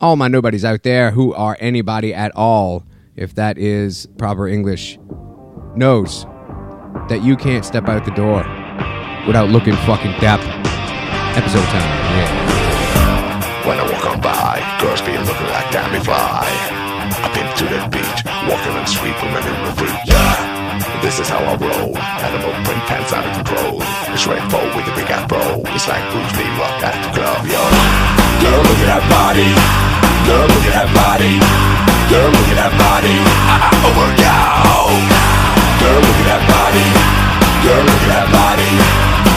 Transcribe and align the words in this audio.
all 0.00 0.16
my 0.16 0.28
nobodies 0.28 0.64
out 0.64 0.82
there 0.82 1.10
who 1.10 1.34
are 1.34 1.56
anybody 1.60 2.14
at 2.14 2.32
all, 2.34 2.84
if 3.16 3.34
that 3.34 3.58
is 3.58 4.06
proper 4.16 4.48
English, 4.48 4.98
knows 5.76 6.24
that 7.08 7.20
you 7.22 7.36
can't 7.36 7.64
step 7.64 7.88
out 7.88 8.04
the 8.04 8.10
door 8.12 8.40
without 9.26 9.50
looking 9.50 9.76
fucking 9.84 10.12
dap. 10.20 10.40
Episode 11.36 11.64
time, 11.68 11.90
yeah. 12.16 13.68
When 13.68 13.78
I 13.78 13.84
walk 13.92 14.06
on 14.06 14.20
by, 14.20 14.78
girls 14.80 15.02
be 15.02 15.12
looking 15.12 15.46
like 15.52 15.70
Tammy 15.70 16.02
Fly. 16.02 16.48
I've 17.20 17.34
been 17.34 17.46
to 17.60 17.64
the 17.68 17.80
beach, 17.92 18.24
walking 18.48 18.72
on 18.72 18.82
the 18.82 18.86
street, 18.86 19.14
in 19.20 19.64
the 19.68 19.72
free, 19.76 19.94
yeah. 20.06 21.00
This 21.02 21.20
is 21.20 21.28
how 21.28 21.38
I 21.38 21.56
roll. 21.56 21.96
Animal 21.96 22.52
print 22.64 22.82
pants 22.88 23.12
out 23.12 23.24
of 23.26 23.36
control. 23.36 23.82
It's 24.12 24.26
rainbow 24.26 24.64
with 24.76 24.88
a 24.88 24.94
big 24.96 25.10
afro. 25.10 25.60
It's 25.72 25.88
like 25.88 26.02
Bruce 26.10 26.36
Lee 26.36 26.50
rock 26.58 26.82
at 26.82 26.96
the 27.04 27.20
club, 27.20 27.46
yo. 27.46 28.19
Girl, 28.40 28.56
look 28.56 28.80
at 28.80 28.88
that 28.88 29.04
body. 29.12 29.52
Girl, 30.24 30.48
look 30.48 30.64
at 30.64 30.72
that 30.72 30.90
body. 30.96 31.36
Girl, 32.08 32.28
look 32.32 32.48
at 32.48 32.56
that 32.56 32.72
body. 32.80 33.12
Uh-uh, 33.12 33.60
I, 33.60 33.84
I 33.84 33.88
work 34.00 34.20
out. 34.24 34.96
Girl, 35.80 36.00
look 36.00 36.18
at 36.24 36.28
that 36.32 36.42
body. 36.48 36.86
Girl, 37.60 37.84
look 37.84 38.00
at 38.00 38.10
that 38.16 38.28
body. 38.32 38.70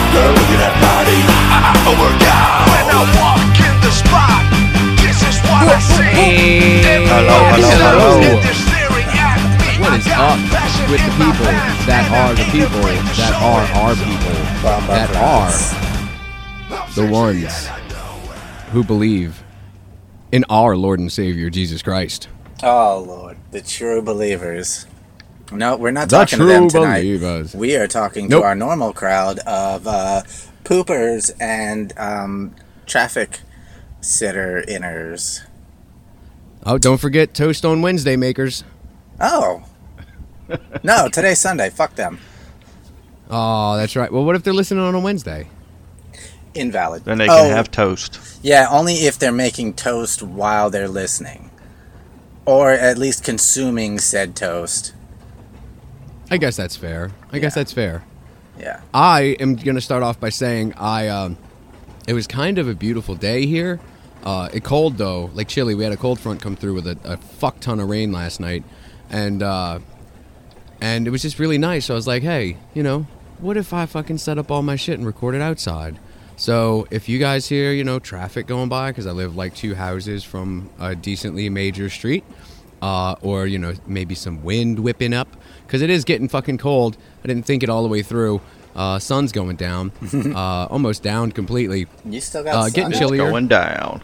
Girl, 0.08 0.32
look 0.32 0.50
at 0.56 0.60
that 0.64 0.76
body. 0.80 1.20
Uh-uh, 1.20 1.68
I, 1.68 1.84
I 1.84 1.92
work 2.00 2.22
out. 2.32 2.64
When 2.72 2.86
I 2.88 3.02
walk 3.20 3.56
in 3.60 3.76
the 3.84 3.92
spot, 3.92 4.40
this 5.04 5.20
is 5.20 5.36
what 5.44 5.68
I 5.68 5.78
see. 5.84 6.80
Hello, 7.04 7.36
hello, 7.52 7.76
hello. 7.76 8.64
What 9.84 10.00
is 10.00 10.08
up 10.16 10.40
with 10.88 11.04
the 11.04 11.12
people 11.20 11.52
that 11.84 12.08
are 12.08 12.32
the 12.32 12.46
people 12.48 12.80
that 13.20 13.36
are 13.36 13.68
our 13.84 13.92
people 14.00 14.32
that 14.88 15.12
are 15.20 15.52
the 16.94 17.04
ones 17.10 17.68
who 18.74 18.84
believe 18.84 19.42
in 20.32 20.44
our 20.50 20.76
Lord 20.76 20.98
and 20.98 21.10
Savior 21.10 21.48
Jesus 21.48 21.80
Christ? 21.82 22.28
Oh 22.62 23.04
Lord, 23.06 23.36
the 23.52 23.60
true 23.60 24.02
believers. 24.02 24.86
No, 25.52 25.76
we're 25.76 25.90
not 25.92 26.08
The 26.08 26.18
talking 26.18 26.38
to 26.40 26.44
them 26.44 26.68
tonight. 26.68 27.00
believers. 27.02 27.54
We 27.54 27.76
are 27.76 27.86
talking 27.86 28.28
Nope. 28.28 28.42
to 28.42 28.46
our 28.46 28.54
normal 28.54 28.92
crowd 28.92 29.38
of 29.40 29.86
uh, 29.86 30.22
poopers 30.64 31.30
and 31.40 31.92
um, 31.96 32.54
traffic 32.86 33.40
sitter 34.00 34.64
inners. 34.68 35.40
Oh, 36.66 36.78
don't 36.78 36.98
forget 36.98 37.34
Toast 37.34 37.64
on 37.64 37.82
Wednesday 37.82 38.16
makers. 38.16 38.64
Oh. 39.20 39.64
no, 40.82 41.08
today's 41.08 41.38
Sunday. 41.38 41.70
Fuck 41.70 41.94
them. 41.94 42.18
Oh, 43.30 43.76
that's 43.76 43.94
right. 43.96 44.10
Well, 44.10 44.24
what 44.24 44.34
if 44.34 44.42
they're 44.42 44.52
listening 44.54 44.82
on 44.82 44.94
a 44.94 45.00
Wednesday? 45.00 45.48
Invalid. 46.54 47.04
Then 47.04 47.18
they 47.18 47.24
Oh, 47.28 47.42
can 47.42 47.50
have 47.50 47.70
toast. 47.70 48.20
Yeah, 48.42 48.66
only 48.70 48.94
if 48.94 49.18
they're 49.18 49.32
making 49.32 49.74
toast 49.74 50.22
while 50.22 50.70
they're 50.70 50.88
listening. 50.88 51.50
Or 52.46 52.70
at 52.70 52.98
least 52.98 53.24
consuming 53.24 53.98
said 53.98 54.36
toast. 54.36 54.92
I 56.30 56.36
guess 56.36 56.56
that's 56.56 56.76
fair. 56.76 57.10
I 57.32 57.38
guess 57.38 57.54
that's 57.54 57.72
fair. 57.72 58.04
Yeah. 58.58 58.80
I 58.92 59.36
am 59.40 59.56
going 59.56 59.74
to 59.76 59.80
start 59.80 60.02
off 60.02 60.20
by 60.20 60.28
saying 60.28 60.74
I 60.74 61.08
um, 61.08 61.36
it 62.06 62.12
was 62.12 62.26
kind 62.26 62.58
of 62.58 62.68
a 62.68 62.74
beautiful 62.74 63.14
day 63.14 63.46
here. 63.46 63.80
Uh, 64.22 64.48
it 64.52 64.64
cold 64.64 64.96
though, 64.98 65.30
like 65.34 65.48
chilly. 65.48 65.74
We 65.74 65.84
had 65.84 65.92
a 65.92 65.96
cold 65.96 66.18
front 66.20 66.40
come 66.40 66.56
through 66.56 66.74
with 66.74 66.86
a, 66.86 66.98
a 67.04 67.16
fuck 67.16 67.60
ton 67.60 67.78
of 67.80 67.88
rain 67.88 68.10
last 68.12 68.40
night, 68.40 68.64
and 69.10 69.42
uh, 69.42 69.80
and 70.80 71.06
it 71.06 71.10
was 71.10 71.22
just 71.22 71.38
really 71.38 71.58
nice. 71.58 71.86
So 71.86 71.94
I 71.94 71.96
was 71.96 72.06
like, 72.06 72.22
hey, 72.22 72.56
you 72.72 72.82
know, 72.82 73.06
what 73.38 73.56
if 73.58 73.72
I 73.74 73.84
fucking 73.86 74.18
set 74.18 74.38
up 74.38 74.50
all 74.50 74.62
my 74.62 74.76
shit 74.76 74.96
and 74.98 75.06
record 75.06 75.34
it 75.34 75.42
outside? 75.42 75.98
So 76.36 76.86
if 76.90 77.08
you 77.08 77.18
guys 77.18 77.48
hear, 77.48 77.72
you 77.72 77.84
know, 77.84 77.98
traffic 77.98 78.46
going 78.46 78.68
by 78.68 78.90
because 78.90 79.06
I 79.06 79.12
live 79.12 79.36
like 79.36 79.54
two 79.54 79.74
houses 79.74 80.24
from 80.24 80.68
a 80.80 80.94
decently 80.94 81.48
major 81.48 81.88
street, 81.88 82.24
uh, 82.82 83.14
or 83.22 83.46
you 83.46 83.58
know 83.58 83.74
maybe 83.86 84.14
some 84.14 84.42
wind 84.42 84.78
whipping 84.80 85.14
up 85.14 85.28
because 85.66 85.80
it 85.80 85.90
is 85.90 86.04
getting 86.04 86.28
fucking 86.28 86.58
cold. 86.58 86.96
I 87.22 87.28
didn't 87.28 87.46
think 87.46 87.62
it 87.62 87.68
all 87.68 87.82
the 87.82 87.88
way 87.88 88.02
through. 88.02 88.40
Uh, 88.74 88.98
sun's 88.98 89.30
going 89.30 89.54
down, 89.56 89.92
uh, 90.34 90.66
almost 90.66 91.02
down 91.04 91.30
completely. 91.30 91.86
You 92.04 92.20
still 92.20 92.42
got 92.42 92.56
Uh, 92.56 92.62
sun? 92.64 92.72
getting 92.72 92.90
It's 92.90 92.98
chillier. 92.98 93.30
going 93.30 93.46
down. 93.46 94.02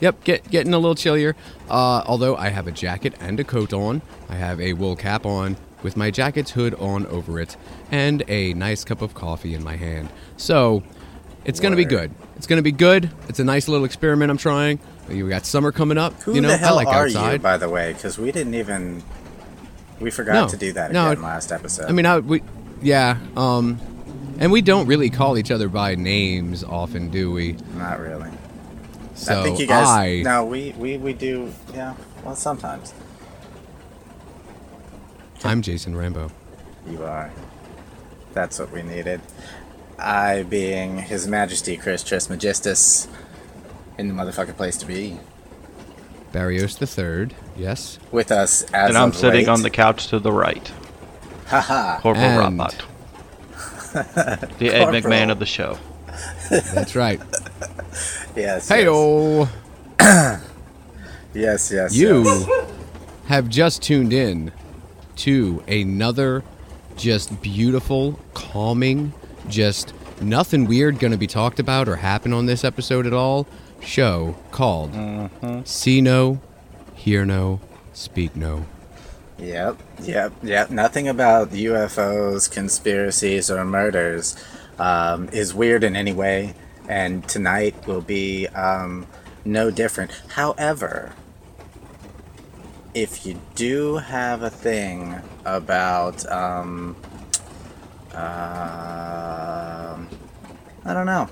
Yep, 0.00 0.24
get 0.24 0.50
getting 0.50 0.72
a 0.72 0.78
little 0.78 0.94
chillier. 0.94 1.36
Uh, 1.68 2.02
although 2.06 2.36
I 2.36 2.48
have 2.48 2.66
a 2.66 2.72
jacket 2.72 3.14
and 3.20 3.38
a 3.38 3.44
coat 3.44 3.72
on, 3.74 4.00
I 4.30 4.36
have 4.36 4.60
a 4.60 4.72
wool 4.72 4.96
cap 4.96 5.26
on 5.26 5.56
with 5.82 5.96
my 5.98 6.10
jacket's 6.10 6.52
hood 6.52 6.74
on 6.76 7.06
over 7.08 7.38
it, 7.38 7.56
and 7.92 8.22
a 8.26 8.54
nice 8.54 8.82
cup 8.84 9.02
of 9.02 9.12
coffee 9.12 9.54
in 9.54 9.62
my 9.62 9.76
hand. 9.76 10.08
So 10.38 10.82
it's 11.44 11.60
gonna 11.60 11.76
be 11.76 11.84
good. 11.84 12.10
It's 12.36 12.46
gonna 12.46 12.62
be 12.62 12.72
good. 12.72 13.10
It's 13.28 13.38
a 13.40 13.44
nice 13.44 13.68
little 13.68 13.84
experiment 13.84 14.30
I'm 14.30 14.38
trying. 14.38 14.78
You 15.08 15.28
got 15.28 15.44
summer 15.46 15.70
coming 15.72 15.98
up. 15.98 16.14
Who 16.22 16.34
you 16.34 16.40
know, 16.40 16.48
the 16.48 16.56
hell 16.56 16.74
I 16.78 16.84
like 16.84 16.88
are 16.88 17.04
outside. 17.06 17.32
you, 17.34 17.38
by 17.38 17.56
the 17.58 17.68
way? 17.68 17.92
Because 17.92 18.18
we 18.18 18.32
didn't 18.32 18.54
even. 18.54 19.02
We 20.00 20.10
forgot 20.10 20.34
No. 20.34 20.48
to 20.48 20.56
do 20.56 20.72
that 20.72 20.92
No, 20.92 21.10
again 21.10 21.22
last 21.22 21.52
episode. 21.52 21.88
I 21.88 21.92
mean, 21.92 22.04
I, 22.06 22.18
we, 22.18 22.42
yeah, 22.82 23.18
um, 23.36 23.78
and 24.38 24.50
we 24.50 24.60
don't 24.60 24.86
really 24.86 25.08
call 25.10 25.38
each 25.38 25.50
other 25.50 25.68
by 25.68 25.94
names 25.94 26.64
often, 26.64 27.10
do 27.10 27.30
we? 27.30 27.56
not 27.76 28.00
really. 28.00 28.30
So 29.14 29.40
I 29.40 29.44
think 29.44 29.60
you 29.60 29.66
guys. 29.68 29.86
I- 29.86 30.22
No, 30.22 30.44
we, 30.44 30.72
we, 30.76 30.98
we 30.98 31.12
do. 31.12 31.52
Yeah, 31.72 31.94
well, 32.24 32.34
sometimes. 32.34 32.92
I'm 35.44 35.62
Jason 35.62 35.96
Rambo. 35.96 36.30
You 36.88 37.04
are. 37.04 37.30
That's 38.32 38.58
what 38.58 38.72
we 38.72 38.82
needed. 38.82 39.20
I 39.98 40.42
being 40.44 40.98
His 40.98 41.26
Majesty 41.26 41.76
Chris 41.76 42.02
Trismegistus 42.02 43.08
in 43.98 44.08
the 44.08 44.14
motherfucking 44.14 44.56
place 44.56 44.76
to 44.78 44.86
be. 44.86 45.18
Barrios 46.32 46.76
the 46.76 46.86
Third. 46.86 47.34
Yes. 47.56 47.98
With 48.10 48.32
us 48.32 48.62
as 48.72 48.88
and 48.90 48.98
I'm 48.98 49.10
of 49.10 49.16
sitting 49.16 49.46
late. 49.46 49.48
on 49.48 49.62
the 49.62 49.70
couch 49.70 50.08
to 50.08 50.18
the 50.18 50.32
right. 50.32 50.72
Haha. 51.46 52.00
Corporal 52.00 52.24
And- 52.26 52.38
Robot. 52.38 52.84
the 53.94 54.70
Ed 54.74 54.84
Corporal. 54.84 55.02
McMahon 55.02 55.30
of 55.30 55.38
the 55.38 55.46
show. 55.46 55.78
That's 56.50 56.94
right. 56.96 57.20
Yes. 58.36 58.68
Hey, 58.68 58.86
oh. 58.88 59.48
Yes, 60.00 60.42
yes. 61.34 61.70
yes. 61.72 61.94
You 61.94 62.24
have 63.26 63.48
just 63.48 63.80
tuned 63.80 64.12
in 64.12 64.50
to 65.16 65.62
another 65.68 66.42
just 66.96 67.40
beautiful, 67.40 68.18
calming, 68.34 69.12
just 69.48 69.92
nothing 70.20 70.66
weird 70.66 70.98
going 70.98 71.12
to 71.12 71.18
be 71.18 71.26
talked 71.26 71.58
about 71.58 71.88
or 71.88 71.96
happen 71.96 72.32
on 72.32 72.46
this 72.46 72.64
episode 72.64 73.06
at 73.06 73.12
all 73.12 73.46
show 73.80 74.36
called 74.50 74.92
See 75.64 76.00
No, 76.00 76.40
Hear 76.94 77.24
No, 77.24 77.60
Speak 77.92 78.34
No. 78.34 78.66
Yep, 79.38 79.76
yep, 80.02 80.32
yep. 80.42 80.70
Nothing 80.70 81.08
about 81.08 81.50
UFOs, 81.50 82.50
conspiracies, 82.50 83.50
or 83.50 83.64
murders 83.64 84.36
um, 84.78 85.28
is 85.30 85.52
weird 85.52 85.82
in 85.84 85.96
any 85.96 86.12
way, 86.12 86.54
and 86.88 87.26
tonight 87.28 87.74
will 87.86 88.00
be 88.00 88.46
um, 88.48 89.06
no 89.44 89.70
different. 89.70 90.12
However, 90.28 91.12
if 92.94 93.26
you 93.26 93.40
do 93.56 93.96
have 93.96 94.42
a 94.42 94.50
thing 94.50 95.20
about, 95.44 96.24
um, 96.30 96.96
um 98.14 100.08
I 100.84 100.92
don't 100.92 101.06
know. 101.06 101.28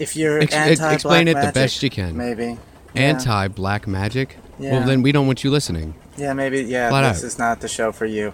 If 0.00 0.16
you're 0.16 0.40
Ex- 0.40 0.54
anti 0.54 0.92
explain 0.94 1.28
it 1.28 1.34
the 1.34 1.52
best 1.52 1.82
you 1.82 1.90
can. 1.90 2.16
maybe 2.16 2.58
Yeah. 2.94 3.02
Anti 3.02 3.48
black 3.48 3.86
magic? 3.86 4.38
Yeah. 4.58 4.72
Well, 4.72 4.86
then 4.86 5.02
we 5.02 5.12
don't 5.12 5.26
want 5.26 5.44
you 5.44 5.50
listening. 5.50 5.94
Yeah, 6.16 6.32
maybe. 6.34 6.62
Yeah, 6.62 6.88
Flat 6.90 7.12
this 7.14 7.22
out. 7.22 7.26
is 7.26 7.38
not 7.38 7.60
the 7.60 7.68
show 7.68 7.90
for 7.92 8.06
you. 8.06 8.32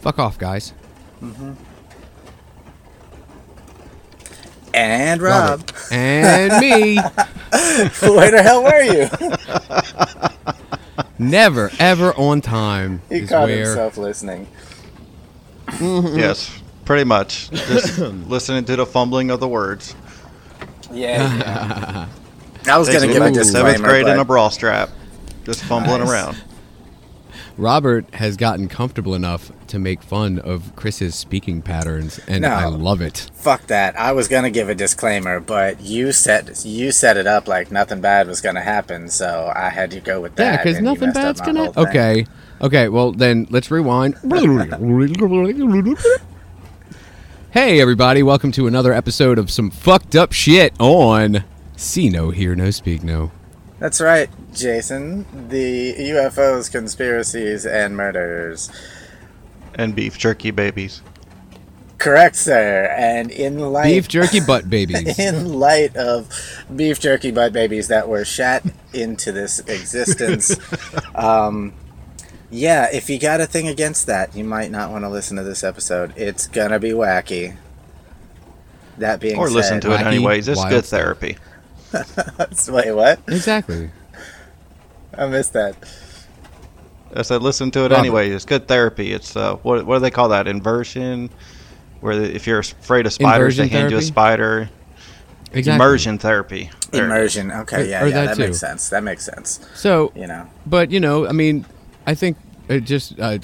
Fuck 0.00 0.18
off, 0.18 0.38
guys. 0.38 0.72
And 4.74 5.20
Rob. 5.22 5.60
Robert. 5.60 5.72
And 5.92 6.60
me. 6.60 6.96
Where 8.00 8.30
the 8.30 8.42
hell 8.42 8.62
were 8.62 8.82
you? 8.82 9.08
Never, 11.18 11.70
ever 11.80 12.12
on 12.14 12.40
time 12.40 13.02
He 13.08 13.26
caught 13.26 13.48
where 13.48 13.64
himself 13.64 13.96
listening. 13.98 14.46
Mm-hmm. 15.68 16.18
Yes, 16.18 16.60
pretty 16.84 17.04
much. 17.04 17.50
Just 17.50 17.98
listening 18.28 18.64
to 18.66 18.76
the 18.76 18.86
fumbling 18.86 19.30
of 19.30 19.40
the 19.40 19.48
words. 19.48 19.94
Yeah. 20.92 22.08
I 22.68 22.78
was 22.78 22.88
gonna 22.88 23.00
Takes 23.00 23.12
give 23.12 23.16
a 23.22 23.26
me 23.26 23.26
back 23.26 23.32
to 23.34 23.38
disclaimer, 23.40 23.68
seventh 23.70 23.84
grade 23.84 24.06
in 24.08 24.18
a 24.18 24.24
bra 24.24 24.48
strap. 24.48 24.90
Just 25.44 25.62
fumbling 25.64 26.00
Nice. 26.00 26.10
around. 26.10 26.42
Robert 27.56 28.12
has 28.14 28.36
gotten 28.36 28.68
comfortable 28.68 29.14
enough 29.14 29.50
to 29.66 29.78
make 29.80 30.02
fun 30.02 30.38
of 30.38 30.74
Chris's 30.76 31.14
speaking 31.16 31.60
patterns, 31.60 32.20
and 32.28 32.42
No. 32.42 32.50
I 32.50 32.66
love 32.66 33.00
it. 33.00 33.30
fuck 33.34 33.66
that. 33.66 33.98
I 33.98 34.12
was 34.12 34.28
gonna 34.28 34.50
give 34.50 34.68
a 34.68 34.74
disclaimer, 34.74 35.40
but 35.40 35.80
you 35.80 36.12
set 36.12 36.64
you 36.64 36.92
set 36.92 37.16
it 37.16 37.26
up 37.26 37.48
like 37.48 37.70
nothing 37.70 38.00
bad 38.00 38.28
was 38.28 38.40
gonna 38.40 38.60
happen, 38.60 39.08
so 39.08 39.52
I 39.54 39.70
had 39.70 39.90
to 39.92 40.00
go 40.00 40.20
with 40.20 40.36
that. 40.36 40.44
Yeah, 40.44 40.56
because 40.62 40.80
nothing 40.80 41.12
bad's 41.12 41.40
gonna. 41.40 41.64
whole 41.64 41.72
thing. 41.72 41.84
Okay, 42.60 42.66
okay. 42.66 42.88
Well, 42.88 43.12
then 43.12 43.46
let's 43.50 43.70
rewind. 43.70 44.16
hey, 47.52 47.80
everybody! 47.80 48.22
Welcome 48.22 48.52
to 48.52 48.66
another 48.66 48.92
episode 48.92 49.38
of 49.38 49.50
some 49.50 49.70
fucked 49.70 50.16
up 50.16 50.32
shit 50.32 50.74
on 50.80 51.44
See 51.76 52.08
No, 52.08 52.30
Hear 52.30 52.54
No, 52.54 52.70
Speak 52.70 53.02
No. 53.02 53.30
That's 53.78 54.00
right, 54.00 54.28
Jason. 54.52 55.24
The 55.48 55.94
UFOs, 55.94 56.70
conspiracies, 56.70 57.64
and 57.64 57.96
murders. 57.96 58.70
And 59.74 59.94
beef 59.94 60.18
jerky 60.18 60.50
babies. 60.50 61.00
Correct, 61.98 62.34
sir. 62.36 62.92
And 62.96 63.30
in 63.30 63.58
light 63.60 63.84
Beef 63.86 64.08
jerky 64.08 64.40
butt 64.40 64.68
babies. 64.70 65.18
in 65.18 65.54
light 65.54 65.96
of 65.96 66.28
beef 66.74 66.98
jerky 66.98 67.30
butt 67.30 67.52
babies 67.52 67.88
that 67.88 68.08
were 68.08 68.24
shat 68.24 68.64
into 68.92 69.30
this 69.30 69.60
existence, 69.60 70.56
um, 71.14 71.72
yeah, 72.50 72.88
if 72.92 73.10
you 73.10 73.18
got 73.18 73.40
a 73.40 73.46
thing 73.46 73.68
against 73.68 74.06
that, 74.06 74.34
you 74.34 74.44
might 74.44 74.70
not 74.70 74.90
want 74.90 75.04
to 75.04 75.08
listen 75.08 75.36
to 75.36 75.42
this 75.42 75.62
episode. 75.62 76.12
It's 76.16 76.46
gonna 76.46 76.78
be 76.78 76.90
wacky. 76.90 77.56
That 78.98 79.20
being 79.20 79.36
Or 79.38 79.46
said, 79.48 79.54
listen 79.54 79.80
to 79.82 79.92
it 79.92 79.98
wacky, 80.00 80.06
anyways. 80.06 80.48
It's 80.48 80.58
wild 80.58 80.70
good 80.70 80.84
stuff. 80.84 81.00
therapy. 81.00 81.36
Wait, 82.72 82.92
what? 82.92 83.20
exactly. 83.28 83.90
I 85.16 85.26
missed 85.26 85.52
that. 85.52 85.76
I 87.14 87.22
said 87.22 87.42
listen 87.42 87.70
to 87.72 87.80
it 87.80 87.82
Robert. 87.84 87.96
anyway. 87.96 88.30
It's 88.30 88.44
good 88.44 88.68
therapy. 88.68 89.12
It's 89.12 89.36
uh, 89.36 89.56
what 89.56 89.86
what 89.86 89.96
do 89.96 90.00
they 90.00 90.10
call 90.10 90.28
that? 90.30 90.46
Inversion, 90.46 91.30
where 92.00 92.16
the, 92.16 92.34
if 92.34 92.46
you're 92.46 92.58
afraid 92.58 93.06
of 93.06 93.12
spiders, 93.12 93.56
they 93.56 93.64
Inversion 93.64 93.80
hand 93.80 93.90
you 93.92 93.98
a 93.98 94.02
spider. 94.02 94.70
Exactly. 95.52 95.72
Immersion 95.72 96.18
therapy. 96.18 96.70
There. 96.90 97.04
Immersion. 97.04 97.50
Okay, 97.50 97.88
yeah, 97.88 98.04
or 98.04 98.08
yeah, 98.08 98.26
that 98.26 98.36
that, 98.36 98.38
makes 98.38 98.58
sense. 98.58 98.90
That 98.90 99.02
makes 99.02 99.24
sense. 99.24 99.60
So, 99.74 100.12
You 100.14 100.26
know. 100.26 100.46
but 100.66 100.90
you 100.90 101.00
know, 101.00 101.26
I 101.26 101.32
mean, 101.32 101.64
I 102.08 102.14
think 102.14 102.38
it 102.70 102.84
just 102.84 103.20
uh, 103.20 103.36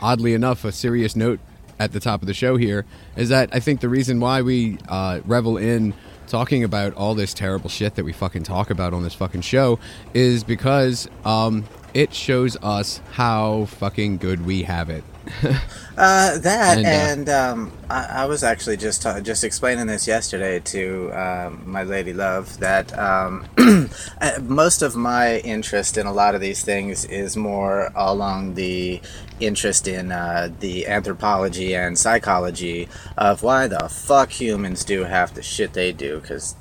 oddly 0.00 0.34
enough, 0.34 0.64
a 0.64 0.72
serious 0.72 1.14
note 1.14 1.38
at 1.78 1.92
the 1.92 2.00
top 2.00 2.22
of 2.22 2.26
the 2.26 2.34
show 2.34 2.56
here 2.56 2.84
is 3.14 3.28
that 3.28 3.50
I 3.52 3.60
think 3.60 3.80
the 3.80 3.88
reason 3.88 4.18
why 4.18 4.42
we 4.42 4.78
uh, 4.88 5.20
revel 5.24 5.56
in 5.56 5.94
talking 6.26 6.64
about 6.64 6.92
all 6.94 7.14
this 7.14 7.32
terrible 7.32 7.70
shit 7.70 7.94
that 7.94 8.04
we 8.04 8.12
fucking 8.12 8.42
talk 8.42 8.70
about 8.70 8.92
on 8.94 9.04
this 9.04 9.14
fucking 9.14 9.42
show 9.42 9.78
is 10.12 10.42
because 10.42 11.08
um, 11.24 11.66
it 11.94 12.12
shows 12.12 12.56
us 12.62 13.00
how 13.12 13.66
fucking 13.66 14.18
good 14.18 14.44
we 14.44 14.64
have 14.64 14.90
it. 14.90 15.04
Uh, 15.98 16.38
that 16.38 16.78
And, 16.78 16.86
and, 16.86 17.28
uh, 17.28 17.52
um, 17.52 17.72
I, 17.90 18.22
I 18.22 18.24
was 18.26 18.44
actually 18.44 18.76
just 18.76 19.02
ta- 19.02 19.18
just 19.18 19.42
explaining 19.42 19.88
this 19.88 20.06
yesterday 20.06 20.60
to 20.60 21.10
um, 21.12 21.60
my 21.66 21.82
lady 21.82 22.12
love 22.12 22.56
that 22.60 22.96
um, 22.96 23.48
uh, 24.20 24.38
most 24.40 24.80
of 24.80 24.94
my 24.94 25.38
interest 25.38 25.98
in 25.98 26.06
a 26.06 26.12
lot 26.12 26.36
of 26.36 26.40
these 26.40 26.62
things 26.62 27.04
is 27.06 27.36
more 27.36 27.90
along 27.96 28.54
the 28.54 29.00
interest 29.40 29.88
in 29.88 30.12
uh, 30.12 30.50
the 30.60 30.86
anthropology 30.86 31.74
and 31.74 31.98
psychology 31.98 32.88
of 33.16 33.42
why 33.42 33.66
the 33.66 33.88
fuck 33.88 34.30
humans 34.30 34.84
do 34.84 35.02
half 35.02 35.34
the 35.34 35.42
shit 35.42 35.72
they 35.72 35.90
do 35.90 36.20
because 36.20 36.54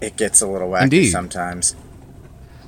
it 0.00 0.16
gets 0.16 0.40
a 0.40 0.46
little 0.46 0.68
wacky 0.68 0.84
Indeed. 0.84 1.10
sometimes. 1.10 1.74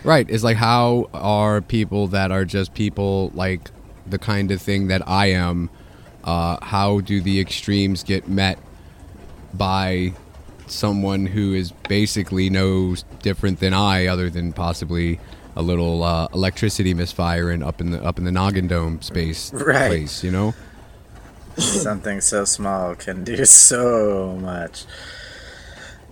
Right. 0.03 0.29
Is 0.29 0.43
like 0.43 0.57
how 0.57 1.09
are 1.15 1.61
people 1.61 2.09
that 2.09 2.33
are 2.33 2.45
just 2.45 2.75
people 2.75 3.31
like 3.33 3.71
the 4.09 4.19
kind 4.19 4.51
of 4.51 4.61
thing 4.63 4.89
that 4.89 5.07
I 5.09 5.27
am, 5.27 5.71
uh, 6.25 6.59
how 6.65 7.01
do 7.01 7.21
the 7.21 7.41
extremes 7.41 8.03
get 8.03 8.29
met 8.29 8.59
by 9.55 10.13
someone 10.67 11.27
who 11.27 11.55
is 11.55 11.73
basically 11.89 12.51
no 12.51 12.97
different 13.23 13.61
than 13.61 13.73
I, 13.73 14.07
other 14.07 14.29
than 14.31 14.53
possibly 14.53 15.21
a 15.55 15.63
little 15.63 16.03
uh, 16.03 16.29
electricity 16.35 16.93
misfiring 16.93 17.63
up 17.63 17.81
in 17.81 17.91
the 17.91 18.03
up 18.05 18.19
in 18.19 18.25
the 18.25 18.33
noggin 18.33 18.67
dome 18.69 19.01
space 19.01 19.53
Right. 19.55 19.89
place, 19.89 20.23
you 20.25 20.31
know? 20.31 20.55
Something 21.57 22.21
so 22.21 22.45
small 22.45 22.95
can 22.95 23.25
do 23.25 23.45
so 23.47 24.37
much. 24.41 24.85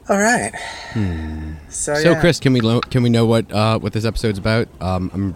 All 0.09 0.17
right. 0.19 0.53
So, 0.95 1.01
Hmm. 1.01 1.53
So, 1.69 1.93
Oh, 1.95 1.99
yeah. 1.99 2.21
Chris, 2.21 2.41
can 2.41 2.53
we 2.55 2.61
lo- 2.61 2.81
can 2.81 3.03
we 3.03 3.11
know 3.11 3.27
what 3.27 3.51
uh, 3.53 3.79
what 3.79 3.93
this 3.93 4.05
episode's 4.07 4.39
about? 4.39 4.69
Um, 4.81 5.11
I'm, 5.13 5.35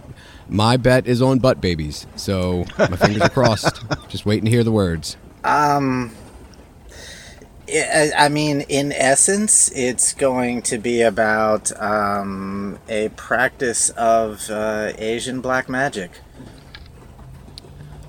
my 0.49 0.77
bet 0.77 1.06
is 1.06 1.23
on 1.23 1.39
butt 1.39 1.61
babies, 1.61 2.06
so 2.17 2.65
my 2.79 2.97
fingers 2.97 3.23
are 3.23 3.29
crossed. 3.29 3.83
Just 4.09 4.27
waiting 4.27 4.45
to 4.47 4.50
hear 4.50 4.65
the 4.65 4.73
words. 4.73 5.17
Um, 5.45 6.12
I 7.71 8.29
mean, 8.31 8.62
in 8.62 8.93
essence, 8.93 9.71
it's 9.73 10.15
going 10.15 10.62
to 10.62 10.79
be 10.79 11.03
about 11.03 11.71
um, 11.81 12.79
a 12.89 13.11
practice 13.11 13.91
of 13.91 14.49
uh, 14.50 14.93
Asian 14.97 15.41
black 15.41 15.69
magic. 15.69 16.11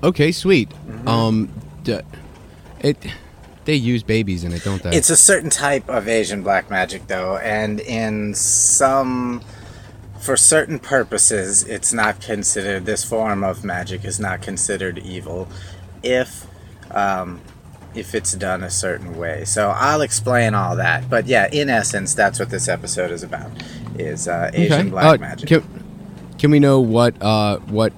Okay, 0.02 0.32
sweet. 0.32 0.70
Mm-hmm. 0.70 1.08
Um, 1.08 1.52
d- 1.84 2.00
it 2.80 2.96
they 3.66 3.74
use 3.74 4.02
babies 4.02 4.44
in 4.44 4.52
it, 4.52 4.64
don't 4.64 4.82
they? 4.82 4.96
It's 4.96 5.10
a 5.10 5.16
certain 5.16 5.50
type 5.50 5.88
of 5.88 6.08
Asian 6.08 6.42
black 6.42 6.70
magic, 6.70 7.06
though, 7.06 7.36
and 7.36 7.80
in 7.80 8.34
some, 8.34 9.42
for 10.20 10.36
certain 10.36 10.78
purposes, 10.78 11.64
it's 11.64 11.92
not 11.92 12.20
considered. 12.20 12.84
This 12.84 13.04
form 13.04 13.42
of 13.42 13.64
magic 13.64 14.04
is 14.04 14.20
not 14.20 14.42
considered 14.42 14.98
evil, 14.98 15.48
if, 16.02 16.46
um, 16.90 17.40
if 17.94 18.14
it's 18.14 18.34
done 18.34 18.62
a 18.62 18.70
certain 18.70 19.16
way. 19.16 19.44
So 19.44 19.70
I'll 19.70 20.02
explain 20.02 20.54
all 20.54 20.76
that. 20.76 21.08
But 21.08 21.26
yeah, 21.26 21.48
in 21.50 21.68
essence, 21.70 22.14
that's 22.14 22.38
what 22.38 22.50
this 22.50 22.68
episode 22.68 23.10
is 23.10 23.22
about: 23.22 23.50
is 23.98 24.28
uh, 24.28 24.50
Asian 24.52 24.90
black 24.90 25.04
Uh, 25.04 25.20
magic. 25.20 25.48
Can, 25.48 25.62
can 26.38 26.50
we 26.50 26.60
know 26.60 26.80
what 26.80 27.20
uh 27.22 27.58
what 27.66 27.92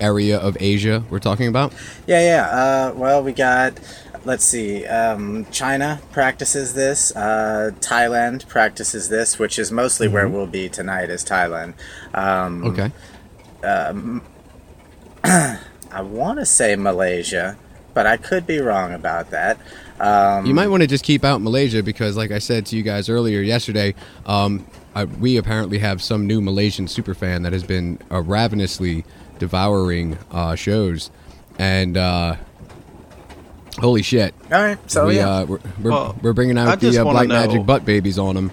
area 0.00 0.38
of 0.38 0.56
Asia 0.60 1.02
we're 1.10 1.18
talking 1.20 1.48
about? 1.48 1.72
Yeah, 2.06 2.20
yeah. 2.20 2.46
Uh, 2.46 2.92
well, 2.94 3.22
we 3.22 3.32
got. 3.32 3.78
Let's 4.24 4.44
see. 4.44 4.86
Um, 4.86 5.46
China 5.50 6.00
practices 6.12 6.74
this. 6.74 7.14
Uh, 7.14 7.72
Thailand 7.80 8.46
practices 8.48 9.08
this, 9.08 9.38
which 9.38 9.58
is 9.58 9.72
mostly 9.72 10.06
where 10.06 10.28
we'll 10.28 10.46
be 10.46 10.68
tonight. 10.68 11.10
Is 11.10 11.24
Thailand. 11.24 11.74
Um, 12.14 12.64
Okay. 12.64 12.92
I 15.24 16.00
want 16.02 16.38
to 16.38 16.46
say 16.46 16.74
Malaysia, 16.76 17.56
but 17.94 18.06
I 18.06 18.16
could 18.16 18.46
be 18.46 18.58
wrong 18.58 18.92
about 18.92 19.30
that. 19.30 19.58
Um, 20.00 20.46
You 20.46 20.54
might 20.54 20.68
want 20.68 20.82
to 20.82 20.86
just 20.86 21.04
keep 21.04 21.24
out 21.24 21.40
Malaysia 21.40 21.82
because, 21.82 22.16
like 22.16 22.30
I 22.30 22.38
said 22.38 22.66
to 22.66 22.76
you 22.76 22.82
guys 22.82 23.08
earlier 23.08 23.40
yesterday, 23.40 23.94
um, 24.26 24.66
I, 24.94 25.04
we 25.04 25.36
apparently 25.36 25.78
have 25.78 26.02
some 26.02 26.26
new 26.26 26.40
Malaysian 26.40 26.86
superfan 26.86 27.42
that 27.44 27.52
has 27.52 27.62
been 27.64 27.98
uh, 28.10 28.20
ravenously 28.22 29.04
devouring 29.38 30.18
uh, 30.30 30.54
shows, 30.54 31.10
and 31.58 31.96
uh, 31.96 32.36
holy 33.78 34.02
shit, 34.02 34.34
all 34.50 34.62
right. 34.62 34.78
So 34.90 35.06
we, 35.06 35.16
yeah. 35.16 35.28
uh, 35.28 35.44
we're, 35.46 35.58
we're, 35.82 35.90
Well, 35.90 36.18
we're 36.22 36.32
bringing 36.32 36.58
out 36.58 36.80
just 36.80 36.96
the 36.96 37.06
uh, 37.06 37.10
black 37.10 37.28
know- 37.28 37.34
magic 37.34 37.66
butt 37.66 37.84
babies 37.84 38.18
on 38.18 38.34
them. 38.34 38.50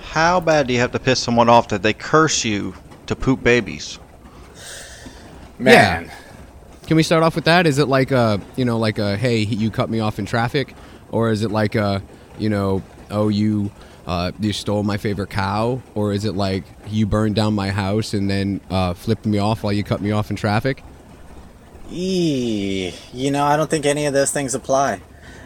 How 0.00 0.40
bad 0.40 0.66
do 0.66 0.72
you 0.72 0.80
have 0.80 0.92
to 0.92 0.98
piss 0.98 1.20
someone 1.20 1.48
off 1.48 1.68
that 1.68 1.82
they 1.82 1.92
curse 1.92 2.44
you 2.44 2.74
to 3.06 3.14
poop 3.14 3.42
babies? 3.44 3.98
Man. 5.58 6.10
Can 6.86 6.96
we 6.96 7.04
start 7.04 7.22
off 7.22 7.36
with 7.36 7.44
that? 7.44 7.66
Is 7.66 7.78
it 7.78 7.86
like 7.86 8.10
a, 8.10 8.40
you 8.56 8.64
know, 8.64 8.76
like 8.76 8.98
a, 8.98 9.16
hey, 9.16 9.38
you 9.38 9.70
cut 9.70 9.88
me 9.88 10.00
off 10.00 10.18
in 10.18 10.26
traffic, 10.26 10.74
or 11.10 11.30
is 11.30 11.44
it 11.44 11.52
like 11.52 11.76
a, 11.76 12.02
you 12.38 12.48
know, 12.48 12.82
oh 13.10 13.28
you, 13.28 13.70
uh, 14.08 14.32
you 14.40 14.52
stole 14.52 14.82
my 14.82 14.96
favorite 14.96 15.30
cow, 15.30 15.80
or 15.94 16.12
is 16.12 16.24
it 16.24 16.34
like 16.34 16.64
you 16.88 17.06
burned 17.06 17.36
down 17.36 17.54
my 17.54 17.70
house 17.70 18.12
and 18.12 18.28
then 18.28 18.60
uh, 18.70 18.94
flipped 18.94 19.24
me 19.26 19.38
off 19.38 19.62
while 19.62 19.72
you 19.72 19.84
cut 19.84 20.00
me 20.00 20.10
off 20.10 20.30
in 20.30 20.36
traffic? 20.36 20.82
Eee, 21.90 22.94
you 23.12 23.30
know, 23.30 23.44
I 23.44 23.56
don't 23.56 23.68
think 23.70 23.86
any 23.86 24.06
of 24.06 24.14
those 24.14 24.30
things 24.30 24.54
apply. 24.54 25.00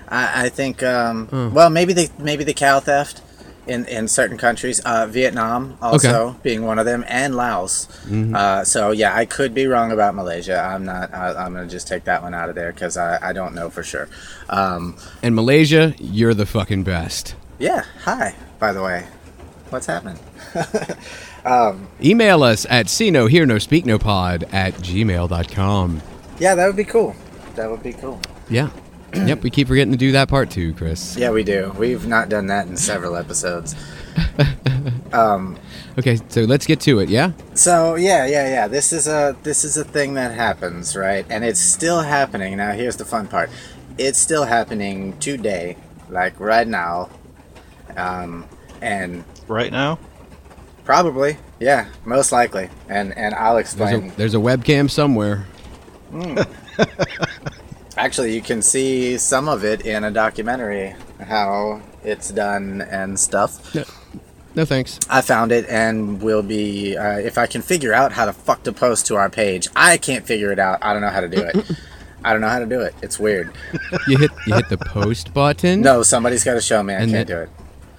I, 0.09 0.45
I 0.47 0.49
think, 0.51 0.83
um, 0.83 1.53
well, 1.55 1.71
maybe 1.71 1.93
the 1.93 2.11
maybe 2.19 2.45
the 2.45 2.53
cow 2.55 2.81
theft 2.81 3.23
in 3.67 3.87
in 3.87 4.07
certain 4.09 4.37
countries, 4.37 4.79
uh, 4.81 5.07
Vietnam 5.07 5.79
also 5.81 6.37
being 6.43 6.65
one 6.67 6.79
of 6.79 6.85
them, 6.85 7.03
and 7.09 7.35
Laos. 7.35 7.89
Uh, 8.35 8.63
so 8.65 8.91
yeah, 8.91 9.17
I 9.17 9.25
could 9.25 9.55
be 9.55 9.67
wrong 9.67 9.91
about 9.91 10.15
Malaysia. 10.15 10.59
I'm 10.61 10.85
not. 10.85 11.13
I, 11.15 11.29
I'm 11.35 11.55
gonna 11.55 11.67
just 11.67 11.89
take 11.89 12.05
that 12.05 12.23
one 12.23 12.35
out 12.35 12.51
of 12.51 12.55
there 12.55 12.73
because 12.73 12.97
I, 12.99 13.31
I 13.31 13.33
don't 13.33 13.55
know 13.55 13.71
for 13.71 13.83
sure. 13.83 14.09
Um, 14.51 14.97
And 15.23 15.35
Malaysia, 15.35 15.95
you're 15.99 16.35
the 16.35 16.47
fucking 16.47 16.85
best. 16.85 17.35
yeah. 17.59 17.85
Hi. 18.05 18.35
By 18.59 18.73
the 18.73 18.83
way, 18.83 19.07
what's 19.71 19.87
happening? 19.87 20.19
Email 22.03 22.43
us 22.43 22.67
at 22.71 22.89
see 22.89 23.11
no 23.11 23.27
hear 23.27 23.45
no 23.47 23.59
speak 23.59 23.85
no 23.87 23.99
pod 23.99 24.45
at 24.53 24.75
gmail.com. 24.75 26.03
Yeah, 26.39 26.55
that 26.55 26.67
would 26.67 26.77
be 26.77 26.85
cool. 26.85 27.15
That 27.55 27.71
would 27.71 27.83
be 27.83 27.93
cool. 27.93 28.21
Yeah. 28.49 28.71
yep, 29.15 29.43
we 29.43 29.51
keep 29.51 29.69
forgetting 29.69 29.93
to 29.93 29.99
do 29.99 30.13
that 30.13 30.29
part 30.29 30.51
too, 30.51 30.75
Chris. 30.75 31.17
Yeah, 31.17 31.31
we 31.31 31.45
do. 31.45 31.73
We've 31.79 32.07
not 32.07 32.29
done 32.29 32.49
that 32.49 32.67
in 32.67 32.77
several 32.77 33.17
episodes. 33.17 33.75
Okay, 35.97 36.19
so 36.29 36.41
let's 36.43 36.67
get 36.67 36.81
to 36.81 36.99
it, 36.99 37.09
yeah? 37.09 37.31
So 37.55 37.95
yeah, 37.95 38.27
yeah, 38.27 38.49
yeah. 38.49 38.67
This 38.69 38.93
is 38.93 39.07
a 39.07 39.37
this 39.45 39.63
is 39.65 39.77
a 39.77 39.85
thing 39.85 40.15
that 40.15 40.33
happens, 40.35 40.97
right? 40.97 41.25
And 41.31 41.45
it's 41.45 41.61
still 41.61 42.01
happening. 42.01 42.57
Now 42.57 42.73
here's 42.73 42.97
the 42.97 43.05
fun 43.05 43.29
part. 43.29 43.49
It's 43.97 44.19
still 44.19 44.45
happening 44.45 45.17
today, 45.21 45.77
like 46.11 46.39
right 46.41 46.67
now. 46.67 47.11
Um, 47.97 48.47
and 48.83 49.23
Right 49.47 49.71
now? 49.71 50.01
probably, 50.85 51.37
yeah, 51.61 51.87
most 52.05 52.33
likely. 52.33 52.69
And 52.89 53.17
and 53.17 53.33
I'll 53.35 53.55
There's 53.55 53.67
explain. 53.73 54.11
a, 54.11 54.15
there's 54.17 54.35
a 54.35 54.39
webcam 54.39 54.91
somewhere. 54.91 55.47
Actually, 57.97 58.35
you 58.35 58.43
can 58.43 58.61
see 58.63 59.17
some 59.19 59.49
of 59.49 59.65
it 59.65 59.87
in 59.87 60.05
a 60.05 60.11
documentary 60.11 60.95
how 61.21 61.81
it's 62.03 62.31
done 62.31 62.83
and 62.83 63.19
stuff. 63.19 63.75
No 64.57 64.65
thanks. 64.65 64.99
I 65.09 65.21
found 65.21 65.53
it, 65.53 65.67
and 65.69 66.21
we'll 66.23 66.43
be. 66.43 66.97
Uh, 66.97 67.19
if 67.19 67.39
I 67.39 67.47
can 67.47 67.63
figure 67.63 67.93
out 67.93 68.13
how 68.13 68.25
to 68.27 68.33
fuck 68.33 68.63
to 68.65 68.73
post 68.73 69.07
to 69.07 69.17
our 69.17 69.29
page, 69.31 69.69
I 69.77 69.97
can't 69.97 70.27
figure 70.27 70.51
it 70.53 70.59
out. 70.59 70.79
I 70.83 70.93
don't 70.93 71.03
know 71.03 71.09
how 71.11 71.21
to 71.21 71.29
do 71.29 71.39
it. 71.43 71.57
I 72.25 72.33
don't 72.33 72.41
know 72.41 72.49
how 72.49 72.59
to 72.61 72.67
do 72.67 72.81
it. 72.81 72.95
It's 73.03 73.19
weird. 73.19 73.53
You 74.09 74.19
hit 74.19 74.31
you 74.47 74.55
hit 74.55 74.69
the 74.69 74.79
post 74.79 75.35
button. 75.35 75.81
No, 75.81 76.03
somebody's 76.03 76.43
got 76.45 76.55
to 76.55 76.61
show 76.61 76.83
me. 76.83 76.95
I 76.95 76.99
And 77.01 77.11
can't 77.13 77.27
the- 77.29 77.35
do 77.35 77.41
it. 77.43 77.51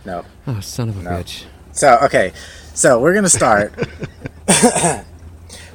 No. 0.05 0.25
Oh, 0.47 0.59
son 0.61 0.89
of 0.89 0.97
a 0.97 1.03
No. 1.03 1.09
bitch. 1.11 1.45
So 1.71 1.99
okay, 2.03 2.31
so 2.73 2.99
we're 2.99 3.13
gonna 3.13 3.29
start 3.29 3.73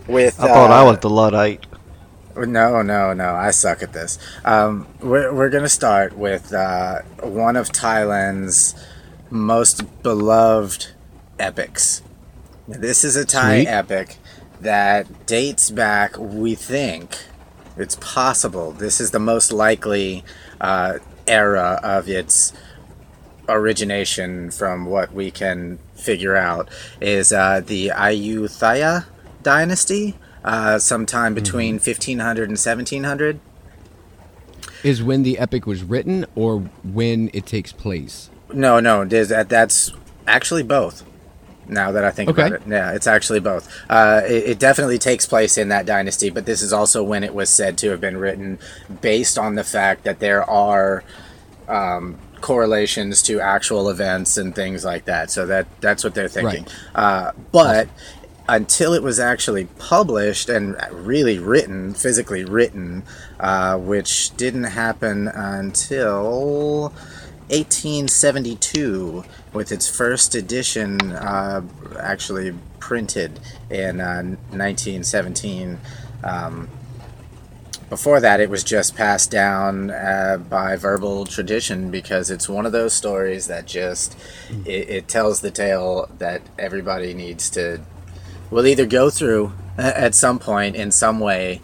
with. 0.06 0.38
I 0.40 0.46
thought 0.48 0.70
I 0.70 0.80
uh, 0.80 0.84
was 0.90 0.98
the 1.00 1.10
luddite. 1.10 1.64
No, 2.36 2.82
no, 2.82 3.12
no. 3.12 3.34
I 3.34 3.50
suck 3.50 3.82
at 3.82 3.92
this. 3.92 4.18
Um, 4.44 4.86
we're 5.00 5.32
we're 5.34 5.50
gonna 5.50 5.68
start 5.68 6.16
with 6.16 6.52
uh, 6.52 7.00
one 7.22 7.56
of 7.56 7.68
Thailand's 7.70 8.74
most 9.30 10.02
beloved 10.02 10.88
epics. 11.38 12.02
This 12.68 13.04
is 13.04 13.16
a 13.16 13.24
Thai 13.24 13.62
Sweet. 13.62 13.68
epic 13.68 14.18
that 14.60 15.26
dates 15.26 15.70
back. 15.70 16.16
We 16.18 16.54
think 16.54 17.18
it's 17.76 17.96
possible. 17.96 18.72
This 18.72 19.00
is 19.00 19.10
the 19.10 19.18
most 19.18 19.52
likely 19.52 20.24
uh, 20.60 20.98
era 21.26 21.80
of 21.82 22.08
its 22.08 22.52
origination, 23.48 24.50
from 24.50 24.86
what 24.86 25.12
we 25.12 25.30
can 25.30 25.78
figure 25.94 26.36
out, 26.36 26.68
is 27.00 27.32
uh, 27.32 27.60
the 27.64 27.88
Ayutthaya 27.88 29.06
dynasty, 29.42 30.16
uh, 30.44 30.78
sometime 30.78 31.34
between 31.34 31.74
1500 31.74 32.42
and 32.48 32.58
1700. 32.58 33.40
Is 34.82 35.02
when 35.02 35.22
the 35.22 35.38
epic 35.38 35.66
was 35.66 35.82
written 35.82 36.24
or 36.34 36.60
when 36.82 37.30
it 37.34 37.46
takes 37.46 37.72
place? 37.72 38.30
No, 38.52 38.80
no, 38.80 39.04
that, 39.04 39.48
that's 39.48 39.92
actually 40.26 40.62
both. 40.62 41.04
Now 41.66 41.92
that 41.92 42.04
I 42.04 42.10
think 42.10 42.30
Okay. 42.30 42.46
about 42.48 42.52
it, 42.52 42.62
yeah, 42.66 42.92
it's 42.92 43.06
actually 43.06 43.38
both. 43.40 43.68
Uh, 43.88 44.22
it, 44.24 44.44
it 44.50 44.58
definitely 44.58 44.98
takes 44.98 45.24
place 45.26 45.56
in 45.56 45.68
that 45.68 45.86
dynasty, 45.86 46.28
but 46.28 46.44
this 46.44 46.62
is 46.62 46.72
also 46.72 47.02
when 47.04 47.22
it 47.22 47.32
was 47.32 47.48
said 47.48 47.78
to 47.78 47.90
have 47.90 48.00
been 48.00 48.16
written, 48.16 48.58
based 49.00 49.38
on 49.38 49.54
the 49.54 49.62
fact 49.62 50.02
that 50.02 50.18
there 50.18 50.48
are 50.50 51.04
um, 51.68 52.18
correlations 52.40 53.22
to 53.22 53.38
actual 53.40 53.88
events 53.88 54.36
and 54.36 54.52
things 54.54 54.84
like 54.84 55.04
that. 55.04 55.30
So 55.30 55.46
that 55.46 55.68
that's 55.80 56.02
what 56.02 56.14
they're 56.14 56.26
thinking. 56.28 56.66
Uh, 56.92 57.30
but 57.52 57.88
until 58.50 58.92
it 58.94 59.02
was 59.02 59.20
actually 59.20 59.66
published 59.78 60.48
and 60.48 60.76
really 60.90 61.38
written, 61.38 61.94
physically 61.94 62.44
written, 62.44 63.04
uh, 63.38 63.78
which 63.78 64.36
didn't 64.36 64.64
happen 64.64 65.28
until 65.28 66.92
1872 67.50 69.24
with 69.52 69.70
its 69.70 69.88
first 69.88 70.34
edition 70.34 71.00
uh, 71.12 71.62
actually 72.00 72.52
printed 72.80 73.38
in 73.70 74.00
uh, 74.00 74.22
1917. 74.50 75.78
Um, 76.24 76.68
before 77.88 78.18
that, 78.18 78.40
it 78.40 78.50
was 78.50 78.64
just 78.64 78.96
passed 78.96 79.30
down 79.30 79.90
uh, 79.90 80.38
by 80.48 80.74
verbal 80.74 81.24
tradition 81.24 81.92
because 81.92 82.30
it's 82.30 82.48
one 82.48 82.66
of 82.66 82.72
those 82.72 82.94
stories 82.94 83.46
that 83.46 83.66
just 83.66 84.16
it, 84.64 84.88
it 84.90 85.08
tells 85.08 85.40
the 85.40 85.50
tale 85.52 86.08
that 86.18 86.42
everybody 86.58 87.14
needs 87.14 87.50
to 87.50 87.80
will 88.50 88.66
either 88.66 88.86
go 88.86 89.10
through 89.10 89.52
at 89.78 90.14
some 90.14 90.38
point 90.38 90.76
in 90.76 90.90
some 90.90 91.20
way 91.20 91.60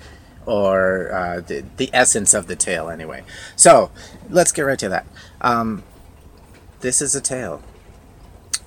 or 0.47 1.13
uh, 1.13 1.41
the, 1.41 1.65
the 1.77 1.91
essence 1.93 2.33
of 2.33 2.47
the 2.47 2.57
tale 2.57 2.89
anyway. 2.89 3.25
So 3.57 3.91
let's 4.31 4.53
get 4.53 4.63
right 4.63 4.79
to 4.79 4.89
that. 4.89 5.07
Um, 5.41 5.83
this 6.81 7.03
is 7.03 7.15
a 7.15 7.21
tale. 7.21 7.63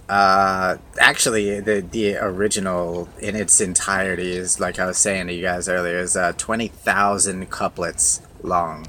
Uh, 0.09 0.77
actually, 0.99 1.59
the 1.59 1.81
the 1.81 2.17
original 2.17 3.07
in 3.19 3.35
its 3.35 3.61
entirety 3.61 4.31
is 4.31 4.59
like 4.59 4.79
I 4.79 4.88
was 4.88 4.97
saying 4.97 5.27
to 5.27 5.33
you 5.33 5.43
guys 5.43 5.69
earlier 5.69 5.99
is 5.99 6.17
uh, 6.17 6.33
twenty 6.35 6.67
thousand 6.67 7.51
couplets 7.51 8.21
long, 8.41 8.88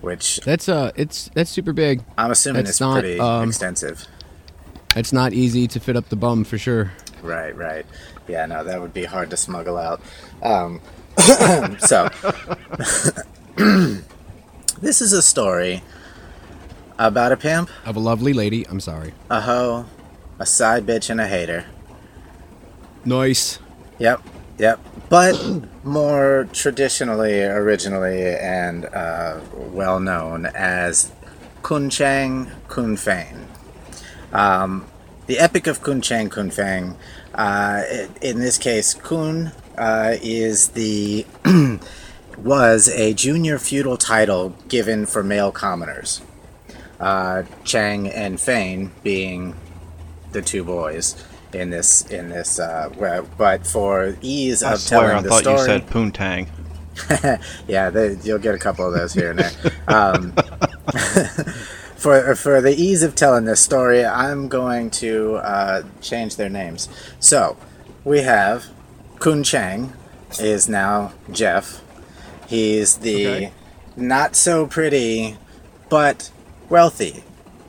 which 0.00 0.38
That's 0.44 0.68
uh, 0.68 0.92
it's 0.94 1.30
that's 1.34 1.50
super 1.50 1.72
big. 1.72 2.04
I'm 2.16 2.30
assuming 2.30 2.62
That's 2.62 2.76
is 2.76 2.80
not, 2.80 3.00
pretty 3.00 3.18
um, 3.18 3.48
extensive. 3.48 4.06
It's 4.94 5.12
not 5.12 5.32
easy 5.32 5.66
to 5.66 5.80
fit 5.80 5.96
up 5.96 6.08
the 6.08 6.16
bum 6.16 6.44
for 6.44 6.58
sure. 6.58 6.92
Right, 7.22 7.54
right. 7.56 7.84
Yeah, 8.30 8.46
no, 8.46 8.64
that 8.64 8.80
would 8.80 8.94
be 8.94 9.04
hard 9.04 9.30
to 9.30 9.36
smuggle 9.36 9.76
out. 9.76 10.00
Um, 10.42 10.80
so, 11.78 12.08
this 14.80 15.00
is 15.00 15.12
a 15.12 15.22
story 15.22 15.82
about 16.98 17.32
a 17.32 17.36
pimp, 17.36 17.70
Of 17.84 17.96
a 17.96 18.00
lovely 18.00 18.32
lady. 18.32 18.66
I'm 18.68 18.80
sorry. 18.80 19.14
a 19.30 19.40
hoe, 19.40 19.86
a 20.38 20.46
side 20.46 20.86
bitch, 20.86 21.10
and 21.10 21.20
a 21.20 21.26
hater. 21.26 21.66
Nice. 23.04 23.58
Yep, 23.98 24.22
yep. 24.58 24.80
But 25.08 25.34
more 25.84 26.48
traditionally, 26.52 27.42
originally, 27.42 28.34
and 28.36 28.84
uh, 28.86 29.40
well 29.54 29.98
known 30.00 30.46
as 30.46 31.10
Kun 31.62 31.90
Chang 31.90 32.50
Kun 32.68 32.96
Fang. 32.96 33.48
Um, 34.32 34.86
the 35.30 35.38
Epic 35.38 35.68
of 35.68 35.80
Kun 35.80 36.00
Chang 36.00 36.28
Kun 36.28 36.50
Fang. 36.50 36.96
Uh, 37.32 37.82
in 38.20 38.40
this 38.40 38.58
case, 38.58 38.94
Kun 38.94 39.52
uh, 39.78 40.16
is 40.20 40.70
the 40.70 41.24
was 42.36 42.88
a 42.88 43.14
junior 43.14 43.60
feudal 43.60 43.96
title 43.96 44.56
given 44.66 45.06
for 45.06 45.22
male 45.22 45.52
commoners. 45.52 46.20
Uh, 46.98 47.44
Chang 47.62 48.08
and 48.08 48.40
Fane 48.40 48.90
being 49.04 49.54
the 50.32 50.42
two 50.42 50.64
boys 50.64 51.24
in 51.52 51.70
this 51.70 52.02
in 52.10 52.30
this 52.30 52.58
uh, 52.58 52.90
well, 52.96 53.24
but 53.38 53.64
for 53.64 54.16
ease 54.20 54.64
I 54.64 54.72
of 54.72 54.80
swear, 54.80 55.00
telling 55.00 55.16
I 55.16 55.22
the 55.22 55.28
thought 55.28 55.42
story 55.42 55.58
you 55.60 55.64
said 55.64 55.86
poontang. 55.86 56.48
yeah 57.68 57.88
they, 57.88 58.16
you'll 58.24 58.38
get 58.40 58.54
a 58.54 58.58
couple 58.58 58.84
of 58.84 58.92
those 58.92 59.14
here 59.14 59.30
and 59.30 59.38
there 59.38 59.52
um, 59.88 60.34
for 62.00 62.34
for 62.34 62.60
the 62.62 62.74
ease 62.74 63.02
of 63.02 63.14
telling 63.14 63.44
this 63.44 63.60
story 63.60 64.04
i'm 64.04 64.48
going 64.48 64.90
to 64.90 65.34
uh, 65.36 65.82
change 66.00 66.36
their 66.36 66.48
names 66.48 66.88
so 67.18 67.56
we 68.04 68.20
have 68.22 68.66
kun 69.18 69.42
chang 69.44 69.92
is 70.40 70.68
now 70.68 71.12
jeff 71.30 71.82
he's 72.48 72.96
the 72.98 73.26
Okay. 73.26 73.52
not 73.96 74.34
so 74.34 74.66
pretty 74.66 75.36
but 75.90 76.30
wealthy 76.70 77.22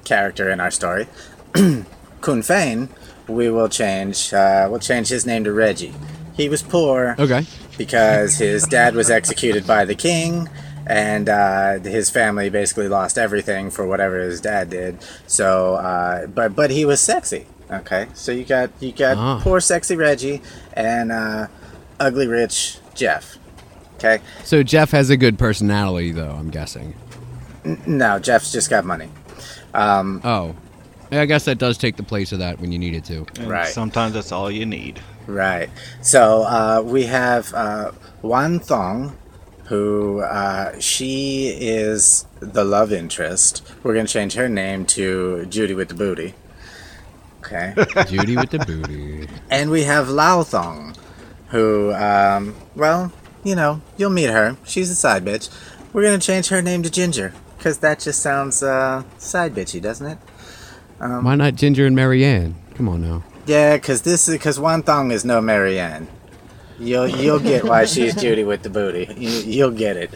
character 0.06 0.50
in 0.50 0.60
our 0.62 0.72
story 0.72 1.08
kun 2.22 2.42
Fane, 2.42 2.88
we 3.28 3.50
will 3.50 3.68
change 3.70 4.34
uh, 4.34 4.68
we'll 4.70 4.80
change 4.80 5.10
his 5.10 5.26
name 5.26 5.44
to 5.44 5.52
reggie 5.52 5.94
he 6.38 6.48
was 6.48 6.64
poor 6.64 7.16
Okay. 7.20 7.46
because 7.78 8.38
his 8.38 8.64
dad 8.64 8.96
was 8.96 9.10
executed 9.10 9.68
by 9.68 9.84
the 9.84 9.96
king 9.96 10.48
and 10.92 11.30
uh, 11.30 11.80
his 11.80 12.10
family 12.10 12.50
basically 12.50 12.88
lost 12.88 13.18
everything 13.18 13.72
for 13.72 13.86
whatever 13.88 14.20
his 14.20 14.42
dad 14.42 14.70
did 14.70 14.98
so 15.28 15.76
uh, 15.76 16.28
but 16.28 16.56
but 16.56 16.70
he 16.72 16.84
was 16.86 17.00
sexy 17.00 17.46
okay 17.72 18.08
so 18.14 18.32
you 18.32 18.44
got 18.44 18.70
you 18.80 18.92
got 18.92 19.16
Ah. 19.18 19.40
poor 19.42 19.60
sexy 19.60 19.96
reggie 19.96 20.42
and 20.74 21.12
uh, 21.12 21.48
ugly 22.00 22.28
rich 22.28 22.78
jeff 22.94 23.38
okay 23.96 24.20
So 24.44 24.64
Jeff 24.64 24.92
has 24.92 25.10
a 25.10 25.18
good 25.18 25.38
personality, 25.38 26.12
though. 26.12 26.32
I'm 26.40 26.50
guessing. 26.50 26.94
no 27.86 28.20
jeff's 28.20 28.52
just 28.52 28.70
got 28.70 28.84
money 28.86 29.10
um, 29.74 30.20
Oh. 30.24 30.56
Yeah, 31.12 31.22
I 31.22 31.26
guess 31.26 31.44
that 31.46 31.58
does 31.58 31.78
take 31.78 31.98
the 31.98 32.04
place 32.04 32.32
of 32.32 32.40
that 32.40 32.60
when 32.62 32.72
you 32.72 32.80
need 32.80 32.94
it 32.96 33.04
to. 33.06 33.26
And 33.38 33.50
Right. 33.50 33.68
Sometimes 33.68 34.14
that's 34.14 34.32
all 34.32 34.50
you 34.50 34.66
need. 34.66 35.02
Right. 35.28 35.70
So 36.02 36.44
uh, 36.44 36.82
we 36.86 37.04
have 37.04 37.54
uh, 37.54 37.92
Wan 38.22 38.60
Thong, 38.60 39.18
who 39.72 40.20
uh, 40.20 40.78
she 40.82 41.48
is 41.48 42.26
the 42.42 42.66
love 42.66 42.92
interest. 42.92 43.64
We're 43.84 43.94
gonna 43.94 44.06
change 44.06 44.34
her 44.34 44.50
name 44.50 44.86
to 44.88 45.46
Judy 45.46 45.74
with 45.74 45.88
the 45.88 45.96
booty. 45.96 46.34
Okay. 47.40 47.74
Judy 48.08 48.36
with 48.36 48.50
the 48.50 48.60
booty. 48.60 49.30
and 49.50 49.72
we 49.72 49.84
have 49.84 50.10
Lao 50.10 50.44
Thong, 50.44 50.94
who, 51.52 51.94
um, 51.94 52.54
well, 52.76 53.14
you 53.46 53.56
know, 53.56 53.82
you'll 53.96 54.10
meet 54.10 54.30
her. 54.30 54.58
She's 54.66 54.90
a 54.90 54.96
side 54.96 55.24
bitch. 55.24 55.50
We're 55.94 56.04
gonna 56.04 56.20
change 56.20 56.50
her 56.50 56.62
name 56.62 56.84
to 56.84 56.90
Ginger, 56.92 57.34
because 57.58 57.78
that 57.78 58.02
just 58.02 58.22
sounds 58.22 58.62
uh, 58.62 59.04
side 59.20 59.56
bitchy, 59.56 59.82
doesn't 59.82 60.06
it? 60.06 60.18
Um, 61.00 61.24
Why 61.24 61.36
not 61.36 61.56
Ginger 61.56 61.86
and 61.86 61.96
Marianne? 61.96 62.56
Come 62.76 62.90
on 62.90 63.04
now. 63.04 63.24
Yeah, 63.46 63.78
because 63.78 64.02
this 64.02 64.28
is 64.28 64.36
because 64.36 64.60
Wan 64.60 64.84
Thong 64.84 65.12
is 65.12 65.24
no 65.24 65.40
Marianne. 65.40 66.10
You'll 66.82 67.08
you'll 67.08 67.40
get 67.40 67.64
why 67.64 67.86
she's 67.86 68.16
Judy 68.16 68.44
with 68.44 68.64
the 68.64 68.70
booty. 68.70 69.14
You, 69.16 69.30
you'll 69.30 69.72
get 69.72 69.98
it. 69.98 70.10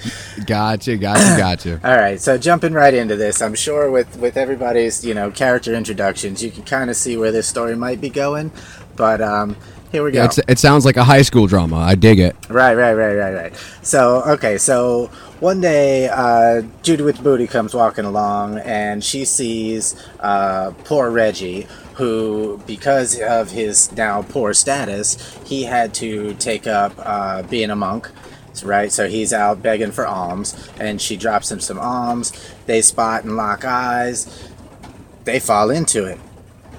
Gotcha, 0.47 0.97
gotcha, 0.97 1.37
gotcha. 1.37 1.79
All 1.87 1.95
right, 1.95 2.19
so 2.19 2.39
jumping 2.39 2.73
right 2.73 2.93
into 2.93 3.15
this, 3.15 3.39
I'm 3.41 3.53
sure 3.53 3.91
with 3.91 4.17
with 4.17 4.35
everybody's 4.35 5.05
you 5.05 5.13
know 5.13 5.29
character 5.29 5.75
introductions, 5.75 6.43
you 6.43 6.49
can 6.49 6.63
kind 6.63 6.89
of 6.89 6.95
see 6.95 7.17
where 7.17 7.31
this 7.31 7.47
story 7.47 7.75
might 7.75 8.01
be 8.01 8.09
going. 8.09 8.51
But 8.95 9.21
um, 9.21 9.55
here 9.91 10.03
we 10.03 10.11
go. 10.11 10.19
Yeah, 10.19 10.25
it's, 10.25 10.39
it 10.47 10.59
sounds 10.59 10.85
like 10.85 10.97
a 10.97 11.03
high 11.03 11.21
school 11.21 11.47
drama. 11.47 11.77
I 11.77 11.95
dig 11.95 12.19
it. 12.19 12.35
Right, 12.49 12.75
right, 12.75 12.93
right, 12.93 13.13
right, 13.15 13.33
right. 13.33 13.55
So, 13.81 14.23
okay, 14.23 14.57
so 14.57 15.07
one 15.39 15.61
day, 15.61 16.09
uh, 16.09 16.63
Judy 16.83 17.03
with 17.03 17.23
booty 17.23 17.47
comes 17.47 17.73
walking 17.73 18.05
along, 18.05 18.59
and 18.59 19.03
she 19.03 19.25
sees 19.25 19.95
uh, 20.19 20.71
poor 20.83 21.09
Reggie, 21.09 21.67
who, 21.95 22.61
because 22.67 23.19
of 23.21 23.51
his 23.51 23.91
now 23.93 24.21
poor 24.21 24.53
status, 24.53 25.37
he 25.45 25.63
had 25.63 25.93
to 25.95 26.33
take 26.35 26.67
up 26.67 26.93
uh, 26.97 27.43
being 27.43 27.69
a 27.69 27.75
monk. 27.75 28.09
Right, 28.63 28.89
so 28.89 29.09
he's 29.09 29.33
out 29.33 29.61
begging 29.61 29.91
for 29.91 30.07
alms, 30.07 30.69
and 30.79 31.01
she 31.01 31.17
drops 31.17 31.51
him 31.51 31.59
some 31.59 31.77
alms. 31.77 32.31
They 32.67 32.81
spot 32.81 33.25
and 33.25 33.35
lock 33.35 33.65
eyes. 33.65 34.49
They 35.25 35.41
fall 35.41 35.69
into 35.69 36.05
it, 36.05 36.17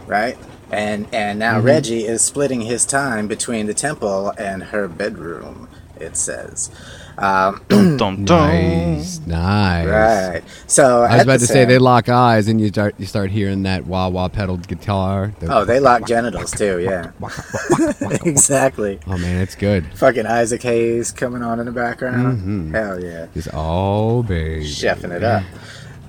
right? 0.06 0.38
And 0.70 1.06
and 1.14 1.38
now 1.38 1.60
Reggie 1.60 2.04
is 2.04 2.22
splitting 2.22 2.62
his 2.62 2.84
time 2.84 3.28
between 3.28 3.66
the 3.66 3.74
temple 3.74 4.30
and 4.38 4.64
her 4.64 4.88
bedroom. 4.88 5.68
It 5.98 6.14
says, 6.16 6.70
um, 7.16 7.64
Dum, 7.68 7.96
dum, 7.96 8.24
dum. 8.26 8.50
Nice, 8.50 9.18
nice. 9.26 9.86
right. 9.86 10.42
So 10.66 11.02
I 11.04 11.14
was 11.14 11.22
about 11.22 11.40
to 11.40 11.46
say 11.46 11.64
they 11.64 11.78
lock 11.78 12.10
eyes, 12.10 12.48
and 12.48 12.60
you 12.60 12.68
start 12.68 12.94
you 12.98 13.06
start 13.06 13.30
hearing 13.30 13.62
that 13.62 13.86
wah 13.86 14.08
wah 14.08 14.28
pedaled 14.28 14.68
guitar. 14.68 15.32
The- 15.40 15.50
Oh, 15.54 15.64
they 15.64 15.80
lock 15.80 16.06
genitals 16.06 16.50
too. 16.58 16.80
Yeah, 16.80 17.12
exactly. 18.24 18.98
oh 19.06 19.16
man, 19.18 19.40
it's 19.40 19.54
good. 19.54 19.86
Fucking 19.94 20.26
Isaac 20.26 20.62
Hayes 20.62 21.10
coming 21.12 21.42
on 21.42 21.60
in 21.60 21.66
the 21.66 21.72
background. 21.72 22.38
Mm-hmm. 22.38 22.74
Hell 22.74 23.02
yeah. 23.02 23.26
It's 23.34 23.48
all 23.48 24.22
baby. 24.22 24.64
chefing 24.64 25.12
it 25.12 25.22
up. 25.22 25.44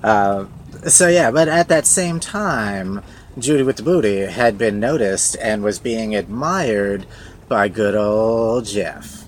Uh, 0.02 0.44
so 0.88 1.08
yeah, 1.08 1.30
but 1.30 1.48
at 1.48 1.68
that 1.68 1.86
same 1.86 2.20
time, 2.20 3.02
Judy 3.38 3.62
with 3.62 3.76
the 3.76 3.82
booty 3.82 4.20
had 4.20 4.58
been 4.58 4.80
noticed 4.80 5.36
and 5.40 5.62
was 5.62 5.78
being 5.78 6.14
admired 6.14 7.06
by 7.48 7.68
good 7.68 7.94
old 7.94 8.66
Jeff. 8.66 9.24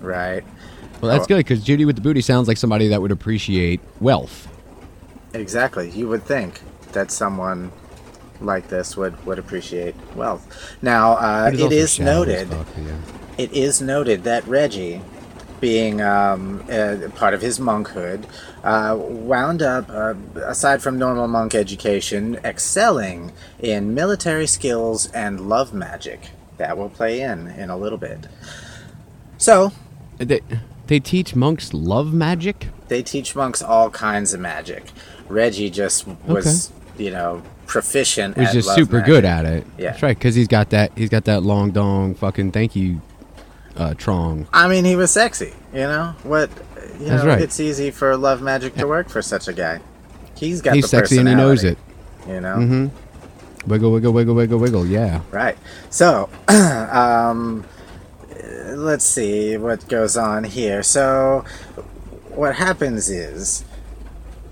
Right? 0.00 0.44
Well, 1.00 1.10
that's 1.10 1.26
good 1.26 1.38
because 1.38 1.62
Judy 1.62 1.84
with 1.84 1.96
the 1.96 2.02
booty 2.02 2.20
sounds 2.20 2.48
like 2.48 2.56
somebody 2.56 2.88
that 2.88 3.00
would 3.00 3.12
appreciate 3.12 3.80
wealth. 4.00 4.48
Exactly. 5.34 5.90
You 5.90 6.08
would 6.08 6.24
think 6.24 6.60
that 6.92 7.10
someone 7.10 7.70
like 8.40 8.68
this 8.68 8.96
would, 8.96 9.24
would 9.26 9.38
appreciate 9.38 9.94
wealth. 10.14 10.76
Now, 10.82 11.12
uh, 11.12 11.50
it 11.52 11.72
is 11.72 12.00
noted. 12.00 12.48
yeah. 12.50 12.96
it 13.38 13.52
is 13.52 13.80
noted 13.80 14.24
that 14.24 14.46
Reggie, 14.46 15.00
being 15.60 16.00
um, 16.02 16.62
uh, 16.70 16.96
part 17.14 17.34
of 17.34 17.40
his 17.40 17.58
monkhood, 17.58 18.24
uh, 18.64 18.96
wound 18.98 19.62
up, 19.62 19.88
uh, 19.90 20.14
aside 20.44 20.82
from 20.82 20.98
normal 20.98 21.28
monk 21.28 21.54
education, 21.54 22.38
excelling 22.44 23.32
in 23.58 23.94
military 23.94 24.46
skills 24.46 25.10
and 25.12 25.48
love 25.48 25.72
magic. 25.72 26.30
That 26.58 26.76
will 26.78 26.88
play 26.88 27.20
in 27.20 27.48
in 27.48 27.70
a 27.70 27.76
little 27.76 27.98
bit. 27.98 28.26
So, 29.38 29.72
They, 30.18 30.40
they 30.86 31.00
teach 31.00 31.34
monks 31.34 31.74
love 31.74 32.12
magic. 32.14 32.68
they 32.88 33.02
teach 33.02 33.34
monks 33.36 33.60
all 33.62 33.90
kinds 33.90 34.32
of 34.32 34.40
magic. 34.40 34.90
Reggie 35.28 35.68
just 35.70 36.06
was, 36.26 36.72
you 36.96 37.10
know, 37.10 37.42
proficient 37.66 38.36
He's 38.38 38.52
just 38.52 38.74
super 38.74 38.98
magic. 38.98 39.06
good 39.06 39.24
at 39.24 39.44
it. 39.44 39.66
Yeah. 39.76 39.90
that's 39.90 40.02
right. 40.02 40.16
Because 40.16 40.34
he's 40.34 40.46
got 40.48 40.70
that 40.70 40.92
he's 40.96 41.08
got 41.10 41.24
that 41.24 41.42
long 41.42 41.72
dong 41.72 42.14
fucking 42.14 42.52
thank 42.52 42.74
you, 42.76 43.00
uh, 43.76 43.94
trong. 43.94 44.46
I 44.52 44.68
mean, 44.68 44.84
he 44.84 44.96
was 44.96 45.10
sexy. 45.10 45.52
You 45.72 45.80
know 45.80 46.14
what? 46.22 46.50
You 46.98 47.06
That's 47.06 47.22
know, 47.24 47.28
right. 47.30 47.40
it's 47.40 47.60
easy 47.60 47.90
for 47.90 48.16
love 48.16 48.40
magic 48.42 48.74
to 48.76 48.86
work 48.86 49.08
for 49.08 49.20
such 49.22 49.48
a 49.48 49.52
guy. 49.52 49.80
He's 50.36 50.62
got 50.62 50.74
He's 50.74 50.84
the 50.84 50.88
sexy 50.88 51.18
and 51.18 51.28
he 51.28 51.34
knows 51.34 51.64
it. 51.64 51.78
You 52.26 52.40
know, 52.40 52.56
Mm-hmm. 52.56 53.70
Wiggle, 53.70 53.90
wiggle, 53.92 54.12
wiggle, 54.12 54.34
wiggle, 54.34 54.58
wiggle. 54.60 54.86
Yeah. 54.86 55.22
right? 55.32 55.58
So, 55.90 56.28
um, 56.48 57.64
let's 58.68 59.04
see 59.04 59.56
what 59.56 59.88
goes 59.88 60.16
on 60.16 60.44
here. 60.44 60.82
So, 60.84 61.44
what 62.30 62.54
happens 62.56 63.08
is 63.08 63.64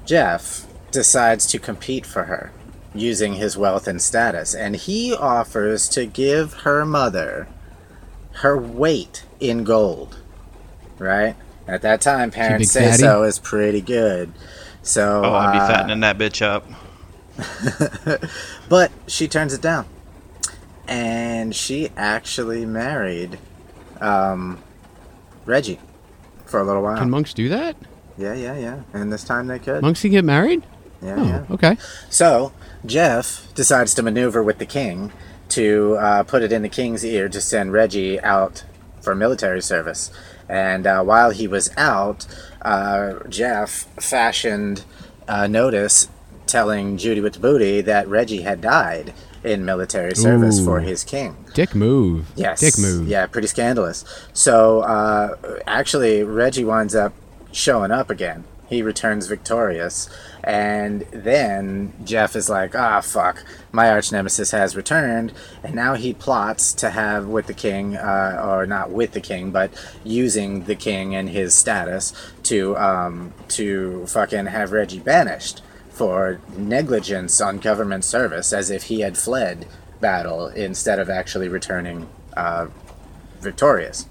Jeff 0.04 0.66
decides 0.90 1.46
to 1.48 1.58
compete 1.58 2.04
for 2.04 2.24
her 2.24 2.50
using 2.94 3.34
his 3.34 3.56
wealth 3.56 3.86
and 3.86 4.00
status, 4.02 4.54
and 4.54 4.74
he 4.76 5.14
offers 5.14 5.88
to 5.90 6.06
give 6.06 6.54
her 6.62 6.84
mother 6.84 7.46
her 8.34 8.56
weight 8.56 9.24
in 9.40 9.64
gold. 9.64 10.18
Right? 10.98 11.37
At 11.66 11.82
that 11.82 12.00
time, 12.00 12.30
parents 12.30 12.70
say 12.70 12.87
fatty? 12.90 12.98
so 13.02 13.22
is 13.22 13.38
pretty 13.38 13.80
good. 13.80 14.32
So, 14.82 15.22
Oh, 15.24 15.32
I'd 15.35 15.52
be 15.52 15.59
uh, 15.59 15.66
fattening 15.66 16.00
that 16.00 16.18
bitch 16.18 16.42
up. 16.42 16.64
But 18.68 18.90
she 19.06 19.28
turns 19.28 19.52
it 19.54 19.61
down. 19.62 19.87
And 20.87 21.54
she 21.54 21.90
actually 21.96 22.66
married 22.66 23.38
um, 24.00 24.62
Reggie 25.46 25.80
for 26.46 26.61
a 26.61 26.64
little 26.64 26.82
while. 26.82 26.98
Can 26.98 27.11
monks 27.11 27.32
do 27.35 27.48
that? 27.48 27.76
yeah, 28.18 28.35
yeah, 28.35 28.56
yeah. 28.59 28.80
And 28.92 29.12
this 29.12 29.24
time 29.24 29.46
they 29.46 29.59
could. 29.59 29.82
Monks 29.82 30.02
can 30.02 30.11
get 30.12 30.24
married? 30.24 30.62
yeah, 31.02 31.14
Oh, 31.18 31.24
yeah. 31.24 31.44
okay. 31.50 31.76
So 32.11 32.52
Jeff 32.87 33.48
decides 33.54 33.94
to 33.94 34.02
maneuver 34.02 34.42
with 34.42 34.59
the 34.59 34.66
king 34.66 35.11
to 35.50 35.96
uh, 35.96 36.22
put 36.22 36.42
it 36.42 36.52
in 36.52 36.62
the 36.62 36.68
king's 36.68 37.04
ear 37.04 37.28
to 37.28 37.40
send 37.40 37.72
Reggie 37.72 38.20
out 38.20 38.64
for 39.00 39.14
military 39.14 39.62
service. 39.62 40.11
And 40.48 40.87
uh, 40.87 41.02
while 41.02 41.30
he 41.30 41.46
was 41.48 41.70
out, 41.76 42.26
uh, 42.62 43.14
Jeff 43.28 43.87
fashioned 44.00 44.85
a 45.28 45.48
notice 45.48 46.09
telling 46.46 46.96
Judy 46.98 47.20
with 47.20 47.35
the 47.35 47.40
booty 47.40 47.80
that 47.80 48.07
Reggie 48.09 48.42
had 48.42 48.61
died 48.61 49.14
in 49.42 49.64
military 49.64 50.14
service 50.14 50.59
Ooh. 50.61 50.64
for 50.64 50.80
his 50.80 51.04
king. 51.04 51.37
Dick 51.54 51.74
move. 51.74 52.26
Yes. 52.35 52.61
Dick 52.61 52.78
move. 52.78 53.09
Yeah, 53.09 53.26
pretty 53.26 53.48
scandalous. 53.48 54.04
So 54.33 54.80
uh, 54.80 55.37
actually, 55.66 56.22
Reggie 56.22 56.64
winds 56.64 56.94
up 56.94 57.12
showing 57.52 57.90
up 57.90 58.11
again. 58.11 58.44
He 58.68 58.83
returns 58.83 59.27
victorious, 59.27 60.09
and 60.42 61.03
then 61.12 61.92
Jeff 62.05 62.35
is 62.35 62.48
like, 62.48 62.74
"Ah, 62.74 63.00
fuck! 63.00 63.44
My 63.72 63.90
arch 63.90 64.11
nemesis 64.11 64.50
has 64.53 64.74
returned," 64.77 65.33
and 65.62 65.74
now 65.74 65.94
he 65.94 66.14
plots 66.14 66.72
to 66.74 66.90
have 66.90 67.27
with 67.27 67.46
the 67.46 67.55
king, 67.55 67.96
uh, 67.96 68.42
or 68.44 68.66
not 68.66 68.90
with 68.90 69.12
the 69.12 69.20
king, 69.20 69.50
but 69.50 69.70
using 70.03 70.64
the 70.64 70.74
king 70.74 71.14
and 71.14 71.29
his 71.29 71.55
status 71.55 72.12
to 72.44 72.77
um, 72.77 73.33
to 73.48 74.07
fucking 74.07 74.46
have 74.46 74.72
Reggie 74.72 75.00
banished 75.00 75.62
for 75.90 76.40
negligence 76.57 77.40
on 77.40 77.59
government 77.59 78.05
service, 78.05 78.53
as 78.53 78.70
if 78.70 78.85
he 78.85 79.00
had 79.00 79.16
fled 79.16 79.66
battle 80.00 80.48
instead 80.48 80.98
of 80.98 81.09
actually 81.09 81.48
returning 81.48 82.09
uh, 82.37 82.66
victorious. 83.40 84.07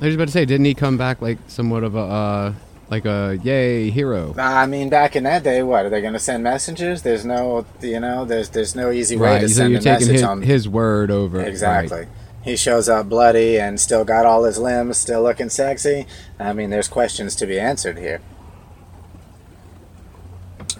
I 0.00 0.06
was 0.06 0.14
about 0.14 0.26
to 0.26 0.32
say, 0.32 0.44
didn't 0.44 0.64
he 0.64 0.74
come 0.74 0.96
back 0.96 1.22
like 1.22 1.38
somewhat 1.46 1.84
of 1.84 1.94
a 1.94 2.00
uh, 2.00 2.54
like 2.90 3.04
a 3.06 3.38
yay 3.42 3.90
hero? 3.90 4.34
I 4.38 4.66
mean, 4.66 4.88
back 4.88 5.16
in 5.16 5.24
that 5.24 5.42
day, 5.42 5.62
what 5.62 5.86
are 5.86 5.88
they 5.90 6.00
going 6.00 6.12
to 6.12 6.18
send 6.18 6.42
messengers? 6.44 7.02
There's 7.02 7.24
no, 7.24 7.66
you 7.80 8.00
know, 8.00 8.24
there's 8.24 8.48
there's 8.50 8.74
no 8.74 8.90
easy 8.90 9.16
way 9.16 9.28
Right. 9.34 9.40
to 9.40 9.48
So 9.48 9.54
send 9.56 9.70
you're 9.72 9.80
a 9.80 9.82
taking 9.82 9.98
message 10.08 10.12
his, 10.14 10.22
on. 10.22 10.42
his 10.42 10.68
word 10.68 11.10
over. 11.10 11.38
right. 11.38 11.48
exactly. 11.48 12.06
He 12.42 12.56
shows 12.56 12.88
up 12.90 13.08
bloody 13.08 13.58
and 13.58 13.80
still 13.80 14.04
got 14.04 14.26
all 14.26 14.44
his 14.44 14.58
limbs, 14.58 14.98
still 14.98 15.22
looking 15.22 15.48
sexy. 15.48 16.06
I 16.38 16.52
mean, 16.52 16.68
there's 16.68 16.88
questions 16.88 17.34
to 17.36 17.46
be 17.46 17.58
answered 17.58 17.96
here. 17.98 18.20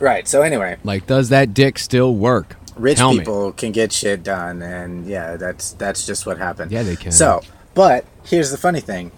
Right. 0.00 0.26
So 0.28 0.42
anyway, 0.42 0.76
Like, 0.84 1.06
does 1.06 1.28
that 1.30 1.54
dick 1.54 1.78
still 1.78 2.14
work? 2.14 2.56
rich 2.76 2.98
Tell 2.98 3.12
me. 3.12 3.20
people 3.20 3.52
can 3.52 3.70
get 3.70 3.92
shit 3.92 4.24
done, 4.24 4.60
and 4.60 5.06
yeah, 5.06 5.36
that's 5.36 5.72
that's 5.74 6.04
just 6.04 6.26
what 6.26 6.38
happened. 6.38 6.72
Yeah, 6.72 6.82
they 6.82 6.96
can. 6.96 7.12
So, 7.12 7.40
but 7.72 8.04
here's 8.24 8.50
the 8.50 8.56
funny 8.58 8.80
thing: 8.80 9.12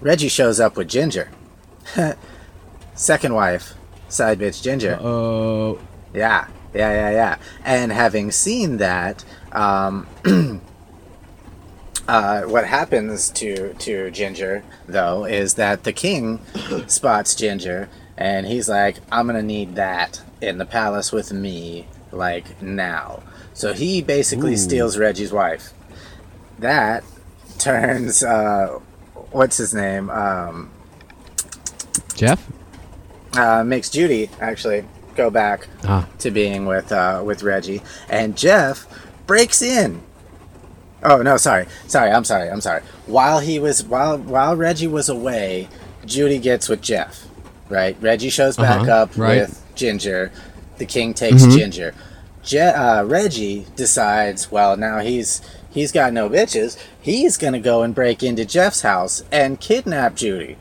Reggie 0.00 0.26
shows 0.28 0.58
up 0.58 0.76
with 0.76 0.88
Ginger, 0.88 1.30
second 2.94 3.34
wife, 3.34 3.74
side 4.08 4.38
bitch 4.38 4.62
Ginger. 4.62 4.98
Oh, 5.00 5.78
Yeah, 6.14 6.46
yeah, 6.74 6.92
yeah, 6.92 7.10
yeah. 7.10 7.36
And 7.64 7.92
having 7.92 8.30
seen 8.30 8.78
that, 8.78 9.24
um, 9.52 10.06
uh, 12.08 12.42
what 12.42 12.66
happens 12.66 13.30
to 13.30 13.74
to 13.74 14.10
Ginger 14.10 14.62
though 14.86 15.24
is 15.24 15.54
that 15.54 15.84
the 15.84 15.92
king 15.92 16.40
spots 16.86 17.34
Ginger, 17.34 17.88
and 18.16 18.46
he's 18.46 18.68
like, 18.68 18.96
"I'm 19.10 19.26
gonna 19.26 19.42
need 19.42 19.74
that 19.76 20.22
in 20.40 20.58
the 20.58 20.66
palace 20.66 21.12
with 21.12 21.32
me, 21.32 21.86
like 22.12 22.60
now." 22.62 23.22
So 23.54 23.72
he 23.72 24.02
basically 24.02 24.52
Ooh. 24.52 24.58
steals 24.58 24.98
Reggie's 24.98 25.32
wife. 25.32 25.72
That 26.58 27.04
turns 27.58 28.22
uh, 28.22 28.78
what's 29.30 29.56
his 29.56 29.74
name? 29.74 30.10
Um, 30.10 30.70
Jeff. 32.16 32.46
uh, 33.34 33.62
makes 33.64 33.90
Judy 33.90 34.30
actually 34.40 34.84
go 35.14 35.30
back 35.30 35.66
Ah, 35.84 36.06
to 36.18 36.30
being 36.30 36.66
with 36.66 36.90
uh, 36.92 37.22
with 37.24 37.42
Reggie, 37.42 37.82
and 38.08 38.36
Jeff 38.36 38.86
breaks 39.26 39.62
in. 39.62 40.02
Oh 41.02 41.22
no, 41.22 41.36
sorry, 41.36 41.66
sorry, 41.86 42.10
I'm 42.10 42.24
sorry, 42.24 42.48
I'm 42.50 42.60
sorry. 42.60 42.82
While 43.06 43.40
he 43.40 43.58
was 43.58 43.84
while 43.84 44.18
while 44.18 44.56
Reggie 44.56 44.86
was 44.88 45.08
away, 45.08 45.68
Judy 46.04 46.38
gets 46.38 46.68
with 46.68 46.80
Jeff. 46.82 47.24
Right, 47.68 47.96
Reggie 48.00 48.30
shows 48.30 48.56
back 48.56 48.82
Uh-huh, 48.82 48.92
up 48.92 49.16
right. 49.18 49.40
with 49.42 49.62
Ginger. 49.74 50.30
The 50.78 50.86
king 50.86 51.14
takes 51.14 51.42
Mhm. 51.42 51.56
Ginger. 51.58 51.94
Je- 52.44 52.60
uh, 52.60 53.02
Reggie 53.04 53.66
decides, 53.74 54.52
well, 54.52 54.76
now 54.76 55.00
he's 55.00 55.40
he's 55.70 55.90
got 55.92 56.12
no 56.12 56.28
bitches. 56.30 56.76
He's 57.00 57.36
gonna 57.36 57.58
go 57.60 57.82
and 57.82 57.94
break 57.94 58.22
into 58.22 58.44
Jeff's 58.44 58.82
house 58.82 59.22
and 59.32 59.58
kidnap 59.60 60.14
Judy. 60.14 60.56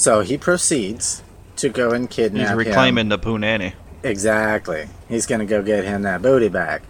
So 0.00 0.22
he 0.22 0.38
proceeds 0.38 1.22
to 1.56 1.68
go 1.68 1.90
and 1.90 2.08
kidnap 2.08 2.40
He's 2.40 2.50
him. 2.50 2.56
reclaiming 2.56 3.10
the 3.10 3.18
Punani. 3.18 3.74
Exactly. 4.02 4.88
He's 5.10 5.26
gonna 5.26 5.44
go 5.44 5.60
get 5.60 5.84
him 5.84 6.02
that 6.02 6.22
booty 6.22 6.48
back. 6.48 6.80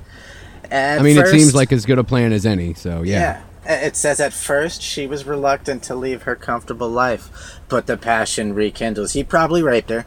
At 0.71 1.01
I 1.01 1.03
mean, 1.03 1.17
first- 1.17 1.35
it 1.35 1.41
seems 1.41 1.53
like 1.53 1.73
as 1.73 1.85
good 1.85 1.99
a 1.99 2.05
plan 2.05 2.33
as 2.33 2.47
any. 2.47 2.73
So 2.75 3.03
yeah. 3.03 3.43
yeah. 3.67 3.87
It 3.87 3.97
says 3.97 4.21
at 4.21 4.33
first 4.33 4.81
she 4.81 5.09
was 5.09 5.25
reluctant 5.25 5.83
to 5.85 5.97
leave 5.97 6.23
her 6.23 6.37
comfortable 6.37 6.89
life, 6.89 7.59
but 7.69 7.89
the 7.89 7.97
passion 7.97 8.55
rekindles. 8.55 9.15
He 9.15 9.25
probably 9.25 9.61
raped 9.61 9.91
her, 9.91 10.07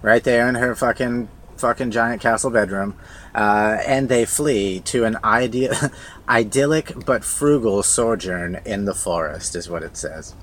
right 0.00 0.22
there 0.22 0.48
in 0.48 0.54
her 0.54 0.76
fucking 0.76 1.28
fucking 1.56 1.90
giant 1.90 2.22
castle 2.22 2.50
bedroom, 2.50 2.94
uh, 3.34 3.78
and 3.84 4.08
they 4.08 4.24
flee 4.24 4.78
to 4.78 5.02
an 5.02 5.18
ide- 5.24 5.70
idyllic 6.28 7.04
but 7.04 7.24
frugal 7.24 7.82
sojourn 7.82 8.60
in 8.64 8.84
the 8.84 8.94
forest, 8.94 9.56
is 9.56 9.68
what 9.68 9.82
it 9.82 9.96
says. 9.96 10.36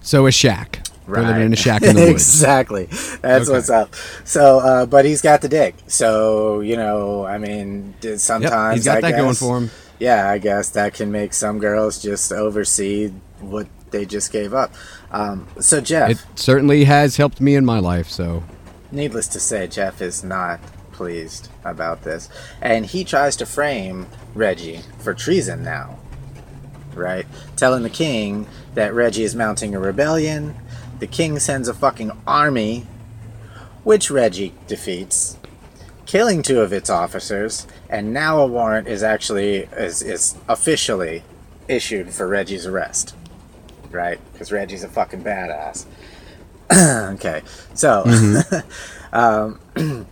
So 0.00 0.26
a 0.28 0.30
shack. 0.30 0.84
They're 1.08 1.22
living 1.22 1.42
in 1.42 1.46
a 1.48 1.50
Right. 1.50 1.58
shack 1.58 1.82
in 1.82 1.96
the 1.96 2.02
woods. 2.08 2.12
exactly. 2.12 2.84
That's 3.22 3.48
Okay. 3.48 3.52
what's 3.52 3.70
up. 3.70 3.94
So, 4.24 4.58
uh, 4.60 4.86
but 4.86 5.04
he's 5.04 5.22
got 5.22 5.40
the 5.40 5.48
dick. 5.48 5.74
So, 5.86 6.60
you 6.60 6.76
know, 6.76 7.24
I 7.24 7.38
mean, 7.38 7.94
d- 8.00 8.10
Yep, 8.10 8.18
sometimes 8.18 8.76
he's 8.76 8.84
got 8.84 8.98
I 8.98 9.00
that 9.02 9.10
going 9.16 9.28
guess- 9.30 9.38
for 9.38 9.56
him. 9.58 9.70
yeah, 9.98 10.28
I 10.30 10.38
guess 10.38 10.68
that 10.70 10.94
can 10.94 11.10
make 11.10 11.32
some 11.34 11.58
girls 11.58 11.98
just 11.98 12.32
oversee 12.32 13.12
what 13.40 13.66
they 13.90 14.04
just 14.04 14.30
gave 14.32 14.52
up. 14.52 14.74
Um, 15.10 15.46
so 15.60 15.80
Jeff, 15.80 16.10
It 16.10 16.18
certainly 16.34 16.84
has 16.84 17.16
helped 17.16 17.40
me 17.40 17.54
in 17.54 17.64
my 17.64 17.78
life. 17.78 18.10
So 18.10 18.42
needless 18.92 19.26
to 19.28 19.40
say, 19.40 19.66
Jeff 19.66 20.02
is 20.02 20.22
not 20.22 20.60
pleased 20.92 21.48
about 21.64 22.02
this, 22.02 22.28
and 22.60 22.84
he 22.84 23.04
tries 23.04 23.34
to 23.36 23.46
frame 23.46 24.06
Reggie 24.34 24.80
for 24.98 25.14
treason 25.14 25.62
now. 25.64 25.96
Right, 26.94 27.26
telling 27.54 27.84
the 27.84 27.90
king 27.90 28.46
that 28.74 28.92
Reggie 28.92 29.22
is 29.22 29.34
mounting 29.36 29.72
a 29.74 29.78
rebellion. 29.78 30.56
The 30.98 31.06
king 31.06 31.38
sends 31.38 31.68
a 31.68 31.74
fucking 31.74 32.12
army, 32.26 32.86
which 33.84 34.10
Reggie 34.10 34.54
defeats, 34.66 35.38
killing 36.06 36.42
two 36.42 36.60
of 36.60 36.72
its 36.72 36.90
officers, 36.90 37.66
and 37.88 38.12
now 38.12 38.40
a 38.40 38.46
warrant 38.46 38.88
is 38.88 39.02
actually 39.02 39.68
is, 39.76 40.02
is 40.02 40.36
officially 40.48 41.22
issued 41.68 42.12
for 42.12 42.26
Reggie's 42.26 42.66
arrest. 42.66 43.14
Right, 43.90 44.20
because 44.32 44.52
Reggie's 44.52 44.84
a 44.84 44.88
fucking 44.88 45.22
badass. 45.22 45.86
okay, 47.14 47.42
so 47.74 48.02
mm-hmm. 48.04 49.14
um, 49.16 50.06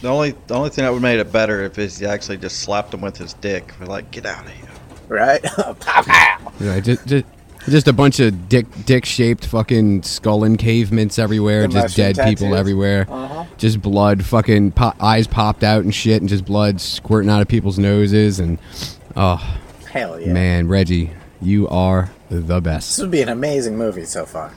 The 0.00 0.08
only 0.08 0.34
the 0.46 0.54
only 0.54 0.70
thing 0.70 0.84
that 0.84 0.92
would 0.92 1.02
make 1.02 1.18
it 1.18 1.32
better 1.32 1.62
if 1.62 1.76
is 1.78 1.98
he 1.98 2.06
actually 2.06 2.36
just 2.36 2.60
slapped 2.60 2.94
him 2.94 3.00
with 3.00 3.16
his 3.16 3.34
dick. 3.34 3.72
We're 3.80 3.86
like, 3.86 4.10
get 4.12 4.26
out 4.26 4.46
of 4.46 4.52
here. 4.52 4.68
right, 5.08 5.42
pow 5.80 6.02
pow. 6.02 6.52
yeah, 6.60 6.78
just, 6.78 7.06
just 7.06 7.24
just 7.68 7.88
a 7.88 7.92
bunch 7.92 8.20
of 8.20 8.48
dick 8.48 8.66
dick 8.86 9.04
shaped 9.04 9.44
fucking 9.46 10.02
skull 10.02 10.40
encavements 10.40 11.18
everywhere. 11.18 11.66
The 11.68 11.82
just 11.82 11.96
dead 11.96 12.18
people 12.18 12.54
everywhere. 12.54 13.06
Uh-huh. 13.08 13.44
Just 13.56 13.80
blood. 13.82 14.24
Fucking 14.24 14.72
po- 14.72 14.92
eyes 15.00 15.26
popped 15.26 15.62
out 15.64 15.84
and 15.84 15.94
shit, 15.94 16.20
and 16.20 16.28
just 16.28 16.44
blood 16.44 16.80
squirting 16.80 17.30
out 17.30 17.40
of 17.42 17.48
people's 17.48 17.78
noses. 17.78 18.40
And 18.40 18.58
oh 19.16 19.36
Hell 19.90 20.20
yeah. 20.20 20.32
man, 20.32 20.68
Reggie, 20.68 21.10
you 21.40 21.68
are 21.68 22.10
the 22.30 22.60
best. 22.60 22.90
This 22.96 22.98
would 23.00 23.10
be 23.10 23.22
an 23.22 23.28
amazing 23.30 23.76
movie 23.78 24.04
so 24.04 24.26
far. 24.26 24.52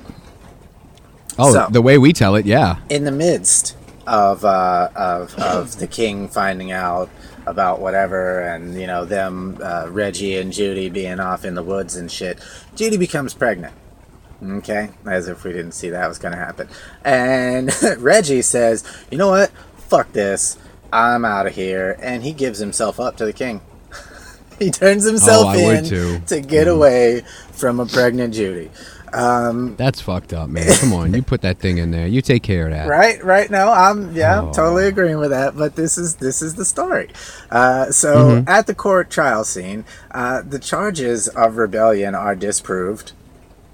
Oh, 1.40 1.54
So- 1.54 1.68
the 1.72 1.82
way 1.82 1.98
we 1.98 2.14
tell 2.14 2.36
it, 2.36 2.46
yeah. 2.46 2.78
In 2.90 3.06
the 3.06 3.12
midst 3.12 3.78
of 4.08 4.44
uh, 4.44 4.90
of 4.96 5.34
of 5.36 5.78
the 5.78 5.88
king 5.88 6.28
finding 6.28 6.72
out 6.72 7.10
about 7.46 7.80
whatever, 7.80 8.42
and 8.42 8.80
you 8.80 8.88
know 8.88 9.06
them, 9.06 9.58
uh, 9.64 9.88
Reggie 9.90 10.38
and 10.38 10.52
Judy 10.54 10.90
being 10.90 11.20
off 11.20 11.46
in 11.46 11.56
the 11.56 11.64
woods 11.64 11.96
and 11.96 12.12
shit, 12.12 12.40
Judy 12.76 12.98
becomes 12.98 13.34
pregnant. 13.34 13.74
Okay, 14.44 14.90
as 15.06 15.28
if 15.28 15.44
we 15.44 15.52
didn't 15.54 15.74
see 15.74 15.90
that 15.92 16.08
was 16.08 16.18
gonna 16.18 16.38
happen. 16.38 16.68
And 17.06 17.72
Reggie 17.98 18.42
says, 18.42 18.84
"You 19.12 19.18
know 19.18 19.30
what? 19.30 19.52
Fuck 19.78 20.14
this. 20.14 20.58
I'm 20.92 21.26
out 21.26 21.46
of 21.48 21.56
here." 21.56 21.98
And 22.02 22.24
he 22.24 22.34
gives 22.34 22.60
himself 22.60 23.00
up 23.00 23.18
to 23.18 23.26
the 23.26 23.34
king. 23.34 23.62
he 24.60 24.72
turns 24.72 25.04
himself 25.06 25.56
Oh, 25.56 25.70
in 25.70 26.22
to 26.26 26.42
get 26.42 26.68
away 26.68 27.22
from 27.52 27.80
a 27.80 27.86
pregnant 27.86 28.34
Judy. 28.34 28.72
That's 29.12 30.02
fucked 30.02 30.34
up, 30.34 30.50
man. 30.50 30.72
Come 30.80 30.94
on, 30.94 31.14
you 31.14 31.22
put 31.22 31.42
that 31.42 31.60
thing 31.60 31.78
in 31.78 31.92
there. 31.92 32.08
You 32.08 32.22
take 32.22 32.44
care 32.44 32.66
of 32.68 32.72
that. 32.74 32.88
Right, 32.88 33.24
right. 33.24 33.50
No, 33.52 33.72
I'm 33.72 34.14
yeah, 34.16 34.40
I'm 34.40 34.48
Oh. 34.50 34.54
totally 34.54 34.88
agreeing 34.88 35.18
with 35.20 35.32
that. 35.32 35.56
But 35.58 35.76
this 35.76 35.98
is 35.98 36.16
this 36.16 36.42
is 36.42 36.56
the 36.56 36.66
story. 36.66 37.10
Uh, 37.50 37.92
so 37.92 38.16
Mm-hmm. 38.16 38.50
at 38.50 38.68
the 38.68 38.76
court 38.76 39.10
trial 39.10 39.44
scene, 39.44 39.86
uh, 40.12 40.42
the 40.48 40.60
charges 40.60 41.28
of 41.30 41.58
rebellion 41.58 42.16
are 42.16 42.36
disproved. 42.36 43.12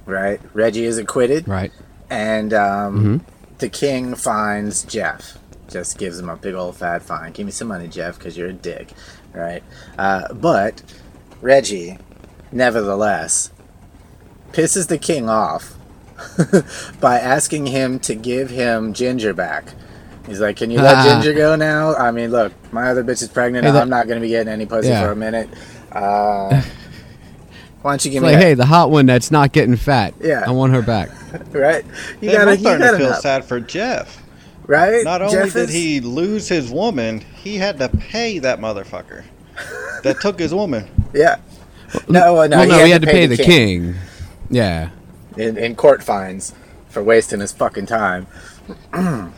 Right, 0.05 0.39
Reggie 0.53 0.85
is 0.85 0.97
acquitted, 0.97 1.47
Right. 1.47 1.71
and 2.09 2.53
um, 2.53 2.95
Mm-hmm. 2.95 3.17
the 3.57 3.69
king 3.69 4.15
finds 4.15 4.83
Jeff. 4.83 5.37
Just 5.69 5.97
gives 5.97 6.17
him 6.17 6.29
a 6.29 6.37
big 6.37 6.53
old 6.55 6.77
fat 6.77 7.01
fine. 7.03 7.33
Give 7.33 7.45
me 7.45 7.51
some 7.51 7.67
money, 7.67 7.89
Jeff, 7.89 8.17
because 8.17 8.37
you're 8.37 8.47
a 8.47 8.53
dick. 8.53 8.93
Right, 9.33 9.61
uh, 9.99 10.33
but 10.33 10.81
Reggie, 11.41 11.99
nevertheless, 12.53 13.51
pisses 14.57 14.87
the 14.87 14.97
king 14.97 15.29
off 15.29 15.75
by 16.99 17.19
asking 17.19 17.67
him 17.67 17.99
to 17.99 18.15
give 18.15 18.49
him 18.49 18.91
Ginger 18.93 19.33
back. 19.33 19.73
He's 20.25 20.41
like, 20.41 20.57
"Can 20.57 20.71
you 20.71 20.81
let 20.81 21.05
Ginger 21.05 21.33
go 21.37 21.55
now? 21.55 21.93
I 21.95 22.11
mean, 22.11 22.31
look, 22.31 22.51
my 22.73 22.89
other 22.89 23.03
bitch 23.03 23.21
is 23.21 23.29
pregnant. 23.29 23.63
Hey, 23.63 23.69
and 23.69 23.77
that- 23.77 23.81
I'm 23.83 23.89
not 23.89 24.07
going 24.07 24.19
to 24.19 24.21
be 24.21 24.29
getting 24.29 24.51
any 24.51 24.65
pussy 24.65 24.89
Yeah. 24.89 25.03
for 25.05 25.11
a 25.11 25.15
minute. 25.15 25.47
Uh, 25.91 26.61
why 27.81 27.91
don't 27.91 28.03
you 28.03 28.11
give 28.11 28.23
It's 28.23 28.27
me 28.27 28.33
like, 28.33 28.39
that? 28.41 28.45
hey, 28.45 28.53
the 28.55 28.65
hot 28.65 28.89
one 28.89 29.05
that's 29.05 29.29
not 29.31 29.53
getting 29.53 29.75
fat. 29.77 30.15
Yeah. 30.19 30.43
I 30.45 30.51
want 30.51 30.73
her 30.73 30.81
back. 30.81 31.09
right? 31.53 31.85
You 32.19 32.31
Then 32.31 32.39
gotta, 32.39 32.51
I'm 32.51 32.57
you 32.57 32.61
starting 32.61 32.81
gotta 32.85 32.97
to 32.97 33.03
feel 33.03 33.09
know, 33.13 33.19
sad 33.19 33.45
for 33.45 33.59
Jeff. 33.61 34.21
right? 34.65 35.03
Not 35.05 35.21
only 35.21 35.33
Jeff 35.33 35.53
did 35.53 35.69
is- 35.69 35.73
he 35.75 36.01
lose 36.01 36.49
his 36.49 36.71
woman, 36.71 37.21
he 37.21 37.55
had 37.57 37.77
to 37.79 37.87
pay 37.89 38.39
that 38.39 38.59
motherfucker 38.59 39.23
that 40.03 40.19
took 40.19 40.39
his 40.39 40.53
woman. 40.53 40.89
yeah. 41.13 41.37
No, 42.09 42.39
uh, 42.39 42.47
no, 42.47 42.57
well, 42.57 42.63
he, 42.65 42.69
no, 42.69 42.77
had, 42.79 42.85
he 42.85 42.91
had 42.91 43.01
to 43.03 43.07
pay, 43.07 43.27
the 43.27 43.37
king. 43.37 43.95
Yeah. 44.49 44.89
in, 45.37 45.57
in 45.57 45.75
court 45.75 46.01
fines 46.03 46.53
for 46.89 47.03
wasting 47.03 47.39
his 47.41 47.51
fucking 47.51 47.85
time. 47.85 48.27
I, 48.93 49.33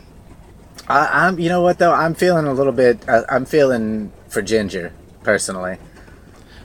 I'm, 0.88 1.38
you 1.38 1.48
know 1.48 1.60
what 1.60 1.78
though? 1.78 1.92
I'm 1.92 2.14
feeling 2.14 2.46
a 2.46 2.52
little 2.52 2.72
bit. 2.72 3.08
Uh, 3.08 3.22
I'm 3.28 3.44
feeling 3.44 4.12
for 4.28 4.42
Ginger 4.42 4.92
personally. 5.22 5.78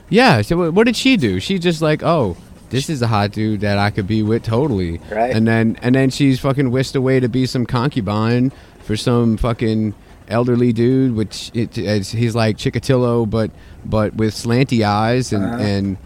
Yeah. 0.08 0.42
So 0.42 0.70
what 0.70 0.84
did 0.84 0.96
she 0.96 1.16
do? 1.16 1.40
She 1.40 1.58
just 1.58 1.82
like, 1.82 2.02
oh, 2.02 2.36
this 2.70 2.88
is 2.90 3.02
a 3.02 3.06
hot 3.06 3.32
dude 3.32 3.60
that 3.60 3.78
I 3.78 3.90
could 3.90 4.06
be 4.06 4.22
with 4.22 4.42
totally. 4.42 4.98
Right. 5.10 5.34
And 5.34 5.46
then 5.46 5.78
and 5.82 5.94
then 5.94 6.10
she's 6.10 6.40
fucking 6.40 6.70
whisked 6.70 6.96
away 6.96 7.20
to 7.20 7.28
be 7.28 7.46
some 7.46 7.66
concubine 7.66 8.50
for 8.80 8.96
some 8.96 9.36
fucking 9.36 9.94
elderly 10.28 10.72
dude, 10.72 11.14
which 11.14 11.52
it, 11.54 11.76
he's 11.76 12.34
like 12.34 12.56
Chikatilo, 12.56 13.28
but 13.28 13.50
but 13.84 14.14
with 14.14 14.34
slanty 14.34 14.84
eyes 14.84 15.32
and 15.32 15.44
Uh-huh. 15.44 15.56
and 15.62 15.96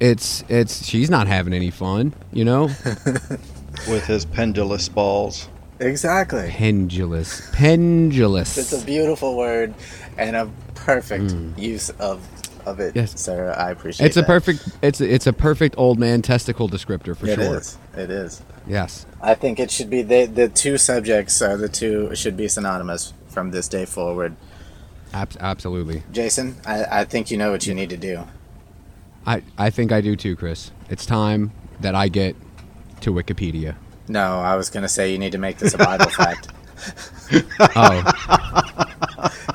it's 0.00 0.42
it's 0.48 0.84
she's 0.84 1.10
not 1.10 1.26
having 1.26 1.52
any 1.52 1.70
fun, 1.70 2.14
you 2.32 2.44
know. 2.44 2.64
with 3.88 4.04
his 4.06 4.24
pendulous 4.24 4.88
balls. 4.88 5.48
Exactly. 5.78 6.50
Pendulous, 6.50 7.48
pendulous. 7.52 8.58
It's 8.58 8.72
a 8.72 8.84
beautiful 8.84 9.36
word 9.36 9.74
and 10.18 10.36
a 10.36 10.50
perfect 10.74 11.24
mm. 11.24 11.58
use 11.58 11.90
of 11.90 12.26
of 12.66 12.80
it. 12.80 12.94
Yes. 12.94 13.18
sir. 13.18 13.54
I 13.56 13.70
appreciate. 13.70 14.04
It. 14.04 14.08
It's 14.08 14.16
a 14.16 14.20
that. 14.20 14.26
perfect. 14.26 14.68
It's 14.82 15.00
a, 15.00 15.12
it's 15.12 15.26
a 15.26 15.32
perfect 15.32 15.74
old 15.78 15.98
man 15.98 16.22
testicle 16.22 16.68
descriptor 16.68 17.16
for 17.16 17.26
It 17.26 17.36
sure. 17.36 17.56
is. 17.56 17.78
It 17.96 18.10
is. 18.10 18.42
Yes. 18.66 19.06
I 19.22 19.34
think 19.34 19.58
it 19.58 19.70
should 19.70 19.90
be 19.90 20.02
the 20.02 20.26
the 20.26 20.48
two 20.48 20.76
subjects 20.78 21.40
are 21.40 21.56
the 21.56 21.68
two 21.68 22.14
should 22.14 22.36
be 22.36 22.48
synonymous 22.48 23.14
from 23.28 23.50
this 23.50 23.68
day 23.68 23.84
forward. 23.84 24.36
Ab- 25.12 25.36
absolutely. 25.40 26.02
Jason, 26.12 26.56
I, 26.66 27.00
I 27.00 27.04
think 27.04 27.30
you 27.30 27.36
know 27.36 27.50
what 27.50 27.66
you 27.66 27.74
need 27.74 27.90
to 27.90 27.96
do. 27.96 28.24
I 29.30 29.42
I 29.56 29.70
think 29.70 29.92
I 29.92 30.00
do 30.00 30.16
too, 30.16 30.34
Chris. 30.34 30.72
It's 30.88 31.06
time 31.06 31.52
that 31.80 31.94
I 31.94 32.08
get 32.08 32.34
to 33.02 33.12
Wikipedia. 33.12 33.76
No, 34.08 34.40
I 34.40 34.56
was 34.56 34.70
gonna 34.70 34.88
say 34.88 35.12
you 35.12 35.18
need 35.18 35.32
to 35.32 35.38
make 35.38 35.58
this 35.58 35.72
a 35.74 35.78
Bible 35.78 36.08
fact. 36.10 36.48
Oh, 37.76 38.02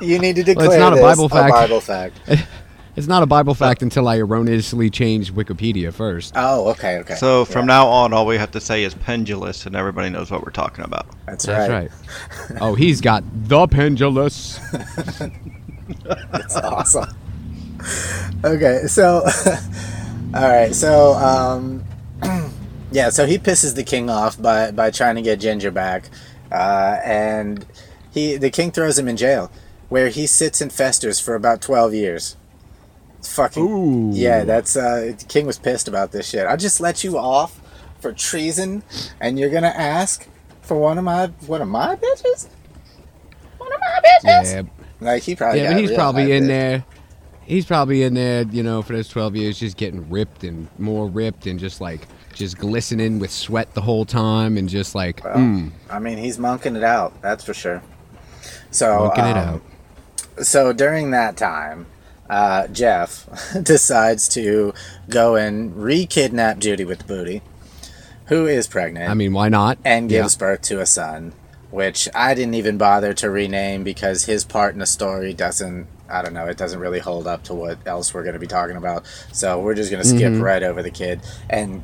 You 0.00 0.18
need 0.18 0.36
to 0.36 0.42
declare 0.42 0.68
Well, 0.68 0.76
it's 0.76 0.80
not 0.80 0.98
a 0.98 1.02
Bible 1.02 1.28
fact. 1.28 1.52
Bible 1.52 1.80
fact. 1.80 2.20
it's 2.96 3.06
not 3.06 3.22
a 3.22 3.26
Bible 3.26 3.54
fact 3.54 3.82
until 3.82 4.08
I 4.08 4.16
erroneously 4.16 4.88
change 4.88 5.34
Wikipedia 5.34 5.92
first. 5.92 6.32
Oh, 6.36 6.68
okay, 6.70 6.98
okay. 6.98 7.14
So 7.16 7.44
from 7.44 7.62
Yeah, 7.62 7.74
now 7.76 7.88
on, 7.88 8.12
all 8.14 8.24
we 8.26 8.38
have 8.38 8.52
to 8.52 8.60
say 8.60 8.84
is 8.84 8.94
pendulous, 8.94 9.66
and 9.66 9.76
everybody 9.76 10.08
knows 10.08 10.30
what 10.30 10.42
we're 10.42 10.52
talking 10.52 10.84
about. 10.84 11.06
that's, 11.26 11.44
That's 11.44 11.68
right. 11.70 11.90
right. 12.50 12.58
Oh, 12.62 12.74
he's 12.74 13.00
got 13.00 13.24
the 13.48 13.66
pendulous. 13.66 14.58
That's 16.30 16.56
awesome. 16.56 17.08
okay, 18.44 18.86
so 18.86 19.22
all 20.34 20.42
right, 20.48 20.74
so 20.74 21.14
um, 21.14 21.84
yeah, 22.92 23.10
so 23.10 23.26
he 23.26 23.38
pisses 23.38 23.74
the 23.74 23.84
king 23.84 24.10
off 24.10 24.40
by 24.40 24.70
by 24.70 24.90
trying 24.90 25.16
to 25.16 25.22
get 25.22 25.40
Ginger 25.40 25.70
back, 25.70 26.08
uh, 26.52 26.98
and 27.04 27.64
he 28.10 28.36
the 28.36 28.50
king 28.50 28.70
throws 28.70 28.98
him 28.98 29.08
in 29.08 29.16
jail, 29.16 29.50
where 29.88 30.08
he 30.08 30.26
sits 30.26 30.60
and 30.60 30.72
festers 30.72 31.20
for 31.20 31.34
about 31.34 31.60
twelve 31.60 31.94
years. 31.94 32.36
fucking 33.22 33.62
Ooh. 33.62 34.10
yeah. 34.12 34.44
That's 34.44 34.76
uh, 34.76 35.14
the 35.18 35.24
King 35.26 35.46
was 35.46 35.58
pissed 35.58 35.88
about 35.88 36.12
this 36.12 36.28
shit. 36.28 36.46
I 36.46 36.56
just 36.56 36.80
let 36.80 37.02
you 37.04 37.18
off 37.18 37.60
for 38.00 38.12
treason, 38.12 38.82
and 39.20 39.38
you're 39.38 39.50
gonna 39.50 39.68
ask 39.68 40.26
for 40.62 40.76
one 40.78 40.98
of 40.98 41.04
my 41.04 41.26
one 41.46 41.62
of 41.62 41.68
my 41.68 41.96
bitches. 41.96 42.48
One 43.58 43.72
of 43.72 43.80
my 43.80 44.00
bitches. 44.08 44.52
Yeah, 44.54 44.62
Like 45.00 45.22
he 45.22 45.34
probably. 45.34 45.60
yeah, 45.62 45.72
but 45.72 45.80
he's 45.80 45.92
probably 45.92 46.32
in 46.32 46.44
bitch. 46.44 46.48
there. 46.48 46.84
He's 47.46 47.64
probably 47.64 48.02
in 48.02 48.14
there, 48.14 48.42
you 48.42 48.62
know, 48.62 48.82
for 48.82 48.92
those 48.94 49.08
twelve 49.08 49.36
years, 49.36 49.58
just 49.58 49.76
getting 49.76 50.10
ripped 50.10 50.42
and 50.44 50.68
more 50.78 51.06
ripped, 51.08 51.46
and 51.46 51.58
just 51.60 51.80
like 51.80 52.00
just 52.34 52.58
glistening 52.58 53.18
with 53.18 53.30
sweat 53.30 53.72
the 53.74 53.80
whole 53.80 54.04
time, 54.04 54.56
and 54.58 54.68
just 54.68 54.94
like, 54.94 55.24
Well, 55.24 55.36
mm, 55.36 55.70
I 55.88 55.98
mean, 55.98 56.18
he's 56.18 56.38
monking 56.38 56.76
it 56.76 56.84
out. 56.84 57.20
That's 57.22 57.44
for 57.44 57.54
sure. 57.54 57.82
So 58.70 58.98
Monking 58.98 59.24
it 59.26 59.36
um, 59.38 59.62
out. 60.36 60.44
So 60.44 60.72
during 60.72 61.12
that 61.12 61.36
time, 61.36 61.86
uh, 62.28 62.66
Jeff 62.68 63.26
decides 63.62 64.28
to 64.30 64.74
go 65.08 65.36
and 65.36 65.74
re-kidnap 65.76 66.58
Judy 66.58 66.84
with 66.84 66.98
the 66.98 67.04
booty, 67.04 67.42
who 68.26 68.46
is 68.46 68.66
pregnant. 68.66 69.08
I 69.10 69.14
mean, 69.14 69.32
why 69.32 69.48
not? 69.48 69.78
and 69.84 70.10
Yeah. 70.10 70.22
gives 70.22 70.36
birth 70.36 70.60
to 70.62 70.80
a 70.80 70.86
son, 70.86 71.32
which 71.70 72.08
I 72.14 72.34
didn't 72.34 72.54
even 72.54 72.78
bother 72.78 73.12
to 73.14 73.30
rename 73.30 73.84
because 73.84 74.24
his 74.24 74.44
part 74.44 74.74
in 74.74 74.80
the 74.80 74.86
story 74.86 75.32
doesn't. 75.34 75.86
I 76.08 76.22
don't 76.22 76.34
know. 76.34 76.46
It 76.46 76.56
doesn't 76.56 76.78
really 76.78 77.00
hold 77.00 77.26
up 77.26 77.42
to 77.44 77.54
what 77.54 77.78
else 77.84 78.14
we're 78.14 78.22
going 78.22 78.34
to 78.34 78.38
be 78.40 78.46
talking 78.46 78.76
about. 78.76 79.04
So 79.32 79.60
we're 79.60 79.74
just 79.74 79.90
going 79.90 80.02
to 80.02 80.08
skip 80.08 80.32
Mhm. 80.32 80.40
right 80.42 80.62
over 80.62 80.80
the 80.82 80.90
kid 80.90 81.20
and 81.50 81.82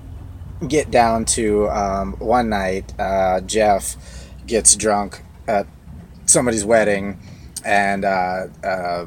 get 0.69 0.93
down 0.93 1.25
to 1.25 1.69
um, 1.71 2.13
one 2.21 2.49
night. 2.49 2.93
Uh, 3.01 3.41
Jeff 3.41 3.97
gets 4.47 4.77
drunk 4.77 5.23
at 5.49 5.67
somebody's 6.27 6.65
wedding, 6.65 7.19
and 7.65 8.05
uh, 8.05 8.47
uh, 8.63 9.07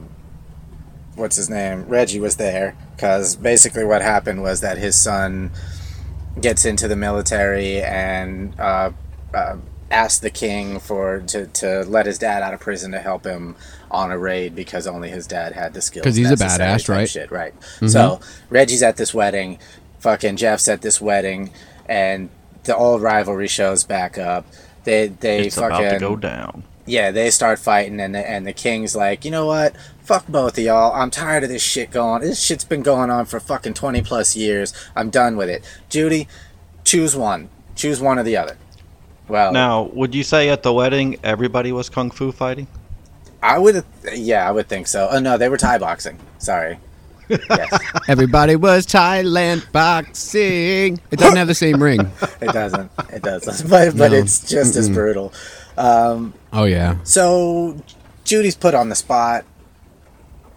what's 1.16 1.38
his 1.38 1.50
name? 1.50 1.86
Reggie 1.88 2.20
was 2.20 2.36
there 2.36 2.76
because 2.98 3.38
basically 3.38 3.86
what 3.86 4.02
happened 4.02 4.42
was 4.42 4.60
that 4.62 4.78
his 4.78 4.98
son 4.98 5.52
gets 6.42 6.66
into 6.66 6.90
the 6.90 6.96
military 6.98 7.82
and 7.82 8.54
uh, 8.60 8.92
uh, 9.34 9.56
asks 9.96 10.20
the 10.20 10.30
king 10.30 10.80
for 10.80 11.22
to, 11.28 11.48
to 11.48 11.84
let 11.86 12.06
his 12.06 12.20
dad 12.20 12.44
out 12.44 12.54
of 12.54 12.60
prison 12.60 12.92
to 12.92 13.00
help 13.00 13.26
him 13.26 13.56
on 13.90 14.12
a 14.12 14.18
raid 14.18 14.54
because 14.54 14.86
only 14.88 15.10
his 15.10 15.26
dad 15.26 15.54
had 15.54 15.74
the 15.74 15.82
skills. 15.82 16.04
Because 16.04 16.16
he's 16.18 16.30
a 16.32 16.36
badass, 16.36 16.90
right? 16.90 17.10
Shit, 17.10 17.32
right. 17.32 17.58
Mm-hmm. 17.60 17.88
So 17.88 18.20
Reggie's 18.50 18.84
at 18.84 18.98
this 18.98 19.14
wedding, 19.14 19.58
fucking 20.00 20.36
Jeff's 20.36 20.68
at 20.68 20.82
this 20.82 21.00
wedding, 21.00 21.52
and 21.88 22.30
the 22.66 22.76
old 22.76 23.02
rivalry 23.02 23.48
shows 23.48 23.84
back 23.84 24.18
up. 24.18 24.46
They 24.84 25.08
they 25.08 25.46
It's 25.48 25.56
fucking 25.56 25.86
about 25.86 25.94
to 25.94 26.00
go 26.00 26.16
down. 26.16 26.64
yeah, 26.86 27.12
they 27.12 27.32
start 27.32 27.58
fighting, 27.60 28.00
and 28.00 28.14
the, 28.14 28.30
and 28.30 28.46
the 28.46 28.54
king's 28.54 28.96
like, 28.96 29.24
you 29.26 29.32
know 29.32 29.46
what? 29.46 29.76
Fuck 30.04 30.28
both 30.28 30.58
of 30.58 30.64
y'all. 30.64 30.94
I'm 30.94 31.10
tired 31.10 31.44
of 31.44 31.50
this 31.50 31.64
shit 31.64 31.90
going. 31.90 32.22
This 32.22 32.40
shit's 32.40 32.66
been 32.66 32.84
going 32.84 33.10
on 33.10 33.26
for 33.26 33.40
fucking 33.40 33.74
twenty 33.74 34.02
plus 34.02 34.36
years. 34.36 34.74
I'm 34.96 35.10
done 35.10 35.38
with 35.38 35.50
it. 35.50 35.64
Judy, 35.90 36.28
choose 36.84 37.16
one. 37.16 37.50
Choose 37.76 38.00
one 38.02 38.20
or 38.20 38.24
the 38.24 38.38
other. 38.38 38.58
Well, 39.28 39.52
Now, 39.52 39.84
would 39.94 40.14
you 40.14 40.24
say 40.24 40.50
at 40.50 40.64
the 40.64 40.72
wedding 40.74 41.18
everybody 41.24 41.72
was 41.72 41.90
kung 41.90 42.12
fu 42.12 42.32
fighting? 42.32 42.68
I 43.42 43.58
would. 43.60 43.84
Yeah, 44.14 44.48
I 44.48 44.52
would 44.52 44.68
think 44.68 44.88
so. 44.88 45.08
Oh 45.12 45.20
no, 45.20 45.38
they 45.38 45.50
were 45.50 45.58
Thai 45.58 45.78
boxing. 45.78 46.18
Sorry. 46.40 46.80
Yes, 47.28 47.80
Everybody 48.08 48.56
was 48.56 48.86
Thailand 48.86 49.72
boxing. 49.72 51.00
It 51.12 51.18
doesn't 51.20 51.38
have 51.38 51.48
the 51.48 51.56
same 51.56 51.82
ring. 51.82 52.02
it 52.42 52.52
doesn't. 52.54 52.92
It 53.12 53.24
doesn't. 53.24 53.70
But 53.70 53.98
but 53.98 54.12
No. 54.12 54.18
it's 54.18 54.48
just 54.48 54.76
as 54.76 54.90
brutal. 54.90 55.34
Um, 55.78 56.34
oh 56.54 56.66
yeah. 56.66 56.98
So 57.04 57.78
Judy's 58.24 58.56
put 58.56 58.74
on 58.76 58.90
the 58.90 58.96
spot 58.96 59.44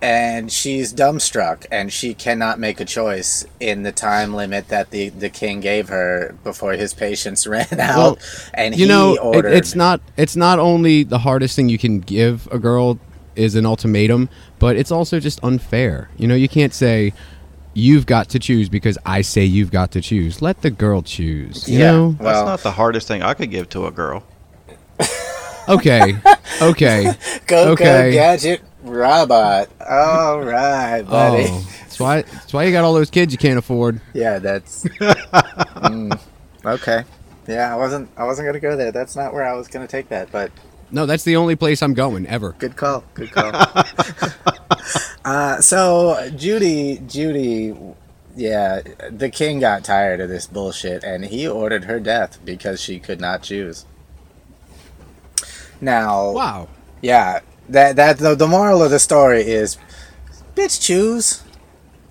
and 0.00 0.52
she's 0.52 0.94
dumbstruck 0.94 1.66
and 1.72 1.92
she 1.92 2.14
cannot 2.14 2.58
make 2.60 2.80
a 2.80 2.84
choice 2.84 3.44
in 3.58 3.82
the 3.82 3.90
time 3.92 4.32
limit 4.32 4.68
that 4.68 4.90
the, 4.90 5.08
the 5.08 5.28
king 5.28 5.60
gave 5.60 5.88
her 5.88 6.36
before 6.44 6.72
his 6.74 6.94
patience 6.94 7.46
ran 7.54 7.66
out 7.80 7.96
Well, 7.96 8.18
and 8.54 8.76
You 8.76 8.84
he 8.86 8.88
know, 8.88 9.32
it, 9.32 9.44
it's 9.44 9.74
not 9.74 10.00
it's 10.16 10.36
not 10.36 10.58
only 10.58 11.02
the 11.02 11.18
hardest 11.18 11.56
thing 11.56 11.68
you 11.68 11.78
can 11.78 12.00
give 12.00 12.46
a 12.52 12.58
girl 12.58 12.98
is 13.34 13.54
an 13.54 13.66
ultimatum, 13.66 14.28
but 14.58 14.76
it's 14.76 14.90
also 14.90 15.20
just 15.20 15.38
unfair. 15.44 16.10
You 16.16 16.26
know, 16.26 16.34
you 16.34 16.48
can't 16.48 16.74
say 16.74 17.12
you've 17.74 18.06
got 18.06 18.28
to 18.30 18.38
choose 18.40 18.68
because 18.68 18.98
I 19.06 19.22
say 19.22 19.44
you've 19.44 19.70
got 19.70 19.92
to 19.92 20.00
choose. 20.00 20.42
Let 20.42 20.62
the 20.62 20.70
girl 20.70 21.02
choose. 21.02 21.68
You 21.68 21.78
Yeah. 21.78 21.90
know? 21.92 22.10
That's 22.20 22.44
not 22.46 22.60
the 22.62 22.72
hardest 22.72 23.06
thing 23.06 23.22
I 23.22 23.34
could 23.34 23.50
give 23.50 23.68
to 23.70 23.86
a 23.86 23.90
girl. 23.90 24.24
Okay. 25.68 26.16
Okay. 26.62 27.12
go 27.46 27.72
okay. 27.72 27.84
go 27.84 28.10
gadget 28.10 28.62
robot 28.82 29.68
all 29.88 30.40
right 30.40 31.02
buddy 31.02 31.46
Oh, 31.48 31.66
that's 31.80 31.98
why. 32.00 32.22
That's 32.22 32.52
why 32.52 32.64
you 32.64 32.72
got 32.72 32.84
all 32.84 32.94
those 32.94 33.10
kids 33.10 33.32
you 33.32 33.38
can't 33.38 33.58
afford. 33.58 34.00
yeah 34.14 34.38
that's 34.38 34.84
Mm, 35.78 36.18
okay 36.64 37.04
yeah 37.46 37.72
i 37.72 37.76
wasn't 37.76 38.08
i 38.16 38.24
wasn't 38.24 38.46
gonna 38.46 38.60
go 38.60 38.76
there 38.76 38.92
that's 38.92 39.16
not 39.16 39.32
where 39.32 39.44
i 39.44 39.52
was 39.54 39.68
gonna 39.68 39.86
take 39.88 40.08
that 40.10 40.30
but 40.30 40.50
No, 40.90 41.04
that's 41.06 41.24
the 41.24 41.36
only 41.36 41.54
place 41.54 41.82
I'm 41.82 41.92
going 41.92 42.26
ever. 42.26 42.54
Good 42.58 42.76
call. 42.76 43.04
Good 43.12 43.30
call. 43.30 43.52
uh, 45.24 45.60
so 45.60 46.30
Judy, 46.34 47.02
Judy, 47.06 47.76
yeah, 48.34 48.80
the 49.10 49.28
king 49.28 49.60
got 49.60 49.84
tired 49.84 50.20
of 50.20 50.30
this 50.30 50.46
bullshit, 50.46 51.04
and 51.04 51.26
he 51.26 51.46
ordered 51.46 51.84
her 51.84 52.00
death 52.00 52.38
because 52.42 52.80
she 52.80 52.98
could 52.98 53.20
not 53.20 53.42
choose. 53.42 53.84
Now, 55.80 56.30
Wow. 56.32 56.68
yeah, 57.02 57.40
that 57.68 57.96
that 57.96 58.18
the, 58.18 58.34
the 58.34 58.46
moral 58.46 58.82
of 58.82 58.90
the 58.90 58.98
story 58.98 59.42
is, 59.42 59.76
bitch, 60.54 60.80
choose. 60.80 61.42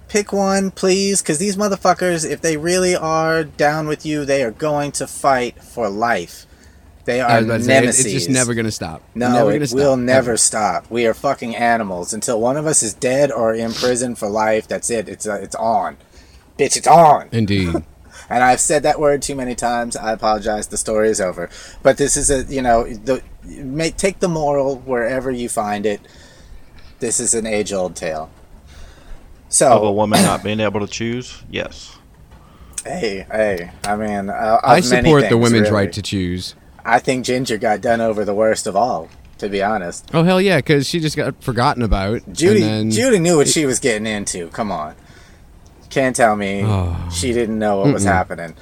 Pick 0.10 0.32
one, 0.32 0.72
please, 0.72 1.22
because 1.22 1.38
these 1.38 1.58
motherfuckers, 1.58 2.30
if 2.30 2.40
they 2.42 2.56
really 2.56 2.96
are 2.96 3.44
down 3.44 3.88
with 3.90 4.06
you, 4.06 4.24
they 4.24 4.42
are 4.42 4.52
going 4.52 4.94
to 4.94 5.06
fight 5.06 5.62
for 5.62 5.90
life. 5.90 6.46
They 7.04 7.20
are 7.20 7.44
was 7.44 7.66
say, 7.66 7.78
it- 7.78 7.82
nemesis. 7.82 8.06
it's 8.06 8.14
just 8.14 8.30
never 8.30 8.54
gonna 8.54 8.72
stop. 8.72 9.02
No, 9.16 9.34
never 9.34 9.52
it 9.52 9.68
stop. 9.68 9.78
will 9.78 9.98
never 9.98 10.30
Ever. 10.32 10.38
stop. 10.38 10.90
We 10.90 11.08
are 11.08 11.14
fucking 11.14 11.56
animals 11.58 12.14
until 12.14 12.40
one 12.40 12.56
of 12.56 12.66
us 12.66 12.82
is 12.84 12.94
dead 12.94 13.32
or 13.34 13.54
in 13.54 13.74
prison 13.74 14.16
for 14.16 14.30
life. 14.30 14.68
That's 14.68 14.90
it. 14.90 15.10
It's 15.10 15.28
uh, 15.28 15.40
it's 15.42 15.56
on, 15.56 15.98
bitch. 16.58 16.78
It's 16.78 16.88
on. 16.88 17.28
Indeed. 17.34 17.76
And 18.30 18.44
I've 18.44 18.60
said 18.60 18.84
that 18.84 19.00
word 19.00 19.22
too 19.22 19.36
many 19.36 19.56
times. 19.56 19.96
I 19.96 20.12
apologize. 20.12 20.68
The 20.68 20.78
story 20.78 21.10
is 21.10 21.22
over. 21.22 21.50
But 21.82 21.98
this 21.98 22.18
is 22.18 22.30
a 22.30 22.44
you 22.54 22.62
know 22.62 22.84
the 22.84 23.24
make 23.46 23.98
take 23.98 24.20
the 24.20 24.28
moral 24.28 24.78
wherever 24.80 25.32
you 25.32 25.50
find 25.50 25.86
it. 25.86 26.02
This 27.00 27.20
is 27.20 27.34
an 27.34 27.46
age 27.46 27.72
old 27.72 27.96
tale. 27.96 28.30
So 29.50 29.72
Of 29.72 29.84
a 29.84 29.92
woman 29.92 30.22
not 30.24 30.44
being 30.44 30.60
able 30.60 30.82
to 30.82 30.88
choose? 30.88 31.44
Yes. 31.50 31.98
hey 32.84 33.26
hey, 33.32 33.72
I 33.86 33.96
mean 33.96 34.30
uh, 34.30 34.60
I 34.64 34.80
of 34.80 34.90
many 34.90 35.10
support 35.10 35.30
the 35.30 35.38
women's 35.38 35.70
really. 35.70 35.72
right 35.72 35.94
to 35.94 36.02
choose. 36.02 36.56
I 36.84 37.00
think 37.00 37.26
Ginger 37.26 37.58
got 37.58 37.82
done 37.82 38.02
over 38.02 38.26
the 38.26 38.34
worst 38.34 38.68
of 38.68 38.76
all. 38.76 39.10
To 39.40 39.50
be 39.50 39.62
honest. 39.62 40.10
Oh 40.16 40.24
hell 40.24 40.42
yeah, 40.42 40.58
because 40.58 40.88
she 40.88 41.00
just 41.00 41.16
got 41.16 41.44
forgotten 41.44 41.84
about. 41.84 42.24
Judy 42.34 42.64
and 42.64 42.70
then, 42.70 42.92
Judy 42.92 43.20
knew 43.20 43.38
what 43.38 43.48
she 43.48 43.68
was 43.68 43.80
getting 43.80 44.08
into. 44.08 44.48
Come 44.48 44.72
on. 44.72 44.96
Can't 45.90 46.16
tell 46.16 46.36
me 46.36 46.64
Oh. 46.66 46.96
she 47.12 47.34
didn't 47.34 47.58
know 47.60 47.78
what 47.82 47.94
was 47.94 48.04
happening. 48.04 48.56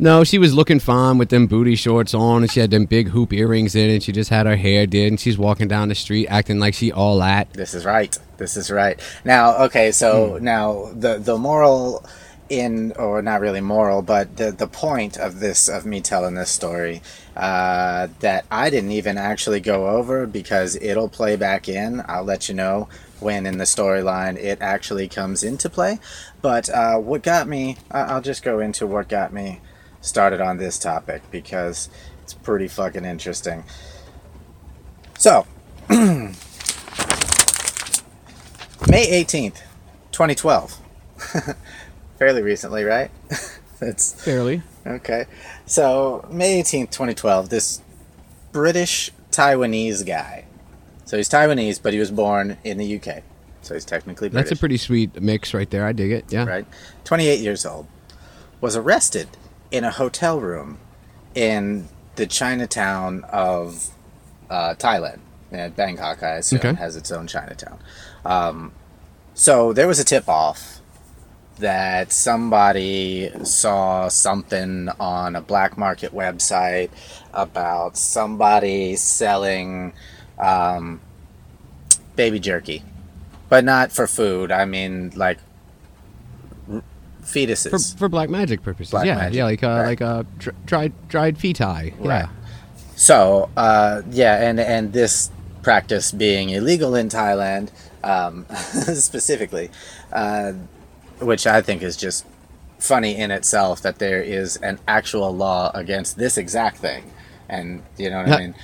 No, 0.00 0.22
she 0.22 0.38
was 0.38 0.54
looking 0.54 0.78
fine 0.78 1.18
with 1.18 1.28
them 1.28 1.48
booty 1.48 1.74
shorts 1.74 2.14
on, 2.14 2.42
and 2.42 2.50
she 2.50 2.60
had 2.60 2.70
them 2.70 2.84
big 2.84 3.08
hoop 3.08 3.32
earrings 3.32 3.74
in, 3.74 3.90
and 3.90 4.00
she 4.02 4.12
just 4.12 4.30
had 4.30 4.46
her 4.46 4.54
hair 4.54 4.86
did, 4.86 5.08
and 5.08 5.18
she's 5.18 5.36
walking 5.36 5.66
down 5.66 5.88
the 5.88 5.94
street 5.96 6.28
acting 6.28 6.60
like 6.60 6.74
she 6.74 6.92
all 6.92 7.18
that. 7.18 7.52
This 7.52 7.74
is 7.74 7.84
right. 7.84 8.16
This 8.36 8.56
is 8.56 8.70
right. 8.70 9.00
Now, 9.24 9.56
okay, 9.64 9.90
so 9.90 10.36
Hmm. 10.38 10.44
now 10.44 10.90
the 10.94 11.18
the 11.18 11.36
moral 11.36 12.04
in 12.48 12.92
or 12.96 13.20
not 13.22 13.40
really 13.40 13.60
moral, 13.60 14.00
but 14.00 14.36
the 14.36 14.52
the 14.52 14.68
point 14.68 15.16
of 15.16 15.40
this 15.40 15.68
of 15.68 15.84
me 15.84 16.00
telling 16.00 16.34
this 16.34 16.48
story 16.50 17.02
uh, 17.36 18.06
that 18.20 18.44
I 18.52 18.70
didn't 18.70 18.92
even 18.92 19.18
actually 19.18 19.60
go 19.60 19.88
over 19.88 20.26
because 20.26 20.76
it'll 20.80 21.08
play 21.08 21.34
back 21.36 21.68
in. 21.68 22.02
I'll 22.06 22.24
let 22.24 22.48
you 22.48 22.54
know 22.54 22.88
when 23.20 23.46
in 23.46 23.58
the 23.58 23.64
storyline 23.64 24.36
it 24.36 24.58
actually 24.60 25.08
comes 25.08 25.42
into 25.42 25.68
play. 25.68 25.98
But 26.42 26.68
uh, 26.70 26.96
what 26.98 27.22
got 27.22 27.48
me, 27.48 27.76
I'll 27.90 28.20
just 28.22 28.42
go 28.42 28.60
into 28.60 28.86
what 28.86 29.08
got 29.08 29.32
me 29.32 29.60
started 30.00 30.40
on 30.40 30.58
this 30.58 30.78
topic 30.78 31.22
because 31.30 31.88
it's 32.22 32.34
pretty 32.34 32.68
fucking 32.68 33.04
interesting. 33.04 33.64
So, 35.18 35.46
May 35.88 36.34
18th, 38.88 39.62
2012. 40.12 40.78
Fairly 42.18 42.42
recently, 42.42 42.84
right? 42.84 43.10
That's 43.80 44.12
Fairly. 44.24 44.62
okay. 44.86 45.26
So, 45.66 46.26
May 46.30 46.62
18th, 46.62 46.90
2012, 46.90 47.48
this 47.48 47.82
British 48.52 49.10
Taiwanese 49.30 50.06
guy. 50.06 50.44
So, 51.08 51.16
he's 51.16 51.28
Taiwanese, 51.30 51.82
but 51.82 51.94
he 51.94 51.98
was 51.98 52.10
born 52.10 52.58
in 52.64 52.76
the 52.76 52.96
UK. 53.00 53.22
So, 53.62 53.72
he's 53.72 53.86
technically 53.86 54.28
British. 54.28 54.50
That's 54.50 54.58
a 54.58 54.60
pretty 54.60 54.76
sweet 54.76 55.20
mix 55.22 55.54
right 55.54 55.68
there. 55.70 55.86
I 55.86 55.92
dig 55.92 56.12
it. 56.12 56.26
Yeah. 56.28 56.44
right? 56.44 56.66
28 57.04 57.40
years 57.40 57.64
old, 57.64 57.86
was 58.60 58.76
arrested 58.76 59.28
in 59.70 59.84
a 59.84 59.90
hotel 59.90 60.38
room 60.38 60.76
in 61.34 61.88
the 62.16 62.26
Chinatown 62.26 63.24
of 63.24 63.88
uh, 64.50 64.74
Thailand. 64.74 65.20
And 65.50 65.74
Bangkok, 65.74 66.22
I 66.22 66.36
assume, 66.36 66.58
Okay. 66.58 66.74
has 66.74 66.94
its 66.94 67.10
own 67.10 67.26
Chinatown. 67.26 67.78
Um, 68.26 68.72
so 69.32 69.72
there 69.72 69.88
was 69.88 69.98
a 69.98 70.04
tip 70.04 70.28
off 70.28 70.80
that 71.58 72.12
somebody 72.12 73.30
saw 73.44 74.08
something 74.08 74.90
on 75.00 75.34
a 75.36 75.40
black 75.40 75.78
market 75.78 76.12
website 76.12 76.90
about 77.32 77.96
somebody 77.96 78.94
selling 78.94 79.92
um, 80.38 81.00
baby 82.16 82.38
jerky, 82.38 82.82
but 83.48 83.64
not 83.64 83.92
for 83.92 84.06
food. 84.06 84.50
I 84.52 84.64
mean, 84.64 85.12
like 85.14 85.38
r- 86.70 86.82
fetuses. 87.22 87.92
For, 87.92 87.98
for 87.98 88.08
black 88.08 88.30
magic 88.30 88.62
purposes, 88.62 88.90
Black 88.90 89.06
yeah, 89.06 89.16
magic, 89.16 89.36
yeah, 89.36 89.44
like 89.44 89.62
uh, 89.62 89.68
right. 89.68 89.86
like 89.86 90.02
uh, 90.02 90.22
dr- 90.38 90.66
dried 90.66 90.92
dried 91.08 91.38
feti, 91.38 91.94
yeah. 92.02 92.08
Right. 92.08 92.28
So, 92.96 93.48
uh, 93.56 94.02
yeah, 94.10 94.48
and 94.48 94.58
and 94.58 94.92
this 94.92 95.30
practice 95.62 96.12
being 96.12 96.50
illegal 96.50 96.94
in 96.94 97.08
Thailand, 97.08 97.70
um, 98.02 98.46
specifically, 98.50 99.70
uh, 100.12 100.52
which 101.20 101.46
I 101.46 101.60
think 101.62 101.82
is 101.82 101.96
just 101.96 102.26
funny 102.78 103.16
in 103.16 103.30
itself 103.30 103.82
that 103.82 103.98
there 103.98 104.22
is 104.22 104.56
an 104.56 104.78
actual 104.86 105.34
law 105.34 105.70
against 105.74 106.16
this 106.16 106.36
exact 106.38 106.78
thing, 106.78 107.12
and 107.48 107.82
you 107.96 108.10
know 108.10 108.18
what 108.18 108.32
I 108.32 108.38
mean. 108.38 108.54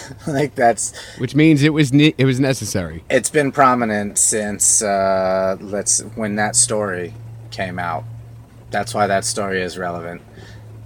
like 0.26 0.54
that's 0.54 0.96
Which 1.18 1.34
means 1.34 1.62
it 1.62 1.72
was 1.72 1.92
ne- 1.92 2.14
it 2.18 2.24
was 2.24 2.40
necessary. 2.40 3.04
it's 3.10 3.30
been 3.30 3.52
prominent 3.52 4.18
since 4.18 4.82
uh, 4.82 5.56
let's 5.60 6.00
when 6.16 6.36
that 6.36 6.56
story 6.56 7.14
came 7.50 7.78
out. 7.78 8.04
That's 8.70 8.94
why 8.94 9.06
that 9.06 9.24
story 9.24 9.60
is 9.60 9.76
relevant, 9.76 10.22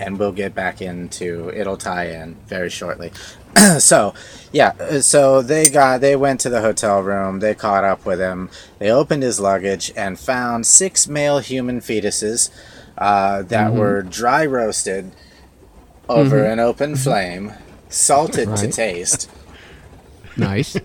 and 0.01 0.19
we'll 0.19 0.33
get 0.33 0.55
back 0.55 0.83
into 0.83 1.51
it'll 1.55 1.77
tie 1.77 2.09
in 2.09 2.35
very 2.47 2.69
shortly. 2.71 3.13
so, 3.79 4.13
yeah, 4.53 5.01
so 5.01 5.41
they 5.41 5.71
got 5.71 6.01
they 6.01 6.17
went 6.17 6.41
to 6.41 6.49
the 6.51 6.61
hotel 6.61 7.01
room. 7.01 7.39
They 7.41 7.55
caught 7.55 7.85
up 7.85 8.05
with 8.05 8.19
him. 8.19 8.51
They 8.79 8.91
opened 8.91 9.23
his 9.23 9.39
luggage 9.41 9.93
and 9.97 10.19
found 10.19 10.67
six 10.67 11.07
male 11.09 11.39
human 11.39 11.81
fetuses 11.81 12.51
uh, 12.99 13.43
that 13.45 13.73
were 13.73 14.03
dry 14.03 14.45
roasted 14.45 15.13
over 16.09 16.45
an 16.45 16.61
open 16.61 16.97
flame, 16.97 17.53
salted 17.97 18.55
to 18.57 18.69
taste, 18.69 19.31
Nice. 20.37 20.77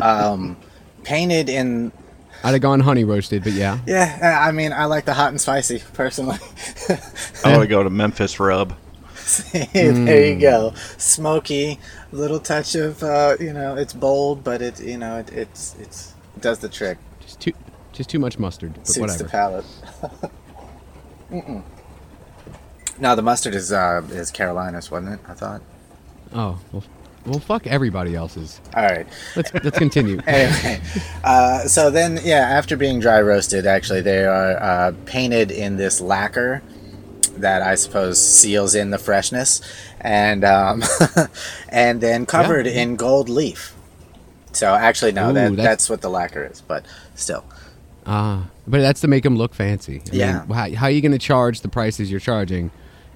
um, 0.00 0.56
painted 1.02 1.48
in 1.48 1.92
I'd 2.44 2.52
have 2.52 2.60
gone 2.60 2.80
honey 2.80 3.04
roasted, 3.04 3.44
but 3.44 3.52
yeah. 3.52 3.78
Yeah, 3.86 4.18
uh, 4.20 4.48
I 4.48 4.50
mean, 4.52 4.72
I 4.72 4.86
like 4.86 5.04
the 5.04 5.14
hot 5.14 5.28
and 5.28 5.40
spicy 5.40 5.80
personally. 5.92 6.38
I 7.44 7.50
want 7.52 7.62
to 7.62 7.68
go 7.68 7.82
to 7.84 7.90
Memphis 7.90 8.38
Rub. 8.40 8.74
See, 9.14 9.64
there 9.72 10.26
you 10.34 10.40
go, 10.40 10.74
smoky, 10.98 11.78
little 12.10 12.40
touch 12.40 12.74
of 12.74 13.02
uh, 13.02 13.36
you 13.38 13.52
know, 13.52 13.76
it's 13.76 13.92
bold, 13.92 14.42
but 14.42 14.60
it 14.60 14.80
you 14.80 14.98
know, 14.98 15.18
it, 15.18 15.32
it's 15.32 15.76
it's 15.78 16.14
it 16.36 16.42
does 16.42 16.58
the 16.58 16.68
trick, 16.68 16.98
Just 17.20 17.40
too 17.40 17.52
just 17.92 18.10
too 18.10 18.18
much 18.18 18.38
mustard, 18.38 18.74
but 18.74 18.86
suits 18.88 18.98
whatever. 18.98 19.22
the 19.22 19.28
palate. 19.28 19.64
Mm-mm. 21.30 21.62
No, 22.98 23.14
the 23.16 23.22
mustard 23.22 23.54
is 23.54 23.72
uh, 23.72 24.02
is 24.10 24.30
Carolinas, 24.32 24.90
wasn't 24.90 25.14
it? 25.14 25.20
I 25.28 25.34
thought. 25.34 25.62
Oh 26.34 26.58
well, 26.72 26.84
well, 27.26 27.38
fuck 27.40 27.66
everybody 27.66 28.14
else's. 28.14 28.60
All 28.74 28.82
right. 28.84 29.06
Let's 29.36 29.52
let's 29.54 29.78
continue. 29.78 30.20
anyway, 30.26 30.80
uh, 31.24 31.60
so 31.68 31.90
then, 31.90 32.18
yeah, 32.24 32.38
after 32.40 32.76
being 32.76 33.00
dry 33.00 33.20
roasted, 33.20 33.66
actually, 33.66 34.00
they 34.00 34.24
are 34.24 34.56
uh, 34.62 34.92
painted 35.06 35.50
in 35.50 35.76
this 35.76 36.00
lacquer 36.00 36.62
that 37.36 37.62
I 37.62 37.76
suppose 37.76 38.20
seals 38.20 38.74
in 38.74 38.90
the 38.90 38.98
freshness, 38.98 39.60
and 40.00 40.44
um, 40.44 40.82
and 41.68 42.00
then 42.00 42.26
covered 42.26 42.66
in 42.66 42.96
gold 42.96 43.28
leaf. 43.28 43.74
So 44.52 44.74
actually, 44.74 45.12
no, 45.12 45.30
Ooh, 45.30 45.32
that, 45.32 45.50
that's- 45.50 45.64
that's 45.64 45.90
what 45.90 46.00
the 46.02 46.10
lacquer 46.10 46.44
is, 46.52 46.60
but 46.60 46.84
still, 47.14 47.44
Ah, 48.04 48.48
but 48.66 48.80
that's 48.80 49.00
to 49.00 49.08
make 49.08 49.22
them 49.22 49.36
look 49.36 49.54
fancy. 49.54 50.02
I 50.12 50.14
Yeah. 50.16 50.44
Mean, 50.44 50.50
how, 50.56 50.74
how 50.74 50.86
are 50.86 50.90
you 50.90 51.00
going 51.00 51.12
to 51.12 51.18
charge 51.18 51.60
the 51.62 51.68
prices 51.68 52.10
you're 52.10 52.20
charging 52.20 52.70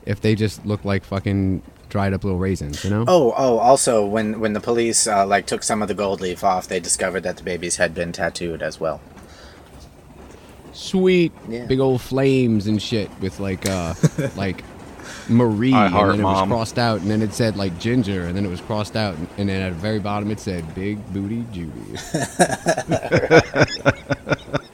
if 0.07 0.21
they 0.21 0.35
just 0.35 0.65
look 0.65 0.85
like 0.85 1.05
fucking 1.05 1.61
dried 1.89 2.13
up 2.15 2.25
little 2.25 2.39
raisins? 2.39 2.83
You 2.85 2.91
know. 2.91 3.05
Oh, 3.07 3.35
oh! 3.37 3.59
Also, 3.59 4.05
when 4.07 4.41
when 4.41 4.53
the 4.53 4.61
police 4.61 5.07
uh, 5.07 5.27
like 5.27 5.47
took 5.47 5.63
some 5.63 5.83
of 5.83 5.89
the 5.89 5.95
gold 5.95 6.21
leaf 6.21 6.45
off, 6.45 6.69
they 6.69 6.81
discovered 6.81 7.23
that 7.23 7.37
the 7.37 7.43
babies 7.43 7.77
had 7.77 7.95
been 7.95 8.13
tattooed 8.13 8.63
as 8.63 8.81
well. 8.81 9.01
Sweet, 10.73 11.33
Yeah. 11.49 11.65
big 11.67 11.81
old 11.81 12.03
flames 12.03 12.67
and 12.67 12.81
shit 12.83 13.11
with 13.21 13.41
like 13.41 13.67
uh 13.69 13.95
like 14.37 14.63
Marie, 15.29 15.73
I 15.73 15.87
and 15.87 15.95
then 16.11 16.21
it 16.21 16.23
mom. 16.23 16.51
was 16.51 16.57
crossed 16.57 16.79
out, 16.79 17.01
and 17.01 17.11
then 17.11 17.23
it 17.23 17.33
said 17.33 17.57
like 17.57 17.79
ginger, 17.79 18.27
and 18.27 18.37
then 18.37 18.45
it 18.45 18.51
was 18.51 18.61
crossed 18.61 18.97
out, 18.97 19.15
and, 19.17 19.27
and 19.39 19.49
then 19.49 19.63
at 19.63 19.71
the 19.71 19.79
very 19.81 19.99
bottom 19.99 20.31
it 20.31 20.39
said 20.39 20.75
big 20.75 20.99
booty 21.13 21.45
Judy. 21.53 21.73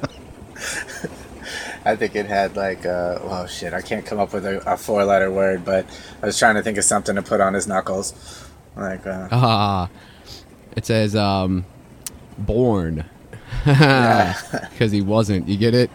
I 1.85 1.97
think 1.97 2.15
it 2.15 2.27
had 2.27 2.57
like, 2.57 2.87
uh, 2.87 3.19
oh 3.23 3.47
shit, 3.47 3.73
I 3.73 3.81
can't 3.83 4.07
come 4.07 4.19
up 4.21 4.33
with 4.33 4.47
a, 4.47 4.73
a 4.73 4.77
four 4.77 5.05
letter 5.05 5.31
word, 5.31 5.65
but 5.65 5.85
I 6.23 6.27
was 6.27 6.39
trying 6.39 6.55
to 6.55 6.63
think 6.63 6.79
of 6.79 6.85
something 6.85 7.17
to 7.17 7.23
put 7.23 7.41
on 7.41 7.55
his 7.55 7.67
knuckles. 7.67 8.15
Like, 8.77 9.07
uh, 9.07 9.29
Ah, 9.31 9.91
it 10.77 10.87
says 10.87 11.15
um, 11.17 11.65
born. 12.39 13.05
Because 13.65 14.91
he 14.93 15.03
wasn't. 15.03 15.47
You 15.49 15.57
get 15.57 15.75
it? 15.75 15.91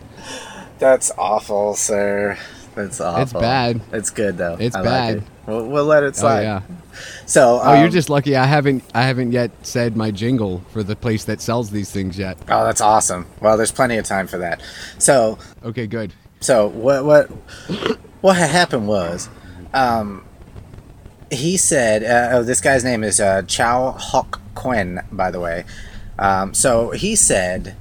that's 0.80 1.12
awful, 1.17 1.73
sir. 1.76 2.38
That's 2.77 3.01
awful. 3.01 3.21
It's 3.23 3.33
bad. 3.33 3.81
It's 3.91 4.09
good 4.09 4.37
though. 4.37 4.57
It's 4.59 4.75
I 4.75 4.83
bad. 4.83 5.13
Like 5.15 5.23
it. 5.23 5.29
We'll, 5.47 5.67
we'll 5.67 5.85
let 5.85 6.03
it 6.03 6.07
Oh 6.17 6.19
slide. 6.21 6.41
yeah. 6.41 6.61
So, 7.25 7.59
Oh, 7.63 7.73
you're 7.75 7.85
um, 7.85 7.91
just 7.91 8.09
lucky. 8.09 8.35
I 8.35 8.45
haven't. 8.45 8.83
I 8.93 9.03
haven't 9.03 9.31
yet 9.31 9.51
said 9.63 9.95
my 9.95 10.11
jingle 10.11 10.61
for 10.71 10.83
the 10.83 10.95
place 10.95 11.25
that 11.25 11.41
sells 11.41 11.69
these 11.69 11.91
things 11.91 12.17
yet. 12.17 12.37
Oh, 12.49 12.63
that's 12.63 12.81
awesome. 12.81 13.25
Well, 13.41 13.55
there's 13.57 13.71
plenty 13.71 13.97
of 13.97 14.05
time 14.05 14.27
for 14.27 14.37
that. 14.39 14.61
So, 14.97 15.37
Okay, 15.63 15.87
good. 15.87 16.13
So 16.39 16.67
what 16.67 17.03
what 17.05 17.27
what 18.21 18.37
happened 18.37 18.87
was, 18.87 19.29
um, 19.73 20.23
he 21.31 21.57
said, 21.57 22.03
uh, 22.03 22.37
oh, 22.37 22.43
this 22.43 22.61
guy's 22.61 22.83
name 22.83 23.03
is 23.03 23.19
uh, 23.19 23.41
Chow 23.43 23.91
Hock 23.91 24.39
Quinn, 24.55 25.01
by 25.11 25.29
the 25.31 25.39
way. 25.39 25.65
Um, 26.19 26.53
so 26.53 26.91
he 26.91 27.15
said 27.15 27.75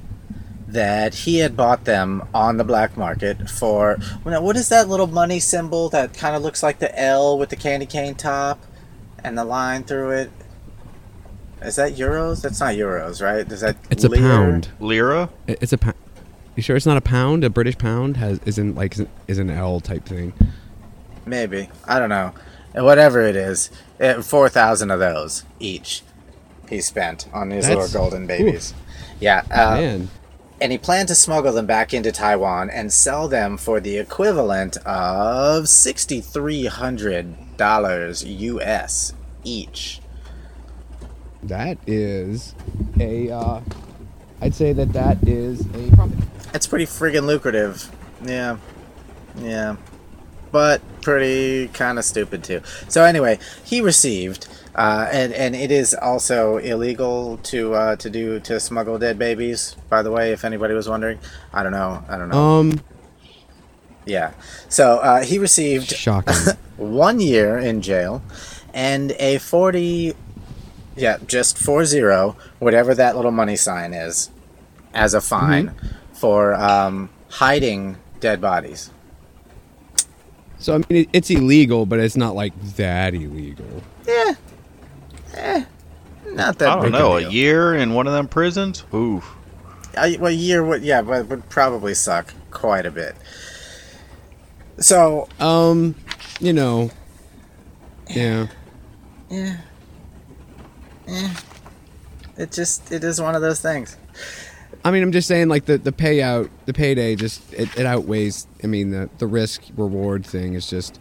that 0.67 1.13
he 1.13 1.37
had 1.39 1.55
bought 1.55 1.85
them 1.85 2.27
on 2.33 2.57
the 2.57 2.63
black 2.63 2.97
market 2.97 3.49
for 3.49 3.97
now, 4.25 4.41
what 4.41 4.55
is 4.57 4.67
that 4.69 4.89
little 4.89 5.07
money 5.07 5.39
symbol 5.39 5.87
that 5.89 6.13
kind 6.13 6.35
of 6.35 6.41
looks 6.41 6.61
like 6.61 6.79
the 6.79 6.99
L 6.99 7.37
with 7.37 7.49
the 7.49 7.55
candy 7.55 7.85
cane 7.85 8.15
top 8.15 8.59
and 9.23 9.37
the 9.37 9.45
line 9.45 9.83
through 9.83 10.11
it? 10.11 10.31
Is 11.61 11.77
that 11.77 11.95
euros? 11.95 12.41
That's 12.41 12.59
not 12.59 12.75
euros, 12.75 13.21
right? 13.23 13.49
Is 13.51 13.61
that 13.61 13.77
It's 13.89 14.03
a 14.03 14.09
pound. 14.09 14.69
Lira? 14.79 15.29
It's 15.47 15.73
a 15.73 15.77
pound. 15.77 15.95
You 16.55 16.61
sure 16.63 16.75
it's 16.75 16.85
not 16.85 16.97
a 16.97 17.01
pound? 17.01 17.43
A 17.43 17.49
British 17.49 17.77
pound 17.77 18.17
has 18.17 18.39
isn't 18.45 18.75
like 18.75 18.95
is 19.27 19.37
an 19.39 19.49
L 19.49 19.79
type 19.79 20.05
thing. 20.05 20.33
Maybe 21.25 21.69
I 21.87 21.99
don't 21.99 22.09
know. 22.09 22.33
Whatever 22.75 23.21
it 23.21 23.35
is, 23.35 23.71
four 24.23 24.49
thousand 24.49 24.91
of 24.91 24.99
those 24.99 25.45
each. 25.59 26.03
He 26.69 26.81
spent 26.81 27.27
on 27.33 27.49
these 27.49 27.63
That's- 27.67 27.93
little 27.93 28.01
golden 28.01 28.27
babies. 28.27 28.73
Yeah, 29.19 29.43
uh, 29.49 29.75
Man, 29.81 30.09
and 30.59 30.71
he 30.71 30.77
planned 30.77 31.07
to 31.09 31.15
smuggle 31.15 31.53
them 31.53 31.65
back 31.65 31.93
into 31.93 32.11
Taiwan 32.11 32.69
and 32.69 32.91
sell 32.91 33.27
them 33.27 33.57
for 33.57 33.79
the 33.79 33.97
equivalent 33.97 34.77
of 34.85 35.67
sixty 35.69 36.21
three 36.21 36.65
hundred 36.65 37.57
dollars 37.57 38.23
U.S. 38.23 39.13
each. 39.43 40.01
that 41.43 41.77
is 41.87 42.55
a. 42.99 43.29
Uh, 43.31 43.61
I'd 44.41 44.53
say 44.55 44.73
that 44.73 44.93
that 44.93 45.17
is 45.27 45.61
a 45.73 45.95
profit. 45.95 46.17
It's 46.53 46.67
pretty 46.67 46.85
friggin' 46.85 47.25
lucrative. 47.25 47.91
Yeah, 48.23 48.57
yeah, 49.39 49.75
but 50.51 50.81
pretty 51.01 51.67
kind 51.69 51.97
of 51.99 52.05
stupid 52.05 52.43
too. 52.43 52.61
So 52.87 53.03
anyway, 53.03 53.39
he 53.63 53.81
received, 53.81 54.47
uh, 54.77 55.09
and 55.11 55.33
and 55.33 55.55
it 55.55 55.71
is 55.71 55.93
also 55.95 56.57
illegal 56.57 57.37
to 57.43 57.73
uh, 57.73 57.95
to 57.97 58.09
do 58.09 58.39
to 58.41 58.59
smuggle 58.59 58.99
dead 58.99 59.17
babies. 59.17 59.75
By 59.89 60.03
the 60.03 60.11
way, 60.11 60.31
if 60.31 60.45
anybody 60.45 60.73
was 60.73 60.87
wondering, 60.87 61.19
I 61.51 61.63
don't 61.63 61.71
know, 61.71 62.03
I 62.07 62.17
don't 62.17 62.29
know. 62.29 62.37
Um, 62.37 62.79
yeah, 64.05 64.33
so 64.69 64.99
uh, 64.99 65.23
he 65.23 65.39
received 65.39 65.89
shocking. 65.89 66.35
one 66.77 67.19
year 67.19 67.57
in 67.57 67.81
jail 67.81 68.21
and 68.73 69.11
a 69.13 69.39
40 69.39 70.13
yeah 70.95 71.17
just 71.25 71.57
four 71.57 71.83
zero 71.85 72.35
whatever 72.59 72.93
that 72.93 73.15
little 73.15 73.31
money 73.31 73.55
sign 73.55 73.93
is 73.93 74.29
as 74.93 75.15
a 75.15 75.21
fine 75.21 75.73
for 76.13 76.53
um, 76.53 77.09
hiding 77.29 77.97
dead 78.19 78.39
bodies 78.39 78.91
so 80.59 80.75
I 80.75 80.81
mean, 80.91 81.07
it's 81.13 81.29
illegal, 81.29 81.85
but 81.85 81.99
it's 81.99 82.17
not 82.17 82.33
like 82.35 82.53
that 82.77 83.13
illegal. 83.13 83.83
yeah 84.07 84.33
eh, 85.37 85.65
not 86.31 86.59
that 86.59 86.69
I 86.69 86.73
don't 86.75 86.83
big 86.83 86.91
know. 86.93 87.17
a 87.17 87.21
A 87.23 87.29
year 87.29 87.75
in 87.75 87.93
one 87.93 88.07
of 88.07 88.13
them 88.13 88.27
prisons? 88.27 88.83
Ooh. 88.93 89.21
A, 89.97 90.17
well, 90.17 90.31
a 90.31 90.35
year 90.35 90.63
would 90.63 90.83
yeah 90.83 91.01
but 91.01 91.27
would 91.27 91.49
probably 91.49 91.93
suck 91.93 92.33
quite 92.51 92.85
a 92.85 92.91
bit 92.91 93.15
so 94.79 95.27
Um, 95.39 95.95
you 96.39 96.53
know, 96.53 96.91
yeah, 98.09 98.47
yeah, 99.29 99.57
yeah. 101.07 101.33
it 102.37 102.51
just 102.51 102.91
it 102.91 103.03
is 103.03 103.19
one 103.19 103.35
of 103.35 103.41
those 103.41 103.59
things 103.59 103.97
I 104.85 104.91
mean, 104.91 105.03
I'm 105.03 105.11
just 105.11 105.27
saying, 105.27 105.49
like 105.49 105.65
the 105.65 105.77
the 105.77 105.91
payout, 105.91 106.49
the 106.65 106.73
payday, 106.73 107.15
just 107.15 107.41
it, 107.53 107.75
it 107.77 107.85
outweighs. 107.85 108.47
I 108.63 108.67
mean, 108.67 108.91
the 108.91 109.09
the 109.17 109.27
risk 109.27 109.63
reward 109.75 110.25
thing 110.25 110.53
is 110.53 110.69
just. 110.69 110.99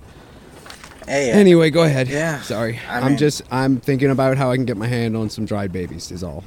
Hey, 1.06 1.30
Anyway, 1.30 1.70
go 1.70 1.82
ahead. 1.82 2.08
Yeah, 2.08 2.40
Sorry, 2.42 2.80
I 2.88 3.00
I'm 3.00 3.16
just 3.16 3.42
I'm 3.50 3.78
thinking 3.80 4.10
about 4.10 4.36
how 4.36 4.50
I 4.50 4.56
can 4.56 4.64
get 4.64 4.76
my 4.76 4.88
hand 4.88 5.16
on 5.16 5.30
some 5.30 5.44
dried 5.46 5.72
babies. 5.72 6.10
Is 6.10 6.22
all. 6.24 6.42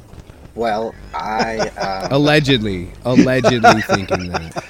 well, 0.55 0.93
I 1.13 1.59
um, 1.59 2.11
Allegedly, 2.11 2.91
allegedly 3.05 3.81
thinking 3.87 4.29
that. 4.29 4.65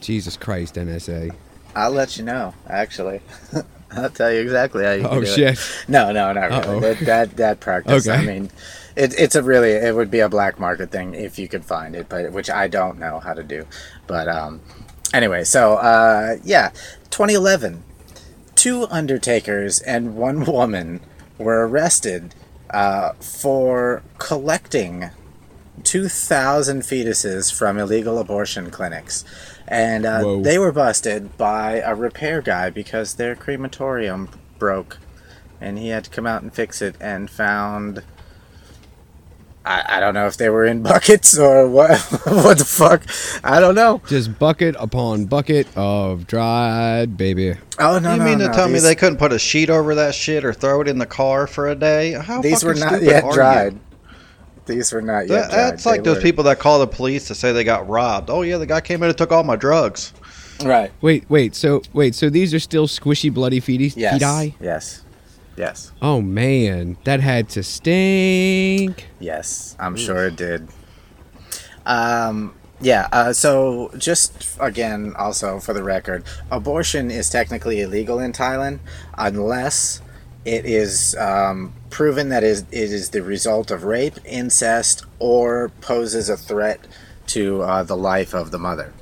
Jesus 0.00 0.36
Christ, 0.36 0.76
NSA. 0.76 1.34
I'll 1.74 1.90
let 1.90 2.16
you 2.16 2.24
know. 2.24 2.54
Actually, 2.68 3.20
I'll 3.90 4.08
tell 4.08 4.32
you 4.32 4.40
exactly 4.40 4.84
how 4.84 4.92
you. 4.92 5.04
Oh 5.06 5.24
shit. 5.24 5.58
It. 5.58 5.84
No, 5.88 6.10
no, 6.12 6.32
not 6.32 6.66
really. 6.66 6.80
That 6.80 6.98
that, 7.00 7.36
that 7.36 7.60
practice. 7.60 8.08
I 8.08 8.24
mean, 8.24 8.50
it, 8.96 9.14
it's 9.18 9.34
a 9.34 9.42
really 9.42 9.72
it 9.72 9.94
would 9.94 10.10
be 10.10 10.20
a 10.20 10.28
black 10.30 10.58
market 10.58 10.90
thing 10.90 11.14
if 11.14 11.38
you 11.38 11.48
could 11.48 11.66
find 11.66 11.94
it, 11.94 12.08
but 12.08 12.32
which 12.32 12.48
I 12.48 12.66
don't 12.68 12.98
know 12.98 13.20
how 13.20 13.34
to 13.34 13.42
do. 13.42 13.66
But 14.06 14.26
um, 14.28 14.62
anyway, 15.12 15.44
so 15.44 15.74
uh, 15.74 16.36
yeah, 16.44 16.70
2011, 17.10 17.82
two 18.66 18.84
undertakers 18.88 19.78
and 19.82 20.16
one 20.16 20.44
woman 20.44 20.98
were 21.38 21.68
arrested 21.68 22.34
uh, 22.70 23.12
for 23.20 24.02
collecting 24.18 25.08
2,000 25.84 26.82
fetuses 26.82 27.54
from 27.54 27.78
illegal 27.78 28.18
abortion 28.18 28.72
clinics. 28.72 29.24
And 29.68 30.04
uh, 30.04 30.38
they 30.40 30.58
were 30.58 30.72
busted 30.72 31.36
by 31.36 31.74
a 31.74 31.94
repair 31.94 32.42
guy 32.42 32.70
because 32.70 33.14
their 33.14 33.36
crematorium 33.36 34.30
broke. 34.58 34.98
And 35.60 35.78
he 35.78 35.90
had 35.90 36.02
to 36.02 36.10
come 36.10 36.26
out 36.26 36.42
and 36.42 36.52
fix 36.52 36.82
it 36.82 36.96
and 37.00 37.30
found. 37.30 38.02
I, 39.66 39.96
I 39.96 40.00
don't 40.00 40.14
know 40.14 40.26
if 40.28 40.36
they 40.36 40.48
were 40.48 40.64
in 40.64 40.82
buckets 40.82 41.36
or 41.36 41.68
what. 41.68 41.98
what 42.24 42.58
the 42.58 42.64
fuck? 42.64 43.02
I 43.44 43.58
don't 43.60 43.74
know. 43.74 44.00
Just 44.08 44.38
bucket 44.38 44.76
upon 44.78 45.24
bucket 45.26 45.66
of 45.76 46.26
dried 46.26 47.16
baby. 47.16 47.54
Oh, 47.78 47.98
no, 47.98 48.12
you 48.12 48.18
no, 48.18 48.24
mean 48.24 48.38
to 48.38 48.46
no, 48.46 48.52
tell 48.52 48.68
me 48.68 48.78
they 48.78 48.94
couldn't 48.94 49.18
put 49.18 49.32
a 49.32 49.38
sheet 49.38 49.68
over 49.68 49.94
that 49.96 50.14
shit 50.14 50.44
or 50.44 50.52
throw 50.52 50.80
it 50.82 50.88
in 50.88 50.98
the 50.98 51.06
car 51.06 51.46
for 51.46 51.68
a 51.68 51.74
day? 51.74 52.12
How 52.12 52.40
These 52.40 52.62
were 52.64 52.74
not 52.74 53.02
yet 53.02 53.24
are 53.24 53.28
you? 53.30 53.34
dried. 53.34 53.80
These 54.66 54.92
were 54.92 55.02
not 55.02 55.28
yet 55.28 55.28
That, 55.28 55.50
dried. 55.50 55.58
that's 55.72 55.86
like 55.86 56.02
They 56.02 56.10
those 56.10 56.16
were- 56.18 56.22
people 56.22 56.44
that 56.44 56.58
call 56.58 56.78
the 56.78 56.86
police 56.86 57.26
to 57.28 57.34
say 57.34 57.52
they 57.52 57.64
got 57.64 57.88
robbed. 57.88 58.30
Oh 58.30 58.42
yeah, 58.42 58.58
the 58.58 58.66
guy 58.66 58.80
came 58.80 59.02
in 59.02 59.08
and 59.08 59.18
took 59.18 59.32
all 59.32 59.44
my 59.44 59.56
drugs. 59.56 60.12
Right. 60.64 60.90
Wait, 61.02 61.28
wait. 61.28 61.54
So 61.54 61.82
wait. 61.92 62.14
So 62.14 62.30
these 62.30 62.54
are 62.54 62.58
still 62.58 62.86
squishy, 62.86 63.32
bloody 63.34 63.60
feety 63.60 63.92
Yes. 63.96 64.22
feti? 64.22 64.54
Yes. 64.60 65.02
Yes. 65.56 65.92
Oh 66.02 66.20
man, 66.20 66.98
that 67.04 67.20
had 67.20 67.48
to 67.50 67.62
stink. 67.62 69.08
Yes, 69.18 69.74
I'm 69.78 69.96
sure 69.96 70.26
it 70.26 70.36
did. 70.36 70.68
Um, 71.86 72.54
yeah, 72.80 73.08
uh, 73.10 73.32
so 73.32 73.90
just 73.96 74.56
again, 74.60 75.14
also 75.16 75.58
for 75.60 75.72
the 75.72 75.82
record, 75.82 76.24
abortion 76.50 77.10
is 77.10 77.30
technically 77.30 77.80
illegal 77.80 78.18
in 78.18 78.32
Thailand 78.32 78.80
unless 79.16 80.02
it 80.44 80.66
is 80.66 81.16
um, 81.16 81.72
proven 81.90 82.28
that 82.28 82.44
is 82.44 82.62
it 82.70 82.92
is 82.92 83.10
the 83.10 83.22
result 83.22 83.70
of 83.70 83.84
rape, 83.84 84.18
incest, 84.24 85.04
or 85.18 85.70
poses 85.80 86.28
a 86.28 86.36
threat 86.36 86.86
to 87.28 87.62
uh, 87.62 87.82
the 87.82 87.96
life 87.96 88.34
of 88.34 88.50
the 88.50 88.58
mother. 88.58 88.92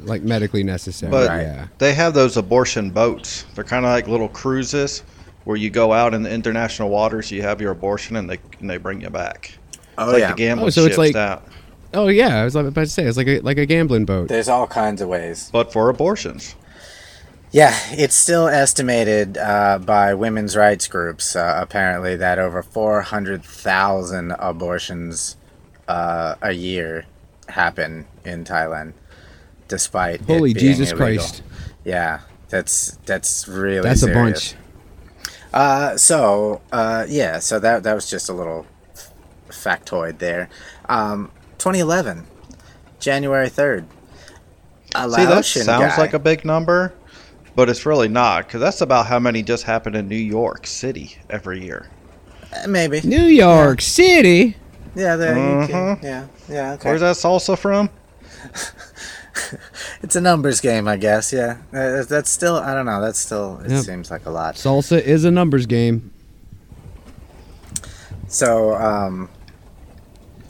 Like 0.00 0.22
medically 0.22 0.64
necessary. 0.64 1.10
But 1.10 1.30
yeah. 1.30 1.66
they 1.78 1.94
have 1.94 2.14
those 2.14 2.36
abortion 2.36 2.90
boats. 2.90 3.44
They're 3.54 3.62
kind 3.62 3.84
of 3.84 3.90
like 3.92 4.08
little 4.08 4.28
cruises 4.28 5.04
where 5.44 5.56
you 5.56 5.70
go 5.70 5.92
out 5.92 6.14
in 6.14 6.22
the 6.22 6.30
international 6.30 6.88
waters, 6.90 7.30
you 7.30 7.42
have 7.42 7.60
your 7.60 7.72
abortion, 7.72 8.16
and 8.16 8.28
they 8.30 8.38
and 8.60 8.68
they 8.70 8.76
bring 8.78 9.00
you 9.00 9.10
back. 9.10 9.54
Oh 9.98 10.04
It's 10.04 10.12
like 10.14 10.20
yeah, 10.20 10.30
the 10.30 10.36
gambling 10.36 10.66
Oh, 10.68 10.70
so 10.70 10.80
it's 10.82 10.88
ships 10.94 10.98
like- 10.98 11.16
out, 11.16 11.42
Oh 11.94 12.08
yeah, 12.08 12.40
I 12.40 12.44
was 12.44 12.54
about 12.56 12.74
to 12.74 12.86
say 12.86 13.04
it's 13.04 13.16
like 13.18 13.26
a 13.28 13.40
like 13.40 13.58
a 13.58 13.66
gambling 13.66 14.04
boat. 14.06 14.28
there's 14.28 14.48
all 14.48 14.66
kinds 14.66 15.00
of 15.02 15.08
ways. 15.08 15.50
but 15.52 15.72
for 15.72 15.88
abortions. 15.90 16.54
Yeah, 17.54 17.76
it's 17.90 18.14
still 18.14 18.48
estimated 18.48 19.36
uh, 19.36 19.78
by 19.78 20.14
women's 20.14 20.56
rights 20.56 20.88
groups, 20.88 21.36
uh, 21.36 21.58
apparently, 21.60 22.16
that 22.16 22.38
over 22.38 22.62
400,000 22.62 24.30
abortions 24.38 25.36
uh, 25.86 26.36
a 26.40 26.52
year 26.52 27.04
happen 27.48 28.06
in 28.24 28.44
Thailand, 28.44 28.94
despite 29.68 30.20
it 30.22 30.26
Holy 30.26 30.54
being 30.54 30.64
Jesus 30.64 30.92
illegal. 30.92 31.24
Christ, 31.24 31.42
Yeah, 31.84 32.20
that's 32.48 32.98
that's 33.04 33.46
really 33.48 33.82
that's 33.82 34.02
a 34.02 34.12
bunch. 34.12 34.54
Uh, 35.52 35.96
so 35.96 36.60
uh, 36.72 37.04
yeah, 37.08 37.38
so 37.38 37.58
that 37.58 37.82
that 37.82 37.94
was 37.94 38.08
just 38.08 38.28
a 38.28 38.32
little 38.32 38.66
factoid 39.48 40.18
there. 40.18 40.48
Um, 40.88 41.30
2011, 41.58 42.26
January 42.98 43.48
3rd. 43.50 43.84
A 44.94 45.08
See, 45.10 45.16
that 45.16 45.28
Laotian 45.28 45.62
sounds 45.64 45.94
guy- 45.94 46.00
like 46.02 46.12
a 46.14 46.18
big 46.18 46.44
number, 46.44 46.92
but 47.54 47.68
it's 47.70 47.86
really 47.86 48.08
not 48.08 48.46
because 48.46 48.60
that's 48.60 48.80
about 48.80 49.06
how 49.06 49.18
many 49.18 49.42
just 49.42 49.64
happen 49.64 49.94
in 49.94 50.08
New 50.08 50.16
York 50.16 50.66
City 50.66 51.16
every 51.30 51.62
year. 51.64 51.88
Uh, 52.54 52.68
maybe. 52.68 53.00
New 53.02 53.24
York 53.24 53.80
City. 53.80 54.56
Yeah, 54.94 55.16
there 55.16 55.34
you 55.34 55.40
Mhm. 55.40 55.68
can. 55.68 55.98
Yeah, 56.02 56.26
yeah. 56.48 56.72
Okay. 56.74 56.88
Where's 56.90 57.00
that 57.00 57.16
salsa 57.16 57.56
from? 57.58 57.88
It's 60.02 60.16
a 60.16 60.20
numbers 60.20 60.60
game, 60.60 60.88
I 60.88 60.96
guess. 60.96 61.32
Yeah, 61.32 61.58
uh, 61.72 62.02
that's 62.04 62.30
still. 62.30 62.56
I 62.56 62.74
don't 62.74 62.86
know. 62.86 63.00
That's 63.00 63.18
still. 63.18 63.60
It 63.64 63.70
Yep. 63.70 63.84
seems 63.84 64.10
like 64.10 64.26
a 64.26 64.30
lot. 64.30 64.56
Salsa 64.56 65.00
is 65.00 65.24
a 65.24 65.30
numbers 65.30 65.66
game. 65.66 66.10
So, 68.28 68.74
um, 68.76 69.28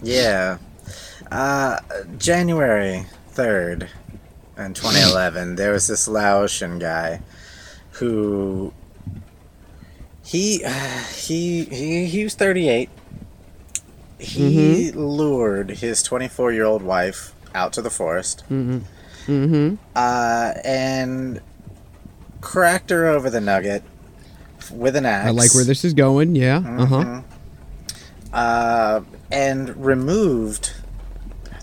yeah, 0.03 0.59
uh, 1.31 1.79
January 2.19 3.07
third, 3.29 3.89
in 4.57 4.75
2011, 4.75 5.57
there 5.57 5.73
was 5.73 5.87
this 5.89 6.07
Laotian 6.09 6.79
guy 6.79 7.21
who 7.93 8.73
he 10.25 10.65
he 11.15 11.65
he 11.65 12.07
he 12.07 12.25
was 12.25 12.35
38. 12.35 12.89
He 14.19 14.93
lured 14.93 15.71
his 15.71 16.03
24 16.05 16.53
year 16.53 16.65
old 16.65 16.83
wife 16.83 17.32
out 17.55 17.73
to 17.75 17.83
the 17.83 17.91
forest. 17.91 18.45
Mm-hmm. 18.51 18.79
mm 19.27 19.79
uh, 19.95 20.53
and 20.65 21.41
cracked 22.41 22.91
her 22.91 23.07
over 23.07 23.31
the 23.31 23.41
nugget 23.41 23.83
with 24.73 24.97
an 24.97 25.07
axe. 25.07 25.29
I 25.29 25.31
like 25.31 25.55
where 25.55 25.65
this 25.65 25.85
is 25.85 25.95
going. 25.95 26.35
Yeah. 26.35 26.59
Uh 26.59 26.87
huh. 26.87 27.05
Mhm. 27.05 27.25
Uh, 28.33 29.01
and 29.31 29.85
removed 29.85 30.73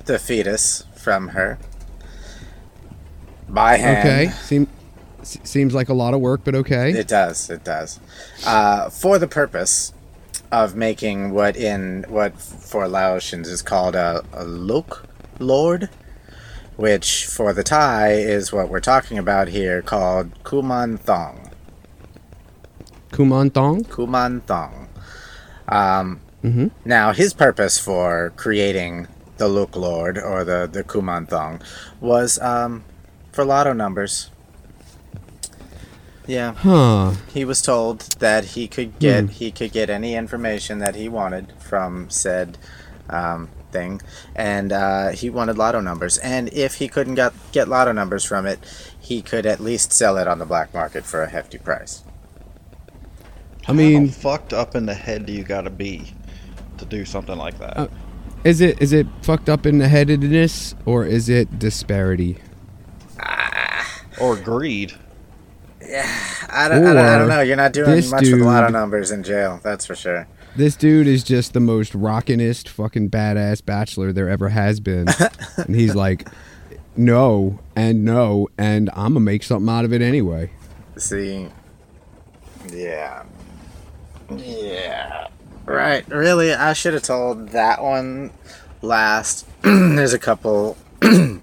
the 0.05 0.19
fetus 0.19 0.83
from 0.95 1.29
her 1.29 1.57
by 3.47 3.77
hand. 3.77 4.07
Okay. 4.07 4.31
Seem, 4.41 4.67
seems 5.23 5.73
like 5.73 5.89
a 5.89 5.93
lot 5.93 6.13
of 6.13 6.21
work, 6.21 6.41
but 6.43 6.55
okay. 6.55 6.91
It 6.91 7.07
does. 7.07 7.49
It 7.49 7.63
does. 7.63 7.99
Uh, 8.45 8.89
for 8.89 9.17
the 9.17 9.27
purpose 9.27 9.93
of 10.51 10.75
making 10.75 11.31
what 11.31 11.55
in 11.55 12.05
what 12.07 12.39
for 12.39 12.85
Laotians 12.87 13.47
is 13.47 13.61
called 13.61 13.95
a, 13.95 14.23
a 14.33 14.43
lok 14.43 15.05
lord, 15.39 15.89
which 16.75 17.25
for 17.25 17.53
the 17.53 17.63
Thai 17.63 18.11
is 18.13 18.51
what 18.53 18.69
we're 18.69 18.79
talking 18.79 19.17
about 19.17 19.47
here 19.49 19.81
called 19.81 20.31
kuman 20.43 20.99
thong. 20.99 21.49
Kumantong. 23.11 23.85
Kuman 23.87 24.41
thong. 24.43 24.87
Um, 25.67 26.21
Mm-hmm. 26.43 26.67
Now, 26.85 27.11
his 27.11 27.33
purpose 27.33 27.77
for 27.79 28.31
creating 28.37 29.09
the 29.35 29.49
Look 29.49 29.75
Lord 29.75 30.17
or 30.17 30.45
the 30.45 30.69
the 30.71 30.85
Kuman 30.85 31.27
Thong 31.27 31.61
was 31.99 32.39
um, 32.39 32.85
for 33.33 33.43
lotto 33.43 33.73
numbers. 33.73 34.29
Yeah, 36.27 36.53
Huh. 36.53 37.11
he 37.33 37.43
was 37.43 37.61
told 37.61 38.01
that 38.19 38.45
he 38.55 38.69
could 38.69 38.99
get 38.99 39.31
he 39.31 39.51
could 39.51 39.73
get 39.73 39.89
any 39.89 40.15
information 40.15 40.79
that 40.79 40.95
he 40.95 41.09
wanted 41.09 41.51
from 41.59 42.09
said 42.09 42.57
um, 43.09 43.49
thing, 43.71 44.01
and 44.35 44.71
uh, 44.71 45.09
he 45.09 45.29
wanted 45.29 45.57
lotto 45.57 45.81
numbers. 45.81 46.17
And 46.19 46.51
if 46.53 46.75
he 46.75 46.87
couldn't 46.87 47.15
get 47.15 47.33
get 47.51 47.67
lotto 47.67 47.91
numbers 47.91 48.23
from 48.25 48.45
it, 48.45 48.59
he 48.99 49.21
could 49.21 49.45
at 49.45 49.59
least 49.59 49.91
sell 49.91 50.17
it 50.17 50.27
on 50.27 50.39
the 50.39 50.45
black 50.45 50.73
market 50.73 51.05
for 51.05 51.23
a 51.23 51.29
hefty 51.29 51.57
price. 51.57 52.03
I 53.67 53.73
mean, 53.73 54.07
how 54.07 54.13
fucked 54.13 54.53
up 54.53 54.75
in 54.75 54.85
the 54.85 54.95
head 54.95 55.25
do 55.25 55.33
you 55.33 55.43
got 55.43 55.61
to 55.61 55.69
be 55.69 56.13
to 56.77 56.85
do 56.85 57.05
something 57.05 57.37
like 57.37 57.59
that? 57.59 57.77
Uh, 57.77 57.87
is 58.43 58.61
it 58.61 58.81
is 58.81 58.93
it 58.93 59.07
fucked 59.21 59.49
up 59.49 59.65
in 59.65 59.77
the 59.77 59.87
headedness 59.87 60.75
or 60.85 61.05
is 61.05 61.29
it 61.29 61.59
disparity? 61.59 62.37
or 64.19 64.35
greed? 64.35 64.93
I 65.81 66.67
don't, 66.67 66.85
I 66.85 66.93
don't, 66.93 66.97
I 66.97 67.17
don't 67.17 67.29
know. 67.29 67.41
You're 67.41 67.55
not 67.55 67.73
doing 67.73 67.91
this 67.91 68.11
much 68.11 68.23
with 68.23 68.41
lotto 68.41 68.67
dude- 68.67 68.73
numbers 68.73 69.11
in 69.11 69.23
jail. 69.23 69.59
That's 69.63 69.85
for 69.85 69.95
sure. 69.95 70.27
This 70.59 70.75
dude 70.75 71.07
is 71.07 71.23
just 71.23 71.53
the 71.53 71.61
most 71.61 71.93
rockinest 71.93 72.67
fucking 72.67 73.11
badass 73.11 73.65
bachelor 73.65 74.11
there 74.11 74.27
ever 74.27 74.49
has 74.49 74.81
been. 74.81 75.07
and 75.57 75.73
he's 75.73 75.95
like, 75.95 76.27
no, 76.97 77.59
and 77.77 78.03
no, 78.03 78.49
and 78.57 78.89
I'm 78.89 79.13
gonna 79.13 79.21
make 79.21 79.43
something 79.43 79.73
out 79.73 79.85
of 79.85 79.93
it 79.93 80.01
anyway. 80.01 80.51
See, 80.97 81.47
yeah, 82.73 83.23
yeah, 84.35 85.29
right. 85.63 86.05
Really, 86.09 86.53
I 86.53 86.73
should 86.73 86.93
have 86.93 87.03
told 87.03 87.51
that 87.51 87.81
one 87.81 88.31
last 88.81 89.47
there's 89.61 90.11
a 90.11 90.19
couple 90.19 90.75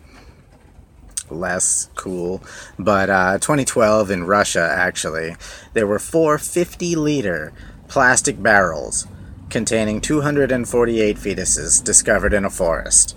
less 1.30 1.88
cool, 1.94 2.42
but 2.78 3.08
uh, 3.08 3.38
2012 3.38 4.10
in 4.10 4.24
Russia, 4.24 4.70
actually, 4.70 5.36
there 5.72 5.86
were 5.86 5.98
four 5.98 6.36
50 6.36 6.96
liter 6.96 7.54
plastic 7.88 8.42
barrels 8.42 9.06
containing 9.50 10.00
248 10.00 11.16
fetuses 11.16 11.82
discovered 11.82 12.32
in 12.32 12.44
a 12.44 12.50
forest. 12.50 13.16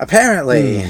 Apparently, 0.00 0.84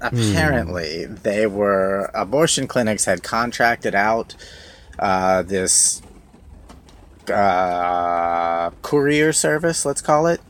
apparently, 0.00 1.04
they 1.04 1.46
were 1.46 2.10
abortion 2.14 2.66
clinics 2.66 3.04
had 3.04 3.22
contracted 3.22 3.94
out 3.94 4.34
uh, 4.98 5.42
this 5.42 6.00
uh, 7.30 8.70
courier 8.82 9.32
service, 9.32 9.84
let's 9.84 10.00
call 10.00 10.26
it. 10.26 10.40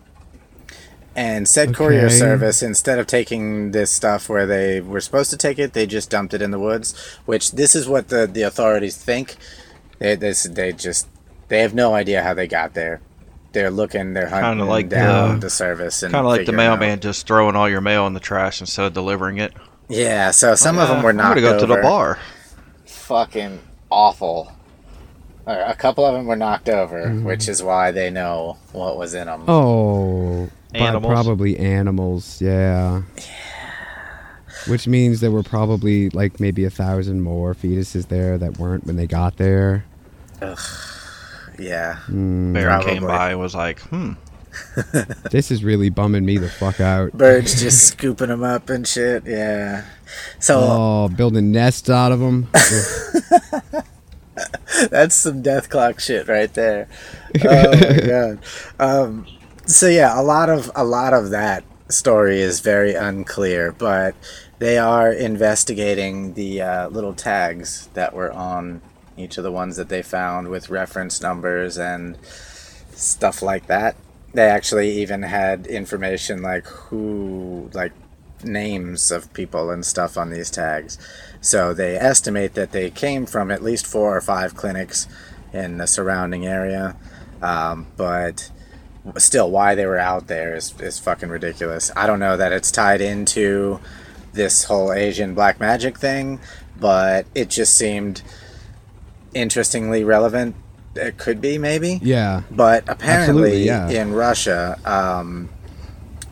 And 1.17 1.49
said 1.49 1.75
courier 1.75 2.11
service, 2.11 2.63
instead 2.63 2.99
of 2.99 3.07
taking 3.07 3.71
this 3.71 3.91
stuff 3.91 4.29
where 4.29 4.45
they 4.45 4.83
were 4.83 5.01
supposed 5.01 5.31
to 5.31 5.39
take 5.39 5.59
it, 5.59 5.73
they 5.73 5.87
just 5.87 6.11
dumped 6.11 6.35
it 6.35 6.43
in 6.43 6.51
the 6.51 6.59
woods. 6.59 6.95
Which 7.25 7.53
this 7.53 7.75
is 7.75 7.89
what 7.89 8.09
the, 8.09 8.27
the 8.27 8.43
authorities 8.43 8.99
think. 8.99 9.37
They 9.99 10.15
this 10.15 10.45
they 10.45 10.73
just 10.73 11.09
they 11.49 11.61
have 11.61 11.75
no 11.75 11.95
idea 11.95 12.23
how 12.23 12.35
they 12.35 12.47
got 12.47 12.75
there. 12.75 13.01
They're 13.53 13.71
looking, 13.71 14.13
they're 14.13 14.29
hunting 14.29 14.51
Kinda 14.59 14.65
like 14.67 14.89
down 14.91 15.35
the- 15.41 15.47
the 15.47 15.51
service 15.51 16.03
and 16.03 16.13
Kind 16.13 16.27
of 16.27 16.31
like 16.31 16.41
the 16.41 16.47
figuring 16.53 16.67
out- 16.67 16.79
mailman 16.81 17.01
just 17.01 17.27
throwing 17.27 17.57
all 17.57 17.69
your 17.69 17.81
mail 17.81 18.07
in 18.07 18.13
the 18.13 18.21
trash 18.21 18.61
instead 18.61 18.85
of 18.87 18.93
delivering 18.93 19.39
it. 19.39 19.53
Yeah, 19.89 20.31
so 20.33 20.55
some 20.55 20.79
of 20.79 20.89
them 20.89 21.03
were 21.03 21.11
I'm 21.11 21.17
knocked 21.17 21.41
gonna 21.41 21.57
the 21.59 21.65
over. 21.73 21.81
bar. 21.83 22.19
Fucking 22.85 23.61
awful. 23.91 24.53
Or 25.47 25.55
A 25.55 25.75
couple 25.77 26.05
of 26.05 26.13
them 26.15 26.27
were 26.27 26.35
knocked 26.37 26.69
over, 26.69 27.07
Mm-hmm. 27.07 27.25
which 27.25 27.49
is 27.49 27.63
why 27.63 27.93
they 27.93 28.11
know 28.11 28.57
what 28.73 28.99
was 28.99 29.15
in 29.15 29.27
them. 29.29 29.45
Oh, 29.49 30.49
Animals. 30.75 31.11
probably 31.13 31.57
animals. 31.57 32.43
Yeah. 32.43 33.03
Which 34.69 34.87
means 34.89 35.21
there 35.21 35.31
were 35.31 35.43
probably 35.43 36.11
like 36.11 36.41
maybe 36.41 36.65
a 36.65 36.71
thousand 36.71 37.23
more 37.23 37.55
fetuses 37.55 38.09
there 38.09 38.37
that 38.39 38.59
weren't 38.59 38.87
when 38.87 38.97
they 38.97 39.07
got 39.07 39.37
there. 39.37 39.85
Ugh. 40.43 40.59
Yeah. 41.59 41.97
Hmm. 41.97 42.53
Baron 42.53 42.83
came 42.83 43.07
by 43.07 43.31
and 43.31 43.41
was 43.41 43.55
like, 43.55 43.81
hmm. 43.81 44.13
This 45.31 45.51
is 45.51 45.63
really 45.63 45.91
bumming 45.91 46.25
me 46.25 46.39
the 46.39 46.49
fuck 46.49 46.81
out. 46.81 47.13
Birds 47.13 47.61
just 47.61 47.87
scooping 47.89 48.29
them 48.29 48.43
up 48.43 48.71
and 48.71 48.87
shit. 48.87 49.25
Yeah. 49.27 49.85
So 50.41 50.59
Oh, 50.61 51.09
building 51.09 51.53
nests 51.53 51.91
out 51.91 52.13
of 52.13 52.21
them. 52.21 52.49
that's 54.91 55.15
some 55.15 55.43
death 55.43 55.69
clock 55.71 56.01
shit 56.01 56.29
right 56.29 56.53
there. 56.55 56.89
Oh 57.45 57.71
my 57.71 58.01
god. 58.01 58.39
Um, 58.79 59.27
so 59.67 59.89
yeah, 59.89 60.19
a 60.19 60.23
lot 60.23 60.49
of 60.49 60.71
a 60.75 60.85
lot 60.85 61.13
of 61.13 61.31
that 61.31 61.65
story 61.91 62.41
is 62.41 62.61
very 62.61 62.95
unclear, 62.95 63.73
but 63.73 64.15
they 64.59 64.79
are 64.79 65.13
investigating 65.13 66.35
the 66.35 66.63
uh, 66.63 66.89
little 66.89 67.15
tags 67.15 67.89
that 67.95 68.15
were 68.15 68.33
on 68.33 68.81
each 69.17 69.39
of 69.39 69.45
the 69.45 69.53
ones 69.53 69.77
that 69.77 69.89
they 69.89 70.03
found 70.03 70.49
with 70.49 70.71
reference 70.71 71.21
numbers 71.21 71.79
and 71.79 72.19
stuff 72.93 73.43
like 73.43 73.67
that. 73.67 73.97
They 74.33 74.49
actually 74.49 74.91
even 75.01 75.23
had 75.23 75.67
information 75.67 76.43
like 76.43 76.67
who 76.67 77.71
like 77.73 77.93
names 78.45 79.11
of 79.11 79.33
people 79.33 79.71
and 79.71 79.85
stuff 79.85 80.17
on 80.17 80.31
these 80.31 80.51
tags. 80.51 80.99
So 81.41 81.73
they 81.73 81.97
estimate 81.97 82.55
that 82.55 82.73
they 82.73 82.91
came 82.91 83.27
from 83.27 83.51
at 83.51 83.63
least 83.63 83.87
four 83.87 84.17
or 84.17 84.21
five 84.21 84.55
clinics 84.55 85.07
in 85.53 85.79
the 85.79 85.87
surrounding 85.87 86.47
area. 86.47 86.97
Um, 87.41 87.87
but 87.97 88.51
still, 89.19 89.51
why 89.51 89.75
they 89.75 89.87
were 89.87 89.99
out 89.99 90.27
there 90.27 90.55
is, 90.55 90.79
is 90.81 90.99
fucking 90.99 91.29
ridiculous. 91.29 91.91
I 91.97 92.07
don't 92.07 92.19
know 92.19 92.37
that 92.37 92.53
it's 92.53 92.71
tied 92.71 93.01
into 93.01 93.81
this 94.37 94.65
whole 94.65 94.93
Asian 94.93 95.35
black 95.35 95.59
magic 95.59 95.99
thing, 95.99 96.39
but 96.79 97.27
it 97.35 97.49
just 97.49 97.77
seemed 97.77 98.23
interestingly 99.35 100.05
relevant. 100.05 100.55
It 100.95 101.19
could 101.19 101.41
be, 101.41 101.59
maybe. 101.59 101.99
yeah. 102.03 102.43
But 102.51 102.85
apparently, 102.89 103.65
yeah. 103.65 103.89
in 103.91 104.13
Russia, 104.13 104.79
um, 104.85 105.51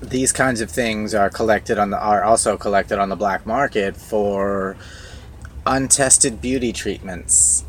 these 0.01 0.33
kinds 0.33 0.61
of 0.61 0.71
things 0.71 1.15
are 1.15 1.29
collected 1.29 1.79
on 1.79 1.91
the 1.91 1.99
are 1.99 2.23
also 2.23 2.57
collected 2.57 2.99
on 2.99 3.09
the 3.09 3.17
black 3.17 3.47
market 3.47 3.97
for 3.97 4.77
untested 5.67 6.41
beauty 6.41 6.73
treatments. 6.73 7.65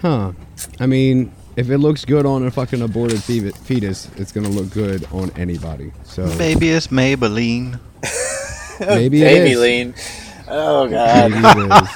Huh. 0.00 0.32
I 0.78 0.86
mean, 0.86 1.32
if 1.56 1.70
it 1.70 1.78
looks 1.78 2.04
good 2.04 2.26
on 2.26 2.44
a 2.44 2.50
fucking 2.50 2.82
aborted 2.82 3.22
fetus, 3.22 4.08
it's 4.16 4.32
gonna 4.32 4.48
look 4.48 4.70
good 4.70 5.06
on 5.12 5.30
anybody. 5.36 5.92
So 6.04 6.26
Maybe 6.38 6.70
it's 6.70 6.88
Maybelline. 6.88 7.78
maybe 8.88 9.22
it 9.22 9.24
Baby 9.24 9.50
is. 9.50 9.60
lean. 9.60 9.94
Oh 10.48 10.88
god, 10.88 11.32
is. 11.32 11.90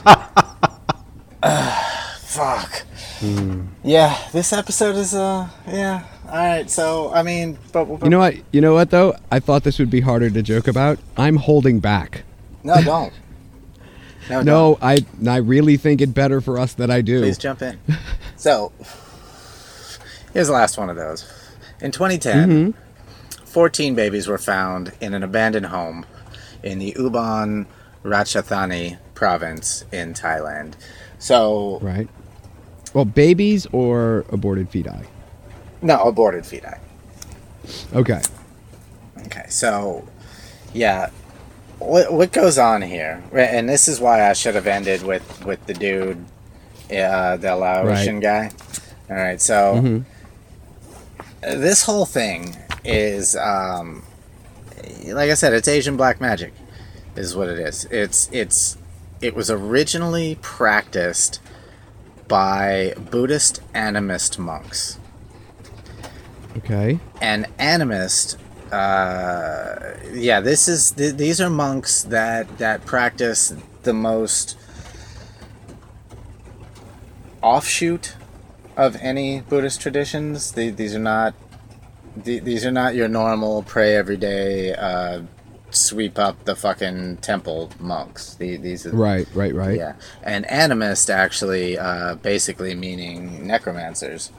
fuck. 2.24 2.82
Hmm. 3.20 3.66
Yeah, 3.82 4.16
this 4.32 4.52
episode 4.52 4.96
is 4.96 5.14
uh 5.14 5.48
yeah. 5.66 6.04
All 6.26 6.32
right, 6.32 6.70
so 6.70 7.12
I 7.12 7.22
mean, 7.22 7.58
but, 7.72 7.86
but 7.86 8.04
You 8.04 8.10
know 8.10 8.18
what? 8.18 8.34
You 8.52 8.60
know 8.60 8.74
what 8.74 8.90
though? 8.90 9.16
I 9.30 9.40
thought 9.40 9.64
this 9.64 9.78
would 9.78 9.90
be 9.90 10.00
harder 10.02 10.28
to 10.30 10.42
joke 10.42 10.68
about. 10.68 10.98
I'm 11.16 11.36
holding 11.36 11.80
back. 11.80 12.24
no, 12.62 12.82
don't. 12.82 13.12
No, 14.30 14.36
don't. 14.36 14.46
No, 14.46 14.78
I 14.80 15.04
I 15.28 15.36
really 15.36 15.76
think 15.76 16.00
it 16.00 16.14
better 16.14 16.40
for 16.40 16.58
us 16.58 16.72
that 16.74 16.90
I 16.90 17.02
do. 17.02 17.20
Please 17.20 17.36
jump 17.36 17.60
in. 17.60 17.78
So, 18.36 18.72
here's 20.32 20.46
the 20.46 20.54
last 20.54 20.78
one 20.78 20.88
of 20.88 20.96
those. 20.96 21.30
In 21.82 21.90
2010, 21.90 22.72
14 23.44 23.94
babies 23.94 24.26
were 24.26 24.38
found 24.38 24.92
in 25.02 25.12
an 25.12 25.22
abandoned 25.22 25.66
home 25.66 26.06
in 26.64 26.78
the 26.80 26.92
Ubon 26.98 27.66
Ratchathani 28.02 28.98
province 29.14 29.84
in 29.92 30.14
Thailand. 30.14 30.72
So, 31.20 31.78
Right. 31.80 32.08
Well, 32.92 33.04
babies 33.04 33.66
or 33.72 34.24
aborted 34.30 34.70
feti. 34.70 35.06
no, 35.82 36.02
aborted 36.04 36.44
feti. 36.44 36.78
Okay. 37.94 38.20
Okay, 39.26 39.46
so, 39.48 40.06
yeah. 40.72 41.10
What, 41.80 42.12
what 42.12 42.32
goes 42.32 42.56
on 42.56 42.82
here? 42.82 43.22
And 43.32 43.68
this 43.68 43.88
is 43.88 44.00
why 44.00 44.28
I 44.28 44.32
should 44.32 44.54
have 44.54 44.66
ended 44.66 45.02
with, 45.02 45.44
with 45.44 45.64
the 45.66 45.74
dude, 45.74 46.24
uh, 46.90 47.36
the 47.36 47.56
Laotian 47.56 48.20
guy. 48.20 48.50
All 49.10 49.16
right, 49.16 49.40
so 49.40 49.80
Mhm. 49.82 50.04
this 51.42 51.82
whole 51.82 52.06
thing 52.06 52.56
is, 52.84 53.34
um, 53.36 54.03
like 55.06 55.30
I 55.30 55.34
said, 55.34 55.52
it's 55.52 55.68
Asian 55.68 55.96
black 55.96 56.20
magic, 56.20 56.52
is 57.16 57.34
what 57.36 57.48
it 57.48 57.58
is. 57.58 57.84
It's 57.86 58.28
it's 58.32 58.76
it 59.20 59.34
was 59.34 59.50
originally 59.50 60.38
practiced 60.42 61.40
by 62.28 62.94
Buddhist 63.10 63.60
animist 63.74 64.38
monks. 64.38 64.98
Okay. 66.56 67.00
and 67.20 67.46
animist 67.58 68.36
uh, 68.70 69.96
yeah 70.12 70.40
this 70.40 70.68
is 70.68 70.92
th- 70.92 71.16
these 71.16 71.40
are 71.40 71.50
monks 71.50 72.04
that 72.04 72.58
that 72.58 72.86
practice 72.86 73.52
the 73.82 73.92
most 73.92 74.56
offshoot 77.42 78.14
of 78.76 78.96
any 78.96 79.40
buddhist 79.42 79.80
traditions 79.80 80.52
the, 80.52 80.70
these 80.70 80.94
are 80.94 81.00
not 81.00 81.34
the, 82.16 82.38
these 82.40 82.64
are 82.64 82.70
not 82.70 82.94
your 82.94 83.08
normal 83.08 83.62
pray 83.62 83.96
every 83.96 84.16
day 84.16 84.74
uh, 84.74 85.22
sweep 85.70 86.18
up 86.18 86.44
the 86.44 86.54
fucking 86.54 87.16
temple 87.18 87.70
monks 87.80 88.34
the, 88.36 88.56
these 88.56 88.86
are 88.86 88.92
Right. 88.94 89.26
Right. 89.34 89.54
Right. 89.54 89.76
yeah 89.76 89.94
and 90.22 90.44
animist 90.46 91.10
actually 91.10 91.76
uh, 91.78 92.14
basically 92.16 92.74
meaning 92.74 93.46
necromancers 93.46 94.30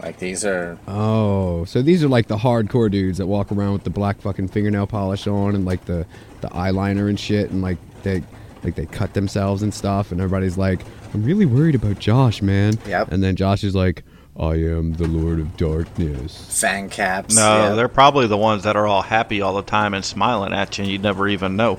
like 0.00 0.18
these 0.20 0.44
are 0.44 0.78
Oh, 0.86 1.64
so 1.64 1.82
these 1.82 2.04
are 2.04 2.08
like 2.08 2.28
the 2.28 2.36
hardcore 2.36 2.88
dudes 2.90 3.18
that 3.18 3.26
walk 3.26 3.50
around 3.50 3.72
with 3.72 3.82
the 3.82 3.90
black 3.90 4.20
fucking 4.20 4.46
fingernail 4.48 4.86
polish 4.86 5.26
on 5.26 5.56
and 5.56 5.64
like 5.64 5.84
the 5.86 6.06
the 6.40 6.48
eyeliner 6.50 7.08
and 7.08 7.18
shit, 7.18 7.50
and 7.50 7.62
like 7.62 7.78
they 8.04 8.22
like 8.62 8.76
they 8.76 8.86
cut 8.86 9.14
themselves 9.14 9.60
and 9.60 9.74
stuff, 9.74 10.12
and 10.12 10.20
everybody's 10.20 10.56
like, 10.56 10.82
"I'm 11.12 11.24
really 11.24 11.46
worried 11.46 11.74
about 11.74 11.98
Josh, 11.98 12.42
man." 12.42 12.78
Yep. 12.86 13.10
And 13.10 13.24
then 13.24 13.34
Josh 13.34 13.64
is 13.64 13.74
like, 13.74 14.04
"I 14.38 14.54
am 14.54 14.92
the 14.94 15.06
Lord 15.08 15.40
of 15.40 15.56
Darkness." 15.56 16.60
fang 16.60 16.88
caps 16.88 17.34
No, 17.34 17.40
yeah. 17.68 17.74
they're 17.74 17.88
probably 17.88 18.26
the 18.26 18.36
ones 18.36 18.62
that 18.64 18.76
are 18.76 18.86
all 18.86 19.02
happy 19.02 19.40
all 19.40 19.54
the 19.54 19.62
time 19.62 19.94
and 19.94 20.04
smiling 20.04 20.52
at 20.52 20.78
you 20.78 20.82
and 20.84 20.92
you'd 20.92 21.02
never 21.02 21.26
even 21.28 21.56
know. 21.56 21.78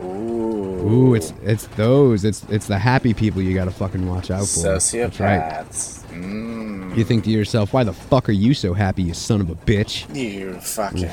Ooh. 0.00 0.88
Ooh, 0.90 1.14
it's 1.14 1.32
it's 1.42 1.66
those. 1.76 2.24
It's 2.24 2.42
it's 2.48 2.66
the 2.66 2.78
happy 2.78 3.12
people 3.14 3.42
you 3.42 3.54
gotta 3.54 3.70
fucking 3.70 4.06
watch 4.08 4.30
out 4.30 4.46
for. 4.46 4.62
That's 4.62 4.94
right. 5.20 5.40
Sociopaths. 5.40 6.04
Mm, 6.06 6.96
You 6.96 7.04
think 7.04 7.24
to 7.24 7.30
yourself, 7.30 7.72
"Why 7.74 7.84
the 7.84 7.92
fuck 7.92 8.28
are 8.28 8.32
you 8.32 8.54
so 8.54 8.72
happy, 8.72 9.02
you 9.02 9.14
son 9.14 9.40
of 9.42 9.50
a 9.50 9.54
bitch?" 9.54 10.12
you 10.16 10.54
fucking 10.60 11.08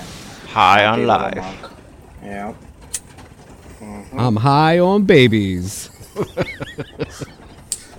High 0.47 0.85
on 0.85 0.99
little 0.99 1.07
life. 1.15 1.35
monk. 1.35 1.57
Yeah. 2.23 2.53
I'm 4.17 4.37
high 4.37 4.79
on 4.79 5.03
babies. 5.03 5.89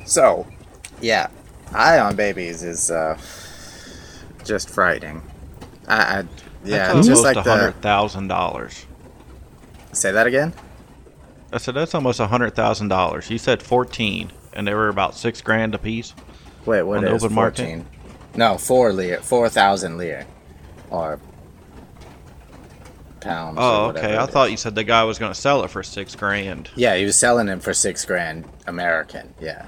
So, 0.05 0.47
yeah, 1.03 1.27
eye 1.73 1.99
on 1.99 2.17
babies 2.17 2.63
is 2.63 2.91
uh, 2.91 3.19
just 4.45 4.71
frightening. 4.71 5.23
I, 5.87 5.95
I 5.97 6.25
yeah, 6.65 6.93
that's 6.93 7.07
just 7.07 7.11
almost 7.11 7.25
like 7.25 7.37
a 7.37 7.43
the. 7.43 7.57
hundred 7.57 7.81
thousand 7.81 8.29
dollars. 8.29 8.87
Say 9.93 10.13
that 10.13 10.27
again. 10.27 10.53
I 11.53 11.59
said 11.59 11.75
that's 11.75 11.95
almost 11.95 12.21
a 12.21 12.27
hundred 12.27 12.55
thousand 12.55 12.89
dollars. 12.89 13.31
You 13.31 13.39
said 13.39 13.63
fourteen, 13.63 14.31
and 14.53 14.67
they 14.67 14.75
were 14.75 14.89
about 14.89 15.15
six 15.15 15.41
grand 15.41 15.75
a 15.75 15.79
piece. 15.79 16.15
Wait, 16.67 16.83
what 16.83 17.03
is 17.05 17.23
market? 17.31 17.63
fourteen? 17.63 17.87
No, 18.37 18.59
four 18.59 18.93
lear, 18.93 19.21
four 19.21 19.49
thousand 19.49 19.97
lear, 19.97 20.27
or 20.91 21.19
pounds. 23.21 23.59
Oh, 23.61 23.87
okay. 23.87 24.17
I 24.17 24.27
thought 24.27 24.51
you 24.51 24.57
said 24.57 24.75
the 24.75 24.85
guy 24.85 25.05
was 25.05 25.19
going 25.19 25.33
to 25.33 25.39
sell 25.39 25.65
it 25.65 25.71
for 25.71 25.83
six 25.83 26.15
grand. 26.15 26.71
Yeah, 26.77 26.97
he 26.97 27.05
was 27.05 27.17
selling 27.17 27.49
it 27.49 27.63
for 27.63 27.73
six 27.73 28.05
grand 28.05 28.45
American. 28.67 29.35
Yeah, 29.41 29.67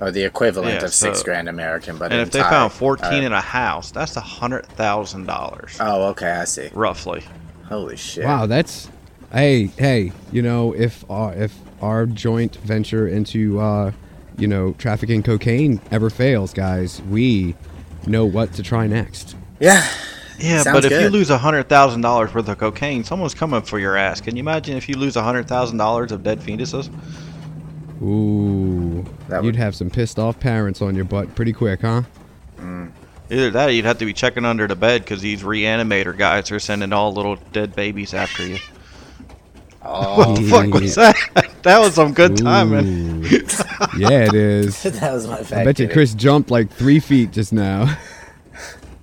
or 0.00 0.10
the 0.10 0.24
equivalent 0.24 0.80
Yeah, 0.80 0.84
of 0.86 0.92
six 0.94 1.18
so- 1.18 1.24
grand 1.24 1.48
American. 1.48 1.96
But 1.98 2.12
And 2.12 2.20
if 2.20 2.30
they 2.30 2.40
Thai. 2.40 2.50
found 2.50 2.72
fourteen 2.72 3.22
Uh, 3.22 3.26
in 3.26 3.32
a 3.32 3.40
house, 3.40 3.90
that's 3.90 4.16
a 4.16 4.20
hundred 4.20 4.66
thousand 4.66 5.26
dollars, 5.26 5.76
oh, 5.80 6.08
okay, 6.08 6.30
I 6.30 6.44
see. 6.44 6.70
roughly. 6.72 7.22
Holy 7.68 7.96
shit! 7.96 8.24
Wow, 8.24 8.46
that's 8.46 8.88
hey 9.32 9.66
hey. 9.78 10.12
You 10.32 10.42
know, 10.42 10.72
if 10.74 11.04
uh, 11.10 11.32
if 11.36 11.54
our 11.80 12.06
joint 12.06 12.56
venture 12.56 13.06
into 13.06 13.60
uh, 13.60 13.92
you 14.36 14.46
know 14.48 14.72
trafficking 14.78 15.22
cocaine 15.22 15.80
ever 15.90 16.10
fails, 16.10 16.52
guys, 16.52 17.00
we 17.10 17.54
know 18.06 18.24
what 18.24 18.52
to 18.54 18.62
try 18.62 18.86
next. 18.86 19.36
Yeah, 19.60 19.86
Yeah, 20.38 20.62
Sounds 20.62 20.74
but 20.80 20.84
if 20.90 21.00
you 21.02 21.10
lose 21.10 21.28
a 21.30 21.36
hundred 21.38 21.68
thousand 21.68 22.00
dollars 22.00 22.32
worth 22.34 22.48
of 22.48 22.56
cocaine, 22.58 23.04
someone's 23.04 23.34
coming 23.34 23.60
for 23.60 23.78
your 23.78 23.94
ass. 23.96 24.20
Can 24.22 24.34
you 24.36 24.40
imagine 24.40 24.76
if 24.76 24.88
you 24.88 24.96
lose 24.96 25.14
a 25.16 25.22
hundred 25.22 25.46
thousand 25.46 25.76
dollars 25.76 26.10
of 26.12 26.22
dead 26.22 26.40
fetuses? 26.40 26.88
Ooh, 28.02 29.04
That 29.28 29.36
you'd 29.42 29.46
would- 29.46 29.56
have 29.56 29.74
some 29.74 29.90
pissed 29.90 30.18
off 30.18 30.40
parents 30.40 30.80
on 30.82 30.94
your 30.94 31.04
butt 31.04 31.34
pretty 31.34 31.52
quick, 31.52 31.82
huh? 31.82 32.02
Either 33.32 33.50
that, 33.52 33.68
or 33.68 33.72
you'd 33.72 33.84
have 33.84 33.98
to 33.98 34.04
be 34.04 34.12
checking 34.12 34.44
under 34.44 34.66
the 34.66 34.74
bed 34.74 35.02
because 35.02 35.20
these 35.20 35.42
reanimator 35.42 36.16
guys 36.16 36.50
are 36.50 36.58
sending 36.58 36.92
all 36.92 37.12
little 37.14 37.36
dead 37.52 37.76
babies 37.76 38.12
after 38.12 38.44
you. 38.44 38.58
Oh, 39.82 40.18
What 40.18 40.36
the 40.36 40.48
fuck 40.48 40.66
was 40.74 40.94
that? 40.96 41.14
That 41.62 41.78
was 41.78 41.94
some 41.94 42.12
good 42.14 42.38
timing. 42.38 43.22
Yeah, 43.98 44.24
it 44.24 44.34
is. 44.34 44.82
that 44.82 45.12
was 45.12 45.26
my 45.26 45.36
fact. 45.42 45.52
I 45.52 45.64
bet 45.64 45.78
you. 45.78 45.88
Chris 45.88 46.14
jumped 46.14 46.50
like 46.50 46.70
three 46.72 46.98
feet 47.00 47.32
just 47.32 47.52
now. 47.52 47.96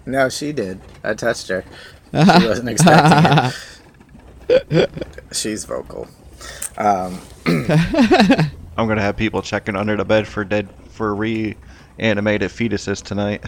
No, 0.05 0.29
she 0.29 0.53
did. 0.53 0.79
I 1.03 1.13
touched 1.15 1.49
her. 1.49 1.65
She 2.13 2.47
wasn't 2.47 2.69
expecting 2.69 3.51
it. 4.69 4.89
She's 5.33 5.65
vocal. 5.65 6.07
Um, 6.77 7.19
I'm 8.77 8.87
gonna 8.87 9.01
have 9.01 9.17
people 9.17 9.41
checking 9.41 9.75
under 9.75 9.95
the 9.95 10.05
bed 10.05 10.27
for 10.27 10.43
dead 10.43 10.69
for 10.89 11.13
reanimated 11.15 12.49
fetuses 12.51 13.01
tonight. 13.03 13.43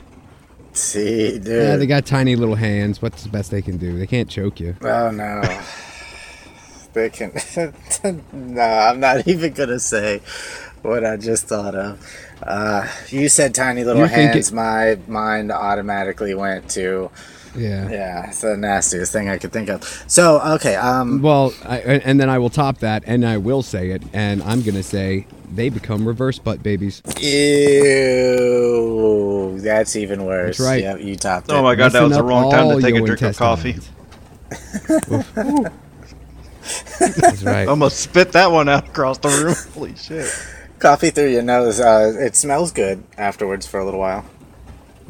see, 0.74 1.40
dude. 1.40 1.48
Yeah, 1.48 1.76
they 1.76 1.86
got 1.88 2.06
tiny 2.06 2.36
little 2.36 2.56
hands. 2.56 3.02
What's 3.02 3.24
the 3.24 3.30
best 3.30 3.52
they 3.52 3.62
can 3.62 3.78
do? 3.78 3.98
They 3.98 4.08
can't 4.08 4.30
choke 4.30 4.60
you. 4.60 4.76
Oh 4.82 5.12
no. 5.12 5.42
They 6.94 7.10
can. 7.10 7.32
no, 8.34 8.62
I'm 8.62 9.00
not 9.00 9.28
even 9.28 9.54
gonna 9.54 9.80
say 9.80 10.22
what 10.82 11.06
I 11.06 11.18
just 11.18 11.48
thought 11.48 11.76
of. 11.76 12.04
Uh, 12.42 12.88
you 13.10 13.30
said 13.30 13.54
tiny 13.54 13.84
little 13.84 14.00
You're 14.00 14.08
thinking- 14.08 14.34
hands. 14.34 14.52
My 14.52 14.98
mind 15.08 15.52
automatically 15.52 16.34
went 16.34 16.70
to 16.72 17.12
Yeah. 17.56 17.90
yeah, 17.90 18.28
it's 18.28 18.42
the 18.42 18.56
nastiest 18.58 19.12
thing 19.12 19.30
I 19.30 19.38
could 19.38 19.52
think 19.52 19.70
of. 19.70 19.84
So 20.08 20.40
okay, 20.56 20.76
um, 20.76 21.22
Well, 21.22 21.54
I, 21.66 21.80
and 21.80 22.20
then 22.20 22.30
I 22.30 22.38
will 22.38 22.50
top 22.50 22.80
that, 22.80 23.04
and 23.06 23.26
I 23.26 23.38
will 23.38 23.62
say 23.64 23.90
it, 23.92 24.04
and 24.14 24.44
I'm 24.44 24.62
gonna 24.62 24.84
say 24.84 25.26
they 25.52 25.70
become 25.70 26.08
reverse 26.08 26.38
butt 26.40 26.62
babies. 26.62 27.02
ew, 28.40 29.58
that's 29.60 29.96
even 29.96 30.26
worse. 30.26 30.58
That's 30.58 30.70
right. 30.70 30.82
Yep, 30.84 31.00
you 31.02 31.16
topped 31.16 31.50
it. 31.50 31.54
Oh 31.54 31.64
my 31.64 31.76
god, 31.76 31.92
that 31.94 32.04
was 32.04 32.16
the 32.18 32.24
wrong 32.24 32.52
time 32.52 32.70
to 32.76 32.82
take 32.82 32.94
a 32.96 32.98
your 32.98 33.08
drink 33.08 33.22
of 33.22 33.38
coffee. 33.38 33.72
intestines. 33.72 35.70
That's 37.00 37.44
right. 37.44 37.68
Almost 37.70 37.98
spit 38.00 38.32
that 38.34 38.52
one 38.52 38.70
out 38.70 38.90
across 38.90 39.18
the 39.18 39.30
room. 39.30 39.56
Holy 39.74 39.96
shit. 39.96 40.28
Coffee 40.80 41.10
through 41.10 41.30
your 41.30 41.42
nose. 41.42 41.80
Uh, 41.80 42.14
it 42.20 42.36
smells 42.36 42.72
good 42.72 43.04
afterwards 43.18 43.66
for 43.68 43.80
a 43.80 43.86
little 43.86 44.00
while. 44.00 44.26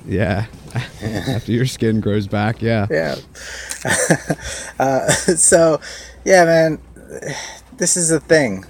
Yeah. 0.06 0.46
After 1.02 1.52
your 1.52 1.66
skin 1.66 2.02
grows 2.02 2.28
back, 2.28 2.62
yeah. 2.62 2.88
Yeah. 2.90 3.16
uh, 4.80 5.10
so, 5.10 5.82
yeah, 6.26 6.46
man, 6.46 6.80
this 7.78 7.98
is 7.98 8.12
a 8.12 8.20
thing. 8.20 8.66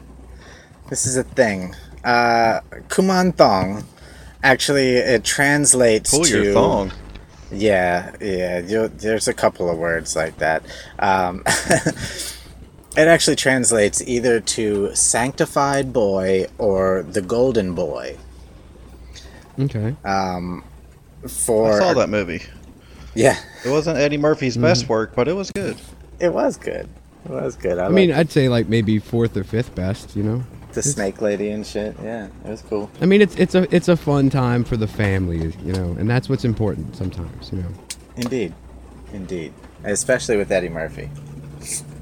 This 0.90 1.06
is 1.06 1.18
a 1.18 1.24
thing. 1.24 1.76
Uh, 2.04 2.62
Kumantong, 2.88 3.84
actually, 4.44 4.96
it 4.96 5.24
translates 5.24 6.12
Pull 6.12 6.24
to. 6.26 6.44
your 6.44 6.54
thong. 6.54 6.92
Yeah, 7.52 8.16
yeah. 8.22 8.60
You, 8.60 8.88
there's 8.88 9.28
a 9.28 9.34
couple 9.34 9.70
of 9.70 9.78
words 9.78 10.16
like 10.16 10.38
that. 10.38 10.64
Um, 11.00 11.44
it 11.48 13.08
actually 13.08 13.36
translates 13.36 14.02
either 14.02 14.40
to 14.40 14.96
sanctified 14.96 15.92
boy 15.92 16.46
or 16.58 17.04
the 17.04 17.22
golden 17.22 17.74
boy. 17.76 18.18
Okay. 19.60 19.96
For 21.28 21.74
I 21.74 21.80
saw 21.80 21.94
that 21.96 22.10
movie. 22.10 22.42
Yeah, 23.16 23.38
It 23.66 23.70
wasn't 23.70 23.98
Eddie 23.98 24.18
Murphy's 24.18 24.54
mm-hmm. 24.54 24.64
best 24.64 24.88
work, 24.88 25.16
but 25.16 25.28
it 25.28 25.34
was 25.34 25.52
good. 25.52 25.78
it 26.20 26.34
was 26.34 26.58
good. 26.58 26.88
It 27.26 27.32
was 27.32 27.56
good. 27.56 27.78
I, 27.78 27.88
I 27.88 27.90
mean, 27.90 28.12
I'd 28.12 28.32
say 28.32 28.48
like 28.50 28.70
maybe 28.70 29.00
fourth 29.00 29.36
or 29.36 29.44
fifth 29.44 29.76
best. 29.76 30.16
You 30.16 30.24
know. 30.24 30.44
the 30.74 30.82
snake 30.82 31.22
lady 31.22 31.50
and 31.50 31.66
shit. 31.66 31.96
Yeah, 32.02 32.28
it 32.46 32.50
was 32.50 32.62
cool. 32.62 32.90
I 33.02 33.06
mean, 33.06 33.22
it's 33.22 33.36
it's 33.36 33.56
a 33.56 33.74
it's 33.76 33.90
a 33.90 33.98
fun 33.98 34.30
time 34.30 34.64
for 34.64 34.78
the 34.78 34.88
family, 34.88 35.54
you 35.66 35.74
know, 35.74 35.96
and 36.00 36.10
that's 36.10 36.30
what's 36.30 36.46
important 36.46 36.96
sometimes, 36.96 37.52
you 37.52 37.60
know. 37.60 37.70
Indeed, 38.16 38.54
indeed. 39.14 39.54
Especially 39.84 40.38
with 40.38 40.52
Eddie 40.52 40.70
Murphy. 40.70 41.10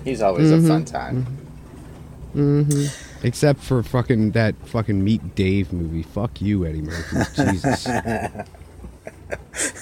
He's 0.03 0.21
always 0.21 0.51
a 0.51 0.55
mm-hmm. 0.55 0.67
fun 0.67 0.85
time. 0.85 1.25
Mm-hmm. 2.35 2.61
mm-hmm. 2.61 3.25
Except 3.25 3.59
for 3.59 3.81
fucking 3.81 4.31
that 4.31 4.55
fucking 4.67 5.03
Meet 5.03 5.35
Dave 5.35 5.73
movie. 5.73 6.03
Fuck 6.03 6.39
you, 6.41 6.65
Eddie 6.65 6.81
Murphy. 6.81 7.17
Jesus. 7.51 7.87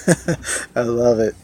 I 0.76 0.82
love 0.82 1.20
it. 1.20 1.36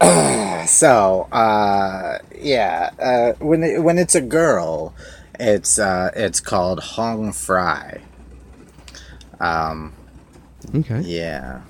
so, 0.68 1.28
uh, 1.32 2.18
yeah, 2.38 2.90
uh, 2.98 3.32
when 3.44 3.62
it, 3.62 3.82
when 3.82 3.98
it's 3.98 4.14
a 4.14 4.20
girl, 4.20 4.94
it's 5.38 5.78
uh, 5.78 6.10
it's 6.14 6.40
called 6.40 6.80
Hong 6.80 7.30
Phrai. 7.32 8.00
Um, 9.40 9.92
Okay. 10.74 11.00
yeah, 11.00 11.62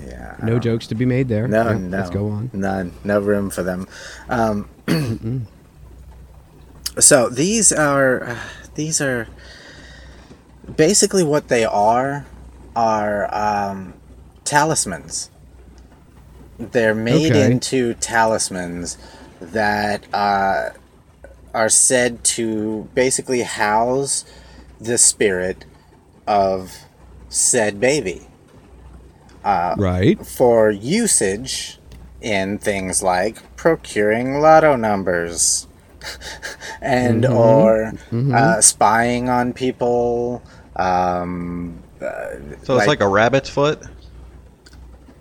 yeah. 0.00 0.36
No 0.42 0.58
jokes 0.58 0.86
to 0.88 0.94
be 0.94 1.04
made 1.04 1.28
there. 1.28 1.48
No, 1.48 1.64
Yeah, 1.70 1.78
no. 1.78 1.96
Let's 1.98 2.10
go 2.10 2.28
on. 2.30 2.50
None. 2.52 2.92
No 3.04 3.20
room 3.20 3.50
for 3.50 3.62
them. 3.64 3.88
Um, 4.28 4.68
so 6.98 7.28
these 7.28 7.72
are 7.72 8.38
these 8.74 9.00
are 9.00 9.26
basically 10.76 11.24
what 11.24 11.48
they 11.48 11.64
are 11.64 12.26
are 12.74 13.34
um, 13.34 13.94
talismans. 14.46 15.30
They're 16.58 16.94
made 16.94 17.32
Okay. 17.32 17.50
into 17.50 17.94
talismans 17.94 18.96
that 19.40 20.04
uh, 20.14 20.70
are 21.52 21.68
said 21.68 22.24
to 22.24 22.88
basically 22.94 23.42
house 23.42 24.24
the 24.80 24.96
spirit 24.98 25.64
of 26.26 26.74
said 27.28 27.78
baby 27.80 28.26
Right. 29.44 30.24
for 30.26 30.70
usage 30.70 31.78
in 32.20 32.58
things 32.58 33.02
like 33.02 33.56
procuring 33.56 34.40
lotto 34.40 34.76
numbers 34.76 35.66
and 36.80 37.24
or 37.26 37.92
Uh, 38.12 38.60
spying 38.60 39.28
on 39.28 39.52
people 39.52 40.42
um, 40.76 41.78
So 42.64 42.76
it's 42.76 42.86
like 42.86 43.00
a 43.00 43.08
rabbit's 43.08 43.48
foot. 43.48 43.82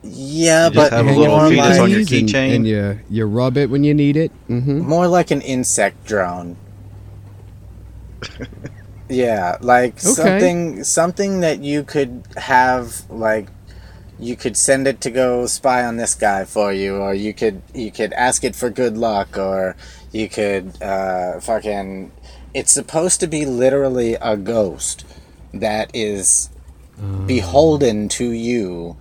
Yeah 0.06 0.68
You 0.68 0.74
just 0.74 0.92
but 0.92 0.94
have 0.94 1.08
a 1.08 1.12
little 1.12 1.38
more 1.38 1.50
fetus 1.50 1.70
like, 1.72 1.82
on 1.82 1.90
your 1.90 2.00
keys 2.06 2.12
and- 2.22 2.30
keychain. 2.30 2.56
And 2.56 2.68
you 2.68 3.00
you 3.10 3.26
rub 3.26 3.58
it 3.58 3.70
when 3.70 3.84
you 3.84 3.94
need 3.94 4.16
it. 4.18 4.32
hmm 4.48 4.80
more 4.80 5.08
like 5.08 5.32
an 5.32 5.42
insect 5.42 6.06
drone. 6.06 6.56
Yeah 9.08 9.58
like 9.62 10.00
something 10.00 10.84
something 10.84 11.42
that 11.42 11.60
you 11.60 11.84
could 11.84 12.24
have 12.38 13.08
like 13.10 13.50
you 14.18 14.36
could 14.36 14.58
send 14.58 14.88
it 14.88 15.00
to 15.02 15.12
go 15.12 15.46
spy 15.46 15.84
on 15.86 15.98
this 15.98 16.16
guy 16.16 16.44
for 16.46 16.74
you 16.74 16.96
or 16.96 17.14
you 17.14 17.32
could 17.34 17.62
you 17.74 17.92
could 17.92 18.14
ask 18.14 18.44
it 18.44 18.56
for 18.56 18.72
good 18.72 18.98
luck 18.98 19.38
or 19.38 19.76
you 20.12 20.28
could 20.28 20.82
uh 20.82 21.40
fucking 21.40 22.12
it's 22.56 22.72
supposed 22.72 23.20
to 23.20 23.28
be 23.28 23.46
literally 23.46 24.16
a 24.16 24.36
ghost 24.38 25.06
that 25.54 25.92
is 25.94 26.50
beholden 27.28 28.10
to 28.10 28.32
you 28.32 28.96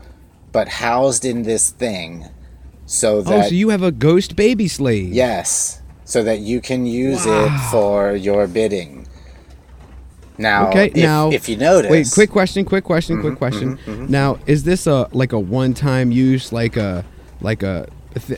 but 0.55 0.69
housed 0.69 1.25
in 1.27 1.43
this 1.43 1.69
thing 1.71 2.25
so 2.87 3.21
that. 3.23 3.45
Oh, 3.47 3.49
so 3.49 3.55
you 3.55 3.69
have 3.71 3.83
a 3.83 3.93
ghost 3.93 4.37
baby 4.37 4.69
slave? 4.69 5.13
Yes, 5.13 5.83
so 6.07 6.23
that 6.23 6.39
you 6.41 6.61
can 6.63 6.87
use 6.87 7.27
it 7.27 7.51
for 7.71 8.15
your 8.15 8.47
bidding. 8.47 9.07
Now, 10.37 10.69
Okay, 10.71 10.87
if, 10.87 10.97
now- 10.97 11.31
if 11.31 11.49
you 11.49 11.57
notice, 11.57 11.91
Wait, 11.91 12.11
quick 12.13 12.31
question, 12.31 12.65
quick 12.65 12.85
question, 12.85 13.17
Mm-hmm, 13.17 13.27
quick 13.29 13.39
question. 13.39 13.79
Now, 14.09 14.39
is 14.47 14.65
this 14.65 14.87
a 14.87 15.09
like 15.13 15.33
a 15.33 15.39
one-time 15.39 16.11
use, 16.11 16.53
like 16.53 16.77
a 16.77 17.05
like 17.41 17.63
a 17.63 17.87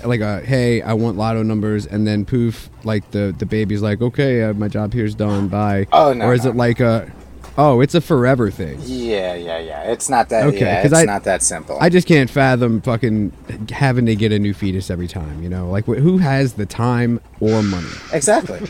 like 0.04 0.20
a 0.20 0.40
hey, 0.40 0.82
I 0.82 0.92
want 0.94 1.16
lotto 1.16 1.42
numbers, 1.42 1.86
and 1.86 2.06
then 2.06 2.24
poof, 2.24 2.68
like 2.84 3.10
the 3.12 3.34
the 3.38 3.46
baby's 3.46 3.82
like, 3.82 4.00
okay, 4.02 4.42
uh, 4.42 4.52
my 4.54 4.68
job 4.68 4.92
here's 4.92 5.14
done, 5.14 5.48
bye. 5.48 5.86
Oh, 5.92 6.12
no, 6.12 6.26
Or 6.26 6.34
is 6.34 6.44
no. 6.44 6.50
it 6.50 6.56
like 6.56 6.80
a, 6.80 7.10
oh, 7.58 7.80
it's 7.80 7.94
a 7.94 8.00
forever 8.00 8.50
thing. 8.50 8.78
Yeah, 8.82 9.34
yeah, 9.34 9.58
yeah. 9.58 9.82
It's 9.90 10.08
not 10.08 10.28
that. 10.30 10.46
Okay, 10.46 10.60
yeah, 10.60 10.82
it's 10.82 10.92
I- 10.94 11.04
not 11.04 11.24
that 11.24 11.42
simple. 11.42 11.78
I 11.80 11.88
just 11.88 12.06
can't 12.06 12.28
fathom 12.30 12.80
fucking 12.80 13.32
having 13.70 14.06
to 14.06 14.14
get 14.16 14.32
a 14.32 14.38
new 14.38 14.52
fetus 14.54 14.90
every 14.90 15.08
time. 15.08 15.42
You 15.42 15.48
know, 15.48 15.68
like 15.70 15.84
who 15.86 16.18
has 16.18 16.54
the 16.54 16.66
time 16.66 17.20
or 17.40 17.62
money? 17.62 17.86
Exactly. 18.12 18.60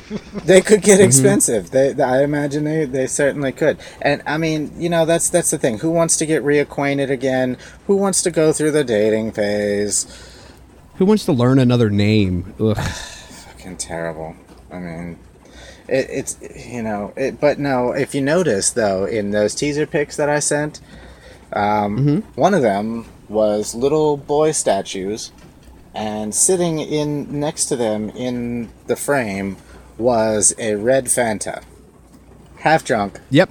they 0.44 0.60
could 0.60 0.80
Mm-hmm. 0.86 0.98
get 0.98 1.00
expensive. 1.00 1.70
They, 1.70 1.94
I 2.02 2.22
imagine 2.22 2.64
they, 2.64 2.84
they 2.84 3.06
certainly 3.06 3.52
could. 3.52 3.78
And 4.02 4.22
I 4.26 4.36
mean, 4.38 4.72
you 4.80 4.88
know, 4.88 5.04
that's 5.04 5.28
that's 5.30 5.50
the 5.50 5.58
thing. 5.58 5.78
Who 5.78 5.90
wants 5.90 6.16
to 6.18 6.26
get 6.26 6.42
reacquainted 6.44 7.10
again? 7.10 7.56
Who 7.86 7.96
wants 7.96 8.22
to 8.22 8.30
go 8.30 8.52
through 8.52 8.70
the 8.72 8.84
dating 8.84 9.32
phase? 9.32 10.06
Who 10.96 11.04
wants 11.06 11.24
to 11.26 11.32
learn 11.32 11.58
another 11.58 11.90
name? 11.90 12.54
Ugh. 12.60 12.76
Fucking 12.78 13.76
terrible. 13.76 14.34
I 14.70 14.78
mean, 14.78 15.18
it, 15.88 16.06
it's 16.10 16.38
you 16.72 16.82
know, 16.82 17.12
it, 17.16 17.40
but 17.40 17.58
no. 17.58 17.92
If 17.92 18.14
you 18.14 18.20
notice 18.22 18.70
though, 18.70 19.04
in 19.04 19.30
those 19.30 19.54
teaser 19.54 19.86
pics 19.86 20.16
that 20.16 20.28
I 20.28 20.38
sent, 20.40 20.80
um, 21.52 21.98
Mm-hmm. 21.98 22.40
one 22.40 22.54
of 22.54 22.62
them 22.62 23.06
was 23.28 23.74
little 23.74 24.16
boy 24.16 24.52
statues, 24.52 25.32
and 25.94 26.34
sitting 26.34 26.78
in 26.78 27.40
next 27.40 27.66
to 27.66 27.76
them 27.76 28.10
in 28.10 28.68
the 28.86 28.96
frame 28.96 29.56
was 29.98 30.54
a 30.58 30.74
red 30.76 31.06
Fanta, 31.06 31.62
half 32.58 32.84
drunk, 32.84 33.20
Yep, 33.30 33.50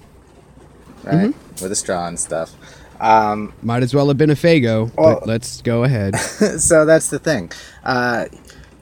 right, 1.03 1.15
Mm-hmm. 1.15 1.63
with 1.63 1.71
a 1.71 1.75
straw 1.75 2.07
and 2.07 2.19
stuff. 2.19 2.53
Um, 2.99 3.51
might 3.61 3.83
as 3.83 3.93
well 3.93 4.07
have 4.07 4.17
been 4.17 4.29
a 4.29 4.35
Faygo. 4.35 4.89
Well- 4.95 5.19
but 5.19 5.27
let's 5.27 5.61
go 5.61 5.83
ahead. 5.83 6.15
so 6.59 6.85
that's 6.85 7.09
the 7.09 7.19
thing. 7.19 7.51
Uh, 7.83 8.25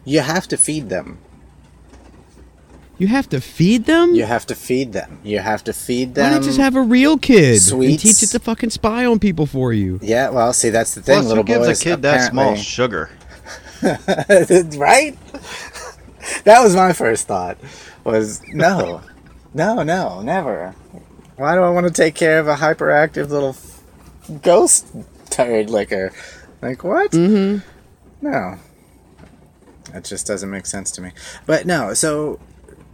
you 0.06 0.20
have 0.20 0.48
to 0.50 0.58
feed 0.58 0.90
them. 0.90 1.18
You 3.04 3.10
have 3.10 3.28
to 3.32 3.42
feed 3.42 3.84
them. 3.84 4.16
You 4.16 4.24
have 4.24 4.46
to 4.46 4.56
feed 4.56 4.94
them. 4.94 5.20
You 5.26 5.40
have 5.40 5.62
to 5.66 5.74
feed 5.74 6.16
them. 6.16 6.24
Why 6.24 6.30
them. 6.30 6.40
not 6.40 6.46
just 6.46 6.58
have 6.58 6.78
a 6.78 6.82
real 6.82 7.18
kid 7.18 7.60
and 7.70 8.00
teach 8.00 8.24
it 8.24 8.28
to 8.28 8.40
fucking 8.40 8.70
spy 8.70 9.06
on 9.06 9.20
people 9.20 9.46
for 9.46 9.74
you? 9.74 10.00
Yeah, 10.02 10.30
well, 10.30 10.54
see, 10.54 10.70
that's 10.70 10.96
the 10.96 11.02
thing. 11.02 11.20
Plus, 11.24 11.34
who 11.34 11.44
gives 11.44 11.68
boys 11.68 11.82
a 11.82 11.84
kid 11.84 12.02
that 12.04 12.32
small 12.32 12.56
sugar? 12.56 13.10
right? 13.84 15.18
that 16.46 16.64
was 16.64 16.78
my 16.78 16.94
first 16.94 17.28
thought. 17.28 17.58
Was 18.06 18.42
no, 18.48 19.02
no, 19.54 19.84
no, 19.84 20.22
never. 20.22 20.74
Why 21.36 21.56
do 21.56 21.62
I 21.62 21.72
want 21.72 21.86
to 21.88 21.92
take 21.92 22.16
care 22.16 22.40
of 22.40 22.48
a 22.48 22.56
hyperactive 22.56 23.28
little 23.28 23.58
ghost 24.42 24.88
turd 25.30 25.70
liquor? 25.70 26.14
Like 26.62 26.86
what? 26.86 27.12
Mm-hmm. 27.12 27.68
No, 28.26 28.60
that 29.92 30.06
just 30.06 30.26
doesn't 30.26 30.50
make 30.50 30.68
sense 30.68 30.90
to 30.92 31.02
me. 31.02 31.12
But 31.46 31.66
no, 31.66 31.94
so 31.94 32.40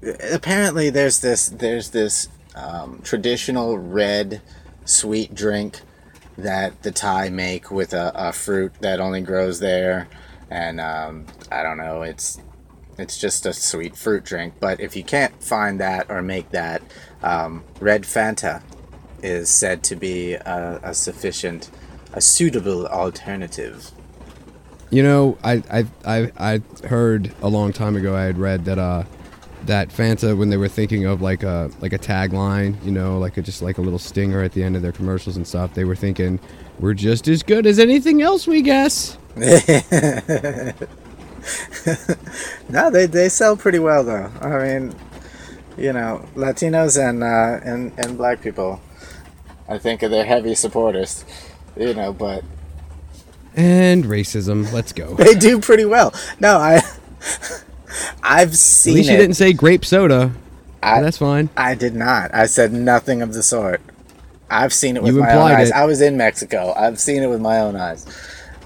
apparently 0.02 0.89
there's 0.89 1.20
this 1.20 1.50
there's 1.50 1.89
this 1.89 2.30
um, 2.56 3.02
traditional 3.04 3.78
red 3.78 4.41
sweet 4.86 5.34
drink 5.34 5.82
that 6.38 6.84
the 6.84 6.91
Thai 6.91 7.30
make 7.30 7.70
with 7.70 7.93
a, 7.93 8.12
a 8.16 8.32
fruit 8.32 8.74
that 8.82 9.00
only 9.00 9.22
grows 9.22 9.60
there, 9.60 10.08
and 10.50 10.80
um, 10.80 11.26
I 11.52 11.64
don't 11.64 11.78
know. 11.78 12.02
It's 12.02 12.39
it's 12.97 13.18
just 13.18 13.45
a 13.45 13.54
sweet 13.54 13.95
fruit 13.95 14.24
drink. 14.24 14.56
But 14.60 14.80
if 14.80 14.95
you 14.95 15.04
can't 15.04 15.41
find 15.41 15.80
that 15.80 16.10
or 16.10 16.22
make 16.22 16.52
that, 16.52 16.82
um, 17.24 17.64
red 17.80 18.04
Fanta 18.04 18.62
is 19.22 19.50
said 19.50 19.84
to 19.84 19.95
be 19.95 20.34
a, 20.34 20.80
a 20.84 20.93
sufficient, 20.93 21.70
a 22.14 22.22
suitable 22.22 22.88
alternative. 22.88 23.91
You 24.89 25.04
know, 25.04 25.38
I 25.43 25.64
I 25.72 25.86
I 26.06 26.32
I 26.38 26.88
heard 26.88 27.34
a 27.41 27.47
long 27.47 27.74
time 27.74 27.95
ago. 27.95 28.16
I 28.16 28.24
had 28.24 28.38
read 28.38 28.66
that 28.66 28.80
uh 28.80 29.04
that 29.66 29.89
Fanta 29.89 30.38
when 30.38 30.49
they 30.49 30.57
were 30.57 30.68
thinking 30.68 31.05
of 31.05 31.22
like 31.22 31.43
a 31.43 31.70
like 31.82 31.93
a 31.93 31.99
tagline, 31.99 32.84
you 32.84 32.91
know, 32.91 33.18
like 33.20 33.38
a, 33.38 33.41
just 33.41 33.62
like 33.62 33.78
a 33.78 33.82
little 33.82 33.99
stinger 33.99 34.41
at 34.43 34.53
the 34.53 34.64
end 34.64 34.76
of 34.76 34.82
their 34.82 34.91
commercials 34.91 35.38
and 35.38 35.47
stuff. 35.47 35.74
They 35.74 35.84
were 35.86 35.95
thinking 35.95 36.39
we're 36.80 36.93
just 36.93 37.28
as 37.28 37.43
good 37.43 37.66
as 37.66 37.80
anything 37.80 38.22
else, 38.22 38.47
we 38.47 38.62
guess. 38.62 39.18
No, 42.70 42.91
they, 42.91 43.05
they 43.07 43.30
sell 43.30 43.57
pretty 43.57 43.80
well 43.80 44.03
though. 44.03 44.32
I 44.41 44.49
mean, 44.64 44.95
you 45.78 45.93
know, 45.93 46.28
Latinos 46.36 46.97
and 47.01 47.24
uh, 47.24 47.60
and 47.64 47.91
and 47.97 48.18
black 48.18 48.41
people, 48.41 48.82
I 49.68 49.78
think 49.78 50.03
are 50.03 50.10
their 50.10 50.26
heavy 50.26 50.55
supporters. 50.55 51.26
You 51.76 51.93
know, 51.93 52.14
but 52.14 52.43
And 53.55 54.05
racism. 54.05 54.72
Let's 54.72 54.91
go. 54.93 55.14
they 55.16 55.34
do 55.36 55.60
pretty 55.60 55.86
well. 55.86 56.14
No, 56.39 56.57
I 56.57 56.82
I've 58.23 58.55
seen. 58.55 58.93
At 58.93 58.95
least 58.97 59.09
it. 59.09 59.13
you 59.13 59.17
didn't 59.17 59.35
say 59.35 59.53
grape 59.53 59.83
soda. 59.85 60.31
I- 60.81 61.01
that's 61.01 61.17
fine. 61.17 61.49
I 61.57 61.75
did 61.75 61.95
not. 61.95 62.33
I 62.33 62.45
said 62.45 62.71
nothing 62.73 63.21
of 63.21 63.33
the 63.33 63.43
sort. 63.43 63.81
I've 64.49 64.73
seen 64.73 64.95
it 64.97 65.03
with 65.03 65.13
You 65.13 65.19
my 65.21 65.33
own 65.33 65.51
eyes. 65.51 65.69
it. 65.69 65.75
I 65.75 65.85
was 65.85 66.01
in 66.01 66.17
Mexico. 66.17 66.73
I've 66.75 66.99
seen 66.99 67.21
it 67.21 67.27
with 67.27 67.41
my 67.41 67.59
own 67.59 67.75
eyes. 67.75 68.05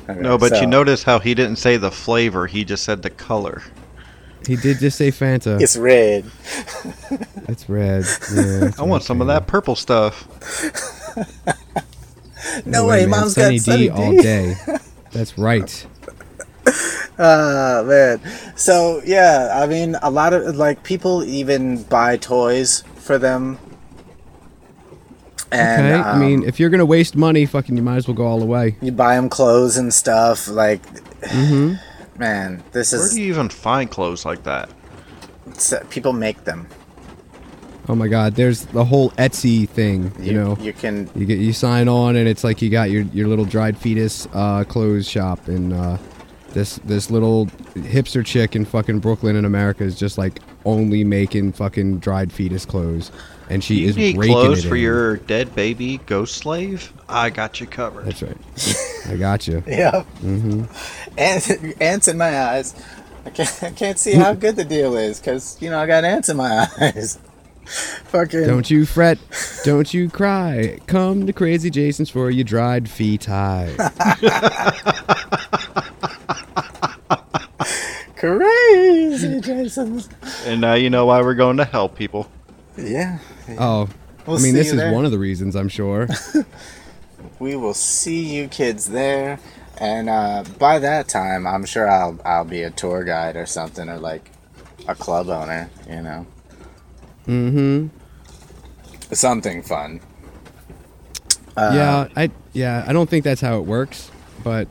Okay, 0.09 0.19
No, 0.19 0.37
but 0.37 0.49
so- 0.53 0.61
you 0.61 0.67
notice 0.67 1.03
how 1.03 1.19
he 1.19 1.33
didn't 1.33 1.57
say 1.57 1.77
the 1.77 1.91
flavor; 1.91 2.47
he 2.47 2.63
just 2.63 2.83
said 2.83 3.01
the 3.01 3.09
color. 3.09 3.61
He 4.47 4.57
did 4.57 4.79
just 4.79 4.97
say 4.97 5.09
Fanta. 5.09 5.61
it's 5.61 5.77
red. 5.77 6.25
it's 7.47 7.69
red. 7.69 8.03
Yeah, 8.33 8.71
I 8.77 8.83
want 8.83 9.03
some 9.03 9.21
of 9.21 9.27
that 9.27 9.47
purple 9.47 9.75
stuff. 9.75 10.27
No 12.65 12.85
way, 12.87 13.01
man. 13.01 13.09
mom's 13.09 13.35
Sunny 13.35 13.57
got 13.57 13.63
Sunny 13.63 13.83
D 13.85 13.89
all 13.89 14.11
day. 14.17 14.55
That's 15.11 15.37
right. 15.37 15.85
Oh 17.19 17.83
man. 17.87 18.21
So 18.55 19.01
yeah, 19.05 19.59
I 19.61 19.67
mean, 19.67 19.95
a 20.01 20.09
lot 20.09 20.33
of 20.33 20.55
like 20.55 20.83
people 20.83 21.23
even 21.23 21.83
buy 21.83 22.17
toys 22.17 22.83
for 22.95 23.17
them. 23.17 23.57
And 25.51 25.85
Okay. 25.93 26.09
I 26.09 26.17
mean, 26.17 26.39
um, 26.39 26.47
if 26.47 26.59
you're 26.59 26.69
gonna 26.69 26.85
waste 26.85 27.15
money, 27.15 27.45
fucking, 27.45 27.75
you 27.77 27.83
might 27.83 27.97
as 27.97 28.07
well 28.07 28.15
go 28.15 28.25
all 28.25 28.39
the 28.39 28.45
way. 28.45 28.75
you 28.81 28.91
buy 28.91 29.15
them 29.15 29.29
clothes 29.29 29.77
and 29.77 29.93
stuff. 29.93 30.47
Like, 30.47 30.81
Mhm. 31.21 31.79
man, 32.17 32.63
this 32.71 32.91
Where 32.91 33.01
is 33.01 33.09
Where 33.11 33.15
do 33.17 33.21
you 33.21 33.33
even 33.33 33.49
find 33.49 33.89
clothes 33.91 34.25
like 34.25 34.43
that? 34.43 34.69
s- 35.55 35.73
people 35.89 36.13
make 36.13 36.45
them. 36.45 36.67
Oh 37.89 37.95
my 37.95 38.07
God, 38.07 38.35
there's 38.35 38.61
the 38.67 38.85
whole 38.85 39.11
Etsy 39.11 39.67
thing. 39.67 40.13
You, 40.17 40.33
know, 40.33 40.57
you 40.61 40.71
can. 40.71 41.09
you 41.15 41.25
get 41.25 41.37
you 41.39 41.51
sign 41.51 41.89
on, 41.89 42.15
and 42.15 42.27
it's 42.29 42.43
like 42.43 42.61
you 42.61 42.69
got 42.69 42.89
your 42.89 43.01
your 43.13 43.27
little 43.27 43.43
dried 43.45 43.77
fetus 43.77 44.25
uh, 44.33 44.63
clothes 44.63 45.07
shop, 45.07 45.47
and 45.49 45.73
uh, 45.73 45.97
this 46.53 46.77
this 46.85 47.09
little 47.11 47.47
hipster 47.75 48.25
chick 48.25 48.55
in 48.55 48.65
fucking 48.65 48.99
Brooklyn 48.99 49.35
in 49.35 49.45
America 49.45 49.83
is 49.83 49.97
just 49.97 50.17
like 50.17 50.39
only 50.65 51.03
making 51.03 51.51
fucking 51.53 51.99
dried 51.99 52.31
fetus 52.31 52.65
clothes, 52.65 53.11
and 53.49 53.63
she 53.63 53.81
you 53.81 53.89
is 53.89 53.97
need 53.97 54.17
raking 54.17 54.33
clothes 54.35 54.65
it 54.65 54.69
for 54.69 54.75
in. 54.75 54.81
your 54.81 55.17
dead 55.17 55.53
baby 55.55 55.99
ghost 56.05 56.35
slave? 56.37 56.93
I 57.09 57.29
got 57.29 57.59
you 57.59 57.67
covered. 57.67 58.05
That's 58.05 58.23
right. 58.23 58.37
I 59.09 59.17
got 59.17 59.47
you. 59.47 59.63
Yeah. 59.67 60.03
Mm-hmm. 60.21 60.63
Ants, 61.17 61.51
ants 61.81 62.07
in 62.07 62.17
my 62.17 62.39
eyes. 62.41 62.75
I 63.25 63.29
can't, 63.29 63.63
I 63.63 63.71
can't 63.71 63.99
see 63.99 64.13
how 64.13 64.33
good 64.33 64.55
the 64.55 64.65
deal 64.65 64.97
is 64.97 65.19
because 65.19 65.57
you 65.61 65.69
know 65.69 65.79
I 65.79 65.87
got 65.87 66.03
ants 66.03 66.29
in 66.29 66.37
my 66.37 66.67
eyes. 66.81 67.19
Fucking. 67.65 68.45
Don't 68.45 68.69
you 68.69 68.85
fret, 68.85 69.17
don't 69.63 69.93
you 69.93 70.09
cry. 70.09 70.79
Come 70.85 71.25
to 71.25 71.33
Crazy 71.33 71.69
Jason's 71.69 72.09
for 72.09 72.29
your 72.29 72.43
dried 72.43 72.89
feet 72.89 73.25
high. 73.25 73.73
Crazy, 78.15 79.41
Jason. 79.41 80.01
And 80.45 80.61
now 80.61 80.73
you 80.75 80.89
know 80.89 81.05
why 81.05 81.21
we're 81.21 81.33
going 81.33 81.57
to 81.57 81.65
help 81.65 81.95
people. 81.95 82.29
Yeah. 82.77 83.19
Oh, 83.59 83.89
We'll 84.25 84.37
I 84.37 84.41
mean, 84.41 84.53
this 84.53 84.67
is 84.71 84.77
there. 84.77 84.93
one 84.93 85.03
of 85.03 85.11
the 85.11 85.19
reasons, 85.19 85.55
I'm 85.55 85.67
sure. 85.69 86.07
We 87.39 87.55
will 87.57 87.73
see 87.73 88.21
you 88.23 88.47
kids 88.47 88.85
there, 88.87 89.39
and 89.77 90.09
uh, 90.09 90.43
by 90.59 90.79
that 90.79 91.09
time, 91.09 91.45
I'm 91.45 91.65
sure 91.65 91.89
I'll 91.89 92.17
I'll 92.23 92.45
be 92.45 92.61
a 92.63 92.69
tour 92.69 93.03
guide 93.03 93.35
or 93.35 93.45
something, 93.45 93.89
or 93.89 93.97
like 93.97 94.29
a 94.87 94.95
club 94.95 95.27
owner. 95.29 95.69
You 95.89 96.01
know. 96.01 96.27
mm-hmm. 97.27 97.87
Something 99.13 99.61
fun. 99.61 99.99
Uh, 101.57 101.71
yeah, 101.73 102.07
I 102.15 102.31
yeah, 102.53 102.85
I 102.87 102.93
don't 102.93 103.09
think 103.09 103.23
that's 103.25 103.41
how 103.41 103.57
it 103.57 103.65
works, 103.65 104.09
but 104.43 104.67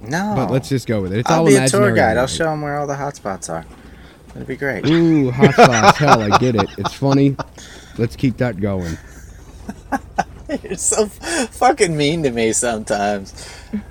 No. 0.00 0.34
but 0.36 0.50
let's 0.50 0.68
just 0.68 0.86
go 0.86 1.02
with 1.02 1.12
it. 1.12 1.20
It's 1.20 1.30
I'll 1.30 1.40
all 1.40 1.46
be 1.46 1.56
a 1.56 1.68
tour 1.68 1.92
guide. 1.92 2.16
I'll 2.16 2.26
show 2.26 2.44
them 2.44 2.62
where 2.62 2.78
all 2.78 2.86
the 2.86 2.94
hot 2.96 3.16
spots 3.16 3.48
are. 3.48 3.66
That'd 4.28 4.46
be 4.46 4.56
great. 4.56 4.86
Ooh, 4.86 5.30
hot 5.32 5.54
sauce. 5.54 5.96
Hell, 5.96 6.20
I 6.32 6.38
get 6.38 6.54
it. 6.54 6.68
It's 6.78 6.94
funny. 6.94 7.36
Let's 7.96 8.14
keep 8.16 8.36
that 8.36 8.60
going. 8.60 8.96
You're 10.62 10.76
so 10.76 11.04
f- 11.04 11.50
fucking 11.54 11.94
mean 11.96 12.22
to 12.22 12.30
me 12.30 12.52
sometimes. 12.52 13.32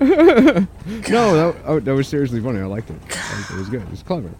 No, 0.00 1.34
that, 1.52 1.56
oh, 1.66 1.78
that 1.80 1.94
was 1.94 2.08
seriously 2.08 2.40
funny. 2.40 2.58
I 2.60 2.64
liked 2.64 2.90
it. 2.90 2.96
I 3.10 3.36
liked 3.38 3.50
it. 3.50 3.54
It 3.54 3.58
was 3.58 3.68
good. 3.68 3.82
It 3.82 3.90
was 3.90 4.02
clever. 4.02 4.30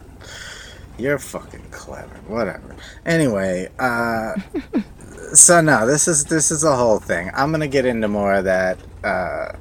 You're 0.99 1.19
fucking 1.19 1.63
clever. 1.71 2.17
Whatever. 2.27 2.75
Anyway, 3.07 3.69
uh 3.79 4.33
so 5.35 5.61
no, 5.61 5.87
this 5.87 6.09
is 6.09 6.25
this 6.25 6.51
is 6.51 6.63
the 6.63 6.75
whole 6.75 6.99
thing. 6.99 7.31
I'm 7.35 7.53
gonna 7.53 7.69
get 7.69 7.87
into 7.87 8.09
more 8.09 8.35
of 8.35 8.45
that 8.45 8.79
uh 9.05 9.53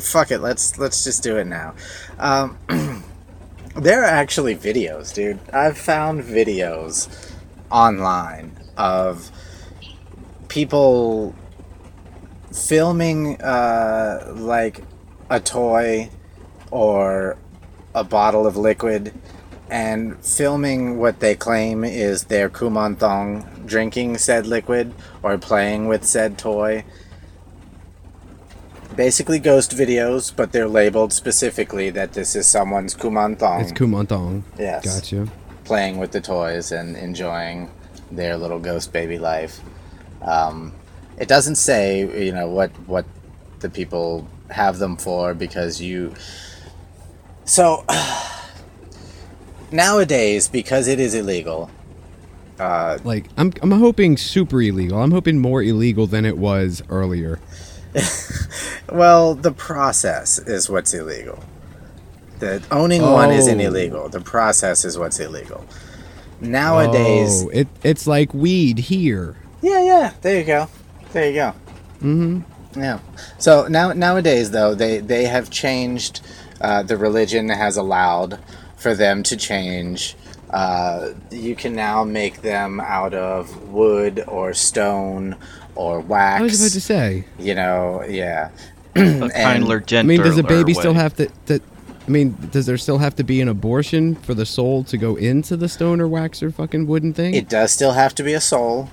fuck 0.00 0.30
it. 0.30 0.38
Let's 0.38 0.78
let's 0.78 1.04
just 1.04 1.22
do 1.22 1.36
it 1.36 1.46
now. 1.46 1.74
Um, 2.18 2.58
there 3.76 4.02
are 4.02 4.06
actually 4.06 4.56
videos, 4.56 5.14
dude. 5.14 5.38
I've 5.52 5.78
found 5.78 6.22
videos 6.22 7.32
online 7.70 8.56
of 8.76 9.30
people 10.48 11.34
filming 12.52 13.40
uh, 13.42 14.32
like 14.36 14.82
a 15.30 15.40
toy 15.40 16.10
or 16.70 17.36
a 17.94 18.04
bottle 18.04 18.46
of 18.46 18.56
liquid 18.56 19.12
and 19.70 20.22
filming 20.24 20.98
what 20.98 21.20
they 21.20 21.34
claim 21.34 21.84
is 21.84 22.24
their 22.24 22.50
kuman 22.50 22.96
thong 22.96 23.48
drinking 23.66 24.18
said 24.18 24.46
liquid 24.46 24.92
or 25.22 25.38
playing 25.38 25.88
with 25.88 26.04
said 26.04 26.36
toy 26.36 26.84
basically 28.96 29.38
ghost 29.38 29.72
videos 29.76 30.32
but 30.34 30.52
they're 30.52 30.68
labeled 30.68 31.12
specifically 31.12 31.90
that 31.90 32.12
this 32.12 32.34
is 32.36 32.46
someone's 32.46 32.94
kumantong 32.94 33.62
It's 33.62 33.72
Kumantong. 33.72 34.42
Yes. 34.58 34.84
Gotcha. 34.84 35.28
playing 35.64 35.98
with 35.98 36.12
the 36.12 36.20
toys 36.20 36.72
and 36.72 36.96
enjoying 36.96 37.70
their 38.10 38.36
little 38.36 38.58
ghost 38.60 38.92
baby 38.92 39.18
life. 39.18 39.60
Um, 40.22 40.72
it 41.18 41.28
doesn't 41.28 41.56
say, 41.56 42.00
you 42.26 42.32
know, 42.32 42.48
what 42.48 42.70
what 42.86 43.04
the 43.60 43.70
people 43.70 44.26
have 44.50 44.78
them 44.78 44.96
for 44.96 45.34
because 45.34 45.80
you. 45.80 46.14
So 47.44 47.84
nowadays, 49.72 50.48
because 50.48 50.86
it 50.88 51.00
is 51.00 51.14
illegal, 51.14 51.70
uh, 52.58 52.98
Like 53.04 53.26
I'm 53.36 53.52
I'm 53.62 53.70
hoping 53.72 54.16
super 54.16 54.60
illegal. 54.62 55.00
I'm 55.02 55.10
hoping 55.10 55.38
more 55.38 55.62
illegal 55.62 56.06
than 56.06 56.24
it 56.24 56.38
was 56.38 56.82
earlier. 56.88 57.40
well, 58.92 59.34
the 59.34 59.52
process 59.52 60.38
is 60.38 60.68
what's 60.68 60.92
illegal. 60.94 61.42
The 62.40 62.62
owning 62.70 63.02
one 63.02 63.30
isn't 63.30 63.60
Oh. 63.60 63.64
illegal. 63.64 64.08
The 64.08 64.20
process 64.20 64.84
is 64.84 64.98
what's 64.98 65.20
illegal. 65.20 65.64
Nowadays, 66.40 67.44
oh, 67.44 67.48
it 67.50 67.68
it's 67.82 68.06
like 68.06 68.34
weed 68.34 68.78
here. 68.78 69.36
Yeah, 69.62 69.82
yeah. 69.82 70.12
There 70.20 70.38
you 70.38 70.44
go. 70.44 70.68
There 71.12 71.26
you 71.28 71.34
go. 71.34 71.52
Mm-hmm. 72.02 72.80
Yeah. 72.80 72.98
So 73.38 73.66
now 73.68 73.92
nowadays, 73.92 74.50
though, 74.50 74.74
they 74.74 74.98
they 74.98 75.24
have 75.24 75.48
changed. 75.50 76.20
Uh, 76.60 76.82
the 76.82 76.96
religion 76.96 77.48
has 77.48 77.76
allowed 77.76 78.38
for 78.76 78.94
them 78.94 79.22
to 79.24 79.36
change. 79.36 80.16
Uh, 80.50 81.10
you 81.30 81.56
can 81.56 81.74
now 81.74 82.04
make 82.04 82.42
them 82.42 82.80
out 82.80 83.14
of 83.14 83.68
wood 83.68 84.22
or 84.28 84.52
stone 84.54 85.36
or 85.74 86.00
wax. 86.00 86.40
I 86.40 86.42
was 86.42 86.60
about 86.60 86.72
to 86.72 86.80
say. 86.80 87.24
You 87.38 87.54
know, 87.54 88.02
yeah. 88.08 88.50
A 88.96 88.98
And- 89.00 89.32
kinder, 89.32 89.82
I 89.92 90.02
mean, 90.02 90.20
does 90.20 90.38
a 90.38 90.42
baby 90.42 90.72
way. 90.72 90.80
still 90.80 90.94
have 90.94 91.14
to, 91.16 91.28
to? 91.46 91.60
I 92.06 92.10
mean, 92.10 92.36
does 92.52 92.66
there 92.66 92.76
still 92.76 92.98
have 92.98 93.16
to 93.16 93.24
be 93.24 93.40
an 93.40 93.48
abortion 93.48 94.14
for 94.14 94.34
the 94.34 94.44
soul 94.46 94.84
to 94.84 94.98
go 94.98 95.16
into 95.16 95.56
the 95.56 95.68
stone 95.68 96.00
or 96.00 96.06
wax 96.08 96.42
or 96.42 96.50
fucking 96.50 96.86
wooden 96.86 97.12
thing? 97.14 97.34
It 97.34 97.48
does 97.48 97.72
still 97.72 97.92
have 97.92 98.14
to 98.16 98.22
be 98.22 98.34
a 98.34 98.40
soul, 98.42 98.90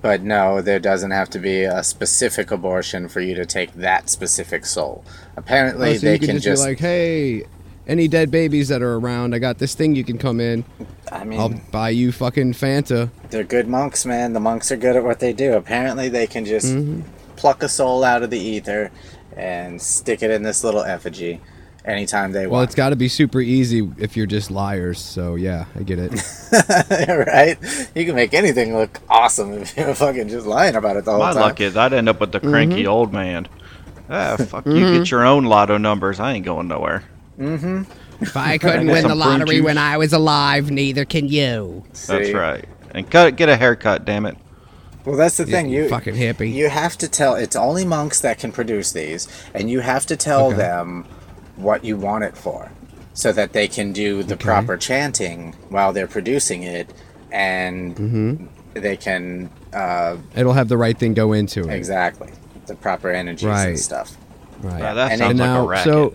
but 0.00 0.22
no, 0.22 0.62
there 0.62 0.78
doesn't 0.78 1.10
have 1.10 1.28
to 1.30 1.38
be 1.38 1.64
a 1.64 1.84
specific 1.84 2.50
abortion 2.50 3.08
for 3.08 3.20
you 3.20 3.34
to 3.34 3.44
take 3.44 3.74
that 3.74 4.08
specific 4.08 4.64
soul. 4.64 5.04
Apparently, 5.36 5.90
Oh, 5.90 5.94
so 5.96 6.06
they 6.06 6.12
you 6.14 6.18
can, 6.20 6.26
can 6.28 6.36
just, 6.36 6.44
just. 6.46 6.64
be 6.64 6.68
like, 6.70 6.78
hey, 6.78 7.44
any 7.86 8.08
dead 8.08 8.30
babies 8.30 8.68
that 8.68 8.82
are 8.82 8.94
around, 8.96 9.34
I 9.34 9.38
got 9.38 9.58
this 9.58 9.74
thing. 9.74 9.94
You 9.94 10.04
can 10.04 10.18
come 10.18 10.40
in. 10.40 10.64
I 11.12 11.24
mean, 11.24 11.38
I'll 11.38 11.50
buy 11.70 11.90
you 11.90 12.12
fucking 12.12 12.54
Fanta. 12.54 13.10
They're 13.30 13.44
good 13.44 13.68
monks, 13.68 14.06
man. 14.06 14.32
The 14.32 14.40
monks 14.40 14.72
are 14.72 14.76
good 14.76 14.96
at 14.96 15.04
what 15.04 15.20
they 15.20 15.32
do. 15.32 15.52
Apparently, 15.54 16.08
they 16.08 16.26
can 16.26 16.44
just 16.44 16.66
Mm-hmm. 16.74 17.02
pluck 17.36 17.62
a 17.62 17.68
soul 17.68 18.02
out 18.04 18.22
of 18.22 18.30
the 18.30 18.38
ether 18.38 18.90
and 19.36 19.80
stick 19.82 20.22
it 20.22 20.30
in 20.30 20.42
this 20.42 20.62
little 20.64 20.82
effigy 20.82 21.40
anytime 21.84 22.32
they 22.32 22.40
Well, 22.46 22.50
want. 22.50 22.52
Well, 22.52 22.62
it's 22.62 22.74
got 22.74 22.90
to 22.90 22.96
be 22.96 23.08
super 23.08 23.40
easy 23.40 23.90
if 23.98 24.16
you're 24.16 24.26
just 24.26 24.50
liars. 24.50 24.98
So 24.98 25.34
yeah, 25.34 25.66
I 25.78 25.82
get 25.82 25.98
it. 25.98 26.12
right? 27.26 27.58
You 27.94 28.06
can 28.06 28.14
make 28.14 28.32
anything 28.32 28.74
look 28.76 29.00
awesome 29.10 29.52
if 29.54 29.76
you're 29.76 29.94
fucking 29.94 30.28
just 30.28 30.46
lying 30.46 30.74
about 30.76 30.96
it 30.96 31.04
the 31.04 31.10
whole 31.10 31.20
My 31.20 31.32
time. 31.32 31.42
luck 31.42 31.60
is 31.60 31.76
I'd 31.76 31.92
end 31.92 32.08
up 32.08 32.20
with 32.20 32.32
the 32.32 32.40
cranky 32.40 32.82
Mm-hmm. 32.84 32.88
old 32.90 33.12
man. 33.12 33.46
Ah, 34.08 34.36
fuck 34.36 34.66
you. 34.66 34.98
Get 34.98 35.10
your 35.10 35.24
own 35.24 35.44
lotto 35.44 35.76
numbers. 35.78 36.20
I 36.20 36.32
ain't 36.32 36.44
going 36.44 36.68
nowhere. 36.68 37.04
If 37.38 38.36
I 38.36 38.58
couldn't 38.58 38.86
win 38.86 39.06
the 39.06 39.14
lottery 39.14 39.60
when 39.60 39.78
I 39.78 39.96
was 39.96 40.12
alive, 40.12 40.70
neither 40.70 41.04
can 41.04 41.28
you. 41.28 41.84
That's 42.06 42.32
right. 42.32 42.64
And 42.92 43.10
cut, 43.10 43.36
get 43.36 43.48
a 43.48 43.56
haircut, 43.56 44.04
damn 44.04 44.26
it. 44.26 44.36
Well, 45.04 45.16
that's 45.16 45.36
the 45.36 45.44
thing. 45.44 45.68
you 45.68 45.82
You 45.84 45.88
fucking 45.88 46.14
hippie. 46.14 46.52
You 46.52 46.68
have 46.70 46.96
to 46.98 47.08
tell. 47.08 47.34
It's 47.34 47.56
only 47.56 47.84
monks 47.84 48.20
that 48.20 48.38
can 48.38 48.52
produce 48.52 48.92
these, 48.92 49.28
and 49.52 49.68
you 49.70 49.80
have 49.80 50.06
to 50.06 50.16
tell 50.16 50.46
Okay. 50.46 50.56
them 50.56 51.04
what 51.56 51.84
you 51.84 51.96
want 51.98 52.24
it 52.24 52.36
for, 52.36 52.70
so 53.12 53.30
that 53.32 53.52
they 53.52 53.68
can 53.68 53.92
do 53.92 54.22
the 54.22 54.34
Okay. 54.34 54.44
proper 54.44 54.76
chanting 54.78 55.54
while 55.68 55.92
they're 55.92 56.06
producing 56.06 56.62
it, 56.62 56.90
and 57.30 57.94
Mm-hmm. 57.96 58.44
they 58.80 58.96
can 58.96 59.50
uh, 59.74 60.16
It'll 60.36 60.52
have 60.54 60.68
the 60.68 60.78
right 60.78 60.96
thing 60.96 61.12
go 61.14 61.32
into 61.32 61.68
it. 61.68 61.74
exactly 61.74 62.30
the 62.66 62.74
proper 62.76 63.10
energies 63.10 63.46
Right. 63.48 63.68
and 63.70 63.78
stuff. 63.78 64.16
Right. 64.62 64.80
Yeah, 64.80 64.94
that 64.94 65.10
And 65.12 65.18
sounds 65.18 65.38
like 65.40 65.46
now, 65.48 65.64
a 65.64 65.66
racket. 65.66 65.84
so 65.92 66.14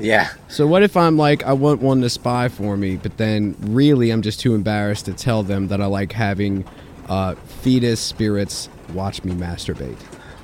Yeah, 0.00 0.30
So 0.48 0.66
what 0.66 0.82
if 0.82 0.96
I'm 0.96 1.16
like 1.16 1.44
I 1.44 1.52
want 1.52 1.82
one 1.82 2.00
to 2.02 2.10
spy 2.10 2.48
for 2.48 2.76
me, 2.76 2.96
but 2.96 3.16
then 3.16 3.56
really 3.60 4.10
I'm 4.10 4.22
just 4.22 4.40
too 4.40 4.54
embarrassed 4.54 5.06
to 5.06 5.12
tell 5.12 5.42
them 5.42 5.68
that 5.68 5.80
I 5.80 5.86
like 5.86 6.12
having 6.12 6.64
uh, 7.08 7.34
fetus 7.62 8.00
spirits 8.00 8.68
watch 8.92 9.24
me 9.24 9.32
masturbate. 9.32 9.98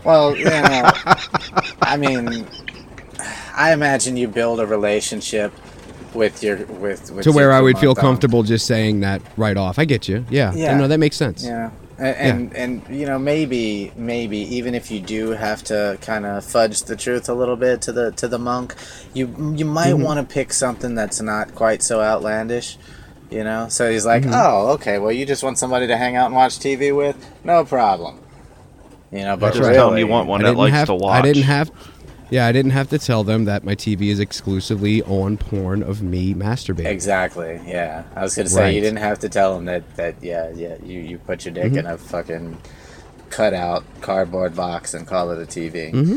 Well, 0.04 0.36
you 0.36 0.44
know, 0.44 0.52
I 1.82 1.96
mean, 1.96 2.46
I 3.54 3.72
imagine 3.72 4.16
you 4.16 4.28
build 4.28 4.60
a 4.60 4.66
relationship 4.66 5.52
with 6.14 6.42
your 6.42 6.56
with, 6.66 7.10
with 7.10 7.24
To 7.24 7.32
where 7.32 7.52
I 7.52 7.60
would 7.60 7.78
feel 7.78 7.94
comfortable 7.94 8.42
just 8.42 8.66
saying 8.66 9.00
that 9.00 9.22
right 9.36 9.56
off. 9.56 9.78
I 9.78 9.84
get 9.84 10.08
you. 10.08 10.24
Yeah. 10.30 10.52
Yeah. 10.54 10.76
No, 10.76 10.88
that 10.88 10.98
makes 10.98 11.16
sense. 11.16 11.44
Yeah. 11.44 11.70
And, 11.96 12.52
and 12.54 12.56
and 12.56 12.96
you 12.96 13.06
know 13.06 13.18
maybe 13.20 13.92
maybe 13.94 14.38
even 14.56 14.74
if 14.74 14.90
you 14.90 15.00
do 15.00 15.30
have 15.30 15.62
to 15.64 15.96
kind 16.00 16.26
of 16.26 16.44
fudge 16.44 16.82
the 16.84 16.96
truth 16.96 17.28
a 17.28 17.34
little 17.34 17.56
bit 17.56 17.82
to 17.82 17.92
the 17.92 18.10
to 18.12 18.26
the 18.26 18.38
monk, 18.38 18.74
you 19.12 19.54
you 19.56 19.64
might 19.64 19.94
Mm-hmm. 19.94 20.00
want 20.00 20.18
to 20.18 20.34
pick 20.34 20.52
something 20.52 20.96
that's 20.96 21.20
not 21.20 21.54
quite 21.54 21.82
so 21.82 22.00
outlandish, 22.00 22.78
you 23.30 23.44
know. 23.44 23.68
So 23.68 23.90
he's 23.90 24.04
Mm-hmm. 24.10 24.10
like, 24.10 24.26
oh, 24.32 24.72
okay, 24.74 24.98
well 24.98 25.12
you 25.12 25.24
just 25.24 25.44
want 25.44 25.58
somebody 25.58 25.86
to 25.86 25.96
hang 25.96 26.16
out 26.16 26.26
and 26.26 26.34
watch 26.34 26.58
TV 26.58 26.90
with, 26.96 27.16
no 27.44 27.64
problem, 27.64 28.20
you 29.12 29.20
know. 29.22 29.36
But 29.36 29.52
That's 29.52 29.56
Just 29.56 29.60
right. 29.60 29.74
tell 29.74 29.88
'em 29.88 29.96
really, 29.96 30.00
you 30.00 30.06
want 30.08 30.28
one 30.28 30.42
that 30.42 30.56
likes 30.56 30.70
have, 30.70 30.86
to 30.86 30.94
watch. 30.94 31.14
I 31.14 31.22
didn't 31.22 31.44
have. 31.44 31.70
Yeah, 32.30 32.46
I 32.46 32.52
didn't 32.52 32.72
have 32.72 32.88
to 32.90 32.98
tell 32.98 33.22
them 33.22 33.44
that 33.44 33.64
my 33.64 33.74
TV 33.74 34.08
is 34.08 34.18
exclusively 34.18 35.02
on 35.02 35.36
porn 35.36 35.82
of 35.82 36.02
me 36.02 36.34
masturbating. 36.34 36.86
Exactly. 36.86 37.60
Yeah, 37.66 38.04
I 38.16 38.22
was 38.22 38.34
gonna 38.34 38.48
say 38.48 38.62
Right. 38.62 38.74
you 38.74 38.80
didn't 38.80 38.98
have 38.98 39.18
to 39.20 39.28
tell 39.28 39.54
them 39.54 39.66
that 39.66 39.96
that 39.96 40.16
yeah 40.22 40.50
yeah 40.54 40.76
you 40.82 41.00
you 41.00 41.18
put 41.18 41.44
your 41.44 41.54
dick 41.54 41.64
Mm-hmm. 41.66 41.78
in 41.78 41.86
a 41.86 41.98
fucking 41.98 42.56
cutout 43.30 43.84
cardboard 44.00 44.54
box 44.56 44.94
and 44.94 45.06
call 45.06 45.30
it 45.30 45.38
a 45.42 45.46
TV. 45.46 45.92
Mm-hmm. 45.92 46.16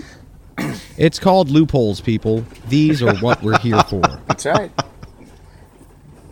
It's 0.97 1.19
called 1.19 1.49
loopholes, 1.51 2.01
people. 2.01 2.43
These 2.67 3.03
are 3.03 3.15
what 3.17 3.43
we're 3.43 3.59
here 3.59 3.81
for. 3.83 4.01
That's 4.27 4.45
right. 4.47 4.71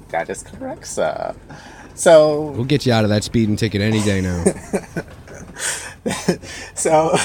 that 0.09 0.30
is 0.30 0.41
correct, 0.41 0.88
sir. 0.88 1.36
So 1.93 2.51
We'll 2.51 2.63
get 2.65 2.86
you 2.86 2.93
out 2.93 3.03
of 3.03 3.09
that 3.11 3.23
speeding 3.23 3.55
ticket 3.55 3.82
any 3.82 4.01
day 4.01 4.21
now. 4.21 4.43
so 6.76 7.15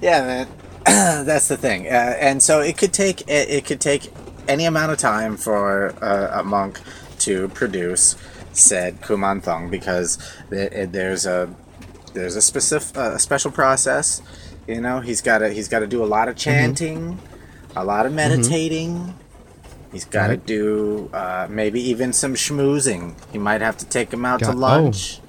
yeah, 0.00 0.20
man. 0.22 0.48
That's 1.24 1.48
the 1.48 1.56
thing, 1.56 1.86
uh, 1.86 1.90
and 2.18 2.42
so 2.42 2.60
it 2.60 2.78
could 2.78 2.92
take 2.92 3.22
it, 3.22 3.48
it 3.50 3.64
could 3.66 3.80
take 3.80 4.10
any 4.48 4.64
amount 4.64 4.92
of 4.92 4.98
time 4.98 5.36
for 5.36 5.92
uh, 6.02 6.40
a 6.40 6.42
monk 6.44 6.80
to 7.20 7.48
produce 7.48 8.16
said 8.52 9.00
kumanthong 9.02 9.70
because 9.70 10.18
th- 10.50 10.72
it- 10.72 10.92
there's 10.92 11.26
a 11.26 11.54
there's 12.14 12.36
a 12.36 12.40
specific 12.42 12.96
uh, 12.96 13.12
a 13.14 13.18
special 13.18 13.50
process. 13.50 14.22
You 14.66 14.80
know, 14.80 15.00
he's 15.00 15.20
got 15.20 15.38
to 15.38 15.50
he's 15.50 15.68
got 15.68 15.80
to 15.80 15.86
do 15.86 16.02
a 16.02 16.06
lot 16.06 16.28
of 16.28 16.36
chanting, 16.36 17.18
a 17.76 17.84
lot 17.84 18.06
of 18.06 18.12
meditating. 18.12 19.14
He's 19.92 20.04
got 20.04 20.26
to 20.28 20.32
Right. 20.34 20.46
do 20.46 21.10
uh, 21.12 21.46
maybe 21.50 21.80
even 21.80 22.12
some 22.12 22.34
schmoozing. 22.34 23.14
He 23.32 23.38
might 23.38 23.60
have 23.62 23.76
to 23.78 23.86
take 23.86 24.12
him 24.12 24.24
out 24.24 24.40
Got- 24.40 24.52
to 24.52 24.56
oh. 24.56 24.60
lunch. 24.60 25.20
Oh, 25.22 25.27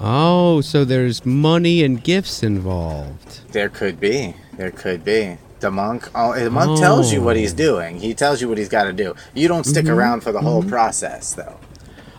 so 0.00 0.84
there's 0.84 1.24
money 1.26 1.82
and 1.84 2.02
gifts 2.02 2.42
involved. 2.42 3.40
There 3.52 3.68
could 3.68 4.00
be. 4.00 4.34
There 4.56 4.70
could 4.70 5.04
be. 5.04 5.36
The 5.60 5.70
monk. 5.70 6.08
Oh, 6.14 6.38
the 6.38 6.50
monk 6.50 6.78
tells 6.80 7.12
you 7.12 7.20
what 7.22 7.36
he's 7.36 7.52
Oh. 7.52 7.56
doing. 7.56 7.98
He 8.00 8.14
tells 8.14 8.40
you 8.40 8.48
what 8.48 8.56
he's 8.56 8.68
got 8.70 8.84
to 8.84 8.92
do. 8.94 9.14
You 9.34 9.46
don't 9.48 9.64
stick 9.66 9.84
Mm-hmm. 9.84 9.94
around 9.94 10.20
for 10.22 10.32
the 10.32 10.40
whole 10.40 10.62
process, 10.62 11.34
though. 11.34 11.56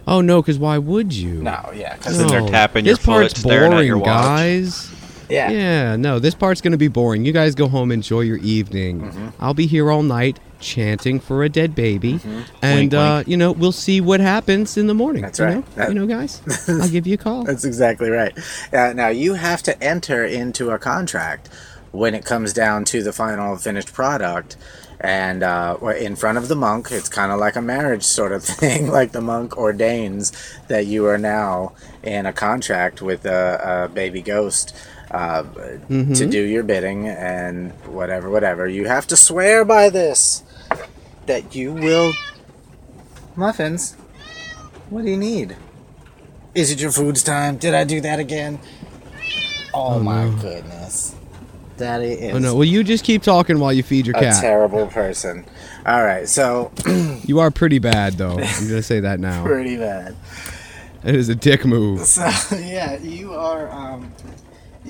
Oh 0.08 0.22
no, 0.22 0.42
because 0.42 0.60
why 0.60 0.78
would 0.78 1.14
you? 1.14 1.42
No, 1.42 1.72
yeah, 1.76 1.96
because 1.96 2.18
Sit 2.18 2.28
there 2.30 2.42
No. 2.42 2.48
tapping 2.50 2.86
your 2.86 2.96
this 2.96 3.06
part's 3.06 3.34
foot, 3.34 3.40
staring 3.42 3.72
at 3.72 3.76
boring, 3.76 3.88
your 3.88 3.98
watch. 3.98 4.08
guys. 4.08 4.92
Yeah, 5.32 5.50
Yeah, 5.50 5.96
no, 5.96 6.20
this 6.20 6.36
part's 6.36 6.62
gonna 6.62 6.78
be 6.78 6.88
boring. 6.88 7.26
You 7.26 7.32
guys 7.34 7.56
go 7.56 7.68
home, 7.68 7.92
enjoy 7.92 8.22
your 8.22 8.38
evening. 8.38 9.02
Mm-hmm. 9.02 9.28
I'll 9.40 9.54
be 9.54 9.68
here 9.68 9.90
all 9.92 10.04
night 10.04 10.40
chanting 10.60 11.20
for 11.20 11.44
a 11.44 11.50
dead 11.50 11.74
baby, 11.74 12.14
Mm-hmm. 12.14 12.42
and 12.62 12.80
Wink, 12.80 12.94
uh, 12.94 13.14
wink. 13.18 13.28
you 13.30 13.38
know 13.38 13.52
we'll 13.52 13.72
see 13.72 14.00
what 14.02 14.20
happens 14.20 14.78
in 14.78 14.88
the 14.88 14.94
morning. 14.94 15.24
That's 15.24 15.40
you 15.40 15.46
right. 15.46 15.56
Know? 15.56 15.64
That- 15.76 15.90
you 15.90 15.96
know, 15.96 16.06
guys, 16.08 16.42
I'll 16.68 16.90
give 16.90 17.08
you 17.08 17.16
a 17.16 17.18
call. 17.18 17.44
That's 17.44 17.64
exactly 17.66 18.10
right. 18.10 18.38
Uh, 18.74 18.94
now 18.94 19.08
you 19.08 19.34
have 19.36 19.64
to 19.64 19.84
enter 19.84 20.24
into 20.26 20.70
a 20.72 20.78
contract 20.78 21.50
when 21.92 22.14
it 22.16 22.24
comes 22.24 22.54
down 22.54 22.86
to 22.86 23.04
the 23.04 23.12
final 23.12 23.58
finished 23.58 23.92
product, 23.94 24.56
and 25.02 25.42
uh, 25.44 25.76
in 26.00 26.16
front 26.16 26.38
of 26.38 26.48
the 26.48 26.56
monk, 26.56 26.90
it's 26.92 27.10
kind 27.10 27.32
of 27.32 27.40
like 27.40 27.56
a 27.58 27.62
marriage 27.62 28.04
sort 28.04 28.32
of 28.32 28.44
thing. 28.62 28.88
like 28.88 29.12
the 29.14 29.20
monk 29.22 29.58
ordains 29.58 30.32
that 30.68 30.86
you 30.86 31.06
are 31.08 31.18
now 31.18 31.74
in 32.04 32.26
a 32.26 32.32
contract 32.34 33.02
with 33.02 33.26
a, 33.26 33.86
a 33.88 33.94
baby 33.94 34.22
ghost. 34.22 34.74
Uh, 35.12 35.43
To 35.89 36.26
do 36.26 36.41
your 36.41 36.64
bidding 36.64 37.07
and 37.09 37.72
whatever, 37.86 38.30
whatever. 38.30 38.66
You 38.68 38.88
have 38.88 39.05
to 39.07 39.18
swear 39.18 39.66
by 39.66 39.89
this 39.89 40.41
that 41.26 41.53
you 41.53 41.74
will. 41.74 42.14
Muffins, 43.36 43.93
what 44.89 45.03
do 45.05 45.12
you 45.12 45.18
need? 45.18 45.55
Is 46.55 46.72
it 46.72 46.82
your 46.82 46.91
food's 46.91 47.24
time? 47.24 47.57
Did 47.57 47.74
I 47.74 47.84
do 47.84 47.99
that 48.01 48.20
again? 48.20 48.59
Oh, 49.74 49.99
my 49.99 50.30
goodness. 50.41 51.16
Daddy 51.78 52.12
is 52.12 52.36
Oh 52.36 52.38
no! 52.38 52.53
Well, 52.55 52.66
you 52.66 52.84
just 52.84 53.03
keep 53.03 53.24
talking 53.24 53.57
while 53.59 53.74
you 53.74 53.82
feed 53.82 54.05
your 54.05 54.16
a 54.16 54.20
cat. 54.20 54.39
terrible 54.39 54.86
person. 54.88 55.43
All 55.86 56.03
right, 56.03 56.28
so 56.30 56.72
you 57.24 57.39
are 57.39 57.49
pretty 57.49 57.80
bad, 57.80 58.14
though. 58.14 58.34
I'm 58.38 58.68
gonna 58.68 58.84
say 58.84 58.99
that 58.99 59.20
now. 59.20 59.43
pretty 59.43 59.78
bad. 59.78 60.16
It 61.03 61.16
is 61.16 61.30
a 61.30 61.34
dick 61.36 61.66
move. 61.66 62.01
So 62.01 62.24
yeah, 62.55 62.99
you 62.99 63.34
are. 63.34 63.68
Um, 63.72 64.12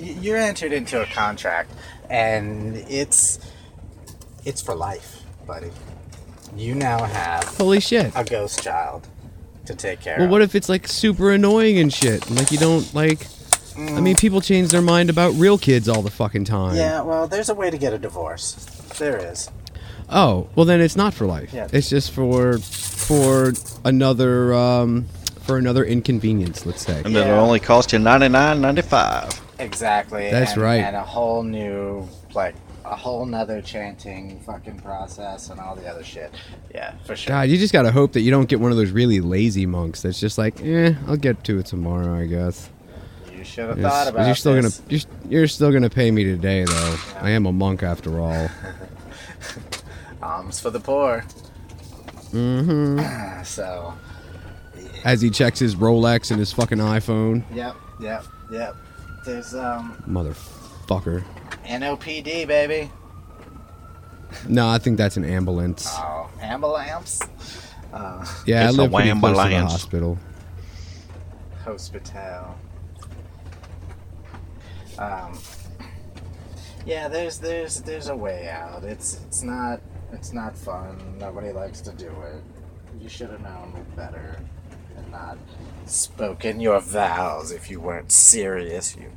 you're 0.01 0.37
entered 0.37 0.73
into 0.73 1.01
a 1.01 1.05
contract, 1.05 1.71
and 2.09 2.75
it's 2.89 3.39
it's 4.45 4.61
for 4.61 4.75
life, 4.75 5.21
buddy. 5.45 5.71
You 6.55 6.75
now 6.75 7.03
have 7.03 7.43
Holy 7.57 7.79
shit! 7.79 8.11
a 8.15 8.23
ghost 8.23 8.61
child 8.63 9.07
to 9.65 9.75
take 9.75 10.01
care 10.01 10.15
of. 10.15 10.19
Well, 10.19 10.25
of. 10.25 10.31
what 10.31 10.41
if 10.41 10.55
it's 10.55 10.67
like 10.69 10.87
super 10.87 11.31
annoying 11.31 11.77
and 11.79 11.93
shit? 11.93 12.27
and, 12.27 12.37
Like 12.37 12.51
you 12.51 12.57
don't 12.57 12.93
like. 12.93 13.25
I 13.77 14.01
mean, 14.01 14.17
people 14.17 14.41
change 14.41 14.67
their 14.69 14.81
mind 14.81 15.09
about 15.09 15.33
real 15.35 15.57
kids 15.57 15.87
all 15.87 16.01
the 16.01 16.11
fucking 16.11 16.43
time. 16.43 16.75
Yeah, 16.75 17.01
well, 17.03 17.25
there's 17.27 17.47
a 17.47 17.55
way 17.55 17.69
to 17.69 17.77
get 17.77 17.93
a 17.93 17.97
divorce. 17.97 18.53
There 18.97 19.17
is. 19.17 19.49
Oh, 20.09 20.49
well 20.55 20.65
then 20.65 20.81
it's 20.81 20.97
not 20.97 21.13
for 21.13 21.25
life. 21.25 21.53
Yeah. 21.53 21.69
It's 21.71 21.89
just 21.89 22.11
for 22.11 22.57
for 22.57 23.53
another 23.85 24.53
um 24.53 25.05
for 25.43 25.57
another 25.57 25.85
inconvenience, 25.85 26.65
let's 26.65 26.85
say. 26.85 27.01
And 27.05 27.13
Yeah. 27.13 27.21
it'll 27.31 27.39
only 27.45 27.61
cost 27.61 27.93
you 27.93 27.99
ninety 27.99 28.27
nine 28.27 28.59
ninety 28.59 28.81
five. 28.81 29.29
Exactly. 29.61 30.29
That's 30.31 30.53
and, 30.53 30.61
right. 30.61 30.83
And 30.83 30.95
a 30.95 31.03
whole 31.03 31.43
new, 31.43 32.07
like, 32.33 32.55
a 32.83 32.95
whole 32.95 33.25
nother 33.25 33.61
chanting 33.61 34.39
fucking 34.41 34.79
process 34.79 35.49
and 35.49 35.59
all 35.59 35.75
the 35.75 35.87
other 35.87 36.03
shit. 36.03 36.33
Yeah, 36.73 36.95
for 37.05 37.15
sure. 37.15 37.29
God, 37.29 37.49
you 37.49 37.57
just 37.57 37.71
gotta 37.71 37.91
hope 37.91 38.13
that 38.13 38.21
you 38.21 38.31
don't 38.31 38.49
get 38.49 38.59
one 38.59 38.71
of 38.71 38.77
those 38.77 38.91
really 38.91 39.21
lazy 39.21 39.65
monks 39.65 40.01
that's 40.01 40.19
just 40.19 40.37
like, 40.37 40.61
eh, 40.61 40.93
I'll 41.07 41.15
get 41.15 41.43
to 41.45 41.59
it 41.59 41.67
tomorrow, 41.67 42.19
I 42.19 42.25
guess. 42.25 42.69
You 43.35 43.43
should 43.43 43.69
have 43.69 43.79
thought 43.79 44.07
about 44.07 44.25
you're 44.25 44.35
still 44.35 44.53
this. 44.53 44.79
gonna 44.79 44.89
you're, 44.89 45.01
you're 45.29 45.47
still 45.47 45.71
gonna 45.71 45.89
pay 45.89 46.11
me 46.11 46.23
today, 46.23 46.63
though. 46.63 46.97
I 47.19 47.31
am 47.31 47.45
a 47.45 47.51
monk 47.51 47.83
after 47.83 48.19
all. 48.19 48.49
Alms 50.21 50.59
for 50.59 50.69
the 50.69 50.79
poor. 50.79 51.23
Mm-hmm. 52.31 53.43
So, 53.43 53.93
As 55.03 55.21
he 55.21 55.31
checks 55.31 55.57
his 55.57 55.75
Rolex 55.75 56.29
and 56.29 56.39
his 56.39 56.53
fucking 56.53 56.77
iPhone, 56.77 57.43
yep, 57.53 57.75
yep, 57.99 58.23
yep. 58.51 58.75
There's, 59.25 59.53
um, 59.53 60.01
motherfucker. 60.07 61.23
NOPD, 61.65 62.47
baby. 62.47 62.91
No, 64.47 64.67
I 64.69 64.77
think 64.77 64.97
that's 64.97 65.17
an 65.17 65.25
ambulance. 65.25 65.87
Oh, 65.91 66.29
ambulance. 66.41 67.19
Uh, 67.93 68.25
Yeah, 68.45 68.67
It's 68.69 68.79
I 68.79 68.83
a 68.83 68.87
live 68.87 68.91
pretty 68.93 69.19
close 69.19 69.37
to 69.43 69.49
the 69.49 69.59
hospital. 69.61 70.17
hospital. 71.65 72.55
Um, 74.97 75.37
yeah, 76.85 77.07
there's 77.07 77.37
there's 77.39 77.81
there's 77.81 78.07
a 78.09 78.15
way 78.15 78.49
out. 78.49 78.83
It's 78.83 79.19
it's 79.27 79.43
not 79.43 79.81
it's 80.11 80.33
not 80.33 80.55
fun. 80.57 80.97
Nobody 81.19 81.51
likes 81.51 81.81
to 81.81 81.91
do 81.91 82.09
it. 82.09 82.41
You 83.01 83.09
should 83.09 83.29
have 83.29 83.41
known 83.41 83.85
better 83.95 84.37
and 84.37 84.47
not 85.11 85.37
spoken 85.85 86.59
your 86.59 86.79
vows 86.79 87.51
if 87.51 87.69
you 87.69 87.79
weren't 87.79 88.11
serious. 88.11 88.95
You 88.95 89.11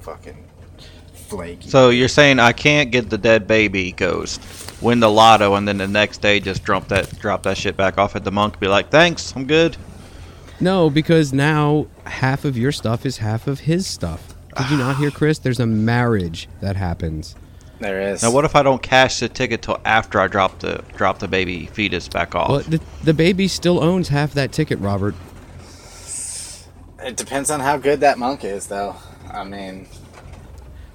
fucking 0.00 0.44
flaky. 1.12 1.68
So 1.68 1.90
you're 1.90 2.08
saying 2.08 2.38
I 2.38 2.52
can't 2.52 2.90
get 2.90 3.10
the 3.10 3.18
dead 3.18 3.46
baby 3.46 3.92
ghost, 3.92 4.40
win 4.80 5.00
the 5.00 5.10
lotto, 5.10 5.54
and 5.54 5.66
then 5.66 5.78
the 5.78 5.88
next 5.88 6.20
day 6.20 6.40
just 6.40 6.62
drop 6.62 6.88
that 6.88 7.18
drop 7.18 7.42
that 7.44 7.56
shit 7.56 7.76
back 7.76 7.98
off 7.98 8.16
at 8.16 8.24
the 8.24 8.32
monk, 8.32 8.60
be 8.60 8.68
like, 8.68 8.90
thanks, 8.90 9.34
I'm 9.34 9.46
good. 9.46 9.76
No, 10.60 10.88
because 10.88 11.32
now 11.32 11.86
half 12.04 12.44
of 12.44 12.56
your 12.56 12.72
stuff 12.72 13.04
is 13.04 13.18
half 13.18 13.46
of 13.46 13.60
his 13.60 13.86
stuff. 13.86 14.34
Did 14.56 14.70
you 14.70 14.76
not 14.76 14.96
hear, 14.96 15.10
Chris? 15.10 15.38
There's 15.38 15.58
a 15.58 15.66
marriage 15.66 16.48
that 16.60 16.76
happens. 16.76 17.34
There 17.84 18.00
is. 18.00 18.22
Now 18.22 18.30
what 18.32 18.44
if 18.44 18.56
I 18.56 18.62
don't 18.62 18.82
cash 18.82 19.20
the 19.20 19.28
ticket 19.28 19.62
till 19.62 19.80
after 19.84 20.20
I 20.20 20.26
drop 20.26 20.58
the 20.60 20.82
drop 20.96 21.18
the 21.18 21.28
baby 21.28 21.66
fetus 21.66 22.08
back 22.08 22.34
off? 22.34 22.48
Well, 22.50 22.60
the, 22.60 22.80
the 23.04 23.14
baby 23.14 23.46
still 23.46 23.82
owns 23.82 24.08
half 24.08 24.32
that 24.34 24.52
ticket, 24.52 24.78
Robert. 24.80 25.14
It 27.00 27.16
depends 27.16 27.50
on 27.50 27.60
how 27.60 27.76
good 27.76 28.00
that 28.00 28.18
monk 28.18 28.44
is, 28.44 28.66
though. 28.66 28.96
I 29.30 29.44
mean, 29.44 29.86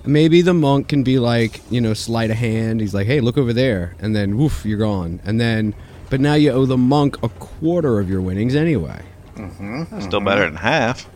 Maybe 0.05 0.41
the 0.41 0.53
monk 0.53 0.87
can 0.87 1.03
be 1.03 1.19
like, 1.19 1.61
you 1.69 1.81
know, 1.81 1.93
sleight 1.93 2.31
of 2.31 2.37
hand. 2.37 2.79
He's 2.79 2.93
like, 2.93 3.05
hey, 3.05 3.19
look 3.19 3.37
over 3.37 3.51
there. 3.51 3.95
And 3.99 4.15
then, 4.15 4.37
woof, 4.37 4.65
you're 4.65 4.79
gone. 4.79 5.19
And 5.25 5.39
then, 5.39 5.75
but 6.09 6.21
now 6.21 6.35
you 6.35 6.51
owe 6.51 6.65
the 6.65 6.77
monk 6.77 7.21
a 7.21 7.29
quarter 7.29 7.99
of 7.99 8.09
your 8.09 8.21
winnings 8.21 8.55
anyway. 8.55 9.03
Still 9.99 10.21
better 10.21 10.45
than 10.45 10.55
half. 10.55 11.09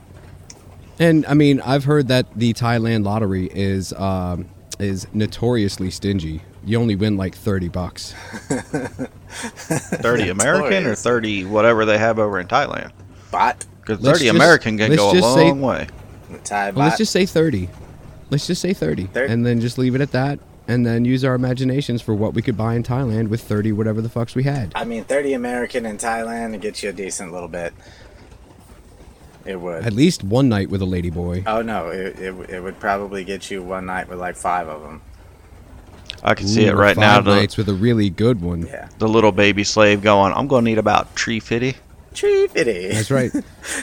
And 0.99 1.25
I 1.25 1.33
mean, 1.33 1.59
I've 1.61 1.85
heard 1.85 2.09
that 2.09 2.27
the 2.35 2.53
Thailand 2.53 3.03
lottery 3.03 3.47
is 3.47 3.93
um, 3.93 4.47
is 4.83 5.07
notoriously 5.13 5.89
stingy. 5.91 6.41
You 6.65 6.79
only 6.79 6.95
win 6.95 7.17
like 7.17 7.35
thirty 7.35 7.67
bucks. 7.69 8.13
Thirty 9.27 10.29
American 10.29 10.85
or 10.85 10.95
thirty 10.95 11.43
whatever 11.45 11.85
they 11.85 11.97
have 11.97 12.19
over 12.19 12.39
in 12.39 12.47
Thailand. 12.47 12.91
baht, 13.31 13.65
Because 13.81 13.99
thirty 13.99 14.25
just- 14.25 14.35
American 14.35 14.77
can 14.77 14.95
go 14.95 15.09
a 15.11 15.13
just 15.13 15.33
say- 15.33 15.43
long 15.49 15.61
way. 15.61 15.87
the 16.31 16.37
Thai 16.39 16.71
Well, 16.71 16.85
let's 16.85 16.97
just 16.97 17.11
say 17.11 17.25
thirty. 17.25 17.69
Let's 18.29 18.47
just 18.47 18.61
say 18.61 18.73
thirty, 18.73 19.05
Thir- 19.05 19.25
and 19.25 19.45
then 19.45 19.59
just 19.61 19.77
leave 19.77 19.95
it 19.95 20.01
at 20.01 20.11
that, 20.11 20.39
and 20.67 20.85
then 20.85 21.05
use 21.05 21.23
our 21.25 21.35
imaginations 21.35 22.01
for 22.01 22.13
what 22.15 22.33
we 22.33 22.41
could 22.41 22.57
buy 22.57 22.75
in 22.75 22.83
Thailand 22.83 23.27
with 23.27 23.41
thirty 23.41 23.71
whatever 23.71 24.01
the 24.01 24.09
fucks 24.09 24.33
we 24.35 24.43
had. 24.43 24.71
I 24.75 24.85
mean, 24.85 25.03
30 25.03 25.33
American 25.33 25.85
in 25.85 25.97
Thailand 25.97 26.53
to 26.53 26.57
get 26.57 26.81
you 26.81 26.89
a 26.89 26.93
decent 26.93 27.31
little 27.33 27.47
bit. 27.49 27.73
It 29.45 29.59
would. 29.59 29.83
At 29.85 29.93
least 29.93 30.23
one 30.23 30.47
night 30.49 30.69
with 30.69 30.81
a 30.81 30.85
lady 30.85 31.09
boy. 31.09 31.43
Oh 31.45 31.61
no, 31.61 31.89
it, 31.89 32.17
it, 32.19 32.49
it 32.49 32.61
would 32.63 32.79
probably 32.79 33.23
get 33.23 33.51
you 33.51 33.61
one 33.61 33.85
night 33.85 34.07
with 34.07 34.19
like 34.19 34.35
five 34.35 34.67
of 34.67 34.81
them. 34.81 35.01
I 36.23 36.33
can 36.35 36.47
see 36.47 36.65
it 36.65 36.73
Ooh, 36.73 36.77
right 36.77 36.95
now. 36.95 37.15
five 37.15 37.25
The, 37.25 37.35
nights 37.35 37.57
with 37.57 37.67
a 37.67 37.73
really 37.73 38.09
good 38.09 38.41
one. 38.41 38.65
Yeah. 38.65 38.87
the 38.99 39.09
little 39.09 39.33
baby 39.33 39.65
slave 39.65 40.01
going, 40.01 40.31
I'm 40.33 40.47
going 40.47 40.63
to 40.63 40.71
need 40.71 40.77
about 40.77 41.13
tree 41.15 41.41
fifty. 41.41 41.75
Tree 42.13 42.47
fitty. 42.47 42.89
That's 42.89 43.09
right. 43.11 43.31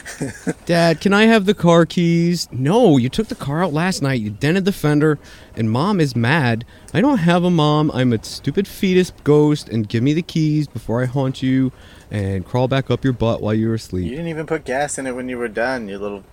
Dad, 0.65 1.01
can 1.01 1.11
I 1.13 1.25
have 1.25 1.45
the 1.45 1.53
car 1.53 1.85
keys? 1.85 2.47
No, 2.51 2.97
you 2.97 3.09
took 3.09 3.27
the 3.27 3.35
car 3.35 3.61
out 3.63 3.73
last 3.73 4.01
night. 4.01 4.21
You 4.21 4.29
dented 4.29 4.63
the 4.65 4.71
fender, 4.71 5.19
and 5.55 5.69
mom 5.69 5.99
is 5.99 6.15
mad. 6.15 6.63
I 6.93 7.01
don't 7.01 7.17
have 7.19 7.43
a 7.43 7.49
mom. 7.51 7.91
I'm 7.91 8.13
a 8.13 8.23
stupid 8.23 8.67
fetus 8.69 9.11
ghost, 9.25 9.67
and 9.69 9.87
give 9.87 10.01
me 10.01 10.13
the 10.13 10.21
keys 10.21 10.67
before 10.67 11.03
I 11.03 11.05
haunt 11.05 11.43
you 11.43 11.71
and 12.11 12.45
crawl 12.45 12.67
back 12.67 12.91
up 12.91 13.03
your 13.03 13.13
butt 13.13 13.41
while 13.41 13.53
you 13.53 13.69
were 13.69 13.75
asleep. 13.75 14.03
You 14.03 14.11
didn't 14.11 14.27
even 14.27 14.45
put 14.45 14.65
gas 14.65 14.97
in 14.97 15.07
it 15.07 15.15
when 15.15 15.29
you 15.29 15.37
were 15.37 15.47
done, 15.47 15.87
you 15.87 15.97
little 15.97 16.23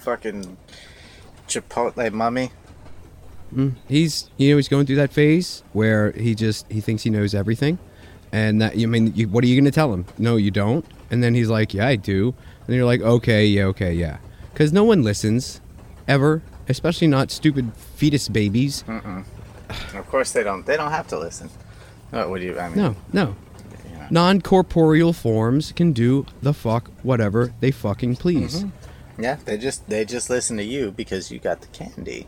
fucking 0.00 0.56
chipotle 1.46 2.10
mummy. 2.12 2.50
Mm. 3.54 3.74
He's, 3.86 4.28
you 4.38 4.50
know, 4.50 4.56
he's 4.56 4.68
going 4.68 4.86
through 4.86 4.96
that 4.96 5.12
phase 5.12 5.62
where 5.72 6.10
he 6.12 6.34
just 6.34 6.70
he 6.72 6.80
thinks 6.80 7.02
he 7.04 7.10
knows 7.10 7.34
everything, 7.34 7.78
and 8.32 8.60
that 8.60 8.76
you 8.76 8.88
mean, 8.88 9.14
you, 9.14 9.28
what 9.28 9.44
are 9.44 9.46
you 9.46 9.54
going 9.54 9.66
to 9.66 9.70
tell 9.70 9.92
him? 9.92 10.06
No, 10.18 10.36
you 10.36 10.50
don't. 10.50 10.84
And 11.10 11.22
then 11.22 11.34
he's 11.34 11.48
like, 11.48 11.72
Yeah, 11.74 11.86
I 11.86 11.96
do. 11.96 12.34
And 12.66 12.74
you're 12.74 12.86
like, 12.86 13.02
Okay, 13.02 13.46
yeah, 13.46 13.64
okay, 13.66 13.92
yeah, 13.92 14.18
because 14.52 14.72
no 14.72 14.82
one 14.82 15.02
listens, 15.02 15.60
ever, 16.08 16.42
especially 16.68 17.06
not 17.06 17.30
stupid 17.30 17.72
fetus 17.76 18.28
babies. 18.28 18.82
Of 19.94 20.08
course 20.08 20.32
they 20.32 20.42
don't. 20.42 20.66
They 20.66 20.76
don't 20.76 20.90
have 20.90 21.06
to 21.08 21.18
listen. 21.18 21.50
Oh, 22.12 22.18
what 22.20 22.30
would 22.30 22.42
you? 22.42 22.58
I 22.58 22.68
mean, 22.68 22.78
No, 22.78 22.96
no. 23.12 23.36
You. 24.10 24.14
Non 24.14 24.40
corporeal 24.40 25.12
forms 25.12 25.72
can 25.72 25.92
do 25.92 26.26
the 26.42 26.52
fuck 26.54 26.90
whatever 27.02 27.52
they 27.60 27.70
fucking 27.70 28.16
please. 28.16 28.64
Yeah, 29.18 29.36
they 29.44 29.56
just 29.58 29.88
they 29.88 30.04
just 30.04 30.28
listen 30.30 30.56
to 30.58 30.64
you 30.64 30.90
because 30.92 31.30
you 31.30 31.38
got 31.38 31.60
the 31.62 31.68
candy. 31.68 32.26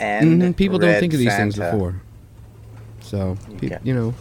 And 0.00 0.40
Mhm, 0.42 0.56
People 0.56 0.78
don't 0.78 0.98
think 1.00 1.12
of 1.12 1.18
these 1.18 1.34
things 1.36 1.56
before. 1.56 2.00
So, 3.00 3.36
pe- 3.58 3.66
Okay. 3.66 3.78
you 3.82 3.94
know, 3.94 4.14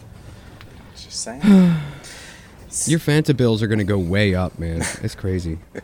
Just 0.96 1.22
saying. 1.22 1.42
your 2.86 3.00
Fanta 3.00 3.36
bills 3.38 3.62
are 3.62 3.68
going 3.68 3.78
to 3.80 3.84
go 3.86 3.98
way 3.98 4.34
up, 4.34 4.58
man. 4.60 4.82
It's 5.04 5.16
crazy. 5.16 5.60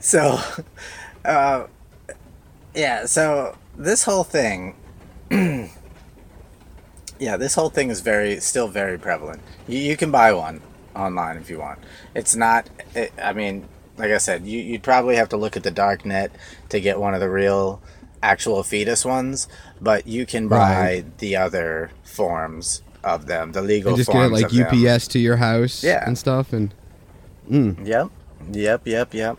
So, 0.00 0.38
uh, 1.24 1.66
yeah, 2.74 3.06
so 3.06 3.56
this 3.78 4.02
whole 4.04 4.22
thing, 4.24 4.74
yeah, 7.18 7.36
this 7.36 7.54
whole 7.54 7.70
thing 7.70 7.90
is 7.90 8.00
very, 8.00 8.40
still 8.40 8.68
very 8.68 8.98
prevalent. 8.98 9.40
You, 9.68 9.78
you 9.78 9.96
can 9.96 10.10
buy 10.10 10.32
one 10.32 10.60
online 10.94 11.36
if 11.36 11.48
you 11.50 11.58
want. 11.58 11.78
It's 12.14 12.34
not, 12.36 12.68
it, 12.94 13.12
I 13.22 13.32
mean, 13.32 13.66
like 13.96 14.10
I 14.10 14.18
said, 14.18 14.46
you, 14.46 14.60
you'd 14.60 14.82
probably 14.82 15.16
have 15.16 15.28
to 15.30 15.36
look 15.36 15.56
at 15.56 15.62
the 15.62 15.70
dark 15.70 16.04
net 16.04 16.32
to 16.70 16.80
get 16.80 16.98
one 16.98 17.14
of 17.14 17.20
the 17.20 17.30
real 17.30 17.80
actual 18.22 18.62
fetus 18.62 19.04
ones, 19.04 19.48
but 19.80 20.06
you 20.06 20.24
can 20.26 20.48
buy 20.48 20.56
Right. 21.02 21.18
the 21.18 21.36
other 21.36 21.90
forms 22.04 22.82
of 23.02 23.26
them, 23.26 23.52
the 23.52 23.60
legal 23.62 23.90
And 23.90 23.96
just 23.98 24.08
get 24.08 24.14
forms 24.14 24.32
like 24.32 24.46
of 24.46 24.52
them. 24.52 24.66
UPS 24.86 25.06
to 25.08 25.18
your 25.18 25.36
house 25.36 25.84
Yeah. 25.84 26.04
and 26.06 26.16
stuff. 26.16 26.52
And 26.52 26.72
Yep, 27.48 28.10
yep, 28.50 28.80
yep, 28.86 29.12
yep. 29.14 29.38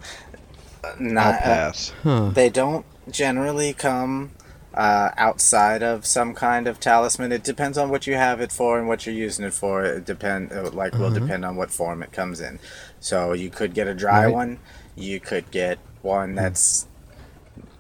I'll 0.83 0.95
Not, 0.99 1.33
uh, 1.35 1.41
pass. 1.41 1.91
huh. 2.03 2.29
they 2.29 2.49
don't 2.49 2.85
generally 3.09 3.73
come 3.73 4.31
uh, 4.75 5.11
outside 5.17 5.81
of 5.83 6.05
some 6.05 6.35
kind 6.35 6.67
of 6.67 6.79
talisman. 6.79 7.31
It 7.31 7.43
depends 7.43 7.77
on 7.77 7.89
what 7.89 8.07
you 8.07 8.15
have 8.15 8.41
it 8.41 8.51
for 8.51 8.77
and 8.79 8.87
what 8.87 9.05
you're 9.05 9.15
using 9.15 9.45
it 9.45 9.53
for. 9.53 9.83
It 9.85 10.05
depend 10.05 10.51
uh, 10.53 10.69
like 10.71 10.97
will 10.99 11.11
depend 11.11 11.45
on 11.45 11.55
what 11.55 11.71
form 11.71 12.03
it 12.03 12.11
comes 12.11 12.41
in. 12.41 12.59
So 12.99 13.33
you 13.33 13.49
could 13.49 13.73
get 13.73 13.87
a 13.87 13.95
dry 13.95 14.25
Right. 14.25 14.33
one. 14.33 14.59
You 14.95 15.19
could 15.19 15.51
get 15.51 15.79
one 16.01 16.35
that's 16.35 16.87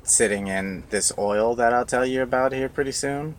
sitting 0.03 0.47
in 0.47 0.83
this 0.89 1.11
oil 1.17 1.55
that 1.55 1.73
I'll 1.73 1.85
tell 1.85 2.05
you 2.05 2.21
about 2.21 2.53
here 2.53 2.69
pretty 2.69 2.91
soon. 2.91 3.35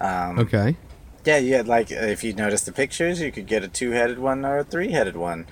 Um, 0.00 0.38
Okay. 0.38 0.76
Yeah, 1.24 1.38
yeah. 1.38 1.62
Like 1.66 1.90
if 1.90 2.22
you 2.24 2.34
notice 2.34 2.62
the 2.64 2.72
pictures, 2.72 3.20
you 3.20 3.32
could 3.32 3.46
get 3.46 3.64
a 3.64 3.68
two-headed 3.68 4.18
one 4.18 4.44
or 4.44 4.58
a 4.58 4.64
three-headed 4.64 5.16
one. 5.16 5.46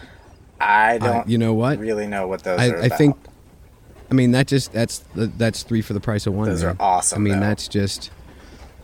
I 0.61 0.99
I, 0.99 0.99
don't 0.99 1.29
you 1.29 1.39
know 1.39 1.55
what? 1.55 1.81
really 1.81 2.07
know 2.07 2.27
what 2.29 2.45
those 2.45 2.59
I, 2.61 2.69
are 2.69 2.83
I 2.83 2.89
about. 2.89 2.99
think. 2.99 3.17
I 4.11 4.15
mean, 4.15 4.33
that 4.33 4.47
just 4.47 4.73
that's 4.73 5.03
that's 5.15 5.63
three 5.63 5.83
for 5.83 5.93
the 5.95 6.01
price 6.01 6.27
of 6.27 6.35
one. 6.35 6.49
Those 6.49 6.63
are 6.63 6.77
awesome, 6.79 7.19
I 7.19 7.21
mean, 7.25 7.35
though. 7.41 7.47
that's 7.47 7.69
just 7.69 8.11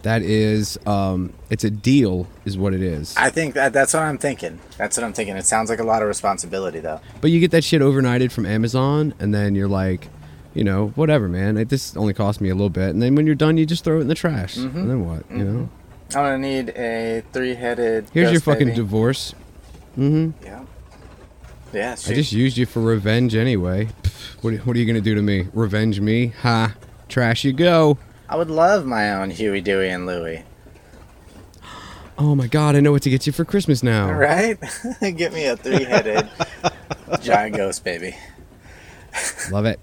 that 0.02 0.22
is 0.22 0.78
um, 0.86 1.32
it's 1.50 1.62
a 1.64 1.70
deal, 1.70 2.26
is 2.46 2.56
what 2.56 2.72
it 2.72 2.82
is. 2.82 3.14
I 3.18 3.28
think 3.30 3.54
that 3.54 3.72
that's 3.74 3.92
what 3.92 4.02
I'm 4.02 4.16
thinking. 4.18 4.58
That's 4.78 4.96
what 4.96 5.04
I'm 5.04 5.12
thinking. 5.12 5.36
It 5.36 5.44
sounds 5.44 5.68
like 5.68 5.78
a 5.78 5.84
lot 5.84 6.00
of 6.02 6.08
responsibility, 6.08 6.80
though. 6.80 7.00
But 7.20 7.30
you 7.30 7.38
get 7.40 7.50
that 7.50 7.64
shit 7.64 7.82
overnighted 7.82 8.32
from 8.32 8.46
Amazon, 8.46 9.12
and 9.20 9.34
then 9.34 9.54
you're 9.54 9.68
like, 9.68 10.08
you 10.54 10.64
know, 10.64 10.88
whatever, 10.96 11.28
man. 11.28 11.58
It, 11.58 11.68
this 11.68 11.94
only 11.98 12.14
cost 12.14 12.40
me 12.40 12.48
a 12.48 12.54
little 12.54 12.70
bit, 12.70 12.88
and 12.90 13.02
then 13.02 13.14
when 13.14 13.26
you're 13.26 13.34
done, 13.34 13.58
you 13.58 13.66
just 13.66 13.84
throw 13.84 13.98
it 13.98 14.00
in 14.02 14.08
the 14.08 14.14
trash, 14.14 14.56
Mm-hmm. 14.56 14.78
and 14.78 14.90
then 14.90 15.06
what? 15.06 15.30
You 15.30 15.44
know, 15.44 15.68
I'm 16.14 16.24
gonna 16.24 16.38
need 16.38 16.70
a 16.70 17.22
three-headed. 17.34 18.08
here's 18.14 18.32
your 18.32 18.40
fucking 18.40 18.68
baby. 18.68 18.76
divorce. 18.76 19.34
Mm-hmm. 19.98 20.44
Yeah. 20.46 20.59
Yeah. 21.72 21.92
I 21.92 22.14
just 22.14 22.32
used 22.32 22.56
you 22.56 22.66
for 22.66 22.80
revenge 22.80 23.34
anyway. 23.34 23.88
What, 24.40 24.54
what 24.66 24.76
are 24.76 24.78
you 24.78 24.86
gonna 24.86 25.00
do 25.00 25.14
to 25.14 25.22
me? 25.22 25.48
Revenge 25.52 26.00
me? 26.00 26.28
Ha! 26.42 26.74
Trash 27.08 27.44
you 27.44 27.52
go. 27.52 27.98
I 28.28 28.36
would 28.36 28.50
love 28.50 28.86
my 28.86 29.12
own 29.12 29.30
Huey, 29.30 29.60
Dewey, 29.60 29.88
and 29.90 30.06
Louie. 30.06 30.44
Oh 32.18 32.34
my 32.34 32.46
god, 32.48 32.76
I 32.76 32.80
know 32.80 32.92
what 32.92 33.02
to 33.02 33.10
get 33.10 33.26
you 33.26 33.32
for 33.32 33.44
Christmas 33.44 33.82
now. 33.82 34.12
Right? 34.12 34.58
Get 35.00 35.32
me 35.32 35.46
a 35.46 35.56
three-headed 35.56 36.28
giant 37.22 37.56
ghost 37.56 37.82
baby. 37.82 38.14
Love 39.50 39.64
it. 39.64 39.80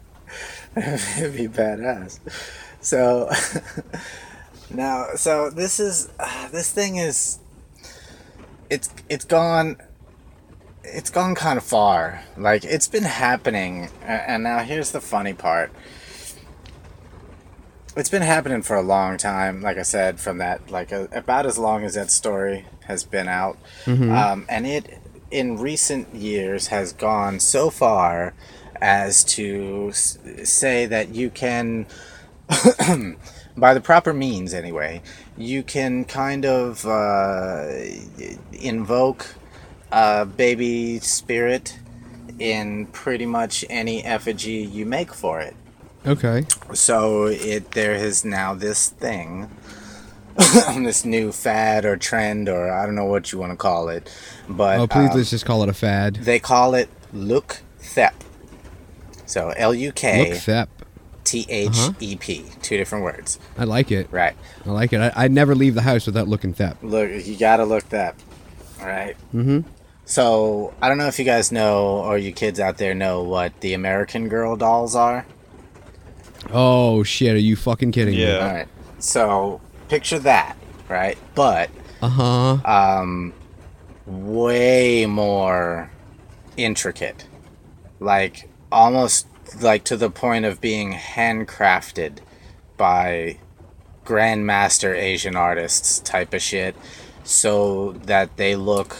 It'd 0.76 1.36
be 1.36 1.48
badass. 1.48 2.20
So 2.80 3.30
now, 4.70 5.08
so 5.16 5.50
this 5.50 5.80
is 5.80 6.10
uh, 6.20 6.48
this 6.50 6.72
thing 6.72 6.98
is 6.98 7.40
it's 8.70 8.90
it's 9.10 9.26
gone 9.26 9.78
it's 10.94 11.10
gone 11.10 11.36
kind 11.36 11.58
of 11.58 11.64
far. 11.64 12.24
Like 12.38 12.64
it's 12.64 12.88
been 12.88 13.04
happening, 13.04 13.90
and 14.06 14.44
now 14.44 14.60
here's 14.60 14.92
the 14.92 15.02
funny 15.02 15.34
part. 15.34 15.72
It's 17.96 18.10
been 18.10 18.22
happening 18.22 18.62
for 18.62 18.76
a 18.76 18.82
long 18.82 19.18
time. 19.18 19.62
Like 19.62 19.78
I 19.78 19.82
said, 19.84 20.20
from 20.20 20.38
that 20.38 20.70
like 20.70 20.92
a, 20.92 21.08
about 21.12 21.46
as 21.46 21.58
long 21.58 21.84
as 21.84 21.96
that 21.96 22.12
story 22.12 22.66
has 22.86 23.04
been 23.04 23.28
out, 23.28 23.58
um, 24.12 24.46
and 24.50 24.68
it 24.68 25.00
in 25.32 25.58
recent 25.58 26.14
years 26.16 26.68
has 26.68 26.94
gone 26.94 27.40
so 27.40 27.70
far 27.70 28.34
as 28.80 29.24
to 29.26 29.88
s- 29.90 30.18
say 30.44 30.86
that 30.86 31.10
you 31.14 31.30
can 31.30 31.86
by 33.58 33.74
the 33.74 33.82
proper 33.82 34.14
means 34.14 34.54
anyway 34.54 35.02
you 35.36 35.62
can 35.64 36.06
kind 36.06 36.46
of 36.46 36.86
uh, 36.86 37.68
invoke 38.54 39.36
a 39.92 40.26
baby 40.26 41.00
spirit 41.00 41.80
in 42.40 42.86
pretty 42.88 43.26
much 43.26 43.64
any 43.70 44.04
effigy 44.04 44.54
you 44.64 44.86
make 44.86 45.14
for 45.14 45.40
it 45.40 45.56
Okay. 46.06 46.46
so 46.74 47.26
it 47.26 47.72
there 47.72 47.94
is 47.96 48.24
now 48.24 48.54
this 48.54 48.90
thing 48.90 49.50
this 50.84 51.04
new 51.04 51.32
fad 51.32 51.84
or 51.86 51.98
trend 51.98 52.48
or 52.48 52.72
i 52.72 52.86
don't 52.86 52.96
know 52.96 53.06
what 53.06 53.32
you 53.32 53.40
want 53.40 53.52
to 53.52 53.58
call 53.58 53.90
it 53.90 54.14
but 54.48 54.80
Oh, 54.80 54.88
please 54.88 55.10
um, 55.10 55.18
let's 55.18 55.30
just 55.32 55.46
call 55.46 55.64
it 55.64 55.70
a 55.70 55.74
fad. 55.74 56.16
they 56.16 56.38
call 56.40 56.76
it 56.76 56.90
look 57.12 57.62
thep 57.80 58.14
so 59.26 59.48
Look 59.48 59.58
l-u-k 59.58 60.34
thep. 60.36 60.70
T-H-E-P 61.24 62.46
two 62.62 62.78
different 62.78 63.04
words 63.04 63.38
I 63.58 63.64
like 63.66 63.92
it. 63.92 64.08
right 64.12 64.36
I 64.66 64.70
like 64.72 64.94
it. 64.94 65.02
I, 65.02 65.12
I'd 65.16 65.32
never 65.32 65.56
leave 65.56 65.76
the 65.76 65.82
house 65.82 66.06
without 66.06 66.28
looking 66.30 66.54
thep. 66.54 66.78
Look, 66.82 67.10
you 67.26 67.36
gotta 67.38 67.66
look 67.66 67.84
thep. 67.84 68.16
All 68.80 68.86
right. 68.88 69.16
Mm-hmm. 69.34 69.62
So 70.08 70.74
I 70.82 70.88
don't 70.88 70.98
know 70.98 71.08
if 71.08 71.20
you 71.20 71.26
guys 71.26 71.52
know, 71.52 71.98
or 71.98 72.18
you 72.18 72.32
kids 72.32 72.62
out 72.62 72.78
there 72.78 72.96
know 72.96 73.24
what 73.24 73.60
the 73.60 73.74
American 73.74 74.30
Girl 74.30 74.56
dolls 74.56 74.96
are. 74.96 75.26
Oh 76.50 77.04
shit! 77.04 77.36
Are 77.36 77.40
you 77.40 77.58
fucking 77.58 77.92
kidding 77.92 78.16
me? 78.16 78.24
Yeah. 78.26 78.38
All 78.38 78.54
right. 78.54 78.68
So 79.00 79.60
picture 79.90 80.18
that, 80.20 80.56
right? 80.88 81.18
But 81.36 81.70
Uh 82.02 82.08
huh. 82.08 82.58
um, 82.64 83.34
way 84.06 85.06
more 85.06 85.92
intricate, 86.56 87.28
like 88.00 88.50
almost 88.72 89.28
like 89.60 89.84
to 89.86 89.98
the 89.98 90.10
point 90.10 90.46
of 90.46 90.62
being 90.62 90.94
handcrafted 90.94 92.20
by 92.78 93.40
grandmaster 94.06 94.96
Asian 94.96 95.36
artists 95.36 96.00
type 96.00 96.34
of 96.34 96.42
shit, 96.42 96.78
so 97.26 97.92
that 98.06 98.38
they 98.38 98.56
look 98.56 98.96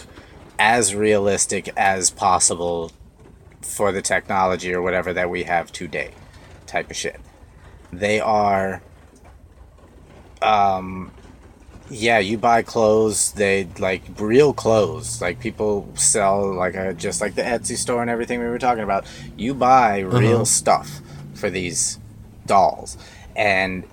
as 0.58 0.94
realistic 0.94 1.68
as 1.76 2.10
possible 2.10 2.90
for 3.62 3.92
the 3.92 4.02
technology 4.02 4.72
or 4.72 4.82
whatever 4.82 5.12
that 5.12 5.30
we 5.30 5.44
have 5.44 5.70
today, 5.72 6.12
type 6.66 6.90
of 6.90 6.96
shit. 6.96 7.20
They 7.92 8.20
are 8.20 8.82
um, 10.42 11.10
yeah, 11.90 12.18
you 12.18 12.38
buy 12.38 12.62
clothes. 12.62 13.32
They 13.32 13.68
like 13.78 14.02
real 14.18 14.52
clothes. 14.52 15.20
Like 15.20 15.40
people 15.40 15.88
sell 15.94 16.52
like 16.54 16.74
a, 16.74 16.94
just 16.94 17.20
like 17.20 17.34
the 17.34 17.42
Etsy 17.42 17.76
store 17.76 18.02
and 18.02 18.10
everything 18.10 18.40
we 18.40 18.46
were 18.46 18.58
talking 18.58 18.84
about. 18.84 19.06
You 19.36 19.54
buy 19.54 20.00
real 20.00 20.36
Uh-huh. 20.36 20.44
stuff 20.44 21.00
for 21.34 21.50
these 21.50 21.98
dolls, 22.46 22.96
and 23.34 23.84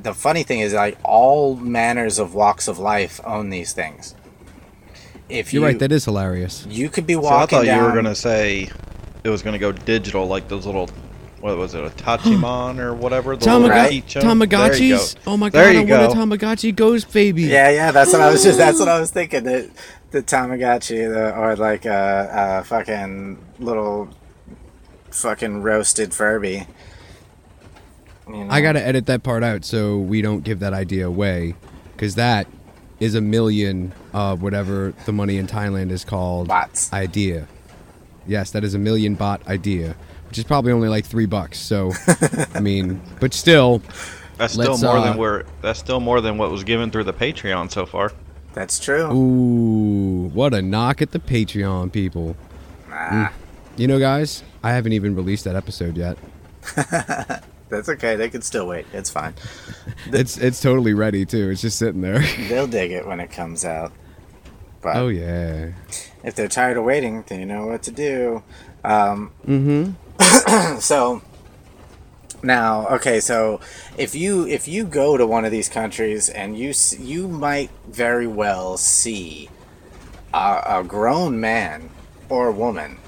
the 0.00 0.14
funny 0.14 0.42
thing 0.42 0.60
is 0.60 0.74
like 0.74 0.98
all 1.02 1.56
manners 1.56 2.18
of 2.18 2.34
walks 2.34 2.68
of 2.68 2.78
life 2.78 3.20
own 3.24 3.50
these 3.50 3.72
things. 3.72 4.14
If 5.34 5.52
You're 5.52 5.62
you, 5.62 5.66
right. 5.66 5.78
That 5.78 5.92
is 5.92 6.04
hilarious. 6.04 6.66
you 6.68 6.88
could 6.88 7.06
be 7.06 7.16
walking. 7.16 7.30
So 7.30 7.56
I 7.56 7.60
thought 7.60 7.66
down. 7.66 7.78
you 7.78 7.84
were 7.88 7.94
gonna 7.94 8.14
say 8.14 8.70
it 9.22 9.28
was 9.28 9.42
gonna 9.42 9.58
go 9.58 9.72
digital, 9.72 10.26
like 10.26 10.48
those 10.48 10.66
little, 10.66 10.88
what 11.40 11.56
was 11.56 11.74
it, 11.74 11.84
a 11.84 11.90
Tachimon 11.90 12.78
or 12.78 12.94
whatever? 12.94 13.36
The 13.36 13.44
little 13.46 13.68
Right. 13.68 14.04
keychain? 14.04 14.20
There 14.20 14.24
you 14.24 14.94
Tamagotchis. 14.96 15.14
go. 15.24 15.32
Oh 15.32 15.36
my 15.36 15.50
There 15.50 15.64
god! 15.64 15.68
I 15.68 15.72
you 15.82 15.86
want 15.88 16.12
a 16.12 16.36
go. 16.36 16.46
Tamagotchi 16.46 16.74
ghost 16.76 17.12
baby. 17.12 17.42
Yeah, 17.42 17.70
yeah, 17.70 17.90
that's 17.92 18.12
what 18.12 18.22
I 18.22 18.30
was 18.30 18.42
just. 18.42 18.58
That's 18.58 18.78
what 18.78 18.88
I 18.88 18.98
was 19.00 19.10
thinking. 19.10 19.44
The 19.44 19.70
the 20.10 20.22
Tamagotchi, 20.22 21.12
the, 21.12 21.36
or 21.36 21.56
like 21.56 21.84
a, 21.86 22.60
a 22.60 22.64
fucking 22.64 23.38
little 23.58 24.08
fucking 25.10 25.62
roasted 25.62 26.12
Furby. 26.14 26.66
You 28.28 28.44
know? 28.44 28.50
I 28.50 28.60
gotta 28.62 28.80
edit 28.80 29.06
that 29.06 29.22
part 29.22 29.42
out 29.42 29.64
so 29.64 29.98
we 29.98 30.22
don't 30.22 30.42
give 30.44 30.60
that 30.60 30.72
idea 30.72 31.06
away, 31.06 31.54
because 31.92 32.14
that 32.14 32.46
is 33.04 33.14
a 33.14 33.20
million, 33.20 33.92
uh, 34.12 34.34
whatever 34.36 34.92
the 35.06 35.12
money 35.12 35.36
in 35.36 35.46
Thailand 35.46 35.90
is 35.90 36.04
called, 36.04 36.48
Bahts. 36.48 36.92
idea. 36.92 37.46
Yes, 38.26 38.50
that 38.52 38.64
is 38.64 38.74
a 38.74 38.78
million 38.78 39.16
baht 39.16 39.46
idea, 39.46 39.94
which 40.28 40.38
is 40.38 40.44
probably 40.44 40.72
only 40.72 40.88
like 40.88 41.04
three 41.04 41.26
bucks. 41.26 41.58
So, 41.58 41.92
I 42.54 42.60
mean, 42.68 43.00
but 43.20 43.34
still, 43.34 43.82
That's 44.38 44.54
still 44.54 44.70
Let's, 44.72 44.82
more 44.82 44.96
uh, 44.96 45.04
than 45.04 45.16
where. 45.18 45.44
That's 45.60 45.78
still 45.78 46.00
more 46.00 46.20
than 46.20 46.38
what 46.38 46.50
was 46.50 46.64
given 46.64 46.90
through 46.90 47.04
the 47.04 47.12
Patreon 47.12 47.70
so 47.70 47.84
far. 47.86 48.12
That's 48.54 48.78
true. 48.78 49.10
ooh, 49.12 50.28
what 50.32 50.54
a 50.54 50.62
knock 50.62 51.02
at 51.02 51.10
the 51.10 51.18
Patreon 51.18 51.92
people. 51.92 52.36
Ah, 52.90 53.32
You 53.76 53.88
know, 53.88 53.98
guys, 53.98 54.42
I 54.62 54.70
haven't 54.72 54.92
even 54.92 55.14
released 55.16 55.44
that 55.44 55.56
episode 55.56 55.96
yet. 55.96 56.16
that's 57.76 57.88
okay. 57.90 58.16
They 58.16 58.28
can 58.28 58.42
still 58.42 58.66
wait. 58.66 58.86
It's 58.92 59.10
fine. 59.10 59.34
It's 60.06 60.38
it's 60.38 60.60
totally 60.60 60.94
ready 60.94 61.24
too. 61.26 61.50
It's 61.50 61.60
just 61.60 61.78
sitting 61.78 62.00
there. 62.00 62.20
They'll 62.48 62.66
dig 62.66 62.92
it 62.92 63.06
when 63.06 63.20
it 63.20 63.30
comes 63.30 63.64
out. 63.64 63.92
But 64.80 64.96
oh 64.96 65.08
yeah. 65.08 65.72
if 66.22 66.34
they're 66.34 66.48
tired 66.48 66.76
of 66.76 66.84
waiting, 66.84 67.24
they 67.26 67.44
know 67.44 67.66
what 67.66 67.82
to 67.84 67.90
do. 67.90 68.42
Um, 68.84 69.32
Mm-hmm. 69.46 70.78
so 70.78 71.22
now 72.42 72.86
okay 72.88 73.20
so 73.20 73.58
if 73.96 74.14
you 74.14 74.46
if 74.46 74.68
you 74.68 74.84
go 74.84 75.16
to 75.16 75.26
one 75.26 75.44
of 75.44 75.50
these 75.50 75.68
countries 75.68 76.28
and 76.28 76.58
you 76.58 76.72
you 76.98 77.26
might 77.26 77.70
very 77.88 78.26
well 78.26 78.76
see 78.76 79.48
a, 80.32 80.62
a 80.66 80.84
grown 80.86 81.40
man 81.40 81.88
or 82.28 82.52
woman 82.52 82.98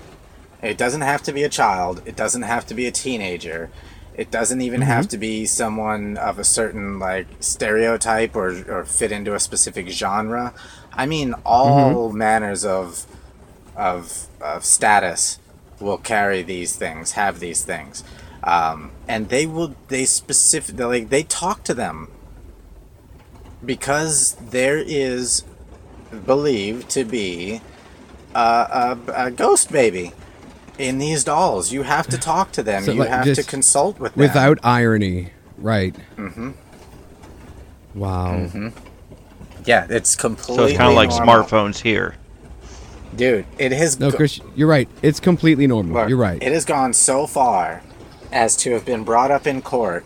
it 0.62 0.78
doesn't 0.78 1.02
have 1.02 1.22
to 1.22 1.32
be 1.32 1.42
a 1.42 1.48
child 1.48 2.02
it 2.06 2.16
doesn't 2.16 2.42
have 2.42 2.64
to 2.66 2.74
be 2.74 2.86
a 2.86 2.90
teenager 2.90 3.70
It 4.16 4.30
doesn't 4.30 4.62
even 4.62 4.80
Mm-hmm. 4.80 4.90
have 4.90 5.08
to 5.08 5.18
be 5.18 5.46
someone 5.46 6.16
of 6.16 6.38
a 6.38 6.44
certain 6.44 6.98
like 6.98 7.28
stereotype 7.40 8.34
or, 8.36 8.48
or 8.72 8.84
fit 8.86 9.12
into 9.12 9.34
a 9.34 9.40
specific 9.40 9.88
genre. 9.90 10.54
I 10.92 11.06
mean, 11.06 11.34
all 11.44 12.12
Mm-hmm. 12.12 12.18
manners 12.18 12.64
of, 12.64 13.06
of 13.76 14.26
of 14.40 14.64
status 14.64 15.38
will 15.80 15.98
carry 15.98 16.42
these 16.42 16.76
things, 16.76 17.12
have 17.12 17.40
these 17.40 17.62
things, 17.64 18.04
um, 18.44 18.90
and 19.08 19.28
they 19.28 19.46
will. 19.46 19.76
They 19.88 20.06
specific. 20.06 20.78
Like 20.78 21.10
they 21.10 21.22
talk 21.24 21.62
to 21.64 21.74
them 21.74 22.08
because 23.64 24.34
there 24.50 24.78
is 24.78 25.44
believed 26.24 26.88
to 26.90 27.04
be 27.04 27.60
a, 28.34 28.38
a, 28.38 28.98
a 29.26 29.30
ghost 29.30 29.72
baby 29.72 30.12
in 30.78 30.98
these 30.98 31.24
dolls. 31.24 31.72
You 31.72 31.82
have 31.82 32.06
to 32.08 32.18
talk 32.18 32.52
to 32.52 32.62
them. 32.62 32.84
So, 32.84 32.92
you 32.92 33.00
like, 33.00 33.08
have 33.08 33.34
to 33.34 33.42
consult 33.42 33.98
with 33.98 34.14
them. 34.14 34.20
Without 34.20 34.58
irony, 34.62 35.30
right? 35.58 35.94
Mm-hmm. 36.16 36.52
Wow. 37.94 38.34
Mm-hmm. 38.34 38.68
yeah, 39.64 39.86
it's 39.88 40.14
completely. 40.16 40.56
So 40.56 40.64
it's 40.66 40.76
kind 40.76 40.90
of 40.90 40.96
like 40.96 41.10
normal. 41.10 41.44
smartphones 41.44 41.80
here. 41.80 42.14
dude. 43.14 43.46
It 43.58 43.72
has. 43.72 43.98
No, 43.98 44.10
go- 44.10 44.16
Chris, 44.18 44.40
you're 44.54 44.68
right. 44.68 44.88
It's 45.02 45.20
completely 45.20 45.66
normal. 45.66 45.94
Look, 45.94 46.08
you're 46.08 46.18
right. 46.18 46.42
It 46.42 46.52
has 46.52 46.64
gone 46.64 46.92
so 46.92 47.26
far 47.26 47.82
as 48.32 48.56
to 48.58 48.72
have 48.72 48.84
been 48.84 49.04
brought 49.04 49.30
up 49.30 49.46
in 49.46 49.62
court 49.62 50.04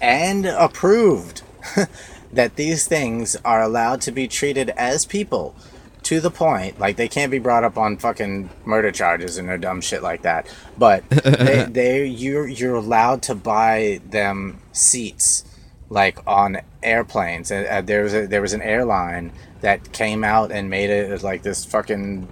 and 0.00 0.46
approved 0.46 1.42
that 2.32 2.56
these 2.56 2.86
things 2.86 3.36
are 3.44 3.60
allowed 3.60 4.00
to 4.02 4.12
be 4.12 4.26
treated 4.26 4.70
as 4.70 5.04
people 5.04 5.54
to 6.02 6.20
the 6.20 6.30
point 6.30 6.78
like 6.78 6.96
they 6.96 7.08
can't 7.08 7.30
be 7.30 7.38
brought 7.38 7.64
up 7.64 7.76
on 7.76 7.96
fucking 7.96 8.48
murder 8.64 8.90
charges 8.90 9.36
and 9.38 9.48
or 9.48 9.58
dumb 9.58 9.80
shit 9.80 10.02
like 10.02 10.22
that 10.22 10.46
but 10.78 11.08
they, 11.10 11.66
they 11.70 12.06
you're 12.06 12.48
you're 12.48 12.76
allowed 12.76 13.22
to 13.22 13.34
buy 13.34 14.00
them 14.08 14.60
seats 14.72 15.44
like 15.88 16.18
on 16.26 16.58
airplanes 16.82 17.50
and 17.50 17.66
uh, 17.66 17.80
there 17.80 18.02
was 18.02 18.14
a, 18.14 18.26
there 18.26 18.42
was 18.42 18.52
an 18.52 18.62
airline 18.62 19.32
that 19.60 19.92
came 19.92 20.24
out 20.24 20.50
and 20.50 20.70
made 20.70 20.90
it 20.90 21.22
like 21.22 21.42
this 21.42 21.64
fucking 21.64 22.26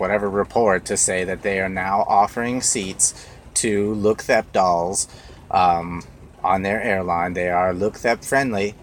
whatever 0.00 0.28
report 0.28 0.84
to 0.86 0.96
say 0.96 1.24
that 1.24 1.42
they 1.42 1.60
are 1.60 1.68
now 1.68 2.04
offering 2.08 2.60
seats 2.60 3.26
to 3.54 3.94
Luk 3.94 4.22
Thep 4.22 4.50
dolls 4.52 5.06
um, 5.50 6.02
on 6.42 6.62
their 6.62 6.82
airline. 6.82 7.34
They 7.34 7.50
are 7.50 7.74
Luk 7.74 7.96
Thep 7.96 8.24
friendly 8.24 8.74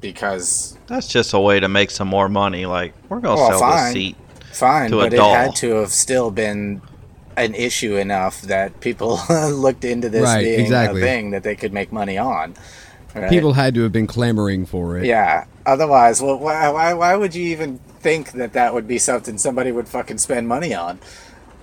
because 0.00 0.73
That's 0.86 1.06
just 1.08 1.32
a 1.32 1.40
way 1.40 1.60
to 1.60 1.68
make 1.68 1.90
some 1.90 2.08
more 2.08 2.28
money. 2.28 2.66
Like 2.66 2.94
we're 3.08 3.20
gonna 3.20 3.36
Well, 3.40 3.50
sell 3.50 3.60
fine. 3.60 3.84
this 3.84 3.92
seat. 3.92 4.16
fine, 4.52 4.90
To 4.90 5.00
a 5.00 5.04
but 5.04 5.14
it 5.14 5.20
had 5.20 5.54
to 5.56 5.70
have 5.76 5.90
still 5.90 6.30
been 6.30 6.82
an 7.36 7.54
issue 7.54 7.96
enough 7.96 8.42
that 8.42 8.78
people 8.80 9.18
looked 9.30 9.84
into 9.84 10.08
this 10.08 10.22
Right, 10.22 10.44
being 10.44 10.60
exactly. 10.60 11.00
a 11.02 11.04
thing 11.04 11.30
that 11.32 11.42
they 11.42 11.56
could 11.56 11.72
make 11.72 11.90
money 11.92 12.16
on. 12.18 12.54
right? 13.14 13.28
People 13.30 13.54
had 13.54 13.74
to 13.74 13.82
have 13.82 13.92
been 13.92 14.06
clamoring 14.06 14.66
for 14.66 14.98
it. 14.98 15.06
Yeah. 15.06 15.46
Otherwise, 15.66 16.20
well, 16.22 16.38
why, 16.38 16.68
why, 16.68 16.92
why 16.94 17.16
would 17.16 17.34
you 17.34 17.44
even 17.48 17.78
think 18.00 18.32
that 18.32 18.52
that 18.52 18.74
would 18.74 18.86
be 18.86 18.98
something 18.98 19.38
somebody 19.38 19.72
would 19.72 19.88
fucking 19.88 20.18
spend 20.18 20.46
money 20.46 20.74
on? 20.74 20.98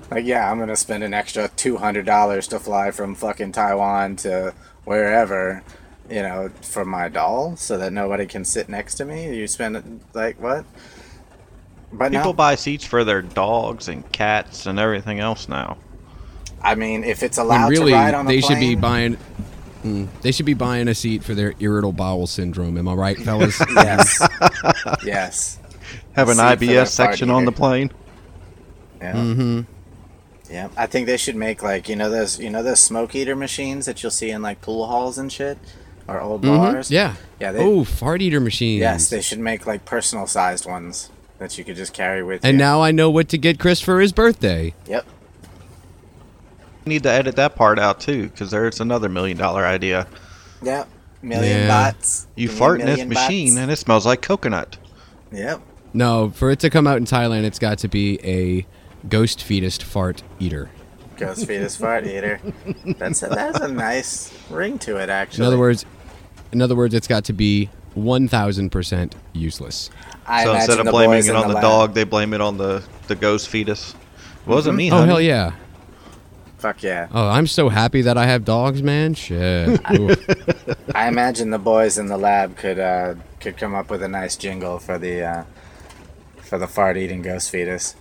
Like, 0.09 0.25
yeah, 0.25 0.51
I'm 0.51 0.59
gonna 0.59 0.75
spend 0.75 1.03
an 1.05 1.13
extra 1.13 1.47
two 1.55 1.77
hundred 1.77 2.05
dollars 2.05 2.47
to 2.49 2.59
fly 2.59 2.91
from 2.91 3.15
fucking 3.15 3.53
Taiwan 3.53 4.17
to 4.17 4.53
wherever, 4.83 5.63
you 6.11 6.21
know, 6.21 6.49
for 6.61 6.85
my 6.85 7.09
doll, 7.09 7.55
so 7.55 7.77
that 7.77 7.93
nobody 7.93 8.25
can 8.25 8.43
sit 8.45 8.69
next 8.69 8.95
to 8.95 9.05
me. 9.05 9.35
You 9.35 9.47
spend 9.47 10.01
like 10.13 10.39
what? 10.41 10.65
But 11.93 12.11
People 12.11 12.27
no, 12.27 12.33
buy 12.33 12.55
seats 12.55 12.85
for 12.85 13.03
their 13.03 13.21
dogs 13.21 13.87
and 13.87 14.09
cats 14.11 14.65
and 14.65 14.79
everything 14.79 15.19
else 15.19 15.49
now. 15.49 15.77
I 16.61 16.75
mean, 16.75 17.03
if 17.03 17.23
it's 17.23 17.37
When 17.37 17.47
allowed 17.47 17.69
really, 17.69 17.91
to 17.91 17.97
ride 17.97 18.13
on 18.13 18.27
a 18.27 18.29
they 18.29 18.41
should 18.41 18.59
be 18.59 18.75
buying. 18.75 19.17
Mm, 19.83 20.07
they 20.21 20.31
should 20.31 20.45
be 20.45 20.53
buying 20.53 20.87
a 20.87 20.95
seat 20.95 21.23
for 21.23 21.33
their 21.33 21.53
irritable 21.59 21.93
bowel 21.93 22.27
syndrome. 22.27 22.77
Am 22.77 22.87
I 22.87 22.93
right, 22.93 23.17
fellas? 23.25 23.59
Yes. 23.75 24.27
yes. 25.03 25.59
Have 26.13 26.29
an 26.29 26.35
Seat 26.35 26.41
for 26.41 26.65
their 26.65 26.85
IBS 26.85 26.87
section 26.89 27.29
on 27.29 27.45
the 27.45 27.51
plane. 27.51 27.91
Yeah. 29.01 29.13
mm-hmm. 29.13 29.61
Yeah, 30.51 30.67
I 30.75 30.85
think 30.85 31.07
they 31.07 31.17
should 31.17 31.37
make 31.37 31.63
like 31.63 31.87
you 31.87 31.95
know 31.95 32.09
those 32.09 32.37
you 32.37 32.49
know 32.49 32.61
those 32.61 32.81
smoke 32.81 33.15
eater 33.15 33.35
machines 33.35 33.85
that 33.85 34.03
you'll 34.03 34.11
see 34.11 34.29
in 34.31 34.41
like 34.41 34.61
pool 34.61 34.85
halls 34.85 35.17
and 35.17 35.31
shit, 35.31 35.57
or 36.07 36.19
old 36.21 36.41
bars. 36.41 36.87
Mm-hmm. 36.87 36.93
Yeah. 36.93 37.15
Yeah, 37.39 37.51
they- 37.53 37.59
oh, 37.63 37.83
fart 37.83 38.21
eater 38.21 38.39
machines. 38.39 38.81
Yes, 38.81 39.09
they 39.09 39.21
should 39.21 39.39
make 39.39 39.65
like 39.65 39.85
personal 39.85 40.27
sized 40.27 40.65
ones 40.65 41.09
that 41.39 41.57
you 41.57 41.63
could 41.63 41.75
just 41.75 41.93
carry 41.93 42.21
with 42.23 42.45
and 42.45 42.53
you. 42.53 42.57
now 42.59 42.81
I 42.81 42.91
know 42.91 43.09
what 43.09 43.27
to 43.29 43.37
get 43.37 43.59
Chris 43.59 43.81
for 43.81 43.99
his 43.99 44.11
birthday. 44.11 44.73
Yep. 44.87 45.05
Need 46.85 47.03
to 47.03 47.09
edit 47.11 47.35
that 47.35 47.55
part 47.55 47.77
out 47.79 47.99
too, 47.99 48.29
because 48.29 48.49
there's 48.51 48.79
another 48.79 49.07
million 49.09 49.37
dollar 49.37 49.65
idea. 49.65 50.07
Yep. 50.63 50.87
Million 51.21 51.57
Yeah. 51.61 51.67
bahts. 51.67 52.27
You 52.35 52.47
Give 52.47 52.57
fart 52.57 52.79
in 52.81 52.87
this 52.87 53.05
machine 53.05 53.49
bahts. 53.49 53.57
and 53.61 53.71
it 53.71 53.75
smells 53.77 54.05
like 54.05 54.21
coconut. 54.21 54.77
Yep. 55.31 55.61
No, 55.93 56.29
for 56.31 56.49
it 56.49 56.59
to 56.61 56.69
come 56.69 56.87
out 56.87 56.97
in 56.97 57.05
Thailand, 57.05 57.43
it's 57.43 57.59
got 57.59 57.77
to 57.79 57.87
be 57.87 58.19
a 58.23 58.65
ghost 59.07 59.43
fetus 59.43 59.77
fart 59.77 60.23
eater. 60.39 60.69
Ghost 61.21 61.45
fetus 61.45 61.75
fart 61.77 62.07
eater. 62.07 62.39
That's 62.97 63.21
a, 63.21 63.27
that's 63.27 63.59
a 63.59 63.67
nice 63.67 64.33
ring 64.49 64.79
to 64.79 64.97
it, 64.97 65.09
actually. 65.09 65.43
In 65.43 65.47
other 65.47 65.59
words, 65.59 65.85
in 66.51 66.61
other 66.61 66.75
words, 66.75 66.93
it's 66.95 67.07
got 67.07 67.25
to 67.25 67.33
be 67.33 67.69
one 67.93 68.27
thousand 68.27 68.71
percent 68.71 69.15
useless. 69.33 69.89
I 70.25 70.43
so 70.45 70.55
instead 70.55 70.79
of 70.79 70.87
blaming 70.87 71.25
it 71.27 71.35
on 71.35 71.47
the, 71.47 71.53
lab- 71.55 71.61
dog, 71.63 71.93
they 71.93 72.03
blame 72.05 72.33
it 72.33 72.41
on 72.41 72.57
the, 72.57 72.83
the 73.07 73.15
ghost 73.15 73.49
fetus. 73.49 73.93
Wasn't 74.45 74.75
me, 74.75 74.89
Oh 74.91 74.95
honey. 74.95 75.07
hell 75.07 75.21
yeah! 75.21 75.51
Fuck 76.57 76.81
yeah. 76.83 77.07
Oh, 77.13 77.27
I'm 77.27 77.45
so 77.47 77.69
happy 77.69 78.01
that 78.01 78.17
I 78.17 78.25
have 78.25 78.43
dogs, 78.45 78.81
man. 78.81 79.13
Shit. 79.13 79.79
Oof. 79.99 80.17
I 80.95 81.07
imagine 81.07 81.51
the 81.51 81.59
boys 81.59 81.97
in 81.97 82.07
the 82.07 82.17
lab 82.17 82.57
could 82.57 82.79
uh, 82.79 83.15
could 83.39 83.57
come 83.57 83.75
up 83.75 83.89
with 83.91 84.01
a 84.01 84.07
nice 84.07 84.35
jingle 84.35 84.79
for 84.79 84.97
the 84.97 85.21
uh, 85.23 85.43
for 86.41 86.57
the 86.57 86.67
fart 86.67 86.97
eating 86.97 87.21
ghost 87.21 87.51
fetus. 87.51 87.95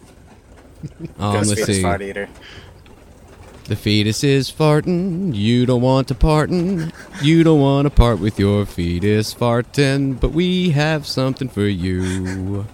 Um, 1.18 1.34
ghost 1.34 1.48
let's 1.50 1.60
fetus 1.60 1.76
see. 1.76 1.82
fart 1.82 2.00
eater. 2.00 2.28
The 3.70 3.76
fetus 3.76 4.24
is 4.24 4.50
farting. 4.50 5.32
You 5.32 5.64
don't 5.64 5.80
want 5.80 6.08
to 6.08 6.14
partin'. 6.16 6.92
You 7.22 7.44
don't 7.44 7.60
want 7.60 7.86
to 7.86 7.90
part 7.90 8.18
with 8.18 8.36
your 8.36 8.66
fetus 8.66 9.32
farting. 9.32 10.18
But 10.18 10.32
we 10.32 10.70
have 10.70 11.06
something 11.06 11.48
for 11.48 11.68
you. 11.68 12.66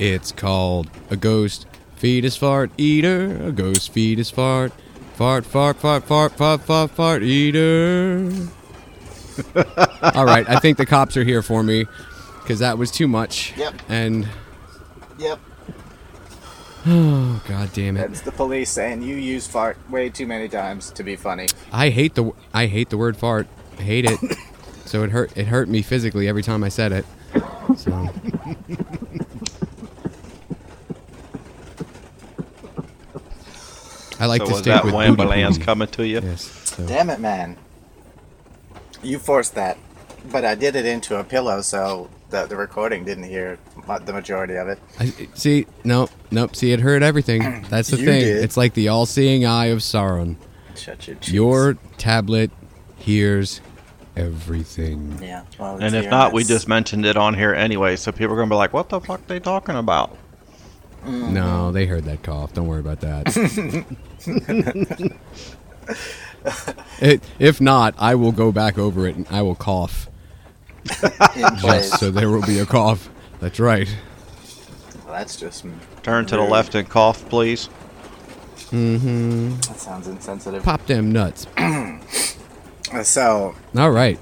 It's 0.00 0.32
called 0.32 0.90
a 1.08 1.14
ghost 1.14 1.66
fetus 1.94 2.36
fart 2.36 2.72
eater. 2.76 3.46
A 3.46 3.52
ghost 3.52 3.92
fetus 3.92 4.28
fart. 4.32 4.72
Fart, 5.14 5.46
fart, 5.46 5.76
fart, 5.76 6.02
fart, 6.02 6.32
fart, 6.32 6.62
fart, 6.62 6.90
fart 6.90 7.22
eater. 7.22 8.32
All 10.16 10.26
right, 10.26 10.48
I 10.48 10.58
think 10.58 10.78
the 10.78 10.86
cops 10.86 11.16
are 11.16 11.22
here 11.22 11.42
for 11.42 11.62
me 11.62 11.86
because 12.42 12.58
that 12.58 12.76
was 12.76 12.90
too 12.90 13.06
much. 13.06 13.56
Yep. 13.56 13.74
And 13.88 14.28
Yep. 15.16 15.38
Oh 16.86 17.42
god 17.48 17.72
damn 17.72 17.96
it. 17.96 18.00
That's 18.08 18.22
the 18.22 18.32
police 18.32 18.70
saying 18.70 19.02
you 19.02 19.16
use 19.16 19.46
fart 19.46 19.76
way 19.90 20.08
too 20.08 20.26
many 20.26 20.48
times 20.48 20.90
to 20.92 21.02
be 21.02 21.16
funny. 21.16 21.48
I 21.72 21.88
hate 21.90 22.14
the 22.14 22.32
I 22.52 22.66
hate 22.66 22.90
the 22.90 22.98
word 22.98 23.16
fart. 23.16 23.46
I 23.78 23.82
hate 23.82 24.04
it. 24.06 24.18
so 24.84 25.02
it 25.02 25.10
hurt 25.10 25.36
it 25.36 25.46
hurt 25.48 25.68
me 25.68 25.82
physically 25.82 26.28
every 26.28 26.42
time 26.42 26.64
I 26.64 26.68
said 26.68 26.92
it. 26.92 27.06
So 27.76 28.08
I 34.18 34.26
like 34.26 34.42
so 34.42 34.46
to 34.46 34.52
was 34.52 34.60
stick 34.60 34.72
that 34.74 34.84
with 34.84 34.92
wham 34.94 35.16
booty 35.16 35.28
lands 35.28 35.56
booty. 35.56 35.64
coming 35.64 35.88
to 35.88 36.06
you? 36.06 36.20
Yes. 36.20 36.42
So. 36.42 36.86
Damn 36.86 37.08
it, 37.08 37.20
man. 37.20 37.56
You 39.02 39.18
forced 39.18 39.54
that. 39.54 39.78
But 40.30 40.44
I 40.44 40.54
did 40.54 40.76
it 40.76 40.84
into 40.84 41.18
a 41.18 41.24
pillow, 41.24 41.62
so 41.62 42.10
the, 42.28 42.44
the 42.44 42.56
recording 42.56 43.04
didn't 43.06 43.24
hear 43.24 43.58
mu- 43.69 43.69
the 43.98 44.12
majority 44.12 44.56
of 44.56 44.68
it. 44.68 44.78
I, 44.98 45.12
see, 45.34 45.66
no, 45.84 46.08
nope. 46.30 46.56
See, 46.56 46.72
it 46.72 46.80
heard 46.80 47.02
everything. 47.02 47.62
That's 47.68 47.90
the 47.90 47.98
You 47.98 48.04
thing. 48.04 48.20
did. 48.20 48.44
It's 48.44 48.56
like 48.56 48.74
the 48.74 48.88
all-seeing 48.88 49.44
eye 49.44 49.66
of 49.66 49.78
Sauron. 49.78 50.36
Shut 50.76 51.06
your 51.06 51.16
cheeks. 51.16 51.32
Your 51.32 51.78
tablet 51.98 52.50
hears 52.96 53.60
everything. 54.16 55.18
Yeah. 55.22 55.44
Well, 55.58 55.78
And 55.80 55.94
if 55.94 56.10
not, 56.10 56.32
we 56.32 56.44
just 56.44 56.68
mentioned 56.68 57.06
it 57.06 57.16
on 57.16 57.34
here 57.34 57.54
anyway, 57.54 57.96
so 57.96 58.12
people 58.12 58.34
are 58.34 58.38
gonna 58.38 58.50
be 58.50 58.56
like, 58.56 58.72
"What 58.72 58.88
the 58.88 59.00
fuck 59.00 59.26
they 59.26 59.40
talking 59.40 59.76
about?" 59.76 60.16
Mm. 61.04 61.30
No, 61.30 61.72
they 61.72 61.86
heard 61.86 62.04
that 62.04 62.22
cough. 62.22 62.52
Don't 62.52 62.66
worry 62.66 62.80
about 62.80 63.00
that. 63.00 63.26
it, 67.00 67.22
if 67.38 67.60
not, 67.60 67.94
I 67.98 68.14
will 68.14 68.32
go 68.32 68.52
back 68.52 68.78
over 68.78 69.06
it 69.06 69.16
and 69.16 69.26
I 69.30 69.42
will 69.42 69.54
cough. 69.54 70.08
Just 71.60 71.98
so 72.00 72.10
there 72.10 72.30
will 72.30 72.42
be 72.46 72.58
a 72.58 72.66
cough. 72.66 73.08
That's 73.40 73.58
right. 73.60 73.88
Well, 75.04 75.14
that's 75.14 75.36
just 75.36 75.64
Turn 76.02 76.26
to 76.26 76.36
the 76.36 76.42
rude. 76.42 76.50
left 76.50 76.74
and 76.74 76.88
cough, 76.88 77.28
please. 77.28 77.68
Mm-hmm. 78.70 79.56
That 79.56 79.80
sounds 79.80 80.06
insensitive. 80.06 80.62
Pop 80.62 80.84
them 80.86 81.10
nuts. 81.12 81.46
So 83.04 83.54
All 83.76 83.90
right. 83.92 84.18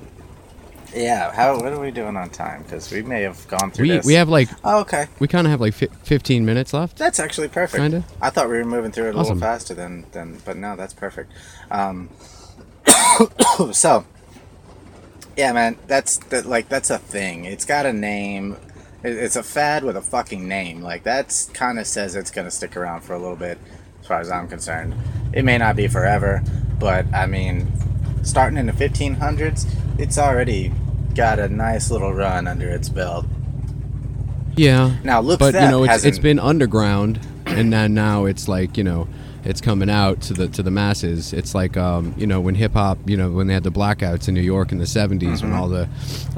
Yeah. 0.94 1.32
How? 1.32 1.54
What 1.56 1.72
are 1.72 1.80
we 1.80 1.90
doing 1.90 2.18
on 2.18 2.28
time? 2.28 2.64
Because 2.64 2.92
we 2.92 3.02
may 3.02 3.22
have 3.22 3.48
gone 3.48 3.70
through 3.70 3.84
We 3.84 3.90
this. 3.92 4.04
we 4.04 4.12
have 4.12 4.28
like 4.28 4.50
Oh, 4.62 4.80
okay. 4.80 5.06
we 5.20 5.26
kind 5.26 5.46
of 5.46 5.52
have 5.52 5.60
like 5.62 5.72
fi- 5.72 5.88
15 6.02 6.44
minutes 6.44 6.74
left. 6.74 6.98
That's 6.98 7.18
actually 7.18 7.48
perfect. 7.48 7.80
Kinda. 7.80 8.04
I 8.20 8.28
thought 8.28 8.50
we 8.50 8.58
were 8.58 8.66
moving 8.66 8.90
through 8.92 9.06
it 9.08 9.14
a 9.14 9.18
Awesome. 9.18 9.36
little 9.38 9.48
faster 9.48 9.72
than, 9.72 10.04
than 10.12 10.38
but 10.44 10.58
no, 10.58 10.76
that's 10.76 10.92
perfect. 10.92 11.32
Um, 11.70 12.10
so, 13.72 14.04
yeah, 15.34 15.52
man, 15.52 15.78
that's 15.86 16.18
that 16.28 16.44
like 16.44 16.68
that's 16.68 16.90
a 16.90 16.98
thing. 16.98 17.46
It's 17.46 17.64
got 17.64 17.86
a 17.86 17.92
name. 17.94 18.58
It- 19.02 19.16
It's 19.16 19.36
a 19.36 19.42
fad 19.42 19.84
with 19.84 19.96
a 19.96 20.02
fucking 20.02 20.46
name. 20.48 20.82
Like 20.82 21.02
that's 21.04 21.46
kind 21.54 21.78
of 21.78 21.86
says 21.86 22.14
it's 22.16 22.30
gonna 22.30 22.50
stick 22.50 22.76
around 22.76 23.02
for 23.02 23.14
a 23.14 23.18
little 23.18 23.36
bit, 23.36 23.58
as 24.00 24.06
far 24.06 24.20
as 24.20 24.30
I'm 24.30 24.48
concerned. 24.48 24.94
It 25.32 25.44
may 25.44 25.58
not 25.58 25.76
be 25.76 25.86
forever, 25.88 26.42
but 26.78 27.06
I 27.14 27.26
mean, 27.26 27.68
starting 28.22 28.58
in 28.58 28.66
the 28.66 28.72
1500s, 28.72 29.66
it's 29.98 30.18
already 30.18 30.72
got 31.14 31.38
a 31.38 31.48
nice 31.48 31.90
little 31.90 32.12
run 32.12 32.46
under 32.46 32.68
its 32.68 32.88
belt. 32.88 33.26
Yeah. 34.56 34.96
Now, 35.04 35.20
look, 35.20 35.38
but 35.38 35.54
you 35.54 35.60
know 35.60 35.84
it's, 35.84 36.04
it's 36.04 36.18
been 36.18 36.38
underground 36.38 37.20
and 37.46 37.72
then 37.72 37.94
now 37.94 38.24
it's 38.24 38.48
like 38.48 38.76
you 38.76 38.84
know 38.84 39.08
it's 39.44 39.60
coming 39.60 39.88
out 39.88 40.20
to 40.22 40.34
the 40.34 40.48
to 40.48 40.62
the 40.62 40.70
masses 40.70 41.32
it's 41.32 41.54
like 41.54 41.76
um, 41.76 42.12
you 42.18 42.26
know 42.26 42.40
when 42.40 42.54
hip 42.56 42.72
hop 42.72 42.98
you 43.06 43.16
know 43.16 43.30
when 43.30 43.46
they 43.46 43.54
had 43.54 43.62
the 43.62 43.70
blackouts 43.70 44.28
in 44.28 44.34
New 44.34 44.40
York 44.42 44.72
in 44.72 44.78
the 44.78 44.84
70s 44.84 45.18
Mm-hmm. 45.20 45.50
when 45.50 45.58
all 45.58 45.68
the 45.68 45.88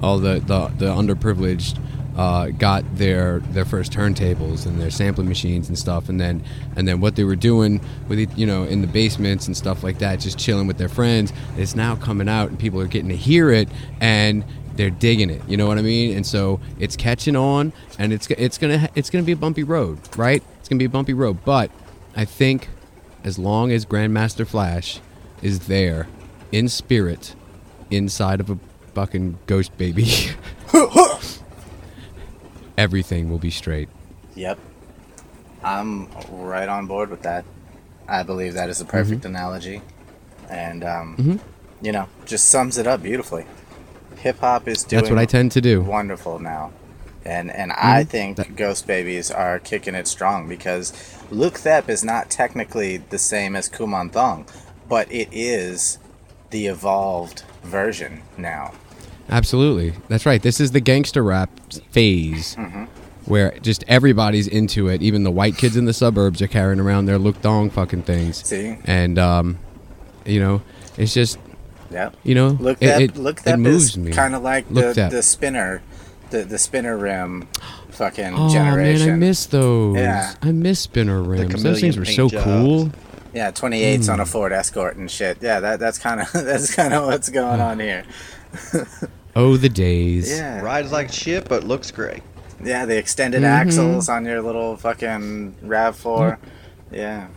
all 0.02 0.18
the 0.18 0.34
the, 0.40 0.68
the 0.76 0.86
underprivileged 0.86 1.78
uh, 2.20 2.48
got 2.48 2.84
their 2.96 3.38
their 3.38 3.64
first 3.64 3.90
turntables 3.90 4.66
and 4.66 4.78
their 4.78 4.90
sampling 4.90 5.26
machines 5.26 5.68
and 5.68 5.78
stuff 5.78 6.10
and 6.10 6.20
then 6.20 6.44
and 6.76 6.86
then 6.86 7.00
what 7.00 7.16
they 7.16 7.24
were 7.24 7.34
doing 7.34 7.80
with 8.08 8.18
it, 8.18 8.28
you 8.36 8.44
know 8.44 8.64
in 8.64 8.82
the 8.82 8.86
basements 8.86 9.46
and 9.46 9.56
stuff 9.56 9.82
like 9.82 9.98
that 10.00 10.20
just 10.20 10.38
chilling 10.38 10.66
with 10.66 10.76
their 10.76 10.90
friends 10.90 11.32
it's 11.56 11.74
now 11.74 11.96
coming 11.96 12.28
out 12.28 12.50
and 12.50 12.58
people 12.58 12.78
are 12.78 12.86
getting 12.86 13.08
to 13.08 13.16
hear 13.16 13.50
it 13.50 13.70
and 14.02 14.44
they're 14.74 14.90
digging 14.90 15.30
it. 15.30 15.42
You 15.48 15.56
know 15.56 15.66
what 15.66 15.78
I 15.78 15.82
mean? 15.82 16.16
And 16.16 16.26
so 16.26 16.60
it's 16.78 16.96
catching 16.96 17.36
on, 17.36 17.72
and 17.98 18.12
it's 18.14 18.26
it's 18.30 18.56
gonna 18.56 18.88
it's 18.94 19.10
gonna 19.10 19.24
be 19.24 19.32
a 19.32 19.36
bumpy 19.36 19.62
road, 19.62 19.98
right? 20.16 20.42
It's 20.58 20.68
gonna 20.68 20.78
be 20.78 20.86
a 20.86 20.90
bumpy 20.90 21.12
road. 21.12 21.44
But 21.44 21.70
I 22.16 22.24
think 22.24 22.68
as 23.22 23.38
long 23.38 23.72
as 23.72 23.84
Grandmaster 23.84 24.46
Flash 24.46 25.00
is 25.42 25.66
there 25.66 26.06
in 26.50 26.68
spirit, 26.68 27.34
inside 27.90 28.40
of 28.40 28.48
a 28.48 28.58
fucking 28.94 29.38
ghost 29.46 29.76
baby, 29.76 30.04
everything 32.84 33.28
will 33.28 33.38
be 33.38 33.50
straight. 33.50 33.88
Yep. 34.34 34.58
I'm 35.62 36.08
right 36.30 36.68
on 36.68 36.86
board 36.86 37.10
with 37.10 37.22
that. 37.22 37.44
I 38.08 38.22
believe 38.22 38.54
that 38.54 38.70
is 38.70 38.80
a 38.80 38.84
perfect 38.86 39.20
Mm-hmm. 39.22 39.34
analogy. 39.36 39.82
And, 40.48 40.82
um, 40.82 41.40
you 41.82 41.92
know, 41.92 42.08
just 42.24 42.46
sums 42.48 42.78
it 42.78 42.86
up 42.86 43.02
beautifully. 43.02 43.44
Hip 44.18 44.38
hop 44.40 44.66
is 44.66 44.82
doing 44.84 45.02
That's 45.02 45.10
what 45.10 45.18
I 45.18 45.26
tend 45.26 45.52
to 45.52 45.60
do. 45.60 45.82
wonderful 45.82 46.38
now. 46.38 46.72
And 47.24 47.50
and 47.50 47.70
I 47.72 48.04
Mhm. 48.04 48.08
think 48.08 48.36
That- 48.38 48.56
Ghost 48.56 48.86
Babies 48.86 49.30
are 49.30 49.58
kicking 49.58 49.94
it 49.94 50.08
strong 50.08 50.48
because 50.48 50.92
Luk 51.30 51.58
Thep 51.58 51.90
is 51.90 52.02
not 52.02 52.30
technically 52.30 52.96
the 52.96 53.18
same 53.18 53.54
as 53.54 53.68
Kuman 53.68 54.10
Thong, 54.10 54.46
but 54.88 55.06
it 55.12 55.28
is 55.30 55.98
the 56.48 56.66
evolved 56.66 57.42
version 57.62 58.22
now. 58.38 58.72
Absolutely, 59.28 59.94
that's 60.08 60.26
right. 60.26 60.42
This 60.42 60.60
is 60.60 60.72
the 60.72 60.80
gangster 60.80 61.22
rap 61.22 61.50
phase. 61.90 62.56
Mm-hmm. 62.56 62.84
Where 63.26 63.52
just 63.60 63.84
everybody's 63.86 64.48
into 64.48 64.88
it. 64.88 65.02
Even 65.02 65.22
the 65.22 65.30
white 65.30 65.56
kids 65.56 65.76
in 65.76 65.84
the 65.84 65.92
suburbs 65.92 66.42
are 66.42 66.48
carrying 66.48 66.80
around 66.80 67.04
their 67.06 67.18
look 67.18 67.40
dong 67.42 67.70
fucking 67.70 68.02
things. 68.02 68.44
See? 68.44 68.76
And 68.86 69.18
um, 69.20 69.58
you 70.24 70.40
know, 70.40 70.62
it's 70.96 71.14
just 71.14 71.38
yeah. 71.92 72.10
you 72.24 72.34
know, 72.34 72.48
Look 72.48 72.78
it, 72.80 72.86
that 72.86 73.00
it, 73.02 73.16
look 73.16 73.40
it 73.46 73.56
moves 73.58 73.96
me. 73.96 74.10
kind 74.10 74.34
of 74.34 74.42
like 74.42 74.68
Look 74.70 74.86
the, 74.86 74.92
that. 75.02 75.10
the 75.12 75.22
spinner, 75.22 75.80
the 76.30 76.42
the 76.44 76.58
spinner 76.58 76.96
rim, 76.96 77.46
fucking 77.90 78.34
Oh 78.34 78.48
generation. 78.52 79.06
man, 79.06 79.14
I 79.16 79.18
miss 79.18 79.46
those. 79.46 79.96
Yeah. 79.96 80.34
I 80.42 80.50
miss 80.50 80.80
spinner 80.80 81.22
rims. 81.22 81.62
Those 81.62 81.80
things 81.80 81.98
were 81.98 82.04
so 82.06 82.28
jobs. 82.28 82.42
cool. 82.44 82.90
Yeah, 83.32 83.52
28s 83.52 84.06
Hmm. 84.06 84.12
on 84.12 84.20
a 84.20 84.26
Ford 84.26 84.50
Escort 84.50 84.96
and 84.96 85.08
shit. 85.08 85.38
Yeah, 85.40 85.60
that 85.60 85.78
that's 85.78 85.98
kind 85.98 86.20
of 86.20 86.32
that's 86.32 86.74
kind 86.74 86.92
of 86.94 87.06
what's 87.06 87.28
going 87.28 87.60
on 87.60 87.78
here. 87.78 88.02
Oh, 89.36 89.56
the 89.56 89.68
days. 89.68 90.28
Yeah, 90.36 90.60
Rides 90.60 90.90
like 90.90 91.12
shit, 91.12 91.48
but 91.48 91.62
looks 91.64 91.90
great. 91.92 92.22
yeah, 92.62 92.84
the 92.84 92.96
extended 92.98 93.42
Mhm. 93.42 93.46
axles 93.46 94.08
on 94.08 94.24
your 94.24 94.42
little 94.42 94.76
fucking 94.76 95.54
Rav 95.62 95.94
Four. 95.96 96.38
Yeah, 96.90 97.28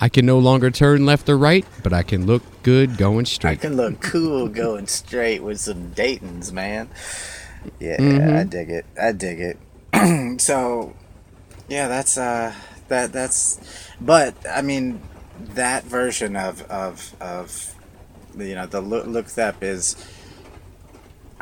I 0.00 0.08
can 0.10 0.26
no 0.26 0.38
longer 0.38 0.70
turn 0.70 1.06
left 1.06 1.28
or 1.28 1.38
right, 1.38 1.64
but 1.82 1.92
I 1.94 2.02
can 2.02 2.26
look 2.26 2.42
good 2.62 2.98
going 2.98 3.24
straight. 3.24 3.52
I 3.52 3.56
can 3.56 3.76
look 3.76 4.00
cool 4.02 4.48
going 4.48 4.86
straight 4.88 5.42
with 5.42 5.58
some 5.60 5.88
Dayton's, 5.92 6.52
man. 6.52 6.88
Yeah, 7.78 7.96
Mhm. 7.96 8.38
I 8.38 8.44
dig 8.44 8.70
it. 8.70 8.84
I 9.00 9.12
dig 9.12 9.40
it. 9.40 9.58
so, 10.40 10.92
yeah, 11.68 11.88
that's 11.88 12.18
uh, 12.18 12.52
that 12.88 13.12
that's, 13.12 13.58
but 14.00 14.34
I 14.48 14.60
mean, 14.60 15.00
that 15.54 15.84
version 15.84 16.36
of 16.36 16.62
of 16.70 17.14
of, 17.22 17.74
you 18.38 18.54
know, 18.54 18.66
the 18.66 18.80
look 18.80 19.06
look 19.06 19.26
thep 19.26 19.62
is. 19.62 19.96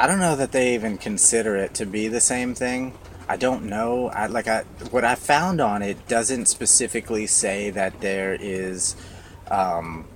I 0.00 0.06
don't 0.06 0.20
know 0.20 0.36
that 0.36 0.52
they 0.52 0.74
even 0.74 0.96
consider 0.96 1.56
it 1.56 1.74
to 1.74 1.86
be 1.86 2.06
the 2.06 2.20
same 2.20 2.54
thing. 2.54 2.94
I 3.28 3.36
don't 3.36 3.64
know. 3.64 4.08
I 4.08 4.26
like 4.26 4.46
I 4.48 4.62
what 4.90 5.04
I 5.04 5.16
found 5.16 5.60
on 5.60 5.82
it 5.82 6.06
doesn't 6.08 6.46
specifically 6.46 7.26
say 7.26 7.70
that 7.70 8.00
there 8.00 8.36
is 8.40 8.94
um, 9.50 10.06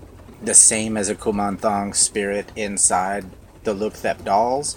the 0.43 0.55
same 0.55 0.97
as 0.97 1.09
a 1.09 1.15
Kumanthong 1.15 1.95
spirit 1.97 2.51
inside 2.57 3.25
the 3.65 3.75
Luk 3.75 3.93
Thep 3.95 4.25
dolls, 4.25 4.77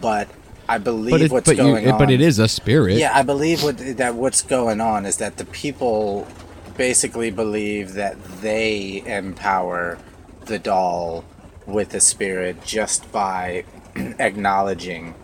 but 0.00 0.28
I 0.68 0.78
believe 0.78 1.10
But 1.10 1.20
it, 1.22 1.30
what's 1.32 1.46
but, 1.48 1.56
you, 1.56 1.62
going 1.62 1.84
it- 1.86 1.90
on. 1.90 1.98
but 1.98 2.10
it 2.10 2.20
is 2.20 2.38
a 2.38 2.48
spirit. 2.48 2.96
Yeah, 2.96 3.10
I 3.16 3.22
believe 3.22 3.62
what 3.62 3.76
that 3.98 4.14
what's 4.14 4.42
going 4.42 4.80
on 4.80 5.04
is 5.04 5.16
that 5.18 5.36
the 5.36 5.44
people 5.46 6.26
basically 6.76 7.30
believe 7.30 7.94
that 7.94 8.22
they 8.40 9.02
empower 9.04 9.98
the 10.46 10.58
doll 10.58 11.24
with 11.66 11.90
the 11.90 12.00
spirit 12.00 12.62
just 12.64 13.10
by 13.12 13.64
acknowledging 14.18 15.14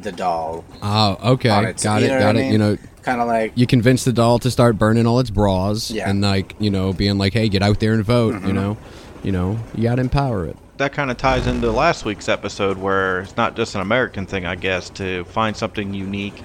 the 0.00 0.12
doll 0.12 0.64
Oh, 0.82 1.18
okay. 1.34 1.50
on 1.50 1.64
its 1.66 1.82
got 1.84 2.00
you 2.00 2.06
it. 2.06 2.10
know 2.10 2.14
what 2.16 2.20
Got 2.22 2.36
I 2.36 2.38
it. 2.38 2.42
mean? 2.44 2.52
You 2.52 2.58
know, 2.58 2.78
kind 3.02 3.20
of 3.20 3.26
like 3.28 3.52
you 3.54 3.66
convince 3.66 4.04
the 4.04 4.12
doll 4.12 4.38
to 4.40 4.50
start 4.50 4.78
burning 4.78 5.06
all 5.06 5.20
its 5.20 5.30
bras, 5.30 5.90
Yeah. 5.90 6.08
and 6.08 6.20
like 6.22 6.54
you 6.58 6.70
know, 6.70 6.92
being 6.92 7.18
like, 7.18 7.32
"Hey, 7.34 7.48
get 7.48 7.62
out 7.62 7.80
there 7.80 7.92
and 7.92 8.04
vote." 8.04 8.34
Mm-hmm. 8.34 8.46
You 8.46 8.52
know, 8.54 8.76
you 9.22 9.32
know, 9.32 9.58
you 9.74 9.82
got 9.82 9.96
to 9.96 10.00
empower 10.00 10.46
it. 10.46 10.56
That 10.78 10.92
kind 10.92 11.10
of 11.10 11.16
ties 11.18 11.46
into 11.46 11.70
last 11.70 12.04
week's 12.04 12.28
episode 12.28 12.78
where 12.78 13.20
it's 13.20 13.36
not 13.36 13.54
just 13.54 13.74
an 13.74 13.82
American 13.82 14.24
thing, 14.26 14.46
I 14.46 14.54
guess, 14.54 14.88
to 14.90 15.24
find 15.24 15.54
something 15.56 15.92
unique, 15.92 16.42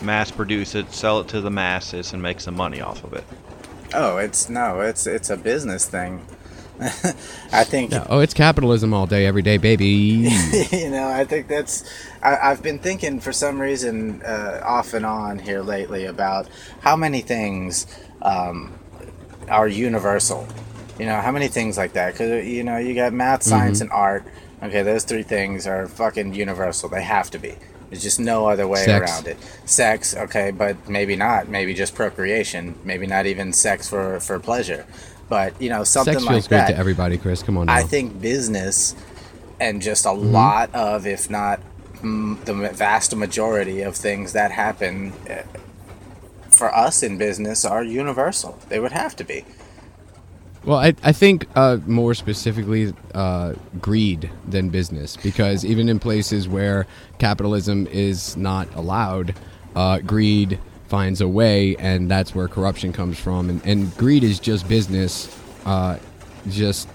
mass 0.00 0.30
produce 0.30 0.74
it, 0.74 0.92
sell 0.92 1.20
it 1.20 1.28
to 1.28 1.40
the 1.40 1.50
masses, 1.50 2.12
and 2.12 2.22
make 2.22 2.40
some 2.40 2.54
money 2.56 2.80
off 2.80 3.02
of 3.02 3.12
it. 3.14 3.24
oh, 3.92 4.18
it's 4.18 4.48
no, 4.48 4.80
it's 4.80 5.06
it's 5.06 5.30
a 5.30 5.36
business 5.36 5.86
thing. 5.86 6.24
I 7.52 7.64
think 7.64 7.92
Yeah. 7.92 8.06
Oh, 8.08 8.18
it's 8.18 8.34
capitalism 8.34 8.92
all 8.92 9.06
day, 9.06 9.26
every 9.26 9.42
day, 9.42 9.58
baby. 9.58 9.86
you 10.72 10.90
know, 10.90 11.08
I 11.08 11.24
think 11.24 11.46
that's. 11.46 11.84
I, 12.22 12.36
I've 12.36 12.62
been 12.62 12.78
thinking 12.78 13.20
for 13.20 13.32
some 13.32 13.60
reason, 13.60 14.22
uh, 14.22 14.60
off 14.64 14.92
and 14.92 15.06
on 15.06 15.38
here 15.38 15.62
lately, 15.62 16.04
about 16.04 16.48
how 16.80 16.96
many 16.96 17.20
things 17.20 17.86
um, 18.22 18.76
are 19.48 19.68
universal. 19.68 20.48
You 20.98 21.06
know, 21.06 21.20
how 21.20 21.30
many 21.30 21.48
things 21.48 21.76
like 21.76 21.92
that? 21.92 22.12
Because 22.12 22.44
you 22.44 22.64
know, 22.64 22.78
you 22.78 22.94
got 22.94 23.12
math, 23.12 23.44
science, 23.44 23.80
and 23.80 23.90
art. 23.90 24.24
Okay, 24.62 24.82
those 24.82 25.04
three 25.04 25.22
things 25.22 25.66
are 25.66 25.86
fucking 25.86 26.34
universal. 26.34 26.88
They 26.88 27.02
have 27.02 27.30
to 27.32 27.38
be. 27.38 27.54
There's 27.90 28.02
just 28.02 28.18
no 28.18 28.48
other 28.48 28.66
way 28.66 28.84
Sex. 28.84 29.10
around 29.10 29.28
it. 29.28 29.36
Sex, 29.64 30.16
okay, 30.16 30.50
but 30.50 30.88
maybe 30.88 31.14
not. 31.14 31.48
Maybe 31.48 31.74
just 31.74 31.94
procreation. 31.94 32.74
Maybe 32.82 33.06
not 33.06 33.26
even 33.26 33.52
sex 33.52 33.88
for 33.88 34.18
for 34.20 34.40
pleasure. 34.40 34.86
But 35.28 35.60
you 35.60 35.70
know, 35.70 35.84
something 35.84 36.14
Sex 36.14 36.24
like 36.24 36.32
feels 36.34 36.48
great 36.48 36.58
that. 36.58 36.68
to 36.72 36.76
everybody, 36.76 37.18
Chris. 37.18 37.42
Come 37.42 37.56
on 37.58 37.66
now. 37.66 37.74
I 37.74 37.82
think 37.82 38.20
business 38.20 38.94
and 39.60 39.80
just 39.82 40.04
a 40.06 40.10
Mm-hmm. 40.10 40.32
lot 40.32 40.74
of, 40.74 41.06
if 41.06 41.30
not 41.30 41.60
mm, 41.96 42.42
the 42.44 42.54
vast 42.70 43.14
majority 43.16 43.82
of 43.82 43.96
things 43.96 44.32
that 44.34 44.50
happen 44.52 45.12
uh, 45.30 45.42
for 46.50 46.74
us 46.74 47.02
in 47.02 47.18
business 47.18 47.64
are 47.64 47.82
universal. 47.84 48.58
They 48.68 48.78
would 48.80 48.92
have 48.92 49.16
to 49.16 49.24
be. 49.24 49.44
Well, 50.64 50.78
I, 50.78 50.94
I 51.02 51.12
think 51.12 51.46
uh, 51.56 51.78
more 51.86 52.14
specifically 52.14 52.94
uh, 53.14 53.54
greed 53.80 54.30
than 54.48 54.70
business, 54.70 55.16
because 55.16 55.64
even 55.64 55.88
in 55.90 55.98
places 55.98 56.48
where 56.48 56.86
capitalism 57.18 57.86
is 57.88 58.36
not 58.36 58.74
allowed, 58.74 59.34
uh, 59.76 59.98
greed 59.98 60.58
finds 60.88 61.20
a 61.20 61.28
way, 61.28 61.76
and 61.76 62.10
that's 62.10 62.34
where 62.34 62.48
corruption 62.48 62.92
comes 62.92 63.18
from. 63.18 63.50
And, 63.50 63.64
and 63.64 63.96
greed 63.96 64.24
is 64.24 64.38
just 64.38 64.68
business, 64.68 65.34
uh, 65.64 65.98
just 66.48 66.88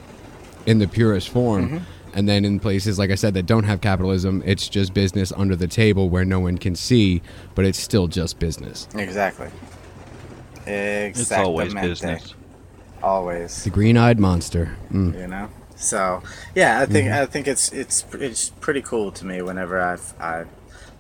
in 0.66 0.80
the 0.80 0.88
purest 0.88 1.30
form. 1.30 1.86
And 2.14 2.28
then 2.28 2.44
in 2.44 2.60
places, 2.60 2.98
like 2.98 3.12
I 3.12 3.16
said, 3.16 3.34
that 3.36 3.46
don't 3.46 3.66
have 3.66 3.82
capitalism, 3.82 4.42
it's 4.46 4.68
just 4.68 4.94
business 4.94 5.32
under 5.36 5.56
the 5.56 5.68
table 5.68 6.10
where 6.10 6.26
no 6.26 6.40
one 6.40 6.58
can 6.58 6.76
see, 6.76 7.22
but 7.56 7.66
it's 7.66 7.80
still 7.80 8.08
just 8.08 8.40
business. 8.40 8.88
Exactly. 8.96 9.50
Exactly. 10.66 11.22
It's 11.22 11.32
always 11.32 11.74
business. 11.74 12.34
Always. 13.02 13.64
The 13.64 13.70
green 13.70 13.96
eyed 13.96 14.20
monster. 14.20 14.76
Mm. 14.92 15.20
You 15.20 15.28
know? 15.28 15.50
So 15.76 16.22
yeah, 16.56 16.82
I 16.82 16.86
think 16.86 17.10
I 17.10 17.26
think 17.26 17.48
it's 17.48 17.72
it's 17.72 18.06
it's 18.14 18.50
pretty 18.50 18.82
cool 18.82 19.12
to 19.14 19.26
me 19.26 19.42
whenever 19.42 19.80
I 19.82 19.98
I 20.20 20.46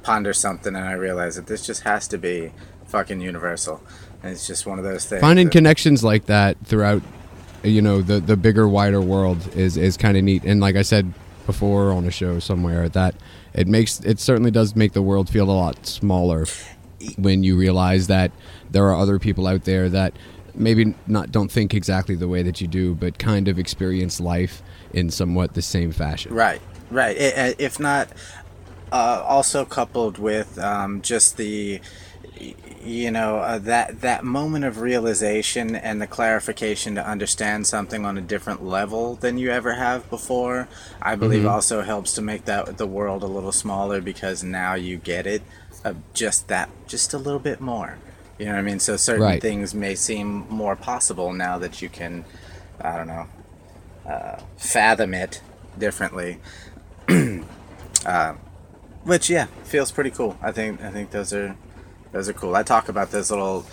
ponder 0.03 0.32
something 0.32 0.74
and 0.74 0.86
I 0.86 0.94
realize 0.94 1.36
that 1.36 1.48
this 1.48 1.66
just 1.66 1.82
has 1.84 2.07
to 2.07 2.18
be 2.18 2.53
fucking 2.90 3.22
universal. 3.22 3.82
And 4.22 4.34
it's 4.34 4.45
just 4.45 4.66
one 4.66 4.78
of 4.80 4.86
those 4.86 5.06
things. 5.06 5.22
Finding 5.22 5.48
that- 5.48 5.53
connections 5.53 6.03
like 6.03 6.26
that 6.26 6.57
throughout, 6.66 7.02
you 7.64 7.82
know, 7.82 8.02
the 8.02 8.20
the 8.20 8.36
bigger, 8.36 8.68
wider 8.68 9.02
world 9.02 9.56
is 9.56 9.78
is 9.78 9.98
kind 9.98 10.18
of 10.18 10.24
neat. 10.24 10.44
And 10.44 10.60
like 10.60 10.76
I 10.76 10.82
said 10.82 11.14
before 11.45 11.91
on 11.91 12.06
a 12.06 12.11
show 12.11 12.40
somewhere, 12.40 12.90
that 12.90 13.16
it 13.53 13.68
makes 13.68 13.99
it 14.02 14.20
certainly 14.20 14.52
does 14.52 14.76
make 14.76 14.94
the 14.94 15.02
world 15.02 15.30
feel 15.30 15.49
a 15.49 15.52
lot 15.52 15.86
smaller 15.86 16.45
when 17.18 17.44
you 17.44 17.57
realize 17.57 18.07
that 18.07 18.32
there 18.70 18.86
are 18.88 18.95
other 18.95 19.20
people 19.20 19.48
out 19.48 19.64
there 19.64 19.88
that 19.90 20.14
maybe 20.53 20.94
not 21.07 21.32
don't 21.32 21.52
think 21.52 21.74
exactly 21.74 22.16
the 22.16 22.28
way 22.28 22.44
that 22.44 22.60
you 22.60 22.68
do, 22.68 22.94
but 22.94 23.18
kind 23.18 23.48
of 23.48 23.57
experience 23.57 24.20
life 24.20 24.61
in 24.94 25.10
somewhat 25.10 25.53
the 25.53 25.61
same 25.61 25.91
fashion. 25.91 26.34
Right, 26.34 26.61
right. 26.91 27.16
If 27.18 27.80
not, 27.80 28.10
uh, 28.91 29.24
also 29.26 29.66
coupled 29.66 30.18
with 30.18 30.60
um, 30.60 31.02
just 31.02 31.38
the, 31.38 31.80
you 32.84 33.11
know, 33.11 33.38
uh, 33.38 33.60
that 33.60 34.02
that 34.02 34.24
moment 34.24 34.66
of 34.66 34.80
realization 34.80 35.76
and 35.76 36.02
the 36.02 36.07
clarification 36.07 36.95
to 36.95 37.06
understand 37.07 37.68
something 37.68 38.06
on 38.06 38.18
a 38.18 38.22
different 38.22 38.64
level 38.64 39.16
than 39.16 39.38
you 39.38 39.52
ever 39.52 39.74
have 39.76 40.10
before, 40.10 40.68
I 41.02 41.16
believe 41.16 41.45
also 41.45 41.82
helps 41.82 42.14
to 42.16 42.22
make 42.22 42.45
that 42.45 42.78
the 42.78 42.88
world 42.88 43.24
a 43.24 43.28
little 43.28 43.52
smaller 43.52 44.02
because 44.02 44.44
now 44.44 44.76
you 44.76 44.98
get 44.98 45.28
it, 45.28 45.44
uh, 45.84 45.95
just 46.14 46.48
that, 46.48 46.70
just 46.88 47.14
a 47.14 47.18
little 47.18 47.40
bit 47.40 47.60
more. 47.60 47.98
You 48.38 48.45
know 48.45 48.53
what 48.53 48.60
I 48.60 48.64
mean? 48.64 48.80
So 48.80 48.95
certain 48.95 49.34
Right. 49.34 49.38
things 49.38 49.74
may 49.74 49.95
seem 49.95 50.48
more 50.49 50.76
possible 50.76 51.34
now 51.34 51.57
that 51.57 51.82
you 51.82 51.90
can, 51.90 52.26
I 52.80 52.95
don't 52.98 53.07
know, 53.07 53.28
uh, 54.06 54.40
fathom 54.57 55.14
it 55.14 55.41
differently. 55.78 56.40
uh, 58.06 58.34
which 59.03 59.30
yeah, 59.30 59.48
feels 59.64 59.91
pretty 59.91 60.11
cool. 60.11 60.38
I 60.41 60.52
think 60.52 60.82
I 60.82 60.91
think 60.91 61.11
those 61.11 61.34
are 61.34 61.56
those 62.11 62.30
are 62.30 62.34
cool. 62.34 62.56
I 62.56 62.64
talk 62.64 62.90
about 62.90 63.11
those 63.11 63.30
little 63.31 63.65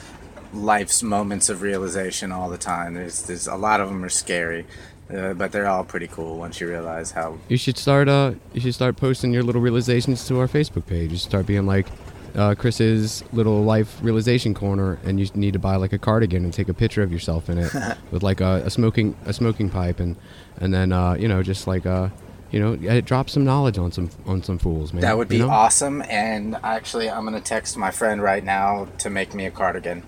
life's 0.52 1.02
moments 1.02 1.48
of 1.48 1.62
realization 1.62 2.32
all 2.32 2.48
the 2.48 2.58
time. 2.58 2.94
There's 2.94 3.22
there's 3.22 3.46
a 3.46 3.56
lot 3.56 3.80
of 3.80 3.88
them 3.88 4.04
are 4.04 4.08
scary, 4.08 4.66
uh, 5.12 5.34
but 5.34 5.52
they're 5.52 5.66
all 5.66 5.84
pretty 5.84 6.06
cool 6.06 6.38
once 6.38 6.60
you 6.60 6.68
realize 6.68 7.12
how. 7.12 7.38
You 7.48 7.56
should 7.56 7.78
start. 7.78 8.08
Uh, 8.08 8.34
you 8.52 8.60
should 8.60 8.74
start 8.74 8.96
posting 8.96 9.32
your 9.32 9.42
little 9.42 9.60
realizations 9.60 10.26
to 10.28 10.38
our 10.38 10.48
Facebook 10.48 10.86
page. 10.86 11.10
You 11.10 11.18
should 11.18 11.28
start 11.28 11.46
being 11.46 11.66
like 11.66 11.86
uh, 12.34 12.54
Chris's 12.54 13.24
little 13.32 13.64
life 13.64 13.98
realization 14.02 14.54
corner, 14.54 14.98
and 15.04 15.18
you 15.18 15.28
need 15.34 15.54
to 15.54 15.58
buy 15.58 15.76
like 15.76 15.92
a 15.92 15.98
cardigan 15.98 16.44
and 16.44 16.52
take 16.52 16.68
a 16.68 16.74
picture 16.74 17.02
of 17.02 17.10
yourself 17.10 17.48
in 17.48 17.58
it 17.58 17.72
with 18.10 18.22
like 18.22 18.40
a, 18.40 18.62
a 18.64 18.70
smoking 18.70 19.16
a 19.24 19.32
smoking 19.32 19.70
pipe, 19.70 20.00
and 20.00 20.16
and 20.58 20.72
then 20.72 20.92
uh, 20.92 21.14
you 21.14 21.28
know 21.28 21.42
just 21.42 21.66
like 21.66 21.86
uh, 21.86 22.08
you 22.50 22.60
know 22.60 22.88
uh, 22.90 23.00
drop 23.00 23.28
some 23.30 23.44
knowledge 23.44 23.78
on 23.78 23.92
some 23.92 24.10
on 24.26 24.42
some 24.42 24.58
fools, 24.58 24.92
man. 24.92 25.02
That 25.02 25.16
would 25.18 25.28
be 25.28 25.38
you 25.38 25.42
know? 25.46 25.50
awesome. 25.50 26.02
And 26.02 26.56
actually, 26.62 27.10
I'm 27.10 27.24
gonna 27.24 27.40
text 27.40 27.76
my 27.76 27.90
friend 27.90 28.22
right 28.22 28.44
now 28.44 28.88
to 28.98 29.10
make 29.10 29.34
me 29.34 29.46
a 29.46 29.50
cardigan 29.50 30.02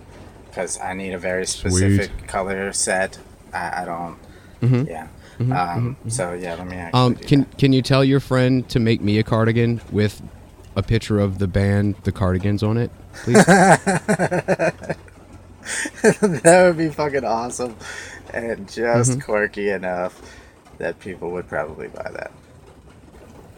because 0.48 0.78
I 0.80 0.94
need 0.94 1.12
a 1.12 1.18
very 1.18 1.46
specific 1.46 2.26
color 2.26 2.72
set. 2.72 3.18
I, 3.52 3.82
I 3.82 3.84
don't. 3.84 4.86
Yeah. 4.86 5.08
um, 5.40 5.96
So 6.08 6.32
yeah, 6.32 6.54
let 6.56 6.66
me. 6.66 6.76
Um, 6.92 7.14
can 7.14 7.44
can 7.58 7.72
you 7.72 7.82
tell 7.82 8.04
your 8.04 8.20
friend 8.20 8.68
to 8.70 8.78
make 8.80 9.00
me 9.00 9.18
a 9.18 9.22
cardigan 9.22 9.80
with 9.92 10.20
a 10.76 10.82
picture 10.82 11.18
of 11.18 11.38
the 11.38 11.46
band 11.48 11.96
The 12.04 12.12
Cardigans 12.12 12.62
on 12.62 12.76
it, 12.76 12.90
please? 13.14 13.44
that. 13.46 14.96
that 16.02 16.62
would 16.66 16.76
be 16.78 16.88
fucking 16.88 17.24
awesome, 17.24 17.76
and 18.32 18.68
just 18.68 19.12
Mm-hmm. 19.12 19.20
quirky 19.20 19.70
enough 19.70 20.20
that 20.78 20.98
people 21.00 21.30
would 21.32 21.48
probably 21.48 21.88
buy 21.88 22.10
that. 22.12 22.30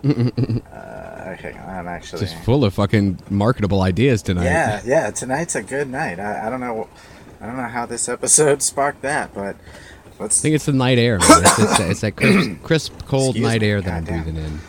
uh, 0.72 1.34
okay, 1.38 1.52
I'm 1.58 1.86
actually. 1.86 2.20
Just 2.20 2.36
full 2.44 2.64
of 2.64 2.72
fucking 2.74 3.18
marketable 3.28 3.82
ideas 3.82 4.22
tonight. 4.22 4.44
Yeah, 4.44 4.80
yeah. 4.84 5.10
Tonight's 5.10 5.54
a 5.54 5.62
good 5.62 5.88
night. 5.88 6.18
I, 6.18 6.46
I 6.46 6.50
don't 6.50 6.60
know. 6.60 6.88
I 7.40 7.46
don't 7.46 7.56
know 7.56 7.68
how 7.68 7.84
this 7.86 8.08
episode 8.08 8.62
sparked 8.72 9.02
that, 9.02 9.34
but 9.34 9.56
let's. 10.18 10.40
I 10.40 10.42
think 10.42 10.54
it's 10.54 10.64
the 10.66 10.72
night 10.72 10.98
air, 10.98 11.18
man. 11.18 11.28
It's, 11.42 11.58
it's, 11.58 11.80
it's 11.80 12.00
that 12.00 12.12
crisp, 12.16 12.50
crisp 12.62 13.04
cold 13.06 13.36
Excuse 13.36 13.46
night 13.46 13.60
me, 13.60 13.68
air 13.68 13.82
that 13.82 13.92
I'm 13.92 14.04
breathing 14.04 14.36
in, 14.36 14.60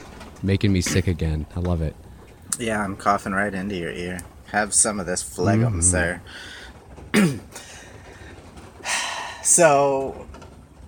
making 0.43 0.73
me 0.73 0.81
sick 0.81 1.07
again. 1.07 1.45
I 1.55 1.61
love 1.61 1.81
it. 1.81 1.95
Yeah, 2.59 2.83
I'm 2.83 2.97
coughing 2.97 3.31
right 3.31 3.53
into 3.53 3.75
your 3.77 3.91
ear. 3.91 4.19
Have 4.47 4.73
some 4.73 4.99
of 4.99 5.05
this 5.05 5.23
phlegm, 5.23 5.61
Mm-hmm. 5.61 5.79
sir. 5.79 6.21
so, 9.43 10.27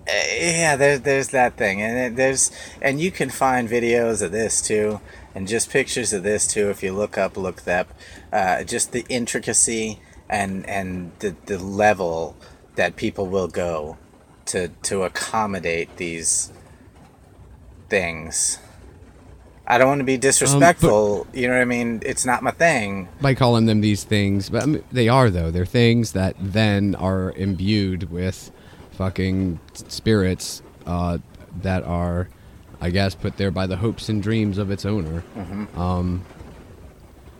yeah, 0.06 0.76
there's 0.76 1.00
there's 1.00 1.28
that 1.28 1.56
thing, 1.56 1.80
and 1.80 2.16
there's 2.16 2.50
and 2.82 3.00
you 3.00 3.10
can 3.10 3.30
find 3.30 3.68
videos 3.68 4.22
of 4.22 4.32
this 4.32 4.60
too, 4.60 5.00
and 5.34 5.48
just 5.48 5.70
pictures 5.70 6.12
of 6.12 6.22
this 6.22 6.46
too 6.46 6.70
if 6.70 6.82
you 6.82 6.92
look 6.92 7.16
up 7.16 7.36
look 7.36 7.66
up, 7.66 7.88
uh, 8.32 8.64
just 8.64 8.92
the 8.92 9.04
intricacy 9.08 10.00
and 10.28 10.68
and 10.68 11.12
the 11.20 11.34
the 11.46 11.58
level 11.58 12.36
that 12.76 12.96
people 12.96 13.26
will 13.26 13.48
go 13.48 13.96
to 14.46 14.68
to 14.82 15.02
accommodate 15.04 15.96
these 15.96 16.52
things. 17.88 18.58
I 19.66 19.78
don't 19.78 19.88
want 19.88 20.00
to 20.00 20.04
be 20.04 20.18
disrespectful. 20.18 21.26
you 21.32 21.48
know 21.48 21.54
what 21.54 21.62
I 21.62 21.64
mean? 21.64 22.02
It's 22.04 22.26
not 22.26 22.42
my 22.42 22.50
thing. 22.50 23.08
By 23.22 23.34
calling 23.34 23.64
them 23.64 23.80
these 23.80 24.04
things, 24.04 24.50
but 24.50 24.62
I 24.62 24.66
mean, 24.66 24.84
they 24.92 25.08
are 25.08 25.30
though. 25.30 25.50
They're 25.50 25.64
things 25.64 26.12
that 26.12 26.36
then 26.38 26.94
are 26.96 27.32
imbued 27.32 28.10
with 28.10 28.50
fucking 28.94 29.60
spirits 29.72 30.62
uh, 30.86 31.18
that 31.62 31.82
are, 31.84 32.28
I 32.80 32.90
guess, 32.90 33.14
put 33.14 33.36
there 33.36 33.50
by 33.50 33.66
the 33.66 33.76
hopes 33.76 34.08
and 34.08 34.22
dreams 34.22 34.58
of 34.58 34.70
its 34.70 34.84
owner. 34.84 35.22
Um, 35.76 36.24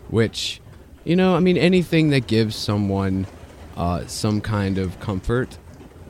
which, 0.09 0.61
you 1.03 1.15
know, 1.15 1.35
I 1.35 1.39
mean, 1.39 1.57
anything 1.57 2.09
that 2.11 2.27
gives 2.27 2.55
someone 2.55 3.27
uh, 3.75 4.05
some 4.07 4.41
kind 4.41 4.77
of 4.77 4.99
comfort 4.99 5.57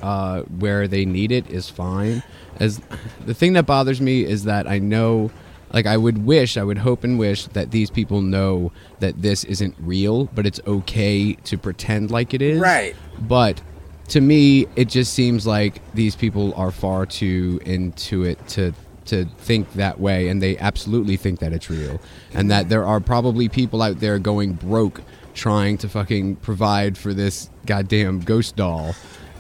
uh, 0.01 0.41
where 0.41 0.87
they 0.87 1.05
need 1.05 1.31
it 1.31 1.49
is 1.49 1.69
fine. 1.69 2.21
As 2.57 2.81
the 3.25 3.33
thing 3.33 3.53
that 3.53 3.65
bothers 3.65 4.01
me 4.01 4.23
is 4.23 4.43
that 4.43 4.67
I 4.67 4.79
know, 4.79 5.31
like, 5.73 5.85
I 5.85 5.97
would 5.97 6.25
wish, 6.25 6.57
I 6.57 6.63
would 6.63 6.77
hope 6.77 7.03
and 7.03 7.17
wish 7.17 7.47
that 7.47 7.71
these 7.71 7.89
people 7.89 8.21
know 8.21 8.71
that 8.99 9.21
this 9.21 9.43
isn't 9.45 9.75
real, 9.79 10.25
but 10.25 10.45
it's 10.45 10.59
okay 10.67 11.33
to 11.33 11.57
pretend 11.57 12.11
like 12.11 12.33
it 12.33 12.41
is. 12.41 12.59
Right. 12.59 12.95
But 13.19 13.61
to 14.09 14.21
me, 14.21 14.67
it 14.75 14.87
just 14.87 15.13
seems 15.13 15.47
like 15.47 15.81
these 15.93 16.15
people 16.15 16.53
are 16.55 16.71
far 16.71 17.05
too 17.05 17.59
into 17.65 18.23
it 18.23 18.45
to 18.49 18.73
to 19.05 19.25
think 19.37 19.71
that 19.73 19.99
way, 19.99 20.27
and 20.29 20.41
they 20.41 20.57
absolutely 20.57 21.15
think 21.15 21.39
that 21.39 21.53
it's 21.53 21.69
real, 21.69 22.01
and 22.33 22.49
that 22.49 22.69
there 22.69 22.85
are 22.85 22.99
probably 22.99 23.47
people 23.49 23.81
out 23.81 23.99
there 23.99 24.17
going 24.17 24.53
broke 24.53 25.01
trying 25.33 25.77
to 25.77 25.89
fucking 25.89 26.37
provide 26.37 26.97
for 26.97 27.13
this 27.13 27.49
goddamn 27.65 28.19
ghost 28.19 28.55
doll, 28.55 28.95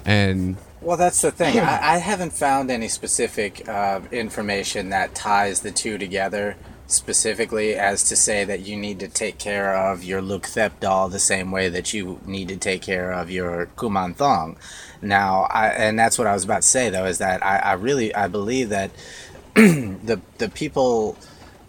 and 0.05 0.57
Well, 0.81 0.97
that's 0.97 1.21
the 1.21 1.31
thing. 1.31 1.59
I, 1.59 1.95
I 1.95 1.97
haven't 1.97 2.33
found 2.33 2.69
any 2.69 2.87
specific 2.87 3.67
uh, 3.67 4.01
information 4.11 4.89
that 4.89 5.15
ties 5.15 5.61
the 5.61 5.71
two 5.71 5.97
together 5.97 6.55
specifically 6.87 7.75
as 7.75 8.03
to 8.03 8.15
say 8.15 8.43
that 8.43 8.61
you 8.61 8.77
need 8.77 8.99
to 8.99 9.07
take 9.07 9.37
care 9.37 9.75
of 9.75 10.03
your 10.03 10.21
Lukthep 10.21 10.79
doll 10.79 11.09
the 11.09 11.19
same 11.19 11.51
way 11.51 11.69
that 11.69 11.93
you 11.93 12.19
need 12.25 12.47
to 12.49 12.57
take 12.57 12.81
care 12.81 13.11
of 13.11 13.31
your 13.31 13.67
Kumanthong. 13.75 14.57
Now, 15.01 15.47
I, 15.51 15.69
and 15.69 15.97
that's 15.97 16.17
what 16.17 16.27
I 16.27 16.33
was 16.33 16.43
about 16.43 16.61
to 16.61 16.67
say 16.67 16.89
though, 16.89 17.05
is 17.05 17.17
that 17.17 17.43
I, 17.45 17.57
I 17.57 17.73
really 17.73 18.13
I 18.13 18.27
believe 18.27 18.69
that 18.69 18.91
the 19.53 20.21
the 20.37 20.49
people 20.49 21.17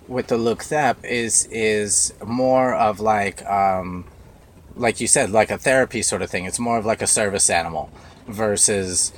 with 0.09 0.29
the 0.29 0.37
Lukthep 0.37 1.05
is 1.05 1.47
is 1.51 2.13
more 2.25 2.75
of 2.75 3.01
like 3.01 3.45
um, 3.47 4.05
like 4.77 5.01
you 5.01 5.07
said, 5.07 5.31
like 5.31 5.51
a 5.51 5.59
therapy 5.59 6.03
sort 6.03 6.23
of 6.23 6.31
thing. 6.31 6.45
It's 6.45 6.59
more 6.59 6.79
of 6.79 6.85
like 6.85 7.03
a 7.03 7.07
service 7.07 7.49
animal 7.51 7.91
versus 8.27 9.13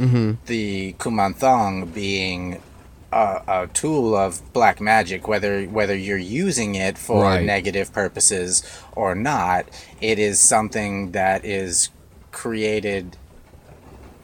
the 0.47 0.93
Kumanthong 0.95 1.93
being 1.93 2.63
a, 3.13 3.43
a 3.49 3.69
tool 3.73 4.15
of 4.17 4.53
black 4.53 4.81
magic. 4.81 5.27
Whether 5.29 5.65
whether 5.65 5.97
you're 5.97 6.19
using 6.19 6.75
it 6.75 6.99
for 6.99 7.23
Right. 7.25 7.45
negative 7.45 7.93
purposes 7.93 8.63
or 8.93 9.15
not, 9.15 9.67
it 10.01 10.19
is 10.19 10.39
something 10.41 11.13
that 11.13 11.45
is 11.45 11.91
created 12.33 13.17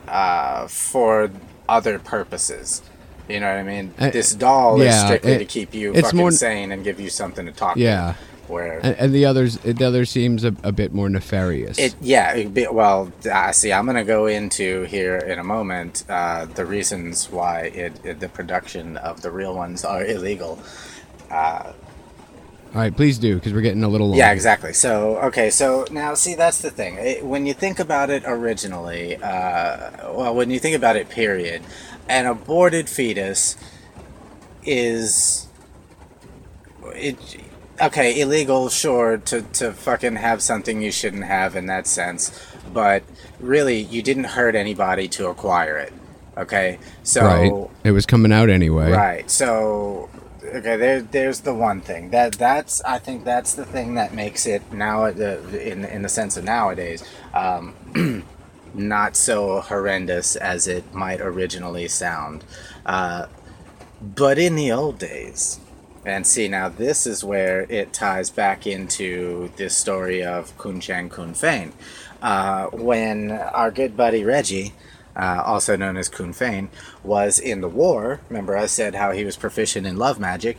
uh, 0.09 0.67
for 0.67 1.31
other 1.69 1.99
purposes. 1.99 2.83
You 3.29 3.41
know 3.41 3.47
what 3.49 3.57
I 3.59 3.63
mean? 3.63 3.95
Uh, 3.99 4.11
this 4.11 4.35
doll 4.35 4.79
is 4.83 4.87
yeah, 4.95 5.05
strictly 5.07 5.33
it- 5.33 5.39
to 5.39 5.45
keep 5.47 5.73
you 5.75 5.95
fucking 5.95 6.19
more- 6.19 6.31
sane 6.31 6.71
and 6.73 6.85
give 6.85 7.01
you 7.01 7.09
something 7.09 7.47
to 7.47 7.53
talk 7.53 7.77
yeah, 7.77 8.13
to. 8.13 8.19
Where 8.55 8.79
and, 8.83 8.97
and 8.97 9.13
the 9.13 9.27
others, 9.27 9.59
the 9.59 9.85
other 9.85 10.05
seems 10.05 10.45
a, 10.45 10.55
a 10.63 10.73
bit 10.73 10.95
more 10.95 11.09
nefarious. 11.09 11.79
It 11.79 11.95
yeah. 12.01 12.43
Be, 12.45 12.67
well, 12.69 13.13
I 13.31 13.51
see. 13.51 13.73
I'm 13.73 13.87
gonna 13.87 14.05
go 14.05 14.27
into 14.27 14.85
here 14.85 15.19
in 15.19 15.39
a 15.39 15.45
moment 15.45 16.05
uh, 16.09 16.47
the 16.47 16.65
reasons 16.65 17.31
why 17.31 17.63
it, 17.63 17.93
it 18.05 18.21
the 18.21 18.29
production 18.29 18.97
of 18.97 19.23
the 19.23 19.31
real 19.31 19.55
ones 19.55 19.85
are 19.85 20.05
illegal. 20.05 20.59
All 22.75 22.81
right, 22.81 22.97
please 22.97 23.19
do 23.19 23.37
because 23.37 23.53
we're 23.53 23.61
getting 23.61 23.85
a 23.85 23.89
little 23.89 24.09
long. 24.09 24.19
Yeah, 24.19 24.33
exactly. 24.33 24.73
So 24.73 25.19
okay, 25.19 25.51
so 25.51 25.87
now 25.93 26.15
see 26.15 26.35
that's 26.35 26.61
the 26.61 26.73
thing. 26.73 26.97
It, 26.97 27.25
when 27.25 27.47
you 27.47 27.55
think 27.55 27.79
about 27.79 28.11
it 28.11 28.25
originally, 28.27 29.17
uh, 29.17 30.13
well, 30.13 30.35
when 30.35 30.51
you 30.51 30.59
think 30.59 30.75
about 30.75 30.97
it, 30.97 31.09
period, 31.09 31.63
an 32.09 32.27
aborted 32.27 32.89
fetus 32.89 33.57
is 34.65 35.47
it 36.97 37.17
okay 37.81 38.21
illegal 38.21 38.69
sure 38.69 39.17
to 39.19 39.43
to 39.43 39.73
fucking 39.73 40.17
have 40.17 40.43
something 40.43 40.83
you 40.83 40.93
shouldn't 40.93 41.25
have 41.25 41.57
in 41.57 41.67
that 41.67 41.87
sense 41.87 42.31
but 42.73 43.03
really 43.41 43.79
you 43.79 44.03
didn't 44.03 44.25
hurt 44.25 44.55
anybody 44.55 45.09
to 45.09 45.29
acquire 45.29 45.77
it 45.77 45.93
okay 46.37 46.79
so 47.03 47.23
right. 47.23 47.71
It 47.85 47.93
was 47.93 48.07
coming 48.07 48.33
out 48.33 48.49
anyway. 48.49 48.91
Right. 48.91 49.31
So, 49.31 50.09
okay, 50.43 50.77
there, 50.77 51.03
there's 51.03 51.41
the 51.41 51.55
one 51.55 51.81
thing 51.81 52.11
that 52.11 52.33
that's 52.33 52.83
I 52.83 52.99
think 52.99 53.25
that's 53.25 53.55
the 53.55 53.65
thing 53.65 53.95
that 53.95 54.15
makes 54.15 54.47
it 54.47 54.73
now 54.73 55.05
uh, 55.05 55.11
in 55.11 55.85
in 55.85 56.03
the 56.03 56.09
sense 56.09 56.37
of 56.37 56.45
nowadays, 56.45 57.05
um, 57.35 58.25
not 58.75 59.17
so 59.17 59.61
horrendous 59.61 60.35
as 60.37 60.67
it 60.67 60.95
might 60.95 61.21
originally 61.21 61.89
sound. 61.89 62.45
Uh, 62.87 63.27
but 64.01 64.39
in 64.39 64.57
the 64.57 64.73
old 64.73 64.99
days, 64.99 65.61
and 66.05 66.27
see 66.27 66.49
now 66.49 66.69
this 66.69 67.07
is 67.07 67.25
where 67.25 67.63
it 67.69 67.93
ties 67.93 68.31
back 68.31 68.67
into 68.67 69.51
this 69.57 69.77
story 69.77 70.23
of 70.23 70.57
Khun 70.59 70.81
Chang 70.81 71.09
Khun 71.09 71.31
Phaen. 71.31 71.73
Uh, 72.23 72.67
when 72.69 73.31
our 73.31 73.71
good 73.71 73.97
buddy 73.97 74.25
Reggie 74.25 74.73
uh, 75.17 75.43
also 75.45 75.77
known 75.77 75.97
as 75.97 76.09
Khun 76.09 76.31
Phaen, 76.31 76.69
was 77.03 77.39
in 77.39 77.61
the 77.61 77.69
war. 77.69 78.21
Remember, 78.29 78.57
I 78.57 78.67
said 78.67 78.95
how 78.95 79.13
he 79.13 79.25
was 79.25 79.37
proficient 79.37 79.87
in 79.87 79.97
love 79.97 80.19
magic. 80.19 80.59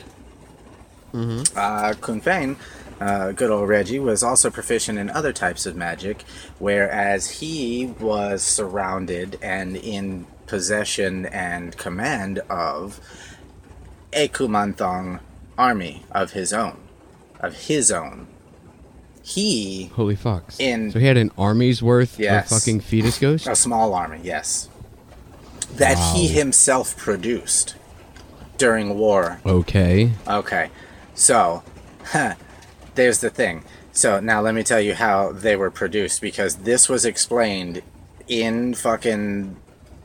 Mm-hmm. 1.14 1.58
Uh, 1.58 1.94
Khun 1.94 2.22
Phaen, 2.22 2.58
uh, 3.00 3.32
good 3.32 3.52
old 3.52 3.70
Reggie, 3.70 4.00
was 4.00 4.24
also 4.24 4.50
proficient 4.50 4.98
in 4.98 5.10
other 5.10 5.34
types 5.34 5.66
of 5.66 5.76
magic, 5.76 6.24
whereas 6.60 7.30
he 7.30 7.94
was 8.00 8.44
surrounded 8.44 9.38
and 9.42 9.76
in 9.78 10.28
possession 10.48 11.26
and 11.28 11.78
command 11.78 12.40
of 12.50 13.00
a 14.14 14.28
Kumanthong 14.30 15.20
army 15.58 16.04
of 16.12 16.32
his 16.32 16.52
own. 16.54 16.78
Of 17.40 17.68
his 17.68 17.92
own 17.92 18.28
he 19.24 19.86
Holy 19.96 20.16
fucks. 20.16 20.60
In- 20.60 20.92
so 20.92 21.00
he 21.00 21.06
had 21.08 21.18
an 21.18 21.32
army's 21.38 21.82
worth 21.82 22.20
Yes. 22.20 22.52
of 22.52 22.60
fucking 22.60 22.82
fetus 22.82 23.18
ghosts? 23.18 23.48
a 23.48 23.56
small 23.56 23.94
army, 23.96 24.20
yes, 24.24 24.70
that 25.78 25.98
he 26.14 26.28
himself 26.28 26.96
produced 26.96 27.74
during 28.60 28.98
war. 29.00 29.42
Okay. 29.46 30.12
Okay, 30.28 30.70
so 31.16 31.64
there's 32.96 33.20
the 33.20 33.30
thing. 33.32 33.64
So 33.92 34.20
now 34.20 34.42
let 34.42 34.54
me 34.54 34.62
tell 34.64 34.80
you 34.82 34.94
how 34.94 35.32
they 35.32 35.56
were 35.56 35.72
produced 35.72 36.22
because 36.22 36.58
this 36.58 36.88
was 36.88 37.04
explained 37.04 37.82
in 38.28 38.74
fucking 38.76 39.56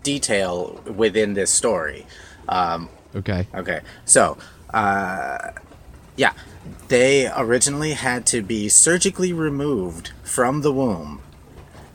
detail 0.02 0.80
within 0.86 1.34
this 1.34 1.50
story. 1.50 2.06
Um, 2.48 2.88
Okay. 3.14 3.46
Okay, 3.54 3.80
so, 4.04 4.38
uh, 4.72 5.52
yeah, 6.16 6.32
they 6.88 7.30
originally 7.36 7.92
had 7.92 8.26
to 8.26 8.42
be 8.42 8.68
surgically 8.68 9.32
removed 9.32 10.12
from 10.22 10.62
the 10.62 10.72
womb. 10.72 11.22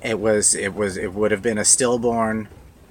It 0.01 0.19
was, 0.19 0.55
it 0.55 0.73
was, 0.75 0.97
it 0.97 1.13
would 1.13 1.31
have 1.31 1.41
been 1.41 1.57
a 1.57 1.65
stillborn 1.65 2.47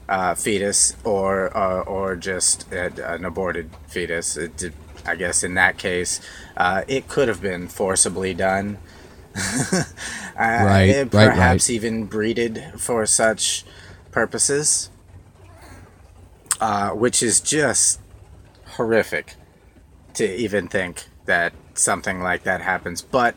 uh, 0.08 0.34
fetus 0.34 0.96
or, 1.04 1.56
uh, 1.56 1.80
or 1.82 2.16
just 2.16 2.70
an 2.72 3.24
aborted 3.24 3.70
fetus. 3.86 4.36
It 4.36 4.72
I 5.06 5.16
guess 5.16 5.44
in 5.44 5.54
that 5.54 5.76
case, 5.76 6.20
uh, 6.56 6.82
it 6.88 7.08
could 7.08 7.28
have 7.28 7.40
been 7.42 7.68
forcibly 7.68 8.34
done. 8.34 8.78
Uh, 10.36 10.64
Right, 10.66 10.88
it 10.88 11.14
right, 11.14 11.28
perhaps 11.28 11.68
right. 11.68 11.74
even 11.76 12.06
breeded 12.06 12.72
for 12.76 13.06
such 13.06 13.64
purposes, 14.10 14.90
uh, 16.60 16.90
which 16.90 17.22
is 17.22 17.40
just 17.40 18.00
horrific 18.76 19.34
to 20.14 20.36
even 20.36 20.68
think 20.68 21.06
that 21.26 21.52
something 21.74 22.20
like 22.20 22.44
that 22.44 22.60
happens. 22.60 23.02
But 23.02 23.34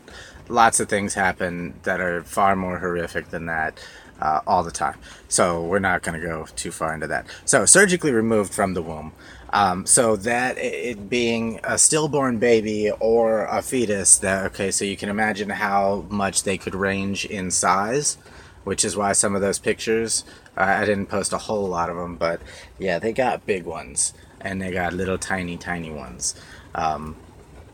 lots 0.49 0.79
of 0.79 0.89
things 0.89 1.13
happen 1.13 1.79
that 1.83 1.99
are 1.99 2.23
far 2.23 2.55
more 2.55 2.79
horrific 2.79 3.29
than 3.29 3.45
that 3.47 3.79
uh, 4.21 4.41
all 4.47 4.63
the 4.63 4.71
time. 4.71 4.97
So 5.27 5.63
we're 5.63 5.79
not 5.79 6.03
going 6.03 6.19
to 6.19 6.25
go 6.25 6.47
too 6.55 6.71
far 6.71 6.93
into 6.93 7.07
that. 7.07 7.27
So 7.45 7.65
surgically 7.65 8.11
removed 8.11 8.53
from 8.53 8.73
the 8.73 8.81
womb. 8.81 9.13
Um, 9.51 9.85
so 9.85 10.17
that 10.17 10.57
it 10.57 11.09
being 11.09 11.61
a 11.63 11.77
stillborn 11.77 12.37
baby 12.37 12.91
or 12.99 13.45
a 13.45 13.61
fetus, 13.61 14.17
that 14.17 14.45
okay, 14.47 14.71
so 14.71 14.83
you 14.83 14.97
can 14.97 15.07
imagine 15.07 15.49
how 15.49 16.05
much 16.09 16.43
they 16.43 16.57
could 16.57 16.75
range 16.75 17.23
in 17.25 17.49
size, 17.49 18.17
which 18.65 18.83
is 18.83 18.97
why 18.97 19.13
some 19.13 19.35
of 19.35 19.41
those 19.41 19.57
pictures 19.57 20.25
uh, 20.57 20.63
I 20.63 20.85
didn't 20.85 21.05
post 21.05 21.33
a 21.33 21.37
whole 21.37 21.67
lot 21.67 21.89
of 21.89 21.97
them, 21.97 22.15
but 22.15 22.41
yeah, 22.79 22.97
they 22.97 23.13
got 23.13 23.45
big 23.45 23.63
ones 23.63 24.13
and 24.41 24.61
they 24.61 24.71
got 24.71 24.93
little 24.93 25.17
tiny 25.17 25.55
tiny 25.55 25.91
ones. 25.91 26.35
Um, 26.77 27.17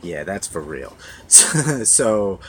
yeah, 0.02 0.24
that's 0.24 0.48
for 0.48 0.62
real. 0.62 0.98
so 1.28 2.40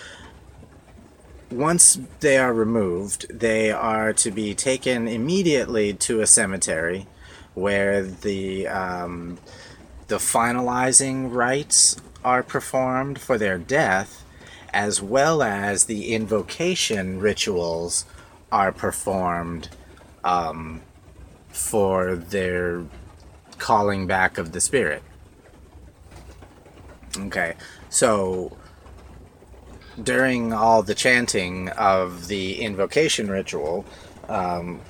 once 1.51 1.98
they 2.20 2.39
are 2.39 2.52
removed, 2.52 3.26
they 3.28 3.70
are 3.70 4.12
to 4.14 4.31
be 4.31 4.55
taken 4.55 5.06
immediately 5.06 5.93
to 5.93 6.20
a 6.20 6.26
cemetery 6.26 7.06
where 7.55 8.02
the 8.02 8.66
um, 8.66 9.39
the 10.09 10.16
finalizing 10.16 11.32
rites 11.32 11.97
are 12.24 12.43
performed 12.43 13.20
for 13.20 13.39
their 13.39 13.59
death, 13.59 14.24
as 14.72 15.01
well 15.01 15.43
as 15.43 15.85
the 15.85 16.14
invocation 16.14 17.20
rituals 17.20 18.05
are 18.51 18.72
performed 18.72 19.68
um, 20.24 20.81
for 21.48 22.16
their 22.16 22.85
calling 23.59 24.06
back 24.06 24.39
of 24.39 24.52
the 24.52 24.60
spirit. 24.60 25.02
Okay, 27.16 27.55
so 27.91 28.57
during 30.03 30.53
all 30.53 30.82
the 30.82 30.95
chanting 30.95 31.69
of 31.70 32.28
the 32.28 32.61
invocation 32.61 33.31
ritual, 33.31 33.85
um, 34.28 34.81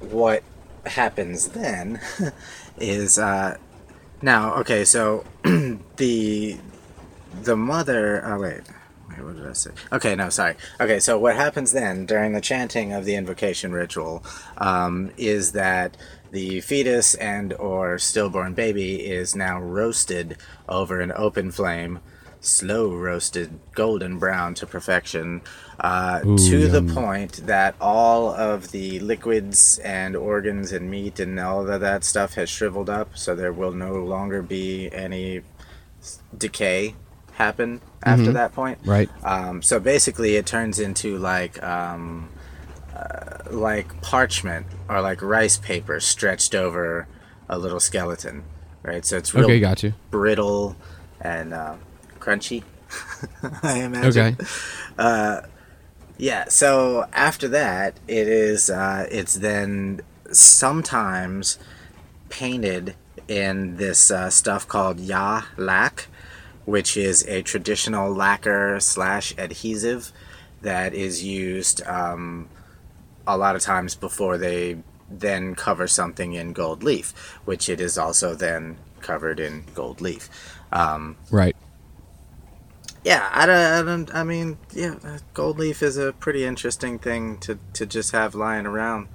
what 0.00 0.42
happens 0.84 1.48
then 1.48 2.00
is 2.78 3.18
uh, 3.18 3.56
now 4.22 4.54
okay. 4.54 4.84
So 4.84 5.24
the 5.96 6.58
the 7.42 7.56
mother. 7.56 8.24
Oh 8.24 8.40
wait. 8.40 8.62
Wait, 9.08 9.24
what 9.24 9.36
did 9.36 9.46
I 9.46 9.52
say? 9.52 9.70
Okay, 9.92 10.14
no, 10.16 10.30
sorry. 10.30 10.56
Okay, 10.80 10.98
so 10.98 11.18
what 11.18 11.36
happens 11.36 11.72
then 11.72 12.06
during 12.06 12.32
the 12.32 12.40
chanting 12.40 12.92
of 12.92 13.04
the 13.04 13.14
invocation 13.14 13.72
ritual 13.72 14.24
um, 14.58 15.12
is 15.16 15.52
that 15.52 15.96
the 16.30 16.60
fetus 16.60 17.14
and 17.14 17.52
or 17.54 17.98
stillborn 17.98 18.54
baby 18.54 19.06
is 19.06 19.34
now 19.34 19.60
roasted 19.60 20.36
over 20.68 21.00
an 21.00 21.12
open 21.14 21.50
flame, 21.50 22.00
slow 22.40 22.94
roasted, 22.94 23.58
golden 23.72 24.18
brown 24.18 24.54
to 24.54 24.66
perfection, 24.66 25.42
uh, 25.80 26.20
Ooh, 26.24 26.38
to 26.38 26.68
the 26.68 26.82
point 26.82 27.46
that 27.46 27.74
all 27.80 28.30
of 28.30 28.70
the 28.70 29.00
liquids 29.00 29.78
and 29.78 30.16
organs 30.16 30.72
and 30.72 30.90
meat 30.90 31.20
and 31.20 31.38
all 31.38 31.68
of 31.68 31.80
that 31.80 32.04
stuff 32.04 32.34
has 32.34 32.48
shriveled 32.48 32.90
up, 32.90 33.16
so 33.16 33.34
there 33.34 33.52
will 33.52 33.72
no 33.72 33.94
longer 33.94 34.42
be 34.42 34.90
any 34.92 35.42
decay 36.36 36.94
happen 37.32 37.80
after 38.02 38.32
that 38.32 38.52
point. 38.52 38.78
Right. 38.84 39.10
Um, 39.24 39.62
so 39.62 39.78
basically, 39.78 40.36
it 40.36 40.46
turns 40.46 40.78
into 40.78 41.18
like 41.18 41.62
um, 41.62 42.28
uh, 42.96 43.50
like 43.50 44.00
parchment 44.02 44.66
or 44.88 45.00
like 45.00 45.20
rice 45.22 45.56
paper 45.56 46.00
stretched 46.00 46.54
over 46.54 47.06
a 47.48 47.58
little 47.58 47.80
skeleton, 47.80 48.44
right? 48.82 49.04
So 49.04 49.16
it's 49.16 49.34
real 49.34 49.44
Okay, 49.44 49.60
got 49.60 49.82
you. 49.82 49.92
brittle 50.10 50.76
and 51.20 51.52
uh, 51.54 51.76
crunchy. 52.18 52.62
I 53.62 53.80
imagine. 53.80 54.36
Okay. 54.98 55.42
Yeah. 56.18 56.44
So 56.48 57.06
after 57.12 57.48
that, 57.48 57.98
it 58.08 58.28
is 58.28 58.70
uh, 58.70 59.06
it's 59.10 59.34
then 59.34 60.00
sometimes 60.32 61.58
painted 62.28 62.94
in 63.28 63.76
this 63.76 64.10
uh, 64.10 64.30
stuff 64.30 64.66
called 64.66 64.98
ya 65.00 65.42
lac, 65.56 66.06
which 66.64 66.96
is 66.96 67.22
a 67.26 67.42
traditional 67.42 68.12
lacquer 68.12 68.80
slash 68.80 69.34
adhesive 69.36 70.12
that 70.62 70.94
is 70.94 71.22
used 71.22 71.82
um, 71.86 72.48
a 73.26 73.36
lot 73.36 73.56
of 73.56 73.62
times 73.62 73.94
before 73.94 74.38
they 74.38 74.78
then 75.10 75.54
cover 75.54 75.86
something 75.86 76.32
in 76.34 76.52
gold 76.52 76.82
leaf, 76.82 77.12
which 77.44 77.68
it 77.68 77.80
is 77.80 77.96
also 77.96 78.34
then 78.34 78.76
covered 79.00 79.38
in 79.40 79.64
gold 79.74 80.00
leaf. 80.00 80.28
Um, 80.72 81.16
Right. 81.30 81.54
yeah, 83.04 83.28
I 83.32 83.46
don't, 83.46 83.56
I 83.56 83.82
don't. 83.82 84.14
I 84.14 84.24
mean, 84.24 84.58
yeah, 84.72 84.96
uh, 85.04 85.18
gold 85.32 85.58
leaf 85.58 85.82
is 85.82 85.96
a 85.96 86.12
pretty 86.12 86.44
interesting 86.44 86.98
thing 86.98 87.38
to, 87.38 87.58
to 87.74 87.86
just 87.86 88.10
have 88.12 88.34
lying 88.34 88.66
around. 88.66 89.08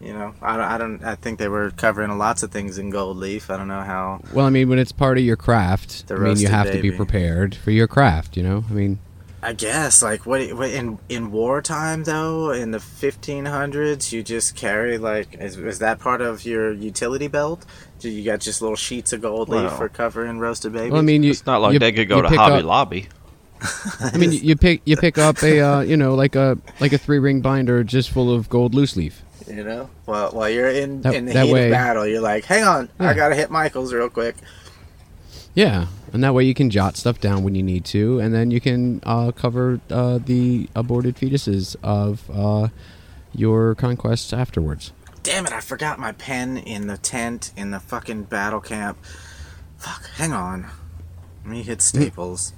You 0.00 0.12
know, 0.12 0.34
I 0.42 0.56
don't, 0.56 0.66
I 0.66 0.78
don't. 0.78 1.04
I 1.04 1.14
think 1.14 1.38
they 1.38 1.48
were 1.48 1.70
covering 1.70 2.18
lots 2.18 2.42
of 2.42 2.50
things 2.50 2.76
in 2.76 2.90
gold 2.90 3.16
leaf. 3.16 3.48
I 3.48 3.56
don't 3.56 3.68
know 3.68 3.80
how. 3.80 4.20
Well, 4.32 4.44
I 4.46 4.50
mean, 4.50 4.68
when 4.68 4.78
it's 4.78 4.92
part 4.92 5.16
of 5.16 5.24
your 5.24 5.36
craft, 5.36 6.04
I 6.10 6.14
mean, 6.14 6.36
you 6.38 6.48
have 6.48 6.70
to 6.70 6.82
be 6.82 6.90
prepared 6.90 7.54
for 7.54 7.70
your 7.70 7.86
craft. 7.86 8.36
You 8.36 8.42
know, 8.42 8.64
I 8.68 8.72
mean, 8.74 8.98
I 9.46 9.52
guess 9.52 10.02
like 10.02 10.26
what, 10.26 10.40
what 10.54 10.70
in 10.70 10.98
in 11.08 11.30
wartime 11.30 12.02
though 12.02 12.50
in 12.50 12.72
the 12.72 12.78
1500s 12.78 14.10
you 14.10 14.24
just 14.24 14.56
carry 14.56 14.98
like 14.98 15.36
is, 15.40 15.56
is 15.56 15.78
that 15.78 16.00
part 16.00 16.20
of 16.20 16.44
your 16.44 16.72
utility 16.72 17.28
belt? 17.28 17.64
Do 18.00 18.10
you 18.10 18.24
got 18.24 18.40
just 18.40 18.60
little 18.60 18.74
sheets 18.76 19.12
of 19.12 19.20
gold 19.22 19.48
leaf 19.48 19.62
Well- 19.62 19.76
for 19.76 19.88
covering 19.88 20.40
roasted 20.40 20.72
babies? 20.72 20.90
Well, 20.90 21.00
I 21.00 21.04
mean, 21.04 21.22
you, 21.22 21.30
It's 21.30 21.46
not 21.46 21.60
like 21.62 21.74
you- 21.74 21.78
they 21.78 21.92
could 21.92 22.08
go 22.08 22.22
to 22.22 22.28
Hobby 22.28 22.54
up- 22.60 22.64
Lobby. 22.64 23.08
I 24.00 24.18
mean, 24.18 24.32
you- 24.32 24.40
you 24.40 24.56
pick 24.56 24.82
you 24.84 24.96
pick 24.96 25.16
up 25.16 25.40
a 25.44 25.60
uh, 25.60 25.80
you 25.80 25.96
know 25.96 26.16
like 26.16 26.34
a 26.34 26.58
like 26.80 26.92
a 26.92 26.98
three 26.98 27.20
ring 27.20 27.40
binder 27.40 27.84
just 27.84 28.10
full 28.10 28.34
of 28.34 28.48
gold 28.48 28.74
loose 28.74 28.96
leaf. 28.96 29.22
you 29.46 29.62
know, 29.62 29.88
well, 30.06 30.32
while 30.32 30.50
you're 30.50 30.68
in 30.70 31.02
That- 31.02 31.14
in 31.14 31.24
the 31.26 31.40
heat 31.40 31.52
way- 31.52 31.66
of 31.66 31.70
battle, 31.70 32.04
you're 32.04 32.20
like, 32.20 32.44
hang 32.46 32.64
on, 32.64 32.88
I 32.98 33.14
gotta 33.14 33.36
hit 33.36 33.48
Michaels 33.50 33.92
real 33.94 34.08
quick. 34.10 34.34
Yeah, 35.56 35.86
and 36.12 36.22
that 36.22 36.34
way 36.34 36.44
you 36.44 36.52
can 36.52 36.68
jot 36.68 36.98
stuff 36.98 37.18
down 37.18 37.42
when 37.42 37.54
you 37.54 37.62
need 37.62 37.86
to, 37.86 38.20
and 38.20 38.34
then 38.34 38.50
you 38.50 38.60
can 38.60 39.00
uh, 39.04 39.32
cover 39.32 39.80
uh, 39.90 40.18
the 40.18 40.68
aborted 40.76 41.16
fetuses 41.16 41.76
of 41.82 42.30
uh, 42.30 42.68
your 43.32 43.74
conquests 43.74 44.34
afterwards. 44.34 44.92
Damn 45.22 45.46
it, 45.46 45.52
I 45.52 45.60
forgot 45.60 45.98
my 45.98 46.12
pen 46.12 46.58
in 46.58 46.88
the 46.88 46.98
tent 46.98 47.52
in 47.56 47.70
the 47.70 47.80
fucking 47.80 48.24
battle 48.24 48.60
camp. 48.60 48.98
Fuck, 49.78 50.06
hang 50.16 50.34
on. 50.34 50.66
Let 51.42 51.50
me 51.50 51.62
hit 51.62 51.80
Staples. 51.80 52.52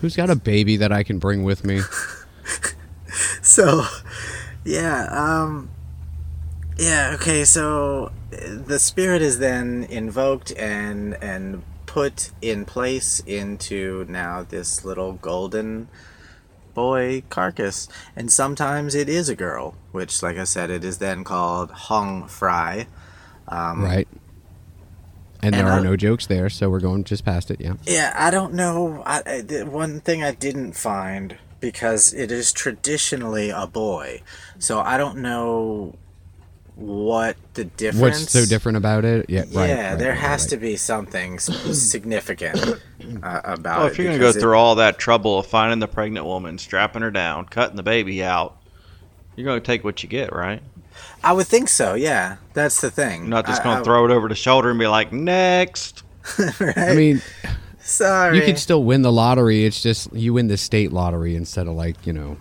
Who's 0.00 0.16
got 0.16 0.30
a 0.30 0.36
baby 0.36 0.78
that 0.78 0.90
I 0.90 1.02
can 1.02 1.18
bring 1.18 1.44
with 1.44 1.66
me? 1.66 1.82
so 3.42 3.84
yeah 4.64 5.06
um 5.10 5.70
yeah 6.76 7.12
okay 7.14 7.44
so 7.44 8.12
uh, 8.32 8.36
the 8.66 8.78
spirit 8.78 9.22
is 9.22 9.38
then 9.38 9.84
invoked 9.84 10.52
and 10.56 11.14
and 11.22 11.62
put 11.90 12.30
in 12.40 12.64
place 12.64 13.18
into 13.26 14.06
now 14.08 14.44
this 14.44 14.84
little 14.84 15.14
golden 15.14 15.88
boy 16.72 17.20
carcass 17.30 17.88
and 18.14 18.30
sometimes 18.30 18.94
it 18.94 19.08
is 19.08 19.28
a 19.28 19.34
girl 19.34 19.74
which 19.90 20.22
like 20.22 20.38
i 20.38 20.44
said 20.44 20.70
it 20.70 20.84
is 20.84 20.98
then 20.98 21.24
called 21.24 21.68
Hong 21.72 22.28
Phrai 22.28 22.86
um, 23.48 23.82
right. 23.82 24.06
And 25.42 25.52
there 25.52 25.62
and 25.62 25.68
are 25.70 25.80
I- 25.80 25.82
no 25.82 25.96
jokes 25.96 26.26
there, 26.28 26.48
so 26.48 26.70
we're 26.70 26.78
going 26.78 27.02
just 27.02 27.24
past 27.24 27.50
it. 27.50 27.60
Yeah. 27.60 27.74
Yeah, 27.84 28.14
I 28.16 28.30
don't 28.30 28.54
know. 28.54 29.02
I, 29.04 29.22
I, 29.26 29.40
the 29.40 29.64
one 29.66 29.98
thing 30.00 30.22
I 30.22 30.30
didn't 30.32 30.74
find 30.74 31.36
because 31.58 32.12
it 32.14 32.30
is 32.30 32.52
traditionally 32.52 33.50
a 33.50 33.66
boy, 33.66 34.22
so 34.58 34.78
I 34.80 34.96
don't 34.98 35.18
know 35.18 35.96
what 36.80 37.36
the 37.54 37.64
difference. 37.64 38.20
What's 38.20 38.32
so 38.32 38.44
different 38.46 38.78
about 38.78 39.04
it? 39.04 39.26
Yeah. 39.28 39.44
Yeah, 39.48 39.90
right, 39.90 39.98
there 39.98 40.08
right, 40.10 40.18
has 40.18 40.42
right. 40.44 40.50
to 40.50 40.56
be 40.56 40.76
something 40.76 41.38
significant 41.84 42.58
uh, 43.22 43.40
about 43.44 43.78
Well, 43.78 43.86
it. 43.86 43.92
if 43.92 43.98
you're 43.98 44.06
going 44.06 44.18
to 44.18 44.22
go 44.24 44.30
it- 44.30 44.40
through 44.40 44.54
all 44.54 44.74
that 44.76 44.98
trouble 44.98 45.38
of 45.38 45.46
finding 45.46 45.78
the 45.78 45.88
pregnant 45.88 46.26
woman, 46.26 46.58
strapping 46.58 47.02
her 47.02 47.10
down, 47.10 47.46
cutting 47.46 47.76
the 47.76 47.82
baby 47.82 48.22
out, 48.24 48.56
you're 49.36 49.44
going 49.44 49.60
to 49.60 49.66
take 49.66 49.84
what 49.84 50.02
you 50.02 50.08
get, 50.08 50.32
right? 50.34 50.62
I 51.22 51.32
would 51.32 51.46
think 51.46 51.68
so. 51.68 51.94
Yeah, 51.94 52.36
that's 52.54 52.80
the 52.80 52.90
thing. 52.90 53.20
You're 53.22 53.28
not 53.30 53.46
just 53.46 53.60
I- 53.60 53.64
going 53.64 53.76
I- 53.76 53.80
to 53.80 53.84
throw 53.84 54.04
it 54.06 54.10
over 54.10 54.28
the 54.28 54.34
shoulder 54.34 54.70
and 54.70 54.78
be 54.78 54.86
like, 54.86 55.12
next. 55.12 56.02
I 56.38 56.94
mean, 56.94 57.22
Sorry. 57.80 58.38
you 58.38 58.44
could 58.44 58.58
still 58.58 58.84
win 58.84 59.02
the 59.02 59.12
lottery. 59.12 59.64
It's 59.64 59.82
just 59.82 60.12
you 60.14 60.32
win 60.34 60.48
the 60.48 60.56
state 60.56 60.92
lottery 60.92 61.34
instead 61.36 61.66
of 61.66 61.74
like 61.74 62.06
you 62.06 62.12
know, 62.12 62.36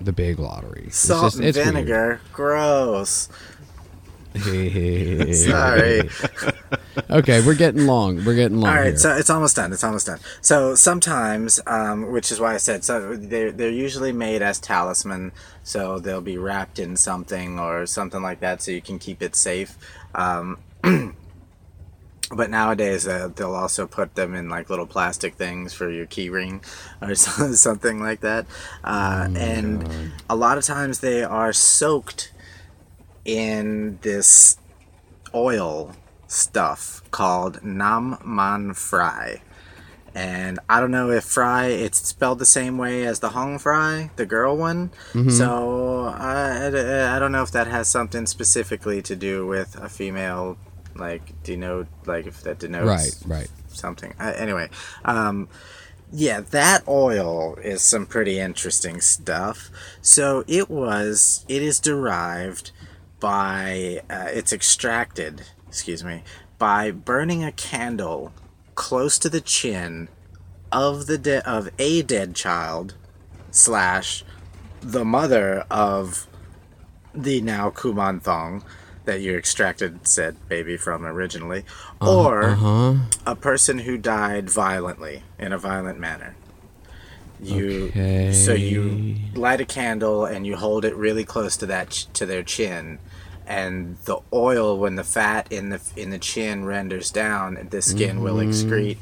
the 0.00 0.12
big 0.12 0.38
lottery. 0.38 0.84
It's 0.88 0.96
Salt 0.98 1.24
just- 1.24 1.36
and 1.36 1.44
it's 1.46 1.56
weird. 1.56 1.68
vinegar. 1.68 2.20
Gross. 2.32 3.28
Sorry. 5.32 6.08
Sorry. 6.08 6.08
okay, 7.10 7.44
we're 7.44 7.54
getting 7.54 7.86
long. 7.86 8.24
We're 8.24 8.34
getting 8.34 8.58
long 8.58 8.70
All 8.70 8.76
right, 8.76 8.86
here. 8.88 8.96
so 8.96 9.16
it's 9.16 9.30
almost 9.30 9.56
done. 9.56 9.72
It's 9.72 9.84
almost 9.84 10.06
done. 10.06 10.20
So 10.40 10.74
sometimes, 10.74 11.60
um, 11.66 12.10
which 12.12 12.32
is 12.32 12.40
why 12.40 12.54
I 12.54 12.56
said, 12.56 12.84
so 12.84 13.14
they're 13.14 13.52
they're 13.52 13.70
usually 13.70 14.12
made 14.12 14.42
as 14.42 14.58
talisman. 14.58 15.32
So 15.64 15.98
they'll 15.98 16.20
be 16.20 16.38
wrapped 16.38 16.78
in 16.78 16.96
something 16.96 17.58
or 17.58 17.86
something 17.86 18.22
like 18.22 18.40
that, 18.40 18.62
so 18.62 18.70
you 18.70 18.82
can 18.82 18.98
keep 18.98 19.22
it 19.22 19.36
safe. 19.36 19.76
Um, 20.14 20.58
but 22.34 22.50
nowadays, 22.50 23.06
uh, 23.06 23.28
they'll 23.34 23.54
also 23.54 23.86
put 23.86 24.14
them 24.14 24.34
in 24.34 24.48
like 24.48 24.70
little 24.70 24.86
plastic 24.86 25.34
things 25.34 25.72
for 25.72 25.90
your 25.90 26.06
key 26.06 26.30
ring 26.30 26.62
or 27.02 27.14
something 27.14 28.00
like 28.00 28.20
that. 28.20 28.46
Uh, 28.82 29.28
and 29.36 30.12
a 30.28 30.36
lot 30.36 30.58
of 30.58 30.64
times 30.64 31.00
they 31.00 31.22
are 31.22 31.52
soaked 31.52 32.31
in 33.24 33.98
this 34.02 34.56
oil 35.34 35.94
stuff 36.26 37.02
called 37.10 37.62
Nam 37.62 38.18
Man 38.24 38.70
Phrai. 38.72 39.40
And 40.14 40.58
I 40.68 40.78
don't 40.80 40.90
know 40.90 41.10
if 41.10 41.24
Phrai 41.24 41.70
it's 41.70 42.06
spelled 42.06 42.38
the 42.38 42.46
same 42.46 42.76
way 42.76 43.06
as 43.06 43.20
the 43.20 43.30
Hong 43.30 43.58
Phrai, 43.58 44.14
the 44.16 44.26
girl 44.26 44.56
one. 44.56 44.90
So 45.30 46.04
I, 46.14 46.66
I, 46.66 47.16
I 47.16 47.18
don't 47.18 47.32
know 47.32 47.42
if 47.42 47.50
that 47.52 47.66
has 47.66 47.88
something 47.88 48.26
specifically 48.26 49.00
to 49.02 49.16
do 49.16 49.46
with 49.46 49.74
a 49.76 49.88
female, 49.88 50.58
like 50.94 51.42
denote, 51.42 51.86
like 52.04 52.26
if 52.26 52.42
that 52.42 52.58
denotes 52.58 53.24
right, 53.24 53.38
right. 53.38 53.50
something. 53.68 54.12
Uh, 54.20 54.34
anyway, 54.36 54.68
um, 55.06 55.48
yeah, 56.12 56.40
that 56.40 56.86
oil 56.86 57.54
is 57.62 57.80
some 57.80 58.04
pretty 58.04 58.38
interesting 58.38 59.00
stuff. 59.00 59.70
So 60.02 60.44
it 60.46 60.68
was, 60.68 61.46
it 61.48 61.62
is 61.62 61.80
derived 61.80 62.70
by, 63.26 64.00
uh, 64.10 64.26
it's 64.32 64.52
extracted, 64.52 65.42
excuse 65.68 66.02
me, 66.02 66.24
by 66.58 66.90
burning 66.90 67.44
a 67.44 67.52
candle 67.52 68.32
close 68.74 69.16
to 69.20 69.28
the 69.28 69.40
chin 69.40 70.08
of 70.72 71.06
the 71.06 71.16
de- 71.18 71.48
of 71.48 71.70
a 71.78 72.02
dead 72.02 72.34
child 72.34 72.94
slash 73.52 74.24
the 74.80 75.04
mother 75.04 75.64
of 75.70 76.26
the 77.14 77.40
now 77.40 77.70
Kuman 77.70 78.20
Thong 78.20 78.64
that 79.04 79.20
you 79.20 79.36
extracted 79.36 80.04
said 80.08 80.36
baby 80.48 80.76
from 80.76 81.04
originally, 81.06 81.64
or 82.00 82.42
Uh-huh. 82.44 82.94
a 83.24 83.36
person 83.36 83.78
who 83.80 83.96
died 83.98 84.50
violently 84.50 85.22
in 85.38 85.52
a 85.52 85.58
violent 85.58 86.00
manner. 86.00 86.34
You 87.40 88.32
so 88.32 88.52
you 88.54 89.16
light 89.34 89.60
a 89.60 89.64
candle 89.64 90.24
and 90.24 90.46
you 90.46 90.56
hold 90.56 90.84
it 90.84 90.94
really 90.96 91.24
close 91.24 91.56
to 91.58 91.66
that 91.66 91.90
ch- 91.90 92.06
to 92.14 92.24
their 92.24 92.44
chin, 92.44 93.00
and 93.46 93.96
the 94.04 94.18
oil 94.32 94.78
when 94.78 94.96
the 94.96 95.04
fat 95.04 95.50
in 95.50 95.70
the 95.70 95.80
in 95.96 96.10
the 96.10 96.18
chin 96.18 96.64
renders 96.64 97.10
down, 97.10 97.68
the 97.70 97.82
skin 97.82 98.20
will 98.22 98.36
excrete 98.36 98.98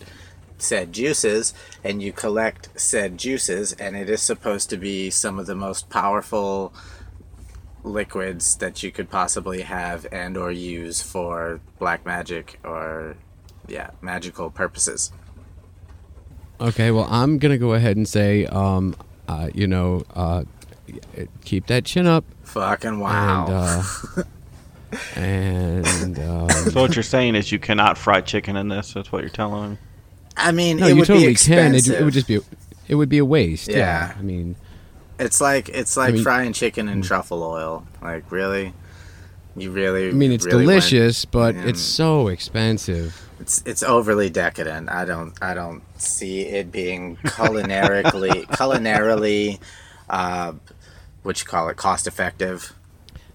said 0.62 0.92
juices, 0.92 1.54
and 1.82 2.02
you 2.02 2.12
collect 2.12 2.68
said 2.78 3.18
juices, 3.18 3.72
and 3.74 3.96
it 3.96 4.08
is 4.08 4.20
supposed 4.20 4.70
to 4.70 4.76
be 4.76 5.10
some 5.10 5.38
of 5.38 5.46
the 5.46 5.54
most 5.54 5.88
powerful 5.90 6.72
liquids 7.82 8.56
that 8.56 8.82
you 8.82 8.90
could 8.90 9.10
possibly 9.10 9.62
have 9.62 10.06
and 10.12 10.36
or 10.36 10.50
use 10.50 11.00
for 11.00 11.60
black 11.78 12.04
magic 12.04 12.60
or 12.62 13.16
yeah 13.68 13.90
magical 14.02 14.50
purposes. 14.50 15.12
Okay, 16.60 16.90
well, 16.90 17.08
I'm 17.10 17.38
gonna 17.38 17.58
go 17.58 17.72
ahead 17.72 17.96
and 17.96 18.06
say, 18.06 18.44
um, 18.46 18.94
uh, 19.28 19.48
you 19.54 19.66
know, 19.66 20.04
uh, 20.14 20.44
keep 21.44 21.66
that 21.68 21.84
chin 21.84 22.06
up, 22.06 22.24
fucking 22.42 22.98
wow 23.00 23.46
and 23.46 24.18
uh, 24.18 24.22
and 25.16 26.18
um, 26.18 26.50
So 26.50 26.80
what 26.80 26.96
you're 26.96 27.02
saying 27.02 27.34
is 27.34 27.52
you 27.52 27.58
cannot 27.58 27.96
fry 27.98 28.20
chicken 28.20 28.56
in 28.56 28.68
this. 28.68 28.92
That's 28.94 29.12
what 29.12 29.20
you're 29.22 29.30
telling 29.30 29.72
me. 29.72 29.78
i 30.36 30.52
mean 30.52 30.78
no, 30.78 30.86
it 30.86 30.90
you 30.90 30.96
would 30.96 31.06
totally 31.06 31.26
be 31.28 31.34
can. 31.34 31.74
expensive 31.74 31.94
It, 31.94 32.00
it 32.00 32.04
would 32.04 32.14
just 32.14 32.26
be, 32.28 32.40
it 32.88 32.94
would 32.94 33.08
be 33.08 33.18
a 33.18 33.24
waste. 33.24 33.68
Yeah. 33.68 33.76
Yeah. 33.76 34.14
I 34.18 34.22
mean, 34.22 34.56
it's 35.18 35.40
like 35.40 35.68
it's 35.68 35.96
like 35.96 36.14
mean- 36.14 36.22
frying 36.22 36.52
chicken 36.52 36.88
in 36.88 37.02
truffle 37.02 37.42
oil 37.42 37.86
like 38.02 38.30
really 38.32 38.72
you 39.56 39.70
really 39.72 40.08
I 40.08 40.12
mean, 40.12 40.32
it's 40.32 40.46
really 40.46 40.64
went- 40.66 40.82
delicious, 40.82 41.24
but 41.24 41.54
Yeah. 41.54 41.66
it's 41.66 41.80
so 41.80 42.28
expensive. 42.28 43.20
it's 43.40 43.62
it's 43.66 43.82
overly 43.82 44.28
decadent 44.30 44.88
i 44.90 45.04
don't 45.06 45.32
i 45.42 45.54
don't 45.54 45.82
see 45.98 46.42
it 46.42 46.70
being 46.70 47.16
culinarily 47.24 48.44
culinarily 48.58 49.58
uh 50.10 50.52
what 51.22 51.40
you 51.40 51.46
call 51.46 51.68
it 51.68 51.76
cost 51.76 52.06
effective 52.06 52.72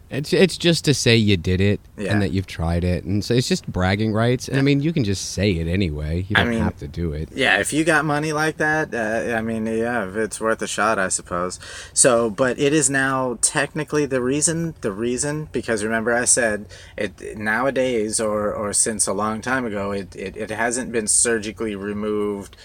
It's 0.10 0.32
it's 0.34 0.56
just 0.58 0.86
to 0.86 0.94
say 0.94 1.16
you 1.16 1.36
did 1.36 1.60
it 1.60 1.80
Yeah. 1.98 2.12
and 2.14 2.22
that 2.22 2.32
you've 2.32 2.46
tried 2.46 2.84
it, 2.84 3.04
and 3.06 3.26
so 3.26 3.34
it's 3.34 3.48
just 3.50 3.66
bragging 3.68 4.14
rights. 4.14 4.48
And 4.48 4.60
I 4.60 4.62
mean, 4.62 4.80
you 4.82 4.94
can 4.94 5.04
just 5.04 5.32
say 5.34 5.50
it 5.54 5.68
anyway. 5.68 6.26
You 6.30 6.36
don't 6.36 6.50
mean- 6.52 6.62
have 6.62 6.78
to 6.78 6.88
do 6.88 7.12
it. 7.14 7.30
Yeah, 7.34 7.60
if 7.60 7.74
you 7.74 7.84
got 7.84 8.06
money 8.06 8.32
like 8.32 8.58
that, 8.58 8.94
uh, 8.94 9.36
I 9.36 9.42
mean, 9.42 9.66
yeah, 9.66 10.06
it's 10.16 10.40
worth 10.40 10.62
a 10.62 10.68
shot, 10.68 11.00
I 11.00 11.10
suppose. 11.10 11.60
So, 11.92 12.30
but 12.30 12.60
it 12.60 12.72
is 12.72 12.88
now 12.88 13.40
technically 13.42 14.06
the 14.06 14.22
reason. 14.22 14.76
The 14.82 14.92
reason 14.92 15.50
because 15.52 15.84
remember 15.84 16.14
I 16.14 16.26
said 16.26 16.68
it 16.96 17.36
nowadays, 17.38 18.20
or 18.20 18.54
or 18.54 18.74
since 18.74 19.08
a 19.08 19.14
long 19.14 19.42
time 19.42 19.66
ago, 19.66 19.92
it 19.92 20.16
it, 20.16 20.38
it 20.38 20.52
hasn't 20.52 20.92
been 20.92 21.08
surgically 21.08 21.76
removed 21.76 22.56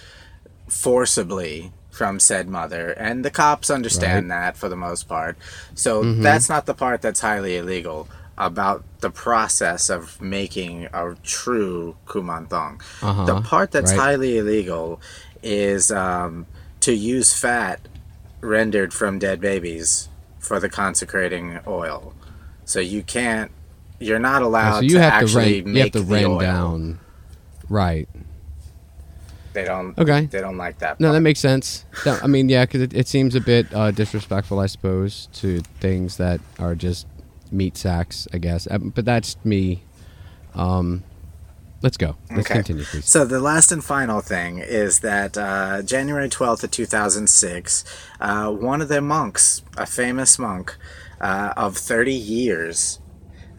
forcibly 0.69 1.73
from 2.01 2.19
said 2.31 2.45
mother 2.49 2.87
and 3.07 3.17
the 3.27 3.31
cops 3.43 3.69
understand 3.79 4.31
that 4.37 4.53
for 4.61 4.69
the 4.75 4.81
most 4.89 5.03
part 5.15 5.35
so 5.75 5.93
that's 6.27 6.49
not 6.49 6.65
the 6.65 6.73
part 6.85 6.99
that's 7.05 7.21
highly 7.31 7.55
illegal 7.63 8.09
about 8.39 8.81
the 9.05 9.11
process 9.27 9.83
of 9.97 10.03
making 10.39 10.75
a 11.03 11.05
true 11.23 11.95
kuman 12.11 12.45
thong 12.49 12.75
the 13.03 13.07
Uh-huh, 13.07 13.41
part 13.53 13.69
that's 13.75 13.93
right. 13.93 14.01
highly 14.07 14.33
illegal 14.43 14.87
is 15.43 15.85
um, 15.93 16.47
to 16.87 16.93
use 17.17 17.31
fat 17.45 17.79
rendered 18.41 18.93
from 18.95 19.19
dead 19.19 19.39
babies 19.51 20.09
for 20.39 20.57
the 20.65 20.71
consecrating 20.83 21.47
oil. 21.67 22.15
So 22.65 22.79
you 22.81 23.03
can't. 23.03 23.51
You're 23.99 24.25
not 24.33 24.41
allowed 24.49 24.77
so 24.81 24.85
you 24.89 24.97
to 24.97 25.03
have 25.03 25.13
to 25.13 25.25
actually 25.27 25.61
rent. 25.63 25.77
You 25.77 25.83
have 25.83 25.93
to 25.93 26.01
the 26.01 26.13
rent 26.15 26.27
oil. 26.29 26.39
down. 26.41 26.99
Right. 27.69 28.09
They 29.53 29.65
don't. 29.65 29.99
Okay. 29.99 30.27
They 30.27 30.41
don't 30.41 30.57
like 30.57 30.79
that. 30.79 31.01
No, 31.01 31.13
that 31.13 31.21
makes 31.21 31.41
sense. 31.41 31.85
No, 32.07 32.19
I 32.23 32.27
mean, 32.27 32.49
yeah, 32.49 32.65
because 32.65 32.83
it, 32.83 32.95
it 32.95 33.09
seems 33.09 33.35
a 33.35 33.41
bit 33.41 33.67
uh, 33.75 33.91
disrespectful, 33.91 34.61
I 34.61 34.67
suppose, 34.67 35.29
to 35.35 35.61
things 35.81 36.17
that 36.19 36.41
are 36.59 36.75
just 36.75 37.07
meat 37.51 37.77
sacks, 37.77 38.29
I 38.33 38.39
guess. 38.39 38.69
Um, 38.71 38.91
but 38.95 39.05
that's 39.05 39.37
me. 39.45 39.83
Um, 40.55 41.03
let's 41.83 41.97
go. 41.97 42.17
Let's 42.31 42.47
Okay. 42.47 42.55
continue, 42.55 42.85
please. 42.85 43.07
So 43.07 43.25
the 43.25 43.41
last 43.41 43.73
and 43.73 43.83
final 43.85 44.21
thing 44.21 44.59
is 44.59 45.01
that 45.01 45.37
uh, 45.37 45.83
January 45.83 46.29
twelfth 46.29 46.63
of 46.63 46.71
two 46.71 46.87
thousand 46.87 47.29
six, 47.29 47.85
uh, 48.21 48.51
one 48.51 48.81
of 48.81 48.89
their 48.89 49.01
monks, 49.03 49.63
a 49.77 49.87
famous 49.87 50.39
monk 50.39 50.77
uh, 51.21 51.53
of 51.57 51.77
thirty 51.77 52.15
years. 52.15 53.01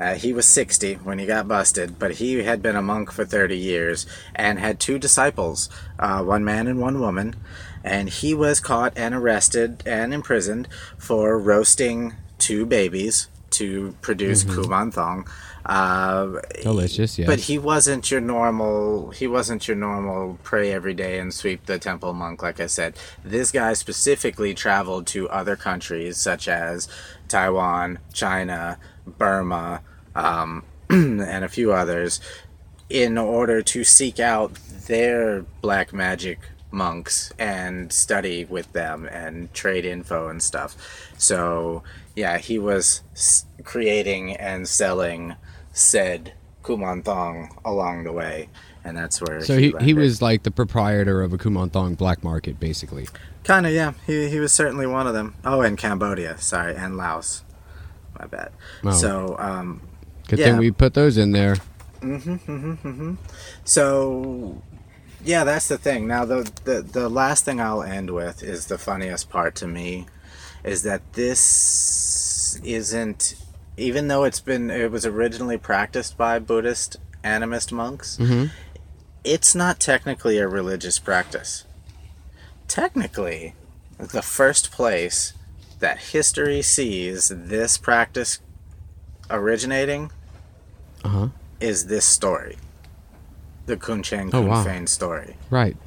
Uh, 0.01 0.15
he 0.15 0.33
was 0.33 0.47
60 0.47 0.95
when 0.95 1.19
he 1.19 1.27
got 1.27 1.47
busted, 1.47 1.99
but 1.99 2.13
he 2.15 2.41
had 2.41 2.59
been 2.59 2.75
a 2.75 2.81
monk 2.81 3.11
for 3.11 3.23
30 3.23 3.55
years 3.55 4.07
and 4.33 4.57
had 4.57 4.79
two 4.79 4.97
disciples, 4.97 5.69
uh, 5.99 6.23
one 6.23 6.43
man 6.43 6.65
and 6.65 6.79
one 6.79 6.99
woman. 6.99 7.35
And 7.83 8.09
he 8.09 8.33
was 8.33 8.59
caught 8.59 8.93
and 8.95 9.13
arrested 9.13 9.83
and 9.85 10.11
imprisoned 10.11 10.67
for 10.97 11.37
roasting 11.37 12.15
two 12.39 12.65
babies 12.65 13.27
to 13.51 13.95
produce 14.01 14.43
thong. 14.43 15.27
Uh, 15.63 16.41
Delicious, 16.63 17.19
yes. 17.19 17.27
but 17.27 17.41
he 17.41 17.59
wasn't 17.59 18.09
your 18.09 18.21
normal. 18.21 19.11
He 19.11 19.27
wasn't 19.27 19.67
your 19.67 19.77
normal 19.77 20.39
pray 20.41 20.71
every 20.71 20.95
day 20.95 21.19
and 21.19 21.31
sweep 21.31 21.67
the 21.67 21.77
temple 21.77 22.13
monk. 22.13 22.41
Like 22.41 22.59
I 22.59 22.65
said, 22.65 22.95
this 23.23 23.51
guy 23.51 23.73
specifically 23.73 24.55
traveled 24.55 25.05
to 25.07 25.29
other 25.29 25.55
countries 25.55 26.17
such 26.17 26.47
as 26.47 26.87
Taiwan, 27.27 27.99
China, 28.11 28.79
Burma, 29.05 29.81
um, 30.15 30.63
and 30.89 31.21
a 31.43 31.49
few 31.49 31.71
others, 31.73 32.19
in 32.89 33.17
order 33.17 33.61
to 33.61 33.83
seek 33.83 34.19
out 34.19 34.53
their 34.87 35.41
black 35.61 35.93
magic 35.93 36.39
monks 36.71 37.31
and 37.37 37.91
study 37.91 38.45
with 38.45 38.71
them 38.73 39.05
and 39.11 39.53
trade 39.53 39.85
info 39.85 40.27
and 40.29 40.41
stuff. 40.41 40.75
So 41.17 41.83
yeah, 42.15 42.37
he 42.37 42.59
was 42.59 43.01
s- 43.13 43.45
creating 43.63 44.35
and 44.37 44.67
selling 44.67 45.35
said 45.73 46.33
Kuman 46.63 47.03
Thong 47.03 47.57
along 47.65 48.03
the 48.03 48.11
way, 48.11 48.49
and 48.83 48.95
that's 48.97 49.21
where 49.21 49.41
So 49.41 49.55
he, 49.57 49.67
he 49.67 49.71
landed. 49.73 49.97
was 49.97 50.21
like 50.21 50.43
the 50.43 50.51
proprietor 50.51 51.21
of 51.21 51.33
a 51.33 51.37
Kuman 51.37 51.71
Thong 51.71 51.95
black 51.95 52.23
market, 52.23 52.59
basically. 52.59 53.07
kind 53.43 53.65
of 53.65 53.71
yeah. 53.73 53.93
He 54.05 54.29
he 54.29 54.39
was 54.39 54.51
certainly 54.51 54.85
one 54.87 55.07
of 55.07 55.13
them. 55.13 55.35
Oh, 55.45 55.61
and 55.61 55.77
Cambodia, 55.77 56.37
sorry, 56.37 56.75
and 56.75 56.97
Laos. 56.97 57.43
My 58.19 58.27
bad. 58.27 58.51
Oh. 58.83 58.91
So 58.91 59.35
um, 59.39 59.81
Good 60.31 60.39
Yeah. 60.39 60.45
thing 60.45 60.57
we 60.59 60.71
put 60.71 60.93
those 60.93 61.17
in 61.17 61.33
there. 61.33 61.57
Mm-hmm, 61.99 62.35
mm-hmm, 62.35 62.87
mm-hmm. 62.87 63.15
So, 63.65 64.61
yeah, 65.25 65.43
that's 65.43 65.67
the 65.67 65.77
thing. 65.77 66.07
Now, 66.07 66.23
the, 66.23 66.49
the 66.63 66.81
the 66.81 67.09
last 67.09 67.43
thing 67.43 67.59
I'll 67.59 67.83
end 67.83 68.11
with 68.11 68.41
is 68.41 68.67
the 68.67 68.77
funniest 68.77 69.29
part 69.29 69.55
to 69.55 69.67
me, 69.67 70.05
is 70.63 70.83
that 70.83 71.01
this 71.13 72.57
isn't, 72.63 73.35
even 73.75 74.07
though 74.07 74.23
it's 74.23 74.39
been 74.39 74.71
it 74.71 74.89
was 74.89 75.05
originally 75.05 75.57
practiced 75.57 76.17
by 76.17 76.39
Buddhist 76.39 76.95
animist 77.25 77.73
monks, 77.73 78.17
it's 79.25 79.53
not 79.53 79.81
technically 79.81 80.37
a 80.37 80.47
religious 80.47 80.97
practice. 80.97 81.65
Technically, 82.69 83.53
the 83.99 84.21
first 84.21 84.71
place 84.71 85.33
that 85.79 85.99
history 86.13 86.61
sees 86.61 87.27
this 87.35 87.77
practice 87.77 88.39
originating 89.29 90.09
Uh 91.03 91.09
huh. 91.09 91.27
is 91.59 91.87
this 91.87 92.05
story. 92.05 92.57
The 93.65 93.77
Khun 93.77 94.03
Chang 94.03 94.29
Oh, 94.33 94.41
wow. 94.41 94.63
Khun 94.63 94.67
Phaen 94.67 94.89
story. 94.89 95.35
Right. 95.49 95.77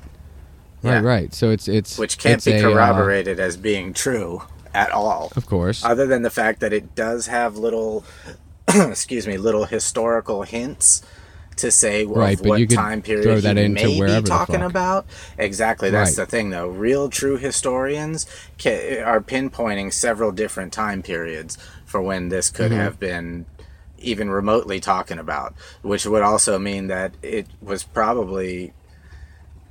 Yeah. 0.82 0.95
Right, 0.97 1.03
right. 1.05 1.35
So 1.35 1.51
it's 1.51 1.66
it's 1.69 1.99
Which 1.99 2.19
can't 2.19 2.35
it's 2.36 2.45
be 2.45 2.53
a, 2.53 2.59
uh, 2.69 2.73
corroborated 2.73 3.41
as 3.41 3.57
being 3.57 3.93
true 3.95 4.43
at 4.74 4.91
all. 4.91 5.32
of 5.36 5.47
course. 5.47 5.85
Other 5.85 6.07
than 6.07 6.23
the 6.23 6.31
fact 6.31 6.61
that 6.61 6.73
it 6.73 6.95
does 6.95 7.27
have 7.28 7.57
little 7.57 8.05
excuse 8.69 9.27
me, 9.27 9.36
little 9.36 9.65
historical 9.65 10.43
hints 10.43 11.03
to 11.57 11.70
say 11.70 12.03
of 12.03 12.11
Right, 12.11 12.41
what 12.41 12.69
time 12.70 13.01
period 13.01 13.23
throw 13.24 13.41
that 13.41 13.57
he 13.57 13.69
may 13.69 14.01
be 14.20 14.23
talking 14.23 14.61
about. 14.62 15.07
Exactly, 15.39 15.89
that's 15.91 16.11
Right. 16.19 16.24
the 16.24 16.31
thing 16.31 16.51
though. 16.51 16.66
Real 16.69 17.09
true 17.09 17.36
historians 17.36 18.27
ca- 18.59 19.01
are 19.03 19.20
pinpointing 19.20 19.93
several 19.93 20.32
different 20.32 20.73
time 20.73 21.01
periods 21.03 21.57
for 21.86 22.03
when 22.03 22.28
this 22.28 22.51
could 22.51 22.73
Mm-hmm. 22.73 22.81
have 22.81 22.99
been 22.99 23.47
even 24.05 24.31
remotely 24.31 24.81
talking 24.81 25.18
about, 25.18 25.55
which 25.82 26.06
would 26.06 26.22
also 26.22 26.59
mean 26.59 26.86
that 26.89 27.12
it 27.22 27.47
was 27.60 27.82
probably 27.82 28.72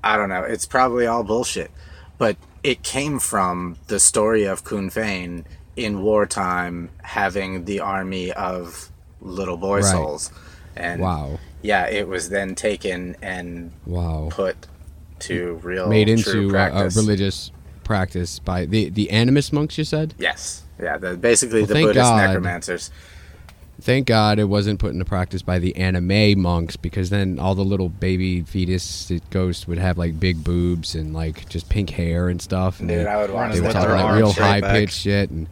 I 0.04 0.18
don't 0.18 0.30
know, 0.30 0.44
it's 0.44 0.66
probably 0.66 1.08
all 1.08 1.24
bullshit. 1.24 1.72
But 2.18 2.36
it 2.62 2.84
came 2.84 3.20
from 3.20 3.78
the 3.88 4.00
story 4.00 4.44
of 4.44 4.64
Khun 4.66 4.92
Phaen 4.92 5.46
in 5.76 6.02
wartime 6.02 6.90
having 7.04 7.66
the 7.66 7.80
army 7.80 8.32
of 8.34 8.90
little 9.22 9.58
boy 9.58 9.78
Right. 9.78 9.86
souls. 9.86 10.32
And 10.76 11.02
Wow. 11.02 11.40
yeah, 11.62 11.88
it 11.88 12.08
was 12.08 12.30
then 12.30 12.54
taken 12.56 13.16
and 13.22 13.72
Wow. 13.86 14.28
put 14.32 14.68
to 15.20 15.60
real 15.64 15.88
Made 15.88 16.08
true 16.20 16.44
into 16.50 16.58
a, 16.58 16.86
a 16.86 16.90
religious 16.90 17.52
practice 17.86 18.40
by 18.40 18.66
the 18.66 18.90
the 18.90 19.08
animist 19.12 19.54
monks. 19.54 19.78
You 19.78 19.84
said. 19.86 20.14
Yes. 20.18 20.64
Yeah, 20.82 20.98
the, 20.98 21.16
basically 21.16 21.62
Well, 21.62 21.68
the 21.68 21.74
Buddhist 21.76 22.10
God. 22.12 22.18
necromancers. 22.28 22.92
Thank 23.84 24.08
God 24.08 24.40
it 24.40 24.46
wasn't 24.46 24.80
put 24.80 24.94
into 24.94 25.04
practice 25.04 25.42
by 25.42 25.60
the 25.60 25.76
anime 25.76 26.40
monks 26.40 26.78
because 26.78 27.10
then 27.10 27.38
all 27.38 27.54
the 27.54 27.66
little 27.66 27.90
baby 27.90 28.42
fetus 28.42 29.12
ghosts 29.30 29.68
would 29.68 29.78
have 29.78 29.98
like 29.98 30.18
big 30.22 30.42
boobs 30.42 30.96
and 30.96 31.14
like 31.14 31.50
just 31.50 31.68
pink 31.68 31.90
hair 31.90 32.30
and 32.30 32.42
stuff. 32.42 32.80
And 32.80 32.88
Dude, 32.88 33.00
they, 33.00 33.06
I 33.06 33.18
would 33.18 33.30
want 33.30 33.52
they 33.52 33.60
would 33.60 33.68
with 33.68 33.74
that. 33.76 33.86
talk 33.86 34.02
like 34.06 34.16
real 34.16 34.32
high 34.32 34.62
pitched 34.62 35.00
shit 35.00 35.30
and. 35.30 35.48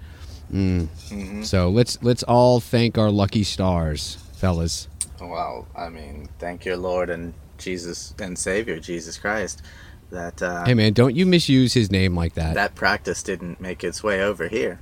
Mm. 0.49 0.88
Mm-hmm. 1.10 1.44
So 1.44 1.70
let's 1.70 2.02
let's 2.03 2.24
all 2.24 2.62
thank 2.62 2.98
our 2.98 3.12
lucky 3.12 3.44
stars, 3.44 4.16
fellas. 4.34 4.88
Well, 5.20 5.68
I 5.76 5.90
mean, 5.90 6.30
thank 6.40 6.64
your 6.64 6.78
Lord 6.78 7.10
and 7.10 7.34
Jesus 7.58 8.14
and 8.18 8.40
Savior 8.40 8.80
Jesus 8.80 9.18
Christ 9.18 9.62
that 10.10 10.41
uh, 10.41 10.64
Hey 10.64 10.74
man, 10.74 10.94
don't 10.94 11.18
you 11.18 11.26
misuse 11.26 11.74
his 11.74 11.91
name 11.91 12.16
like 12.16 12.36
that. 12.36 12.53
that 12.53 12.76
practice 12.76 13.24
didn't 13.24 13.60
make 13.60 13.84
its 13.84 14.03
way 14.03 14.22
over 14.24 14.48
here. 14.48 14.80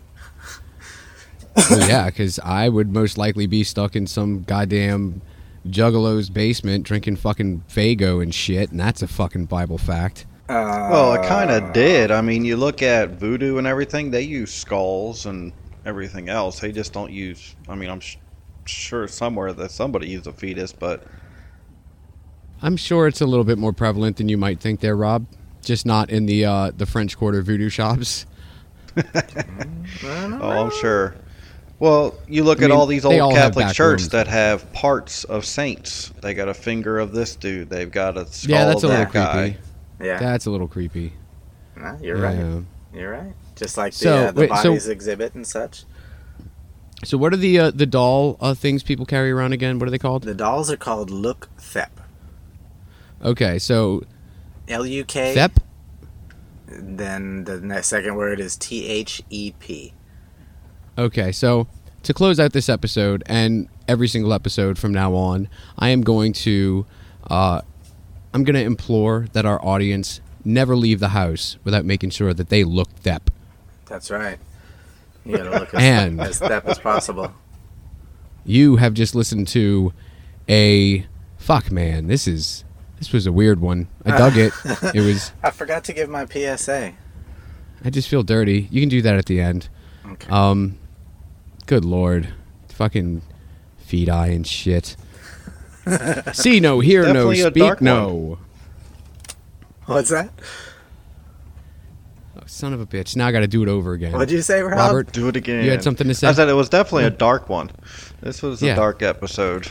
Well, 1.69 1.79
yeah, 1.89 2.05
because 2.05 2.39
I 2.39 2.69
would 2.69 2.91
most 2.91 3.17
likely 3.17 3.47
be 3.47 3.63
stuck 3.63 3.95
in 3.95 4.07
some 4.07 4.43
goddamn 4.43 5.21
juggalo's 5.67 6.29
basement 6.29 6.85
drinking 6.85 7.17
fucking 7.17 7.63
Faygo 7.69 8.21
and 8.21 8.33
shit, 8.33 8.71
and 8.71 8.79
that's 8.79 9.01
a 9.01 9.07
fucking 9.07 9.45
Bible 9.45 9.77
fact. 9.77 10.25
Well, 10.47 11.13
it 11.13 11.27
kind 11.27 11.51
of 11.51 11.73
did. 11.73 12.09
I 12.09 12.21
mean, 12.21 12.43
you 12.43 12.57
look 12.57 12.81
at 12.81 13.11
voodoo 13.11 13.57
and 13.57 13.67
everything; 13.67 14.09
they 14.09 14.23
use 14.23 14.51
skulls 14.51 15.27
and 15.27 15.53
everything 15.85 16.27
else. 16.27 16.59
They 16.59 16.71
just 16.71 16.91
don't 16.91 17.11
use. 17.11 17.55
I 17.67 17.75
mean, 17.75 17.89
I'm 17.89 17.99
sh- 17.99 18.17
sure 18.65 19.07
somewhere 19.07 19.53
that 19.53 19.69
somebody 19.69 20.07
used 20.07 20.25
a 20.25 20.33
fetus, 20.33 20.73
but 20.73 21.03
I'm 22.63 22.77
sure 22.77 23.07
it's 23.07 23.21
a 23.21 23.27
little 23.27 23.43
bit 23.43 23.59
more 23.59 23.73
prevalent 23.73 24.17
than 24.17 24.27
you 24.27 24.37
might 24.37 24.59
think 24.59 24.79
there, 24.79 24.95
Rob. 24.95 25.27
Just 25.61 25.85
not 25.85 26.09
in 26.09 26.25
the 26.25 26.45
uh, 26.45 26.71
the 26.75 26.87
French 26.87 27.15
Quarter 27.17 27.43
voodoo 27.43 27.69
shops. 27.69 28.25
oh, 30.03 30.49
I'm 30.49 30.71
sure. 30.71 31.15
Well, 31.79 32.13
you 32.27 32.43
look 32.43 32.59
I 32.61 32.65
at 32.65 32.69
mean, 32.71 32.77
all 32.77 32.85
these 32.85 33.05
old 33.05 33.19
all 33.21 33.31
Catholic 33.33 33.73
churches 33.73 34.09
that 34.09 34.27
have 34.27 34.71
parts 34.73 35.23
of 35.23 35.45
saints. 35.45 36.11
They 36.21 36.33
got 36.33 36.49
a 36.49 36.53
finger 36.53 36.99
of 36.99 37.13
this 37.13 37.35
dude. 37.37 37.69
They've 37.69 37.89
got 37.89 38.17
a 38.17 38.25
skull 38.27 38.51
yeah, 38.51 38.65
that's 38.65 38.83
a 38.83 38.87
of 38.87 38.91
little 38.93 39.05
guy. 39.13 39.41
creepy. 39.51 39.57
Yeah, 40.05 40.19
That's 40.19 40.45
a 40.45 40.51
little 40.51 40.67
creepy. 40.67 41.13
no, 41.77 41.97
you're 42.01 42.17
Yeah. 42.17 42.23
right. 42.23 42.63
You're 42.93 43.11
right. 43.11 43.33
Just 43.55 43.77
like 43.77 43.93
the, 43.93 43.97
So, 43.99 44.17
uh, 44.17 44.31
the 44.31 44.41
wait, 44.41 44.49
so- 44.49 44.55
bodies 44.69 44.87
exhibit 44.87 45.35
and 45.35 45.45
such. 45.47 45.83
So, 47.05 47.17
what 47.17 47.33
are 47.33 47.37
the 47.37 47.57
uh, 47.59 47.71
the 47.71 47.85
doll 47.85 48.35
uh, 48.41 48.53
things 48.53 48.83
people 48.83 49.05
carry 49.05 49.31
around 49.31 49.53
again? 49.53 49.79
What 49.79 49.87
are 49.87 49.91
they 49.91 49.97
called? 49.97 50.23
The 50.23 50.33
dolls 50.33 50.69
are 50.69 50.75
called 50.77 51.09
Luk 51.09 51.47
Thep. 51.57 51.97
Okay, 53.23 53.57
so 53.57 54.03
L 54.67 54.85
U 54.85 55.05
K. 55.05 55.33
Thep. 55.33 55.59
Then 56.67 57.45
the 57.45 57.59
next 57.61 57.87
second 57.87 58.15
word 58.15 58.39
is 58.41 58.55
T 58.57 58.85
H 58.87 59.21
E 59.29 59.53
P. 59.59 59.93
Okay, 60.99 61.31
so 61.31 61.65
to 62.03 62.13
close 62.13 62.39
out 62.41 62.51
this 62.51 62.67
episode 62.67 63.23
and 63.25 63.69
every 63.87 64.09
single 64.09 64.33
episode 64.33 64.77
from 64.77 64.91
now 64.93 65.13
on, 65.13 65.47
I 65.77 65.89
am 65.89 66.01
going 66.01 66.33
to, 66.33 66.85
uh, 67.29 67.61
I'm 68.33 68.43
going 68.43 68.55
to 68.55 68.61
implore 68.63 69.27
that 69.31 69.45
our 69.45 69.63
audience 69.65 70.19
never 70.43 70.75
leave 70.75 70.99
the 70.99 71.09
house 71.09 71.57
without 71.63 71.85
making 71.85 72.09
sure 72.09 72.33
that 72.33 72.49
they 72.49 72.65
look 72.65 72.89
Thep. 72.97 73.31
That's 73.85 74.11
right. 74.11 74.39
You 75.25 75.37
gotta 75.37 75.51
look 75.51 75.73
as, 75.73 75.81
And- 75.81 76.21
as 76.21 76.39
Thep 76.39 76.65
as 76.67 76.79
possible. 76.79 77.33
You 78.45 78.75
have 78.77 78.93
just 78.93 79.15
listened 79.15 79.47
to 79.49 79.93
a 80.49 81.05
fuck 81.37 81.71
man. 81.71 82.07
This 82.07 82.27
is 82.27 82.63
this 82.97 83.13
was 83.13 83.25
a 83.27 83.31
weird 83.31 83.61
one. 83.61 83.87
I 84.05 84.17
dug 84.17 84.37
it. 84.37 84.53
It 84.95 85.01
was 85.01 85.31
I 85.43 85.51
forgot 85.51 85.83
to 85.85 85.93
give 85.93 86.09
my 86.09 86.25
PSA. 86.25 86.93
I 87.85 87.89
just 87.89 88.07
feel 88.09 88.23
dirty. 88.23 88.67
You 88.71 88.81
can 88.81 88.89
do 88.89 89.01
that 89.01 89.15
at 89.15 89.25
the 89.25 89.39
end. 89.39 89.69
Okay. 90.05 90.29
Um, 90.29 90.77
good 91.69 91.85
lord, 91.85 92.29
fucking 92.69 93.21
feed 93.77 94.09
eye 94.09 94.27
and 94.29 94.45
shit. 94.45 94.95
See 96.33 96.59
no, 96.59 96.79
hear 96.79 97.01
no, 97.03 97.13
Definitely 97.13 97.41
a 97.41 97.43
speak 97.51 97.63
dark 97.63 97.81
no. 97.81 98.39
What's 99.85 100.09
that? 100.09 100.31
Oh, 102.35 102.41
son 102.47 102.73
of 102.73 102.81
a 102.81 102.87
bitch! 102.87 103.15
Now 103.15 103.27
I 103.27 103.31
got 103.31 103.41
to 103.41 103.47
do 103.47 103.61
it 103.61 103.69
over 103.69 103.93
again. 103.93 104.13
What'd 104.13 104.31
you 104.31 104.41
say, 104.41 104.61
Rob? 104.61 104.77
Robert, 104.77 105.11
Do 105.11 105.27
it 105.27 105.35
again. 105.35 105.63
You 105.63 105.69
had 105.71 105.83
something 105.83 106.07
to 106.07 106.13
say? 106.15 106.27
I 106.27 106.31
said 106.31 106.49
it 106.49 106.53
was 106.53 106.69
definitely 106.69 107.05
a 107.05 107.11
dark 107.11 107.49
one. 107.49 107.69
This 108.21 108.41
was 108.41 108.61
a 108.63 108.67
Yeah. 108.67 108.75
dark 108.75 109.03
episode. 109.03 109.67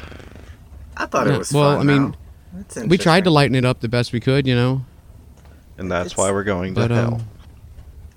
I 0.96 1.06
thought 1.06 1.26
Yeah, 1.26 1.34
it 1.34 1.38
was 1.38 1.52
well, 1.52 1.78
fun. 1.78 1.90
I 1.90 1.98
mean, 1.98 2.88
we 2.88 2.96
tried 2.96 3.24
to 3.24 3.30
lighten 3.30 3.56
it 3.56 3.64
up 3.64 3.80
the 3.80 3.88
best 3.88 4.12
we 4.12 4.20
could, 4.20 4.46
you 4.46 4.54
know. 4.54 4.84
And 5.76 5.90
that's 5.90 6.06
It's- 6.12 6.16
why 6.18 6.30
we're 6.30 6.44
going 6.44 6.74
to 6.74 6.80
But 6.80 6.90
hell. 6.90 7.14
um, 7.14 7.22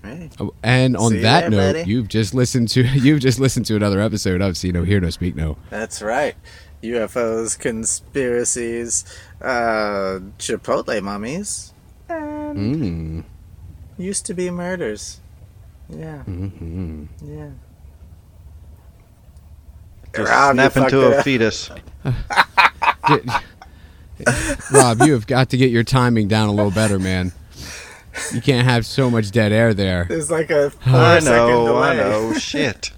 Hey. 0.02 0.30
oh, 0.40 0.52
and 0.64 0.96
on 0.96 1.10
See 1.12 1.20
that 1.20 1.42
there, 1.42 1.50
note, 1.50 1.72
buddy. 1.74 1.90
you've 1.90 2.08
just 2.08 2.34
listened 2.34 2.68
to 2.70 2.82
you've 2.98 3.20
just 3.20 3.38
listened 3.38 3.66
to 3.66 3.76
another 3.76 4.00
episode 4.00 4.40
of 4.40 4.56
See 4.56 4.72
No, 4.72 4.82
Hear 4.82 5.00
No, 5.00 5.10
Speak 5.10 5.36
No. 5.36 5.56
That's 5.70 6.02
right. 6.02 6.34
UFOs, 6.82 7.56
conspiracies, 7.58 9.04
uh, 9.40 10.18
Chipotle 10.38 11.00
mummies, 11.02 11.72
and 12.08 13.22
Mm. 13.22 13.24
used 13.96 14.26
to 14.26 14.34
be 14.34 14.50
murders. 14.50 15.20
Yeah, 15.88 16.22
Mm-hmm. 16.26 17.04
yeah. 17.24 17.50
Just 20.14 20.30
Rob, 20.30 20.54
snap 20.56 20.76
into 20.76 21.06
a 21.06 21.18
up. 21.18 21.24
fetus. 21.24 21.70
Rob, 24.72 25.00
you 25.02 25.12
have 25.14 25.26
got 25.26 25.48
to 25.50 25.56
get 25.56 25.70
your 25.70 25.84
timing 25.84 26.28
down 26.28 26.48
a 26.48 26.52
little 26.52 26.70
better, 26.70 26.98
man. 26.98 27.32
You 28.32 28.40
can't 28.40 28.66
have 28.66 28.84
so 28.84 29.10
much 29.10 29.30
dead 29.30 29.52
air 29.52 29.72
there. 29.74 30.04
There's 30.08 30.30
like 30.30 30.50
a 30.50 30.70
four 30.70 30.94
I 30.94 31.18
second 31.18 31.48
know, 31.48 31.76
I 31.78 31.94
know. 31.94 32.32
Shit. 32.38 32.92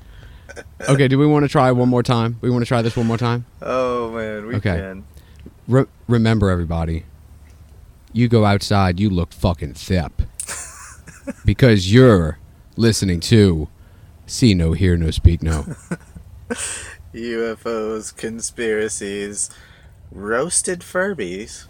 Okay, 0.88 1.08
do 1.08 1.18
we 1.18 1.26
want 1.26 1.44
to 1.44 1.48
try 1.48 1.70
one 1.72 1.88
more 1.88 2.02
time? 2.02 2.38
We 2.40 2.50
want 2.50 2.62
to 2.62 2.66
try 2.68 2.82
this 2.82 2.96
one 2.96 3.06
more 3.06 3.16
time? 3.18 3.44
Oh 3.62 4.10
man, 4.12 4.46
we 4.46 4.54
Okay. 4.56 4.76
can. 4.76 5.04
Re- 5.66 5.86
remember, 6.08 6.50
everybody, 6.50 7.04
you 8.12 8.28
go 8.28 8.44
outside, 8.44 9.00
you 9.00 9.08
look 9.10 9.32
fucking 9.32 9.74
thip. 9.74 10.22
because 11.44 11.92
you're 11.92 12.38
listening 12.76 13.20
to 13.20 13.68
See 14.26 14.54
No, 14.54 14.72
Hear 14.72 14.96
No, 14.96 15.10
Speak 15.10 15.42
No. 15.42 15.66
UFOs, 17.14 18.14
conspiracies, 18.16 19.50
roasted 20.10 20.80
Furbies. 20.80 21.66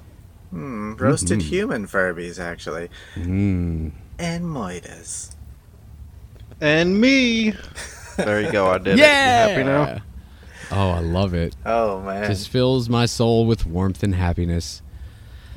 Hmm, 0.54 0.94
roasted 0.94 1.40
Mhm. 1.40 1.42
human 1.42 1.86
Furbies, 1.86 2.38
actually. 2.38 2.88
Mm. 3.16 3.90
And 4.18 4.44
Moitas. 4.44 5.34
And 6.60 7.00
me. 7.00 7.54
There 8.16 8.40
you 8.40 8.52
go. 8.52 8.70
I 8.70 8.78
did 8.78 8.96
Yeah! 8.98 9.46
it. 9.46 9.58
You 9.58 9.64
happy 9.64 9.96
now? 9.96 10.02
Oh, 10.70 10.90
I 10.90 11.00
love 11.00 11.34
it. 11.34 11.56
Oh, 11.66 12.00
man. 12.00 12.30
Just 12.30 12.48
fills 12.48 12.88
my 12.88 13.06
soul 13.06 13.46
with 13.46 13.66
warmth 13.66 14.02
and 14.04 14.14
happiness. 14.14 14.80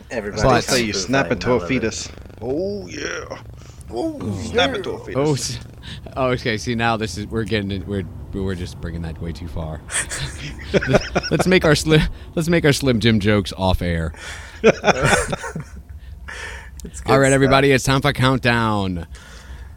Everybody 0.09 0.41
But- 0.41 0.49
Let's 0.53 0.67
say 0.67 0.77
comes 0.77 0.87
you 0.87 0.93
to 0.93 0.99
snap 0.99 1.31
into 1.31 1.49
a 1.49 1.51
all 1.51 1.57
of 1.57 1.63
it. 1.63 1.67
fetus. 1.67 2.09
Oh 2.41 2.87
yeah. 2.87 3.37
Snap 4.45 4.75
into 4.75 4.91
a 4.91 4.99
fetus. 4.99 5.15
Oh, 5.15 5.33
s- 5.33 5.59
oh, 6.15 6.27
okay. 6.31 6.57
See, 6.57 6.75
now 6.75 6.97
this 6.97 7.17
is 7.17 7.27
we're 7.27 7.43
getting 7.43 7.71
it. 7.71 7.87
We're 7.87 8.03
we're 8.33 8.55
just 8.55 8.79
bringing 8.81 9.01
that 9.03 9.19
way 9.21 9.31
too 9.31 9.47
far. 9.47 9.81
let's 11.31 11.47
make 11.47 11.65
our 11.65 11.75
slim 11.75 12.01
let's 12.35 12.47
make 12.49 12.63
our 12.65 12.73
Slim 12.73 12.99
Jim 12.99 13.19
jokes 13.19 13.53
off 13.57 13.81
air. 13.81 14.13
It's 14.63 14.73
good 17.01 17.11
All 17.11 17.19
right, 17.19 17.27
stuff. 17.27 17.33
everybody, 17.33 17.71
it's 17.71 17.83
time 17.83 18.01
for 18.01 18.13
countdown. 18.13 19.07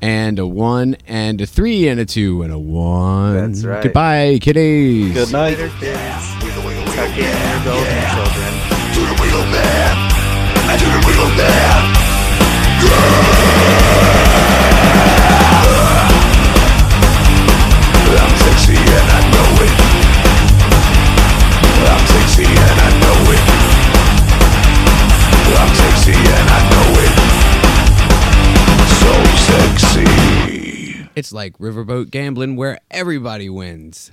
And 0.02 0.38
a 0.38 0.46
one, 0.46 0.96
and 1.06 1.38
a 1.40 1.46
three, 1.46 1.88
and 1.88 1.98
a 2.00 2.06
two, 2.06 2.42
and 2.42 2.52
a 2.52 2.58
one. 2.58 3.34
That's 3.52 3.64
right. 3.64 3.82
Goodbye, 3.82 4.38
kiddies. 4.40 5.12
Good 5.12 5.32
night. 5.32 5.58
Later, 5.58 5.68
kids. 5.80 5.98
Tuck 6.96 7.16
in 7.16 7.24
your 7.24 7.64
golden 7.64 8.02
children. 8.14 8.52
To 8.94 9.00
the 9.00 9.14
real 9.22 9.44
man, 9.52 9.96
to 10.78 10.84
the 10.86 11.00
real 11.08 11.28
man. 11.36 11.96
I'm 12.82 14.19
It's 31.20 31.34
like 31.34 31.58
riverboat 31.58 32.10
gambling 32.10 32.56
where 32.56 32.78
everybody 32.90 33.50
wins. 33.50 34.08